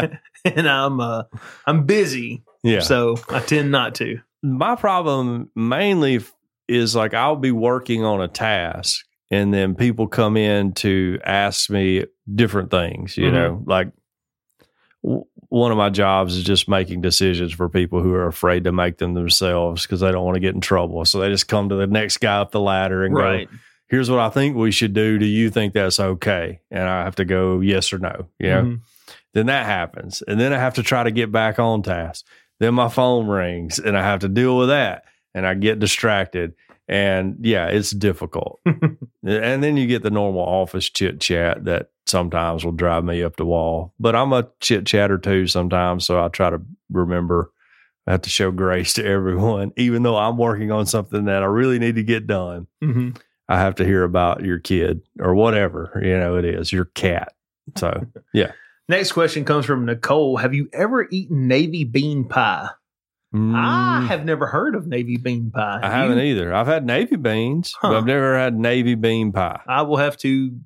and 0.44 0.68
I'm 0.68 1.00
uh 1.00 1.24
I'm 1.66 1.84
busy, 1.86 2.42
yeah. 2.62 2.80
so 2.80 3.16
I 3.30 3.40
tend 3.40 3.70
not 3.70 3.94
to. 3.96 4.18
my 4.42 4.76
problem 4.76 5.50
mainly 5.54 6.20
is 6.68 6.94
like 6.94 7.14
I'll 7.14 7.36
be 7.36 7.50
working 7.52 8.04
on 8.04 8.20
a 8.20 8.28
task 8.28 9.04
and 9.30 9.52
then 9.52 9.74
people 9.74 10.06
come 10.06 10.36
in 10.36 10.72
to 10.74 11.18
ask 11.24 11.68
me 11.70 12.04
different 12.34 12.70
things, 12.70 13.16
you 13.18 13.28
Mhm. 13.30 13.32
know, 13.32 13.62
like 13.66 13.88
w- 15.02 15.24
one 15.48 15.70
of 15.70 15.76
my 15.78 15.90
jobs 15.90 16.36
is 16.36 16.42
just 16.44 16.68
making 16.68 17.00
decisions 17.00 17.52
for 17.52 17.68
people 17.68 18.02
who 18.02 18.12
are 18.14 18.26
afraid 18.26 18.64
to 18.64 18.72
make 18.72 18.98
them 18.98 19.14
themselves 19.14 19.82
because 19.82 20.00
they 20.00 20.10
don't 20.10 20.24
want 20.24 20.34
to 20.36 20.40
get 20.40 20.54
in 20.54 20.60
trouble. 20.60 21.04
So 21.04 21.20
they 21.20 21.28
just 21.28 21.48
come 21.48 21.68
to 21.68 21.74
the 21.74 21.86
next 21.86 22.18
guy 22.18 22.38
up 22.38 22.50
the 22.50 22.60
ladder 22.60 23.04
and 23.04 23.14
Right. 23.14 23.48
go, 23.50 23.56
here's 23.88 24.10
what 24.10 24.20
I 24.20 24.30
think 24.30 24.56
we 24.56 24.70
should 24.70 24.92
do. 24.94 25.18
Do 25.18 25.26
you 25.26 25.50
think 25.50 25.74
that's 25.74 26.00
okay? 26.00 26.60
And 26.70 26.82
I 26.88 27.04
have 27.04 27.16
to 27.16 27.24
go 27.24 27.60
yes 27.60 27.92
or 27.92 27.98
no, 27.98 28.28
you 28.38 28.50
know? 28.50 28.62
Mhm. 28.62 28.80
Then 29.34 29.46
that 29.46 29.66
happens. 29.66 30.22
And 30.26 30.38
then 30.40 30.52
I 30.52 30.58
have 30.58 30.74
to 30.74 30.82
try 30.82 31.02
to 31.02 31.10
get 31.10 31.30
back 31.32 31.58
on 31.58 31.82
task. 31.82 32.24
Then 32.60 32.74
my 32.74 32.88
phone 32.88 33.26
rings 33.26 33.78
and 33.78 33.96
I 33.98 34.02
have 34.02 34.20
to 34.20 34.28
deal 34.28 34.56
with 34.56 34.68
that 34.68 35.04
and 35.34 35.46
I 35.46 35.54
get 35.54 35.80
distracted. 35.80 36.54
And 36.86 37.36
yeah, 37.40 37.66
it's 37.66 37.90
difficult. 37.90 38.60
and 38.66 39.62
then 39.62 39.76
you 39.76 39.86
get 39.86 40.02
the 40.02 40.10
normal 40.10 40.42
office 40.42 40.88
chit 40.88 41.20
chat 41.20 41.64
that 41.64 41.90
sometimes 42.06 42.64
will 42.64 42.72
drive 42.72 43.04
me 43.04 43.22
up 43.22 43.36
the 43.36 43.46
wall. 43.46 43.92
But 43.98 44.14
I'm 44.14 44.32
a 44.32 44.48
chit 44.60 44.86
chatter 44.86 45.18
too 45.18 45.46
sometimes. 45.46 46.04
So 46.06 46.22
I 46.22 46.28
try 46.28 46.50
to 46.50 46.60
remember 46.90 47.50
I 48.06 48.12
have 48.12 48.22
to 48.22 48.30
show 48.30 48.50
grace 48.50 48.92
to 48.94 49.04
everyone, 49.06 49.72
even 49.76 50.02
though 50.02 50.16
I'm 50.16 50.36
working 50.36 50.70
on 50.70 50.86
something 50.86 51.24
that 51.24 51.42
I 51.42 51.46
really 51.46 51.78
need 51.78 51.96
to 51.96 52.02
get 52.04 52.26
done. 52.26 52.66
Mhm. 52.82 53.16
I 53.48 53.58
have 53.58 53.74
to 53.76 53.84
hear 53.84 54.02
about 54.04 54.44
your 54.44 54.58
kid 54.58 55.02
or 55.18 55.34
whatever, 55.34 56.00
you 56.02 56.16
know, 56.18 56.36
it 56.36 56.44
is 56.44 56.72
your 56.72 56.86
cat. 56.86 57.34
So 57.76 58.06
yeah. 58.32 58.52
Next 58.88 59.12
question 59.12 59.44
comes 59.44 59.64
from 59.64 59.86
Nicole. 59.86 60.36
Have 60.36 60.54
you 60.54 60.68
ever 60.72 61.08
eaten 61.10 61.48
navy 61.48 61.84
bean 61.84 62.28
pie? 62.28 62.68
I 63.32 63.36
mm, 63.36 64.06
have 64.06 64.24
never 64.24 64.46
heard 64.46 64.76
of 64.76 64.86
navy 64.86 65.16
bean 65.16 65.50
pie. 65.50 65.80
I 65.82 65.86
Have 65.86 65.92
haven't 65.92 66.18
you? 66.18 66.24
either. 66.24 66.54
I've 66.54 66.68
had 66.68 66.86
navy 66.86 67.16
beans, 67.16 67.74
but 67.82 67.92
I've 67.96 68.06
never 68.06 68.38
had 68.38 68.56
navy 68.56 68.94
bean 68.94 69.32
pie. 69.32 69.60
I 69.66 69.82
will 69.82 69.96
have 69.96 70.16
to 70.18 70.56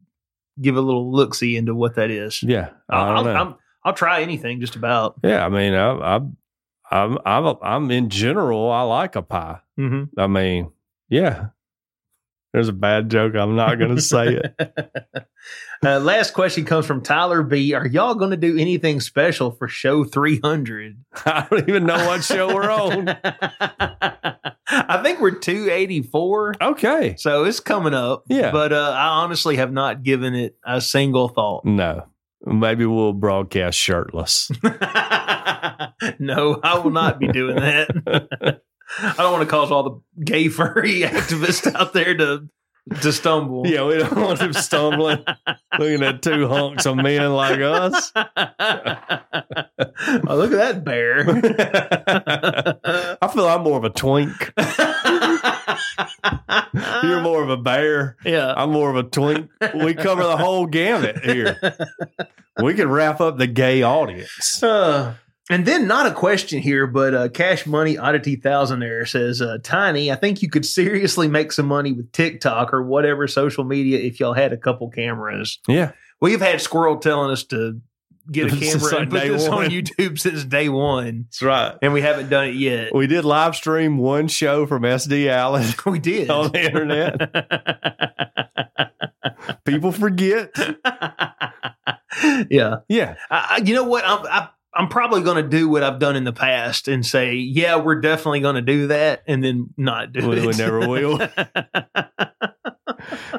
give 0.61 0.77
a 0.77 0.81
little 0.81 1.11
look 1.11 1.35
see 1.35 1.57
into 1.57 1.75
what 1.75 1.95
that 1.95 2.11
is. 2.11 2.43
Yeah, 2.43 2.71
I 2.91 2.97
I'll, 2.99 3.15
don't 3.15 3.25
know. 3.25 3.41
I'll, 3.41 3.59
I'll 3.85 3.93
try 3.95 4.21
anything, 4.21 4.61
just 4.61 4.77
about. 4.77 5.15
yeah, 5.23 5.47
I 5.47 5.49
mean, 5.49 5.73
I, 5.73 5.93
I, 5.93 6.21
I'm, 6.91 7.19
I'm, 7.25 7.57
I'm 7.63 7.91
in 7.91 8.11
general, 8.11 8.71
I 8.71 8.83
like 8.83 9.17
a 9.17 9.23
pie. 9.23 9.61
Mm-hmm. 9.79 10.21
I 10.21 10.27
mean, 10.27 10.71
yeah. 11.09 11.47
There's 12.53 12.69
a 12.69 12.73
bad 12.73 13.11
joke. 13.11 13.35
I'm 13.35 13.57
not 13.57 13.79
going 13.79 13.95
to 13.95 14.01
say 14.01 14.41
it. 14.41 14.55
uh, 15.85 16.01
last 16.01 16.33
question 16.33 16.65
comes 16.65 16.87
from 16.87 17.03
Tyler 17.03 17.43
B. 17.43 17.75
Are 17.75 17.87
y'all 17.87 18.15
going 18.15 18.31
to 18.31 18.39
do 18.39 18.57
anything 18.57 19.01
special 19.01 19.51
for 19.51 19.69
show 19.69 20.05
300? 20.05 20.97
I 21.27 21.47
don't 21.51 21.69
even 21.69 21.85
know 21.85 22.07
what 22.07 22.25
show 22.25 22.55
we're 22.55 22.71
on. 22.71 23.09
I 24.71 25.03
think 25.03 25.21
we're 25.21 25.33
284. 25.33 26.55
Okay. 26.61 27.17
So 27.19 27.45
it's 27.45 27.61
coming 27.61 27.93
up. 27.93 28.25
Yeah. 28.29 28.51
But 28.51 28.73
uh, 28.73 28.95
I 28.97 29.09
honestly 29.23 29.57
have 29.57 29.73
not 29.73 30.03
given 30.03 30.35
it 30.35 30.57
a 30.65 30.81
single 30.81 31.29
thought. 31.29 31.67
No. 31.67 32.07
Maybe 32.47 32.87
we'll 32.87 33.13
broadcast 33.13 33.79
shirtless. 33.79 34.51
no, 36.19 36.61
I 36.63 36.79
will 36.79 36.93
not 36.93 37.19
be 37.19 37.29
doing 37.29 37.57
that. 37.57 38.63
I 39.01 39.15
don't 39.19 39.33
want 39.33 39.45
to 39.45 39.51
cause 39.51 39.71
all 39.71 39.83
the 39.83 40.25
gay 40.25 40.49
furry 40.49 41.01
activists 41.03 41.73
out 41.75 41.93
there 41.93 42.17
to 42.17 42.49
to 43.03 43.13
stumble. 43.13 43.67
Yeah, 43.67 43.85
we 43.85 43.99
don't 43.99 44.17
want 44.19 44.39
them 44.39 44.55
stumbling, 44.55 45.23
looking 45.79 46.03
at 46.03 46.23
two 46.23 46.49
hunks 46.49 46.87
of 46.87 46.97
men 46.97 47.33
like 47.35 47.61
us. 47.61 48.11
oh, 48.15 48.25
look 50.29 50.53
at 50.53 50.59
that 50.59 50.85
bear. 50.85 51.21
I 53.21 53.29
feel 53.29 53.47
I'm 53.47 53.63
more 53.63 53.77
of 53.77 53.85
a 53.85 53.91
twink. 53.91 54.53
You're 57.03 57.21
more 57.21 57.43
of 57.43 57.51
a 57.51 57.57
bear. 57.59 58.17
yeah. 58.25 58.55
I'm 58.57 58.71
more 58.71 58.89
of 58.91 58.97
a 58.97 59.03
twink. 59.03 59.51
We 59.75 59.93
cover 59.95 60.23
the 60.23 60.37
whole 60.39 60.67
gamut 60.67 61.23
here. 61.25 61.59
We 62.63 62.75
can 62.75 62.89
wrap 62.89 63.21
up 63.21 63.37
the 63.39 63.47
gay 63.47 63.83
audience. 63.83 64.63
Uh, 64.63 65.15
and 65.51 65.65
then 65.67 65.87
not 65.87 66.07
a 66.07 66.13
question 66.13 66.61
here, 66.61 66.87
but 66.87 67.15
uh, 67.15 67.29
Cash 67.29 67.67
Money 67.67 67.97
Oddity 67.99 68.37
Thousandaire 68.37 69.09
says, 69.09 69.41
uh, 69.43 69.59
Tiny, 69.63 70.11
I 70.13 70.15
think 70.17 70.43
you 70.43 70.51
could 70.51 70.67
seriously 70.67 71.29
make 71.29 71.53
some 71.53 71.67
money 71.67 71.93
with 71.93 72.13
TikTok 72.13 72.73
or 72.75 72.83
whatever 72.83 73.27
social 73.27 73.65
media 73.65 73.99
if 73.99 74.21
y'all 74.21 74.35
had 74.35 74.53
a 74.53 74.57
couple 74.59 74.91
cameras. 74.91 75.59
Yeah. 75.67 75.93
We've 76.21 76.41
had 76.41 76.61
Squirrel 76.61 76.99
telling 76.99 77.31
us 77.31 77.45
to 77.45 77.81
get 78.31 78.53
a 78.53 78.57
camera 78.61 78.97
and 78.97 79.11
put 79.11 79.21
this 79.23 79.49
one. 79.49 79.65
on 79.65 79.71
YouTube 79.71 80.19
since 80.19 80.45
day 80.45 80.69
one, 80.69 81.25
That's 81.29 81.43
right. 81.43 81.77
and 81.81 81.93
we 81.95 82.03
haven't 82.03 82.29
done 82.29 82.49
it 82.49 82.55
yet. 82.57 82.95
We 82.95 83.07
did 83.07 83.25
live 83.25 83.57
stream 83.57 83.97
one 83.99 84.29
show 84.29 84.67
from 84.67 84.83
SD 84.83 85.29
Allen 85.29 85.67
We 85.87 85.99
did. 85.99 86.29
on 86.31 86.53
the 86.53 86.63
internet. 86.63 87.17
People 89.65 89.93
forget. 89.93 90.51
yeah. 92.51 92.77
Yeah. 92.89 93.15
I, 93.31 93.47
I- 93.57 93.63
you 93.65 93.75
know 93.75 93.85
what? 93.85 94.05
I'm, 94.07 94.27
I, 94.27 94.49
I'm 94.75 94.89
probably 94.89 95.23
going 95.23 95.43
to 95.43 95.49
do 95.49 95.69
what 95.69 95.83
I've 95.83 95.99
done 95.99 96.15
in 96.15 96.25
the 96.25 96.33
past 96.33 96.89
and 96.89 97.05
say, 97.05 97.35
yeah, 97.35 97.77
we're 97.77 98.01
definitely 98.01 98.41
going 98.41 98.57
to 98.57 98.63
do 98.63 98.89
that, 98.89 99.23
and 99.27 99.43
then 99.43 99.73
not 99.77 100.13
do 100.13 100.29
We- 100.29 100.39
it. 100.39 100.47
we 100.47 100.53
never 100.57 100.87
will. 100.89 101.19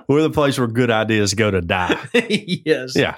We're 0.07 0.21
the 0.23 0.29
place 0.31 0.57
where 0.57 0.67
good 0.67 0.89
ideas 0.89 1.33
go 1.35 1.51
to 1.51 1.61
die. 1.61 1.97
yes. 2.13 2.95
Yeah. 2.95 3.15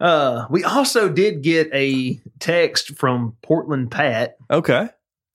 Uh, 0.00 0.46
we 0.50 0.64
also 0.64 1.08
did 1.08 1.42
get 1.42 1.68
a 1.72 2.20
text 2.40 2.96
from 2.96 3.36
Portland 3.42 3.90
Pat. 3.92 4.36
Okay. 4.50 4.88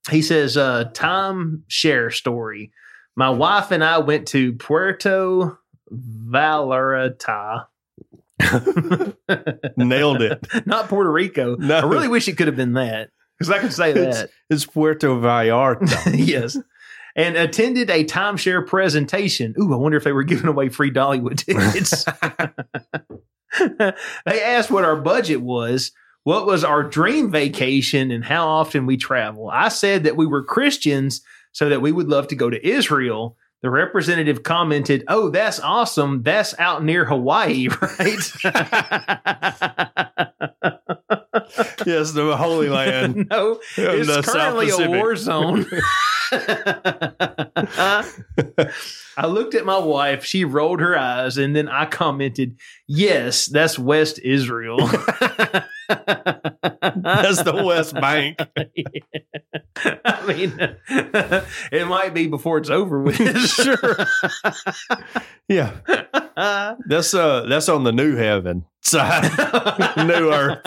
He 0.09 0.21
says, 0.21 0.57
uh, 0.57 0.85
time 0.93 1.63
share 1.67 2.09
story. 2.11 2.71
My 3.15 3.29
wife 3.29 3.71
and 3.71 3.83
I 3.83 3.99
went 3.99 4.27
to 4.29 4.53
Puerto 4.53 5.57
Vallarta. 5.91 7.65
Nailed 9.77 10.21
it. 10.21 10.47
Not 10.65 10.87
Puerto 10.87 11.11
Rico. 11.11 11.55
No. 11.55 11.77
I 11.77 11.85
really 11.85 12.07
wish 12.07 12.27
it 12.27 12.37
could 12.37 12.47
have 12.47 12.55
been 12.55 12.73
that 12.73 13.09
because 13.37 13.51
I 13.51 13.59
could 13.59 13.73
say 13.73 13.91
that. 13.93 14.29
It's 14.49 14.65
Puerto 14.65 15.07
Vallarta. 15.07 16.13
yes. 16.27 16.57
And 17.15 17.35
attended 17.35 17.89
a 17.89 18.05
timeshare 18.05 18.65
presentation. 18.65 19.53
Ooh, 19.59 19.73
I 19.73 19.77
wonder 19.77 19.97
if 19.97 20.03
they 20.03 20.11
were 20.11 20.23
giving 20.23 20.47
away 20.47 20.69
free 20.69 20.91
Dollywood 20.91 21.37
tickets. 21.45 22.05
they 24.25 24.43
asked 24.43 24.71
what 24.71 24.85
our 24.85 24.95
budget 24.95 25.41
was, 25.41 25.91
what 26.23 26.45
was 26.45 26.63
our 26.63 26.83
dream 26.83 27.31
vacation, 27.31 28.11
and 28.11 28.23
how 28.23 28.47
often 28.47 28.85
we 28.85 28.95
travel. 28.95 29.49
I 29.51 29.69
said 29.69 30.03
that 30.03 30.15
we 30.15 30.27
were 30.27 30.43
Christians, 30.43 31.21
so 31.51 31.69
that 31.69 31.81
we 31.81 31.91
would 31.91 32.07
love 32.07 32.27
to 32.27 32.35
go 32.35 32.49
to 32.49 32.67
Israel. 32.67 33.35
The 33.61 33.69
representative 33.69 34.43
commented, 34.43 35.03
Oh, 35.09 35.29
that's 35.29 35.59
awesome. 35.59 36.23
That's 36.23 36.57
out 36.59 36.81
near 36.83 37.03
Hawaii, 37.03 37.67
right? 37.81 37.99
yes, 41.85 42.13
the 42.13 42.35
Holy 42.37 42.69
Land. 42.69 43.27
no, 43.29 43.59
it's 43.77 44.27
currently 44.27 44.69
a 44.69 44.89
war 44.89 45.15
zone. 45.17 45.65
I 49.17 49.25
looked 49.25 49.55
at 49.55 49.65
my 49.65 49.79
wife. 49.79 50.23
She 50.23 50.45
rolled 50.45 50.79
her 50.79 50.97
eyes, 50.97 51.37
and 51.37 51.53
then 51.55 51.67
I 51.67 51.85
commented, 51.85 52.57
"Yes, 52.87 53.47
that's 53.47 53.77
West 53.77 54.19
Israel." 54.19 54.89
That's 55.89 57.41
the 57.43 57.61
West 57.65 57.93
Bank. 57.95 58.37
I 60.05 60.25
mean, 60.27 60.53
it 61.71 61.87
might 61.87 62.13
be 62.13 62.27
before 62.27 62.57
it's 62.59 62.69
over 62.69 63.01
with. 63.01 63.17
Sure. 63.59 63.97
Yeah. 65.47 65.71
That's 66.87 67.13
uh 67.13 67.45
that's 67.49 67.67
on 67.69 67.83
the 67.83 67.91
new 67.91 68.15
heaven 68.15 68.65
side. 68.81 69.23
new 69.97 70.31
earth. 70.31 70.59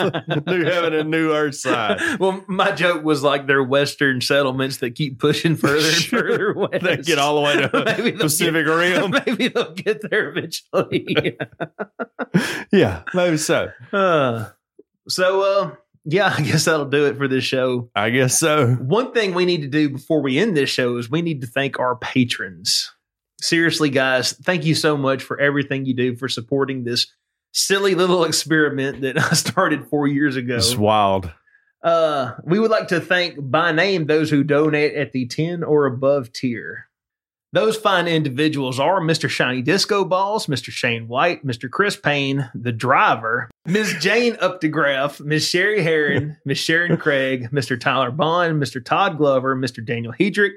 new 0.45 0.63
heaven 0.65 0.93
and 0.93 1.09
new 1.09 1.31
earth 1.33 1.55
side. 1.55 1.99
well, 2.19 2.43
my 2.47 2.71
joke 2.71 3.03
was 3.03 3.23
like 3.23 3.47
they're 3.47 3.63
Western 3.63 4.21
settlements 4.21 4.77
that 4.77 4.95
keep 4.95 5.19
pushing 5.19 5.55
further 5.55 5.87
and 5.87 5.95
Sure. 5.95 6.21
further 6.27 6.53
west. 6.53 6.83
They 6.83 6.97
get 6.97 7.17
all 7.19 7.35
the 7.35 7.41
way 7.41 7.53
to 7.55 7.69
they'll 8.11 8.17
Pacific 8.19 8.65
get- 8.65 8.71
Rim. 8.71 9.11
Maybe 9.25 9.47
they'll 9.47 9.73
get 9.73 10.01
there 10.09 10.29
eventually. 10.29 11.37
Yeah, 12.71 13.03
maybe 13.13 13.37
so. 13.37 13.71
Uh, 13.91 14.49
so, 15.07 15.41
uh, 15.41 15.75
yeah, 16.05 16.33
I 16.37 16.41
guess 16.41 16.65
that'll 16.65 16.85
do 16.85 17.05
it 17.05 17.17
for 17.17 17.27
this 17.27 17.43
show. 17.43 17.89
I 17.95 18.09
guess 18.09 18.39
so. 18.39 18.73
One 18.75 19.13
thing 19.13 19.33
we 19.33 19.45
need 19.45 19.61
to 19.61 19.67
do 19.67 19.89
before 19.89 20.21
we 20.21 20.37
end 20.37 20.55
this 20.55 20.69
show 20.69 20.97
is 20.97 21.09
we 21.09 21.21
need 21.21 21.41
to 21.41 21.47
thank 21.47 21.79
our 21.79 21.95
patrons. 21.95 22.91
Seriously, 23.41 23.89
guys, 23.89 24.33
thank 24.33 24.65
you 24.65 24.75
so 24.75 24.95
much 24.95 25.21
for 25.21 25.39
everything 25.39 25.85
you 25.85 25.93
do 25.93 26.15
for 26.15 26.29
supporting 26.29 26.83
this 26.83 27.07
silly 27.51 27.95
little 27.95 28.23
experiment 28.23 29.01
that 29.01 29.17
I 29.31 29.33
started 29.33 29.87
four 29.87 30.07
years 30.07 30.35
ago. 30.35 30.55
It's 30.55 30.75
wild. 30.75 31.31
Uh, 31.83 32.31
we 32.45 32.59
would 32.59 32.71
like 32.71 32.87
to 32.87 33.01
thank 33.01 33.35
by 33.39 33.73
name 33.73 34.05
those 34.05 34.29
who 34.29 34.43
donate 34.43 34.95
at 34.95 35.11
the 35.11 35.27
10 35.27 35.63
or 35.63 35.85
above 35.85 36.31
tier. 36.31 36.87
Those 37.53 37.77
fine 37.77 38.07
individuals 38.07 38.79
are 38.79 38.99
Mr. 38.99 39.29
Shiny 39.29 39.61
Disco 39.61 40.03
Balls, 40.03 40.47
Mr. 40.47 40.71
Shane 40.71 41.07
White, 41.07 41.45
Mr. 41.45 41.69
Chris 41.69 41.95
Payne, 41.95 42.49
the 42.55 42.71
driver, 42.71 43.47
Ms. 43.67 43.93
Jane 43.99 44.33
Updegraff, 44.37 45.21
Ms. 45.23 45.47
Sherry 45.47 45.83
Heron, 45.83 46.35
Ms. 46.45 46.57
Sharon 46.57 46.97
Craig, 46.97 47.49
Mr. 47.51 47.79
Tyler 47.79 48.09
Bond, 48.09 48.59
Mr. 48.59 48.83
Todd 48.83 49.19
Glover, 49.19 49.55
Mr. 49.55 49.85
Daniel 49.85 50.13
Hedrick, 50.13 50.53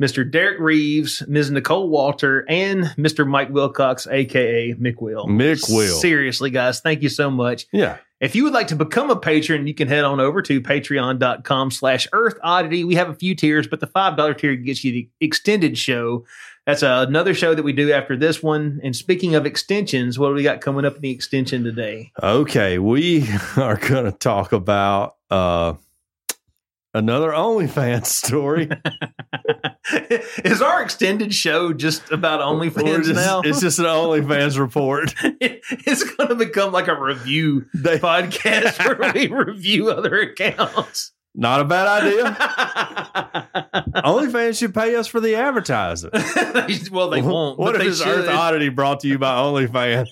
Mr. 0.00 0.28
Derek 0.28 0.58
Reeves, 0.58 1.22
Ms. 1.28 1.50
Nicole 1.50 1.88
Walter, 1.88 2.44
and 2.48 2.84
Mr. 2.96 3.26
Mike 3.26 3.50
Wilcox, 3.50 4.06
aka 4.06 4.74
Mick 4.74 5.00
Will. 5.00 5.26
Mick 5.26 5.68
Will. 5.68 5.96
Seriously, 5.96 6.50
guys, 6.50 6.80
thank 6.80 7.02
you 7.02 7.08
so 7.08 7.30
much. 7.30 7.66
Yeah. 7.72 7.98
If 8.20 8.36
you 8.36 8.44
would 8.44 8.52
like 8.52 8.68
to 8.68 8.76
become 8.76 9.10
a 9.10 9.16
patron, 9.16 9.66
you 9.66 9.74
can 9.74 9.88
head 9.88 10.04
on 10.04 10.20
over 10.20 10.42
to 10.42 10.60
patreon.com 10.60 11.72
slash 11.72 12.06
earth 12.12 12.38
oddity. 12.42 12.84
We 12.84 12.94
have 12.94 13.08
a 13.08 13.14
few 13.14 13.34
tiers, 13.34 13.66
but 13.66 13.80
the 13.80 13.88
$5 13.88 14.38
tier 14.38 14.54
gets 14.54 14.84
you 14.84 14.92
the 14.92 15.10
extended 15.20 15.76
show. 15.76 16.24
That's 16.64 16.82
another 16.82 17.34
show 17.34 17.56
that 17.56 17.64
we 17.64 17.72
do 17.72 17.90
after 17.90 18.16
this 18.16 18.40
one. 18.40 18.80
And 18.84 18.94
speaking 18.94 19.34
of 19.34 19.44
extensions, 19.44 20.20
what 20.20 20.28
do 20.28 20.34
we 20.34 20.44
got 20.44 20.60
coming 20.60 20.84
up 20.84 20.94
in 20.94 21.02
the 21.02 21.10
extension 21.10 21.64
today? 21.64 22.12
Okay, 22.22 22.78
we 22.78 23.28
are 23.56 23.76
going 23.76 24.04
to 24.04 24.12
talk 24.12 24.52
about 24.52 25.16
uh 25.28 25.74
another 26.94 27.30
OnlyFans 27.30 28.06
story. 28.06 28.68
Is 30.44 30.62
our 30.62 30.82
extended 30.82 31.34
show 31.34 31.72
just 31.72 32.10
about 32.12 32.40
OnlyFans 32.40 33.04
just- 33.04 33.14
now? 33.14 33.40
It's 33.44 33.60
just 33.60 33.78
an 33.78 33.84
OnlyFans 33.86 34.58
report. 34.58 35.14
it's 35.22 36.04
going 36.04 36.28
to 36.28 36.34
become 36.34 36.72
like 36.72 36.88
a 36.88 37.00
review 37.00 37.66
They, 37.74 37.98
podcast 37.98 38.78
where 38.98 39.12
we 39.12 39.28
review 39.34 39.90
other 39.90 40.18
accounts. 40.20 41.12
not 41.34 41.60
a 41.60 41.64
bad 41.64 41.88
idea. 42.04 42.36
OnlyFans 44.02 44.58
should 44.58 44.74
pay 44.74 44.94
us 44.96 45.06
for 45.06 45.20
the 45.20 45.34
advertising. 45.34 46.10
well, 46.90 47.10
they 47.10 47.22
won't. 47.22 47.58
What 47.58 47.72
but 47.72 47.80
if 47.80 47.86
this 47.88 48.06
Earth. 48.06 48.28
Oddity 48.28 48.68
brought 48.68 49.00
to 49.00 49.08
you 49.08 49.18
by 49.18 49.34
OnlyFans? 49.36 50.08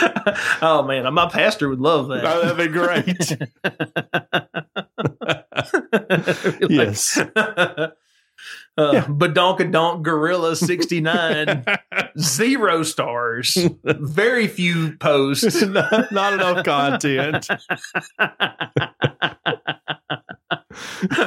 oh 0.62 0.84
man, 0.86 1.12
my 1.14 1.28
pastor 1.28 1.68
would 1.68 1.80
love 1.80 2.08
that. 2.08 2.24
Oh, 2.24 2.42
that'd 2.42 2.56
be 2.56 2.68
great. 2.72 3.36
Yes. 6.70 7.18
Uh, 8.78 8.90
Yeah. 8.92 9.04
Badonkadonk 9.06 10.02
Gorilla 10.02 10.54
69, 10.54 11.64
zero 12.18 12.82
stars, 12.82 13.56
very 13.84 14.46
few 14.48 14.96
posts. 14.98 15.62
not, 15.62 16.12
not 16.12 16.34
enough 16.34 16.62
content. 16.64 17.48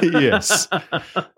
yes. 0.02 0.68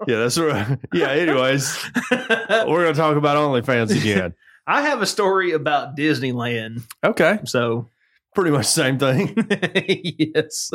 Yeah, 0.06 0.18
that's 0.18 0.38
right. 0.38 0.78
Yeah, 0.92 1.08
anyways, 1.10 1.78
we're 2.10 2.82
going 2.82 2.92
to 2.92 3.00
talk 3.00 3.16
about 3.16 3.36
OnlyFans 3.38 3.98
again. 3.98 4.34
I 4.66 4.82
have 4.82 5.02
a 5.02 5.06
story 5.06 5.52
about 5.52 5.96
Disneyland. 5.96 6.82
Okay. 7.04 7.40
So, 7.44 7.88
Pretty 8.34 8.50
much 8.50 8.64
same 8.64 8.98
thing. 8.98 9.34
yes. 10.18 10.70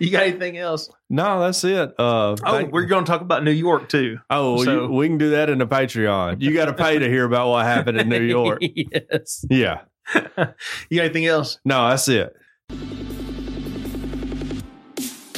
you 0.00 0.10
got 0.10 0.24
anything 0.24 0.58
else? 0.58 0.90
No, 1.08 1.38
that's 1.38 1.62
it. 1.62 1.90
Uh, 1.96 2.32
Oh, 2.32 2.36
thank- 2.36 2.72
we're 2.72 2.86
going 2.86 3.04
to 3.04 3.08
talk 3.10 3.20
about 3.20 3.44
New 3.44 3.52
York 3.52 3.88
too. 3.88 4.18
oh 4.28 4.64
so- 4.64 4.86
you, 4.86 4.92
we 4.92 5.06
can 5.06 5.16
do 5.16 5.30
that 5.30 5.48
in 5.50 5.58
the 5.58 5.68
Patreon. 5.68 6.40
You 6.42 6.52
got 6.52 6.64
to 6.64 6.72
pay 6.72 6.98
to 6.98 7.08
hear 7.08 7.24
about 7.24 7.48
what 7.48 7.64
happened 7.64 8.00
in 8.00 8.08
New 8.08 8.22
York. 8.24 8.58
yes. 8.62 9.44
Yeah. 9.48 9.82
You 10.90 10.96
got 10.98 11.04
anything 11.04 11.26
else? 11.26 11.60
No, 11.64 11.88
that's 11.90 12.08
it. 12.08 12.34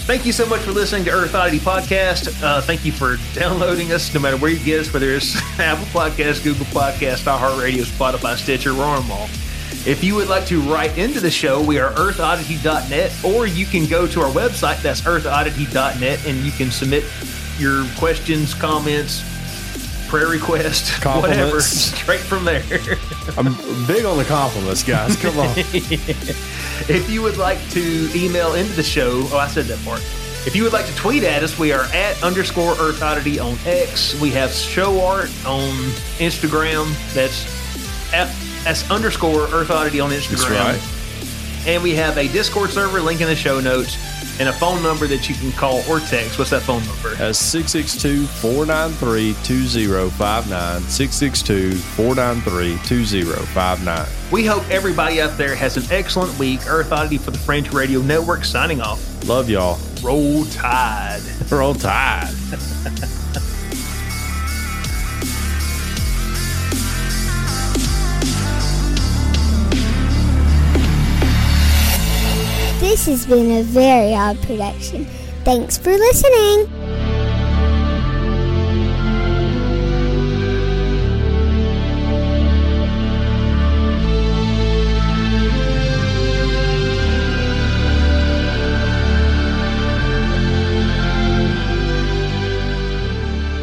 Thank 0.05 0.27
you 0.27 0.33
so 0.33 0.45
much 0.47 0.61
for 0.61 0.73
listening 0.73 1.05
to 1.05 1.11
Earth 1.13 1.35
Oddity 1.35 1.61
Podcast. 1.61 2.43
Uh, 2.43 2.61
thank 2.61 2.85
you 2.85 2.91
for 2.91 3.19
downloading 3.35 3.93
us, 3.93 4.13
no 4.13 4.21
matter 4.21 4.37
where 4.37 4.51
you 4.51 4.63
get 4.63 4.81
us, 4.81 4.93
whether 4.93 5.11
it's 5.11 5.37
Apple 5.61 5.85
Podcast, 5.87 6.43
Google 6.43 6.67
Podcasts, 6.67 7.23
iHeartRadio, 7.25 7.85
Spotify, 7.85 8.37
Stitcher, 8.37 8.75
we're 8.75 8.85
on 8.85 9.03
them 9.03 9.13
all. 9.13 9.27
If 9.87 10.03
you 10.03 10.17
would 10.17 10.29
like 10.29 10.45
to 10.47 10.61
write 10.61 10.99
into 10.99 11.21
the 11.21 11.31
show, 11.31 11.63
we 11.63 11.79
are 11.79 11.93
earthoddity.net, 11.93 13.25
or 13.25 13.47
you 13.47 13.65
can 13.65 13.87
go 13.87 14.07
to 14.09 14.21
our 14.21 14.31
website, 14.31 14.83
that's 14.83 15.03
earthoddity.net, 15.03 16.27
and 16.27 16.39
you 16.39 16.51
can 16.51 16.71
submit 16.73 17.05
your 17.59 17.87
questions, 17.97 18.55
comments, 18.55 19.23
prayer 20.09 20.29
request, 20.29 21.03
whatever, 21.05 21.61
straight 21.61 22.21
from 22.21 22.45
there. 22.45 22.63
I'm 23.39 23.55
big 23.87 24.05
on 24.05 24.19
the 24.19 24.25
compliments, 24.27 24.83
guys. 24.83 25.17
Come 25.17 25.39
on. 25.39 25.55
If 26.89 27.11
you 27.11 27.23
would 27.23 27.37
like 27.37 27.59
to 27.71 28.11
email 28.15 28.55
into 28.55 28.73
the 28.73 28.83
show, 28.83 29.23
oh, 29.33 29.39
I 29.39 29.49
said 29.49 29.67
that 29.67 29.85
part. 29.85 30.01
If 30.45 30.57
you 30.57 30.65
would 30.65 30.73
like 30.73 30.87
to 30.87 30.95
tweet 30.97 31.23
at 31.23 31.43
us, 31.43 31.59
we 31.59 31.73
are 31.73 31.85
at 31.95 32.21
underscore 32.23 32.73
Earth 32.73 33.01
Oddity 33.01 33.39
on 33.39 33.57
X. 33.65 34.21
We 34.21 34.31
have 34.31 34.51
show 34.51 35.01
art 35.01 35.31
on 35.47 35.71
Instagram. 36.19 36.87
That's 37.15 37.47
F, 38.13 38.65
that's 38.65 38.91
underscore 38.91 39.43
Earth 39.53 39.71
Oddity 39.71 40.01
on 40.01 40.11
Instagram. 40.11 40.49
That's 40.51 41.65
right. 41.65 41.69
And 41.69 41.83
we 41.83 41.95
have 41.95 42.19
a 42.19 42.27
Discord 42.29 42.71
server, 42.71 43.01
link 43.01 43.21
in 43.21 43.29
the 43.29 43.37
show 43.37 43.61
notes, 43.61 43.97
and 44.39 44.49
a 44.49 44.53
phone 44.53 44.83
number 44.83 45.07
that 45.07 45.29
you 45.29 45.35
can 45.35 45.53
call 45.53 45.83
or 45.89 46.01
text. 46.01 46.39
What's 46.39 46.51
that 46.51 46.63
phone 46.63 46.85
number? 46.87 47.15
That's 47.17 47.39
662 47.39 48.27
493 48.27 49.35
2059. 49.45 50.81
662 50.83 51.73
493 51.77 52.79
2059. 52.87 54.07
We 54.31 54.47
hope 54.47 54.69
everybody 54.71 55.21
out 55.21 55.37
there 55.37 55.55
has 55.55 55.77
an 55.77 55.85
excellent 55.91 56.37
week. 56.39 56.61
Earth 56.67 56.93
Oddity 56.93 57.19
for 57.19 57.31
the 57.31 57.39
Fringe 57.39 57.73
Radio 57.73 58.01
Network 58.01 58.45
signing 58.45 58.81
off. 58.81 59.29
Love 59.29 59.49
y'all. 59.51 59.79
Roll 60.03 60.45
Tide. 60.47 61.23
Roll 61.51 61.75
Tide. 61.75 62.33
This 72.83 73.07
has 73.07 73.27
been 73.27 73.49
a 73.61 73.63
very 73.63 74.13
odd 74.13 74.43
production. 74.43 75.05
Thanks 75.45 75.79
for 75.79 75.93
listening. 75.93 76.67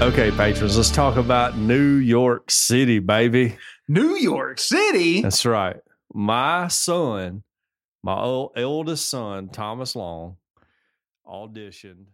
Okay, 0.02 0.32
patrons, 0.32 0.78
let's 0.78 0.90
talk 0.90 1.18
about 1.18 1.58
New 1.58 1.96
York 1.96 2.50
City, 2.50 3.00
baby. 3.00 3.58
New 3.90 4.16
York 4.16 4.60
City. 4.60 5.22
That's 5.22 5.46
right. 5.46 5.76
My 6.14 6.70
son, 6.70 7.44
my 8.04 8.20
ol- 8.20 8.52
eldest 8.56 9.10
son, 9.10 9.50
Thomas 9.50 9.96
Long, 9.96 10.38
auditioned 11.26 12.08